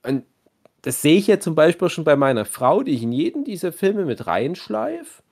Und 0.02 0.24
das 0.82 1.02
sehe 1.02 1.16
ich 1.16 1.26
ja 1.26 1.40
zum 1.40 1.54
Beispiel 1.54 1.88
schon 1.88 2.04
bei 2.04 2.16
meiner 2.16 2.44
Frau, 2.44 2.82
die 2.82 2.92
ich 2.92 3.02
in 3.02 3.12
jeden 3.12 3.44
dieser 3.44 3.72
Filme 3.72 4.04
mit 4.04 4.26
reinschleife. 4.26 5.22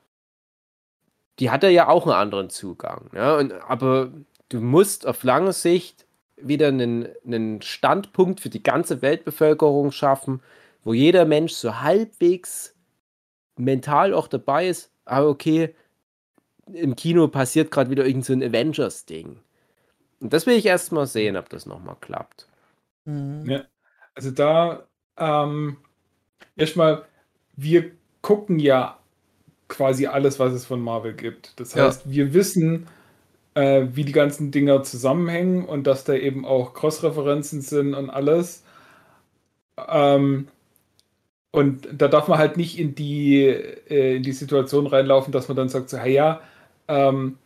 Die 1.38 1.50
hat 1.50 1.62
ja 1.62 1.88
auch 1.88 2.06
einen 2.06 2.14
anderen 2.14 2.50
Zugang. 2.50 3.10
Ja? 3.14 3.36
Und, 3.36 3.52
aber 3.52 4.10
du 4.48 4.60
musst 4.60 5.06
auf 5.06 5.22
lange 5.24 5.52
Sicht 5.52 6.06
wieder 6.36 6.68
einen, 6.68 7.08
einen 7.24 7.62
Standpunkt 7.62 8.40
für 8.40 8.48
die 8.48 8.62
ganze 8.62 9.02
Weltbevölkerung 9.02 9.92
schaffen, 9.92 10.40
wo 10.84 10.92
jeder 10.92 11.24
Mensch 11.24 11.52
so 11.52 11.80
halbwegs 11.80 12.74
mental 13.56 14.14
auch 14.14 14.28
dabei 14.28 14.68
ist, 14.68 14.90
aber 15.04 15.28
okay, 15.28 15.74
im 16.74 16.96
Kino 16.96 17.28
passiert 17.28 17.70
gerade 17.70 17.90
wieder 17.90 18.06
irgend 18.06 18.24
so 18.24 18.32
ein 18.32 18.42
Avengers-Ding. 18.42 19.38
Und 20.20 20.32
das 20.32 20.46
will 20.46 20.56
ich 20.56 20.66
erst 20.66 20.92
mal 20.92 21.06
sehen, 21.06 21.36
ob 21.36 21.48
das 21.48 21.66
nochmal 21.66 21.96
klappt. 22.00 22.48
Mhm. 23.04 23.48
Ja, 23.48 23.64
also 24.14 24.30
da 24.30 24.86
ähm, 25.16 25.78
erstmal, 26.56 27.04
wir 27.56 27.90
gucken 28.20 28.58
ja 28.58 28.98
quasi 29.68 30.06
alles, 30.06 30.38
was 30.38 30.52
es 30.52 30.64
von 30.64 30.80
Marvel 30.80 31.14
gibt. 31.14 31.58
Das 31.58 31.74
heißt, 31.74 32.06
ja. 32.06 32.12
wir 32.12 32.34
wissen, 32.34 32.86
äh, 33.54 33.86
wie 33.92 34.04
die 34.04 34.12
ganzen 34.12 34.50
Dinger 34.50 34.82
zusammenhängen 34.82 35.64
und 35.64 35.86
dass 35.86 36.04
da 36.04 36.14
eben 36.14 36.44
auch 36.44 36.74
Cross-Referenzen 36.74 37.62
sind 37.62 37.94
und 37.94 38.10
alles. 38.10 38.64
Ähm, 39.88 40.48
und 41.50 41.88
da 41.92 42.08
darf 42.08 42.28
man 42.28 42.38
halt 42.38 42.56
nicht 42.56 42.78
in 42.78 42.94
die, 42.94 43.44
äh, 43.44 44.16
in 44.16 44.22
die 44.22 44.32
Situation 44.32 44.86
reinlaufen, 44.86 45.32
dass 45.32 45.48
man 45.48 45.56
dann 45.56 45.68
sagt, 45.68 45.90
so, 45.90 45.98
hey, 45.98 46.14
ja, 46.14 46.40
ähm, 46.92 47.38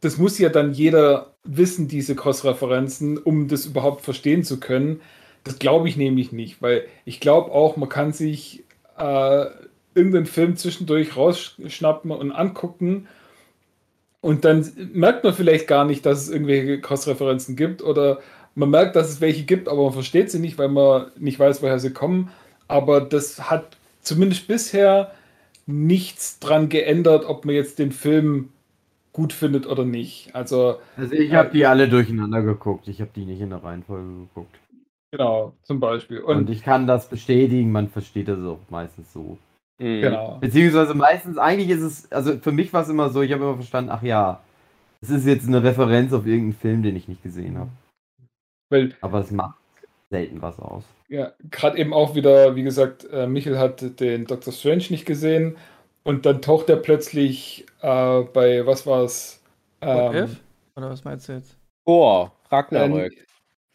das 0.00 0.18
muss 0.18 0.38
ja 0.38 0.48
dann 0.48 0.72
jeder 0.72 1.32
wissen, 1.44 1.88
diese 1.88 2.14
Cross-Referenzen, 2.14 3.18
um 3.18 3.48
das 3.48 3.66
überhaupt 3.66 4.02
verstehen 4.02 4.44
zu 4.44 4.60
können. 4.60 5.00
Das 5.44 5.58
glaube 5.58 5.88
ich 5.88 5.96
nämlich 5.96 6.32
nicht, 6.32 6.60
weil 6.60 6.84
ich 7.04 7.20
glaube 7.20 7.50
auch, 7.50 7.76
man 7.76 7.88
kann 7.88 8.12
sich 8.12 8.64
äh, 8.98 9.46
irgendeinen 9.94 10.26
Film 10.26 10.56
zwischendurch 10.56 11.16
rausschnappen 11.16 12.10
und 12.10 12.32
angucken 12.32 13.08
und 14.20 14.44
dann 14.44 14.70
merkt 14.92 15.24
man 15.24 15.34
vielleicht 15.34 15.66
gar 15.66 15.84
nicht, 15.84 16.06
dass 16.06 16.22
es 16.22 16.30
irgendwelche 16.30 16.80
Cross-Referenzen 16.80 17.56
gibt 17.56 17.82
oder 17.82 18.20
man 18.54 18.70
merkt, 18.70 18.94
dass 18.94 19.10
es 19.10 19.20
welche 19.20 19.44
gibt, 19.44 19.68
aber 19.68 19.84
man 19.84 19.92
versteht 19.94 20.30
sie 20.30 20.38
nicht, 20.38 20.58
weil 20.58 20.68
man 20.68 21.10
nicht 21.16 21.38
weiß, 21.38 21.62
woher 21.62 21.78
sie 21.78 21.92
kommen. 21.92 22.30
Aber 22.68 23.00
das 23.00 23.50
hat 23.50 23.76
zumindest 24.02 24.46
bisher 24.46 25.12
nichts 25.66 26.38
dran 26.38 26.68
geändert, 26.68 27.24
ob 27.24 27.44
man 27.44 27.54
jetzt 27.54 27.78
den 27.78 27.92
Film 27.92 28.50
gut 29.12 29.32
findet 29.32 29.66
oder 29.66 29.84
nicht. 29.84 30.34
Also, 30.34 30.78
also 30.96 31.14
ich 31.14 31.32
habe 31.34 31.50
die 31.50 31.66
alle 31.66 31.88
durcheinander 31.88 32.42
geguckt. 32.42 32.88
Ich 32.88 33.00
habe 33.00 33.10
die 33.14 33.24
nicht 33.24 33.40
in 33.40 33.50
der 33.50 33.62
Reihenfolge 33.62 34.08
geguckt. 34.08 34.58
Genau, 35.10 35.52
zum 35.62 35.78
Beispiel. 35.78 36.20
Und, 36.20 36.36
Und 36.38 36.50
ich 36.50 36.62
kann 36.62 36.86
das 36.86 37.08
bestätigen, 37.08 37.70
man 37.70 37.88
versteht 37.88 38.28
das 38.28 38.38
auch 38.40 38.60
meistens 38.70 39.12
so. 39.12 39.36
Mhm. 39.78 40.00
Genau. 40.00 40.38
Beziehungsweise 40.40 40.94
meistens, 40.94 41.36
eigentlich 41.36 41.68
ist 41.68 41.82
es, 41.82 42.12
also 42.12 42.38
für 42.38 42.52
mich 42.52 42.72
war 42.72 42.82
es 42.82 42.88
immer 42.88 43.10
so, 43.10 43.20
ich 43.20 43.32
habe 43.32 43.44
immer 43.44 43.56
verstanden, 43.56 43.90
ach 43.90 44.02
ja, 44.02 44.40
es 45.02 45.10
ist 45.10 45.26
jetzt 45.26 45.46
eine 45.46 45.62
Referenz 45.62 46.12
auf 46.12 46.26
irgendeinen 46.26 46.54
Film, 46.54 46.82
den 46.82 46.96
ich 46.96 47.08
nicht 47.08 47.22
gesehen 47.22 47.58
habe. 47.58 47.70
Weil, 48.70 48.94
Aber 49.02 49.20
es 49.20 49.30
macht 49.30 49.56
selten 50.12 50.42
was 50.42 50.60
aus. 50.60 50.84
Ja, 51.08 51.32
gerade 51.50 51.78
eben 51.78 51.92
auch 51.92 52.14
wieder, 52.14 52.54
wie 52.54 52.62
gesagt, 52.62 53.08
äh, 53.10 53.26
Michel 53.26 53.58
hat 53.58 53.98
den 53.98 54.26
Doctor 54.26 54.52
Strange 54.52 54.84
nicht 54.90 55.06
gesehen 55.06 55.56
und 56.04 56.26
dann 56.26 56.42
taucht 56.42 56.68
er 56.68 56.76
plötzlich 56.76 57.66
äh, 57.80 58.20
bei, 58.22 58.64
was 58.66 58.86
war 58.86 59.02
es? 59.02 59.42
Ähm, 59.80 60.36
Oder 60.76 60.90
was 60.90 61.04
meinst 61.04 61.28
du 61.28 61.32
jetzt? 61.32 61.56
Thor, 61.84 62.32
Ragnarök. 62.50 63.12
Äh, 63.12 63.16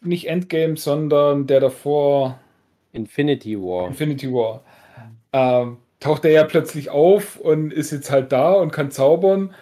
nicht 0.00 0.28
Endgame, 0.28 0.76
sondern 0.76 1.46
der 1.46 1.60
davor. 1.60 2.38
Infinity 2.92 3.60
War. 3.60 3.88
Infinity 3.88 4.32
War. 4.32 4.62
Ähm, 5.32 5.78
taucht 6.00 6.24
er 6.24 6.30
ja 6.30 6.44
plötzlich 6.44 6.90
auf 6.90 7.36
und 7.36 7.72
ist 7.72 7.90
jetzt 7.90 8.10
halt 8.10 8.32
da 8.32 8.52
und 8.52 8.72
kann 8.72 8.90
zaubern. 8.90 9.54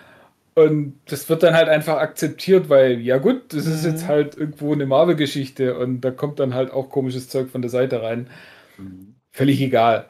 Und 0.56 1.00
das 1.04 1.28
wird 1.28 1.42
dann 1.42 1.52
halt 1.52 1.68
einfach 1.68 1.98
akzeptiert, 1.98 2.70
weil, 2.70 2.98
ja 3.00 3.18
gut, 3.18 3.52
das 3.52 3.66
ist 3.66 3.84
jetzt 3.84 4.04
mhm. 4.04 4.08
halt 4.08 4.36
irgendwo 4.38 4.72
eine 4.72 4.86
Marvel-Geschichte 4.86 5.78
und 5.78 6.00
da 6.00 6.10
kommt 6.10 6.40
dann 6.40 6.54
halt 6.54 6.72
auch 6.72 6.88
komisches 6.88 7.28
Zeug 7.28 7.50
von 7.50 7.60
der 7.60 7.70
Seite 7.70 8.02
rein. 8.02 8.30
Mhm. 8.78 9.16
Völlig 9.32 9.60
egal. 9.60 10.06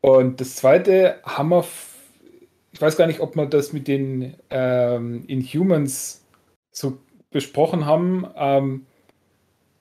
Und 0.00 0.40
das 0.40 0.54
zweite 0.54 1.16
haben 1.24 1.48
wir, 1.48 1.64
ich 2.70 2.80
weiß 2.80 2.96
gar 2.96 3.08
nicht, 3.08 3.18
ob 3.18 3.34
wir 3.34 3.46
das 3.46 3.72
mit 3.72 3.88
den 3.88 4.34
ähm, 4.50 5.24
Inhumans 5.26 6.24
so 6.70 6.98
besprochen 7.30 7.84
haben. 7.84 8.26
Ähm, 8.36 8.86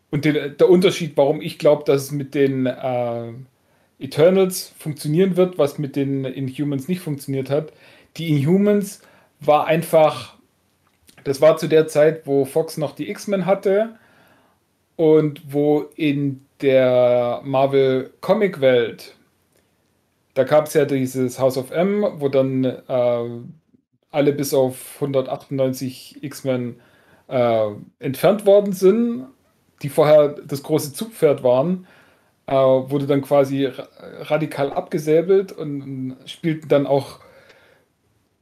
und 0.10 0.26
den, 0.26 0.57
der 0.57 0.69
Unterschied, 0.69 1.18
warum 1.18 1.40
ich 1.40 1.60
glaube, 1.60 1.84
dass 1.86 2.06
es 2.06 2.11
mit 2.11 2.34
den 2.34 2.65
äh, 2.65 3.31
Eternals 3.99 4.73
funktionieren 4.76 5.38
wird, 5.38 5.60
was 5.60 5.77
mit 5.77 5.95
den 5.95 6.26
Inhumans 6.26 6.88
nicht 6.88 7.02
funktioniert 7.02 7.52
hat. 7.52 7.73
Die 8.18 8.30
Inhumans 8.30 9.02
war 9.40 9.68
einfach, 9.68 10.36
das 11.24 11.41
war 11.41 11.57
zu 11.57 11.68
der 11.68 11.88
Zeit, 11.88 12.26
wo 12.26 12.45
Fox 12.45 12.78
noch 12.78 12.94
die 12.95 13.10
X-Men 13.10 13.45
hatte 13.45 13.95
und 14.95 15.41
wo 15.53 15.86
in 15.95 16.45
der 16.61 17.41
Marvel 17.44 18.14
Comic 18.22 18.61
Welt, 18.61 19.16
da 20.34 20.44
gab 20.44 20.68
es 20.68 20.74
ja 20.74 20.86
dieses 20.86 21.40
House 21.40 21.57
of 21.57 21.72
M, 21.72 22.06
wo 22.18 22.30
dann 22.30 22.64
äh, 22.64 23.30
alle 24.11 24.34
bis 24.34 24.53
auf 24.53 24.95
198 24.95 26.24
X-Men 26.24 26.80
äh, 27.28 27.68
entfernt 27.99 28.45
worden 28.45 28.74
sind, 28.74 29.28
die 29.82 29.90
vorher 29.90 30.30
das 30.30 30.64
große 30.64 30.94
Zugpferd 30.94 31.44
waren 31.44 31.88
äh, 32.49 32.53
wurde 32.53 33.06
dann 33.06 33.22
quasi 33.22 33.70
radikal 34.22 34.74
abgesäbelt 34.74 35.52
und 35.52 36.18
spielten 36.26 36.68
dann 36.68 36.88
auch 36.88 37.20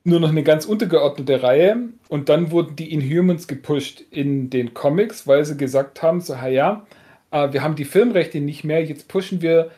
nur 0.07 0.19
noch 0.19 0.29
eine 0.29 0.43
ganz 0.43 0.65
untergeordnete 0.65 1.43
Reihe. 1.43 1.89
Und 2.07 2.29
dann 2.29 2.51
wurden 2.51 2.75
die 2.75 2.91
Inhumans 2.91 3.47
gepusht 3.47 4.01
in 4.09 4.49
den 4.49 4.73
Comics, 4.73 5.27
weil 5.27 5.45
sie 5.45 5.57
gesagt 5.57 6.01
haben, 6.01 6.21
so, 6.21 6.33
ja, 6.33 6.85
äh, 7.31 7.51
wir 7.51 7.61
haben 7.61 7.75
die 7.75 7.85
Filmrechte 7.85 8.39
nicht 8.39 8.63
mehr, 8.63 8.83
jetzt 8.83 9.07
pushen 9.07 9.41
wir 9.41 9.71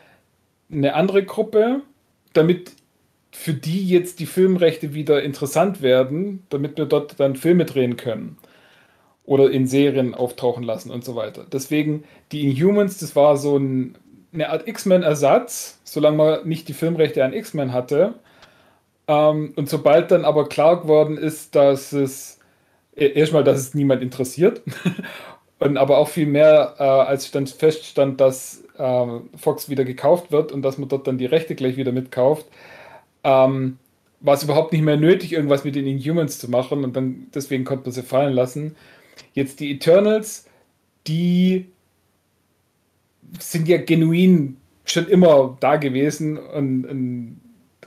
eine 0.70 0.94
andere 0.94 1.24
Gruppe, 1.24 1.82
damit 2.32 2.72
für 3.32 3.54
die 3.54 3.88
jetzt 3.88 4.20
die 4.20 4.26
Filmrechte 4.26 4.94
wieder 4.94 5.22
interessant 5.22 5.82
werden, 5.82 6.44
damit 6.48 6.78
wir 6.78 6.86
dort 6.86 7.18
dann 7.18 7.36
Filme 7.36 7.64
drehen 7.64 7.96
können 7.96 8.38
oder 9.24 9.50
in 9.50 9.66
Serien 9.66 10.14
auftauchen 10.14 10.64
lassen 10.64 10.90
und 10.90 11.04
so 11.04 11.14
weiter. 11.14 11.46
Deswegen 11.50 12.04
die 12.32 12.48
Inhumans, 12.48 12.98
das 12.98 13.14
war 13.14 13.36
so 13.36 13.56
ein 13.56 13.96
eine 14.32 14.50
Art 14.50 14.68
X-Men-Ersatz, 14.68 15.80
solange 15.84 16.16
man 16.16 16.48
nicht 16.48 16.68
die 16.68 16.72
Filmrechte 16.72 17.24
an 17.24 17.32
X-Men 17.32 17.72
hatte. 17.72 18.14
Ähm, 19.10 19.52
und 19.56 19.68
sobald 19.68 20.12
dann 20.12 20.24
aber 20.24 20.48
klar 20.48 20.80
geworden 20.82 21.18
ist, 21.18 21.56
dass 21.56 21.92
es 21.92 22.38
e, 22.96 23.08
erstmal, 23.08 23.42
dass 23.42 23.58
es 23.58 23.74
niemand 23.74 24.02
interessiert, 24.02 24.62
und 25.58 25.76
aber 25.76 25.98
auch 25.98 26.08
viel 26.08 26.26
mehr, 26.26 26.76
äh, 26.78 26.82
als 26.84 27.32
dann 27.32 27.48
feststand, 27.48 28.20
dass 28.20 28.62
äh, 28.78 29.06
Fox 29.36 29.68
wieder 29.68 29.84
gekauft 29.84 30.30
wird 30.30 30.52
und 30.52 30.62
dass 30.62 30.78
man 30.78 30.88
dort 30.88 31.08
dann 31.08 31.18
die 31.18 31.26
Rechte 31.26 31.56
gleich 31.56 31.76
wieder 31.76 31.90
mitkauft, 31.90 32.46
ähm, 33.24 33.78
war 34.20 34.34
es 34.34 34.44
überhaupt 34.44 34.72
nicht 34.72 34.82
mehr 34.82 34.96
nötig, 34.96 35.32
irgendwas 35.32 35.64
mit 35.64 35.74
den 35.74 35.86
Inhumans 35.88 36.38
zu 36.38 36.48
machen 36.48 36.84
und 36.84 36.94
dann 36.94 37.26
deswegen 37.34 37.64
konnte 37.64 37.86
man 37.86 37.92
sie 37.92 38.02
fallen 38.02 38.32
lassen. 38.32 38.76
Jetzt 39.34 39.58
die 39.58 39.72
Eternals, 39.72 40.46
die 41.08 41.66
sind 43.40 43.66
ja 43.66 43.78
genuin 43.78 44.56
schon 44.84 45.08
immer 45.08 45.56
da 45.58 45.76
gewesen 45.76 46.38
und, 46.38 46.84
und, 46.86 47.40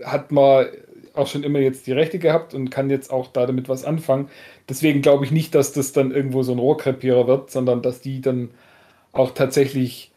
hat 0.04 0.32
man 0.32 0.66
auch 1.14 1.28
schon 1.28 1.44
immer 1.44 1.60
jetzt 1.60 1.88
die 1.88 1.92
Rechte 1.92 2.20
gehabt 2.20 2.54
und 2.54 2.70
kann 2.70 2.90
jetzt 2.90 3.12
auch 3.12 3.28
da 3.28 3.46
damit 3.46 3.70
was 3.70 3.86
anfangen. 3.86 4.30
Deswegen 4.68 5.02
glaube 5.02 5.26
ich 5.26 5.32
nicht, 5.32 5.54
dass 5.56 5.74
das 5.74 5.92
dann 5.92 6.12
irgendwo 6.12 6.44
so 6.44 6.52
ein 6.54 6.60
Rohrkrepierer 6.60 7.28
wird, 7.28 7.52
sondern 7.52 7.82
dass 7.82 8.02
die 8.02 8.22
dann 8.22 8.52
auch 9.12 9.32
tatsächlich 9.32 10.12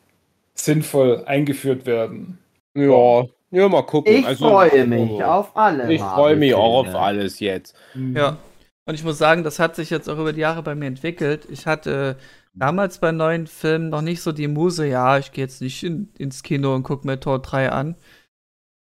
sinnvoll 0.55 1.24
eingeführt 1.27 1.86
werden. 1.86 2.39
Ja, 2.74 3.27
ja, 3.51 3.68
mal 3.68 3.82
gucken. 3.82 4.12
Ich 4.12 4.27
also, 4.27 4.48
freue 4.48 4.86
mich 4.86 5.10
oh, 5.10 5.23
auf 5.23 5.56
alle. 5.56 5.93
Ich 5.93 6.01
freue 6.01 6.36
mich 6.36 6.55
auch 6.55 6.86
auf 6.86 6.94
alles 6.94 7.40
jetzt. 7.40 7.77
Ja. 8.14 8.39
Und 8.86 8.94
ich 8.94 9.05
muss 9.05 9.18
sagen, 9.18 9.44
das 9.44 9.59
hat 9.59 9.77
sich 9.77 9.90
jetzt 9.90 10.09
auch 10.09 10.18
über 10.18 10.32
die 10.32 10.40
Jahre 10.40 10.62
bei 10.62 10.74
mir 10.74 10.86
entwickelt. 10.86 11.47
Ich 11.51 11.66
hatte 11.66 12.16
damals 12.55 12.98
bei 12.98 13.12
neuen 13.12 13.47
Filmen 13.47 13.89
noch 13.89 14.02
nicht 14.02 14.23
so 14.23 14.32
die 14.32 14.48
Muse, 14.48 14.86
ja, 14.86 15.18
ich 15.18 15.32
gehe 15.32 15.44
jetzt 15.44 15.60
nicht 15.60 15.82
in, 15.82 16.09
ins 16.18 16.43
Kino 16.43 16.74
und 16.74 16.82
gucke 16.82 17.06
mir 17.06 17.20
Tor 17.20 17.40
3 17.40 17.70
an. 17.70 17.97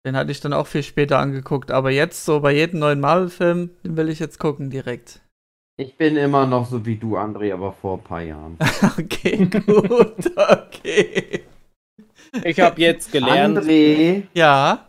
Den 0.06 0.16
hatte 0.16 0.32
ich 0.32 0.40
dann 0.40 0.54
auch 0.54 0.68
viel 0.68 0.84
später 0.84 1.20
angeguckt. 1.20 1.72
Aber 1.72 1.92
jetzt, 1.92 2.26
so 2.26 2.40
bei 2.40 2.54
jedem 2.54 2.80
neuen 2.80 3.00
Marvel-Film, 3.00 3.72
den 3.84 3.98
will 3.98 4.10
ich 4.10 4.20
jetzt 4.20 4.40
gucken 4.40 4.70
direkt. 4.70 5.22
Ich 5.78 5.96
bin 5.96 6.18
immer 6.18 6.46
noch 6.46 6.66
so 6.66 6.86
wie 6.86 6.98
du, 6.98 7.18
André, 7.18 7.54
aber 7.54 7.72
vor 7.72 7.98
ein 7.98 8.04
paar 8.04 8.22
Jahren. 8.22 8.58
okay, 8.98 9.46
gut, 9.46 10.32
okay. 10.36 11.44
Ich 12.44 12.60
habe 12.60 12.82
jetzt 12.82 13.12
gelernt. 13.12 13.58
André. 13.58 14.24
Ja. 14.34 14.86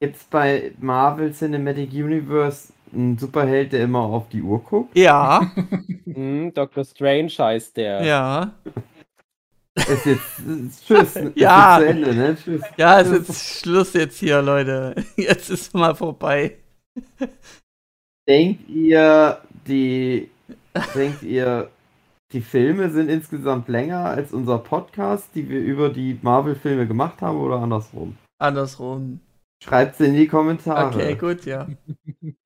Jetzt 0.00 0.30
bei 0.30 0.72
Marvel 0.78 1.32
Cinematic 1.32 1.92
Universe 1.92 2.72
ein 2.92 3.18
Superheld, 3.18 3.72
der 3.72 3.84
immer 3.84 4.00
auf 4.00 4.28
die 4.28 4.42
Uhr 4.42 4.62
guckt? 4.62 4.96
Ja. 4.96 5.52
hm, 6.04 6.52
Dr. 6.54 6.84
Strange 6.84 7.32
heißt 7.36 7.76
der. 7.76 8.02
Ja. 8.04 8.52
Ist 9.76 10.06
jetzt 10.06 10.38
ist, 10.40 10.86
tschüss. 10.86 11.16
Ist 11.16 11.36
ja. 11.36 11.78
Zu 11.78 11.86
Ende, 11.86 12.14
ne? 12.14 12.36
Tschüss. 12.36 12.62
Ja, 12.76 12.98
ist 12.98 13.12
jetzt 13.12 13.60
Schluss 13.60 13.92
jetzt 13.94 14.18
hier, 14.18 14.42
Leute. 14.42 14.94
Jetzt 15.16 15.48
ist 15.50 15.72
mal 15.74 15.94
vorbei. 15.94 16.56
Denkt 18.28 18.68
ihr, 18.68 19.40
die 19.66 20.28
denkt 20.94 21.22
ihr, 21.22 21.70
die 22.32 22.40
Filme 22.40 22.90
sind 22.90 23.08
insgesamt 23.08 23.68
länger 23.68 24.04
als 24.04 24.32
unser 24.32 24.58
Podcast, 24.58 25.28
die 25.34 25.48
wir 25.48 25.60
über 25.60 25.88
die 25.88 26.18
Marvel-Filme 26.20 26.86
gemacht 26.86 27.22
haben, 27.22 27.38
oder 27.38 27.60
andersrum? 27.60 28.16
Andersrum. 28.38 29.20
Schreibt 29.62 29.94
es 29.94 30.06
in 30.06 30.14
die 30.14 30.26
Kommentare. 30.26 30.94
Okay, 30.94 31.14
gut, 31.16 31.44
ja. 31.44 31.68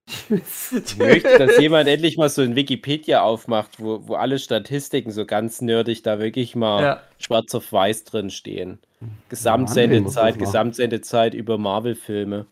Ich 0.07 0.99
möchte, 0.99 1.39
dass 1.39 1.59
jemand 1.59 1.89
endlich 1.89 2.16
mal 2.19 2.28
so 2.28 2.43
ein 2.43 2.57
Wikipedia 2.57 3.23
aufmacht, 3.23 3.81
wo, 3.81 4.07
wo 4.07 4.15
alle 4.16 4.39
Statistiken 4.39 5.11
so 5.12 5.24
ganz 5.24 5.61
nerdig 5.61 6.03
da 6.03 6.19
wirklich 6.19 6.55
mal 6.55 6.82
ja. 6.82 7.01
schwarz 7.19 7.55
auf 7.55 7.73
weiß 7.73 8.05
drin 8.05 8.31
stehen. 8.31 8.81
Gesamtsendezeit, 9.28 10.39
Gesamtsendezeit 10.39 11.35
über 11.35 11.57
Marvel-Filme. 11.57 12.47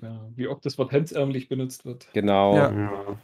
Ja, 0.00 0.20
wie 0.34 0.48
oft 0.48 0.64
das 0.64 0.78
Wort 0.78 0.92
hemdsärmlich 0.92 1.48
benutzt 1.48 1.84
wird. 1.84 2.08
Genau. 2.12 2.56
Ja. 2.56 3.18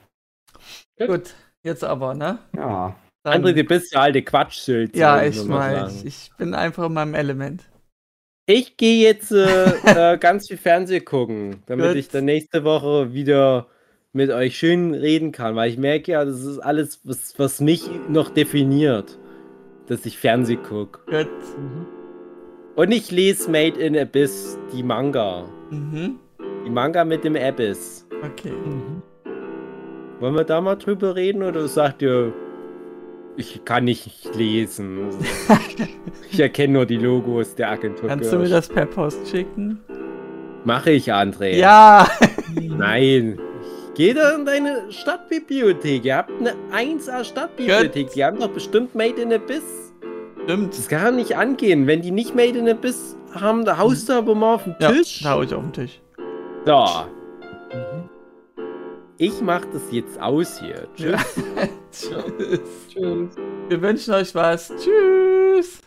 Ja. 0.98 1.06
Gut, 1.06 1.34
jetzt 1.62 1.84
aber, 1.84 2.14
ne? 2.14 2.38
Ja. 2.54 2.96
Dann, 3.22 3.44
André, 3.44 3.52
du 3.52 3.64
bist 3.64 3.92
ja 3.92 4.00
alte 4.00 4.22
Quatschsülze. 4.22 4.98
Ja, 4.98 5.22
ich 5.22 5.42
meine, 5.44 5.90
ich 6.04 6.30
bin 6.38 6.54
einfach 6.54 6.86
in 6.86 6.94
meinem 6.94 7.14
Element. 7.14 7.64
Ich 8.50 8.76
gehe 8.76 9.00
jetzt 9.04 9.30
äh, 9.30 9.44
äh, 10.14 10.18
ganz 10.18 10.48
viel 10.48 10.56
Fernsehen 10.56 11.04
gucken, 11.04 11.62
damit 11.66 11.90
Gut. 11.90 11.96
ich 11.96 12.08
dann 12.08 12.24
nächste 12.24 12.64
Woche 12.64 13.14
wieder 13.14 13.68
mit 14.12 14.30
euch 14.30 14.58
schön 14.58 14.92
reden 14.92 15.30
kann, 15.30 15.54
weil 15.54 15.70
ich 15.70 15.78
merke 15.78 16.10
ja, 16.10 16.24
das 16.24 16.44
ist 16.44 16.58
alles, 16.58 17.00
was, 17.04 17.38
was 17.38 17.60
mich 17.60 17.88
noch 18.08 18.28
definiert, 18.28 19.20
dass 19.86 20.04
ich 20.04 20.18
Fernsehen 20.18 20.64
gucke. 20.64 20.98
Mhm. 21.08 21.86
Und 22.74 22.90
ich 22.90 23.12
lese 23.12 23.48
Made 23.48 23.78
in 23.78 23.96
Abyss, 23.96 24.58
die 24.72 24.82
Manga. 24.82 25.48
Mhm. 25.70 26.18
Die 26.66 26.70
Manga 26.70 27.04
mit 27.04 27.22
dem 27.22 27.36
Abyss. 27.36 28.04
Okay. 28.20 28.50
Mhm. 28.50 29.00
Wollen 30.18 30.34
wir 30.34 30.44
da 30.44 30.60
mal 30.60 30.74
drüber 30.74 31.14
reden 31.14 31.44
oder 31.44 31.68
sagt 31.68 32.02
ihr, 32.02 32.32
ich 33.40 33.64
kann 33.64 33.84
nicht 33.84 34.34
lesen. 34.36 35.08
ich 36.30 36.40
erkenne 36.40 36.74
nur 36.74 36.86
die 36.86 36.96
Logos 36.96 37.54
der 37.54 37.70
Agentur. 37.70 38.08
Kannst 38.08 38.32
du 38.32 38.38
mir 38.38 38.48
das 38.48 38.68
per 38.68 38.86
Post 38.86 39.28
schicken? 39.28 39.80
Mache 40.64 40.90
ich, 40.92 41.12
André. 41.12 41.56
Ja! 41.56 42.06
Nein. 42.54 43.38
Geh 43.94 44.14
da 44.14 44.34
in 44.36 44.44
deine 44.44 44.90
Stadtbibliothek. 44.90 46.04
Ihr 46.04 46.16
habt 46.16 46.30
eine 46.38 46.54
1A 46.72 47.24
Stadtbibliothek. 47.24 48.06
Gut. 48.06 48.16
Die 48.16 48.24
haben 48.24 48.38
doch 48.38 48.50
bestimmt 48.50 48.94
Made 48.94 49.20
in 49.20 49.32
Abyss. 49.32 49.92
Stimmt. 50.44 50.76
Das 50.76 50.88
kann 50.88 51.16
nicht 51.16 51.36
angehen. 51.36 51.86
Wenn 51.86 52.02
die 52.02 52.10
nicht 52.10 52.34
Made 52.34 52.58
in 52.58 52.68
Abyss 52.68 53.16
haben, 53.34 53.64
da 53.64 53.78
haust 53.78 54.08
du 54.08 54.14
aber 54.14 54.34
mal 54.34 54.54
auf 54.54 54.64
den 54.64 54.78
Tisch. 54.78 55.22
Ja, 55.22 55.30
da 55.30 55.36
hau 55.36 55.42
ich 55.42 55.54
auf 55.54 55.62
den 55.62 55.72
Tisch. 55.72 56.00
So. 56.66 56.86
Ich 59.22 59.42
mach 59.42 59.66
das 59.66 59.82
jetzt 59.90 60.18
aus 60.18 60.58
hier. 60.60 60.88
Tschüss. 60.96 61.12
Ja. 61.12 61.18
Tschüss. 61.92 62.60
Tschüss. 62.88 63.36
Wir 63.68 63.82
wünschen 63.82 64.14
euch 64.14 64.34
was. 64.34 64.72
Tschüss. 64.78 65.82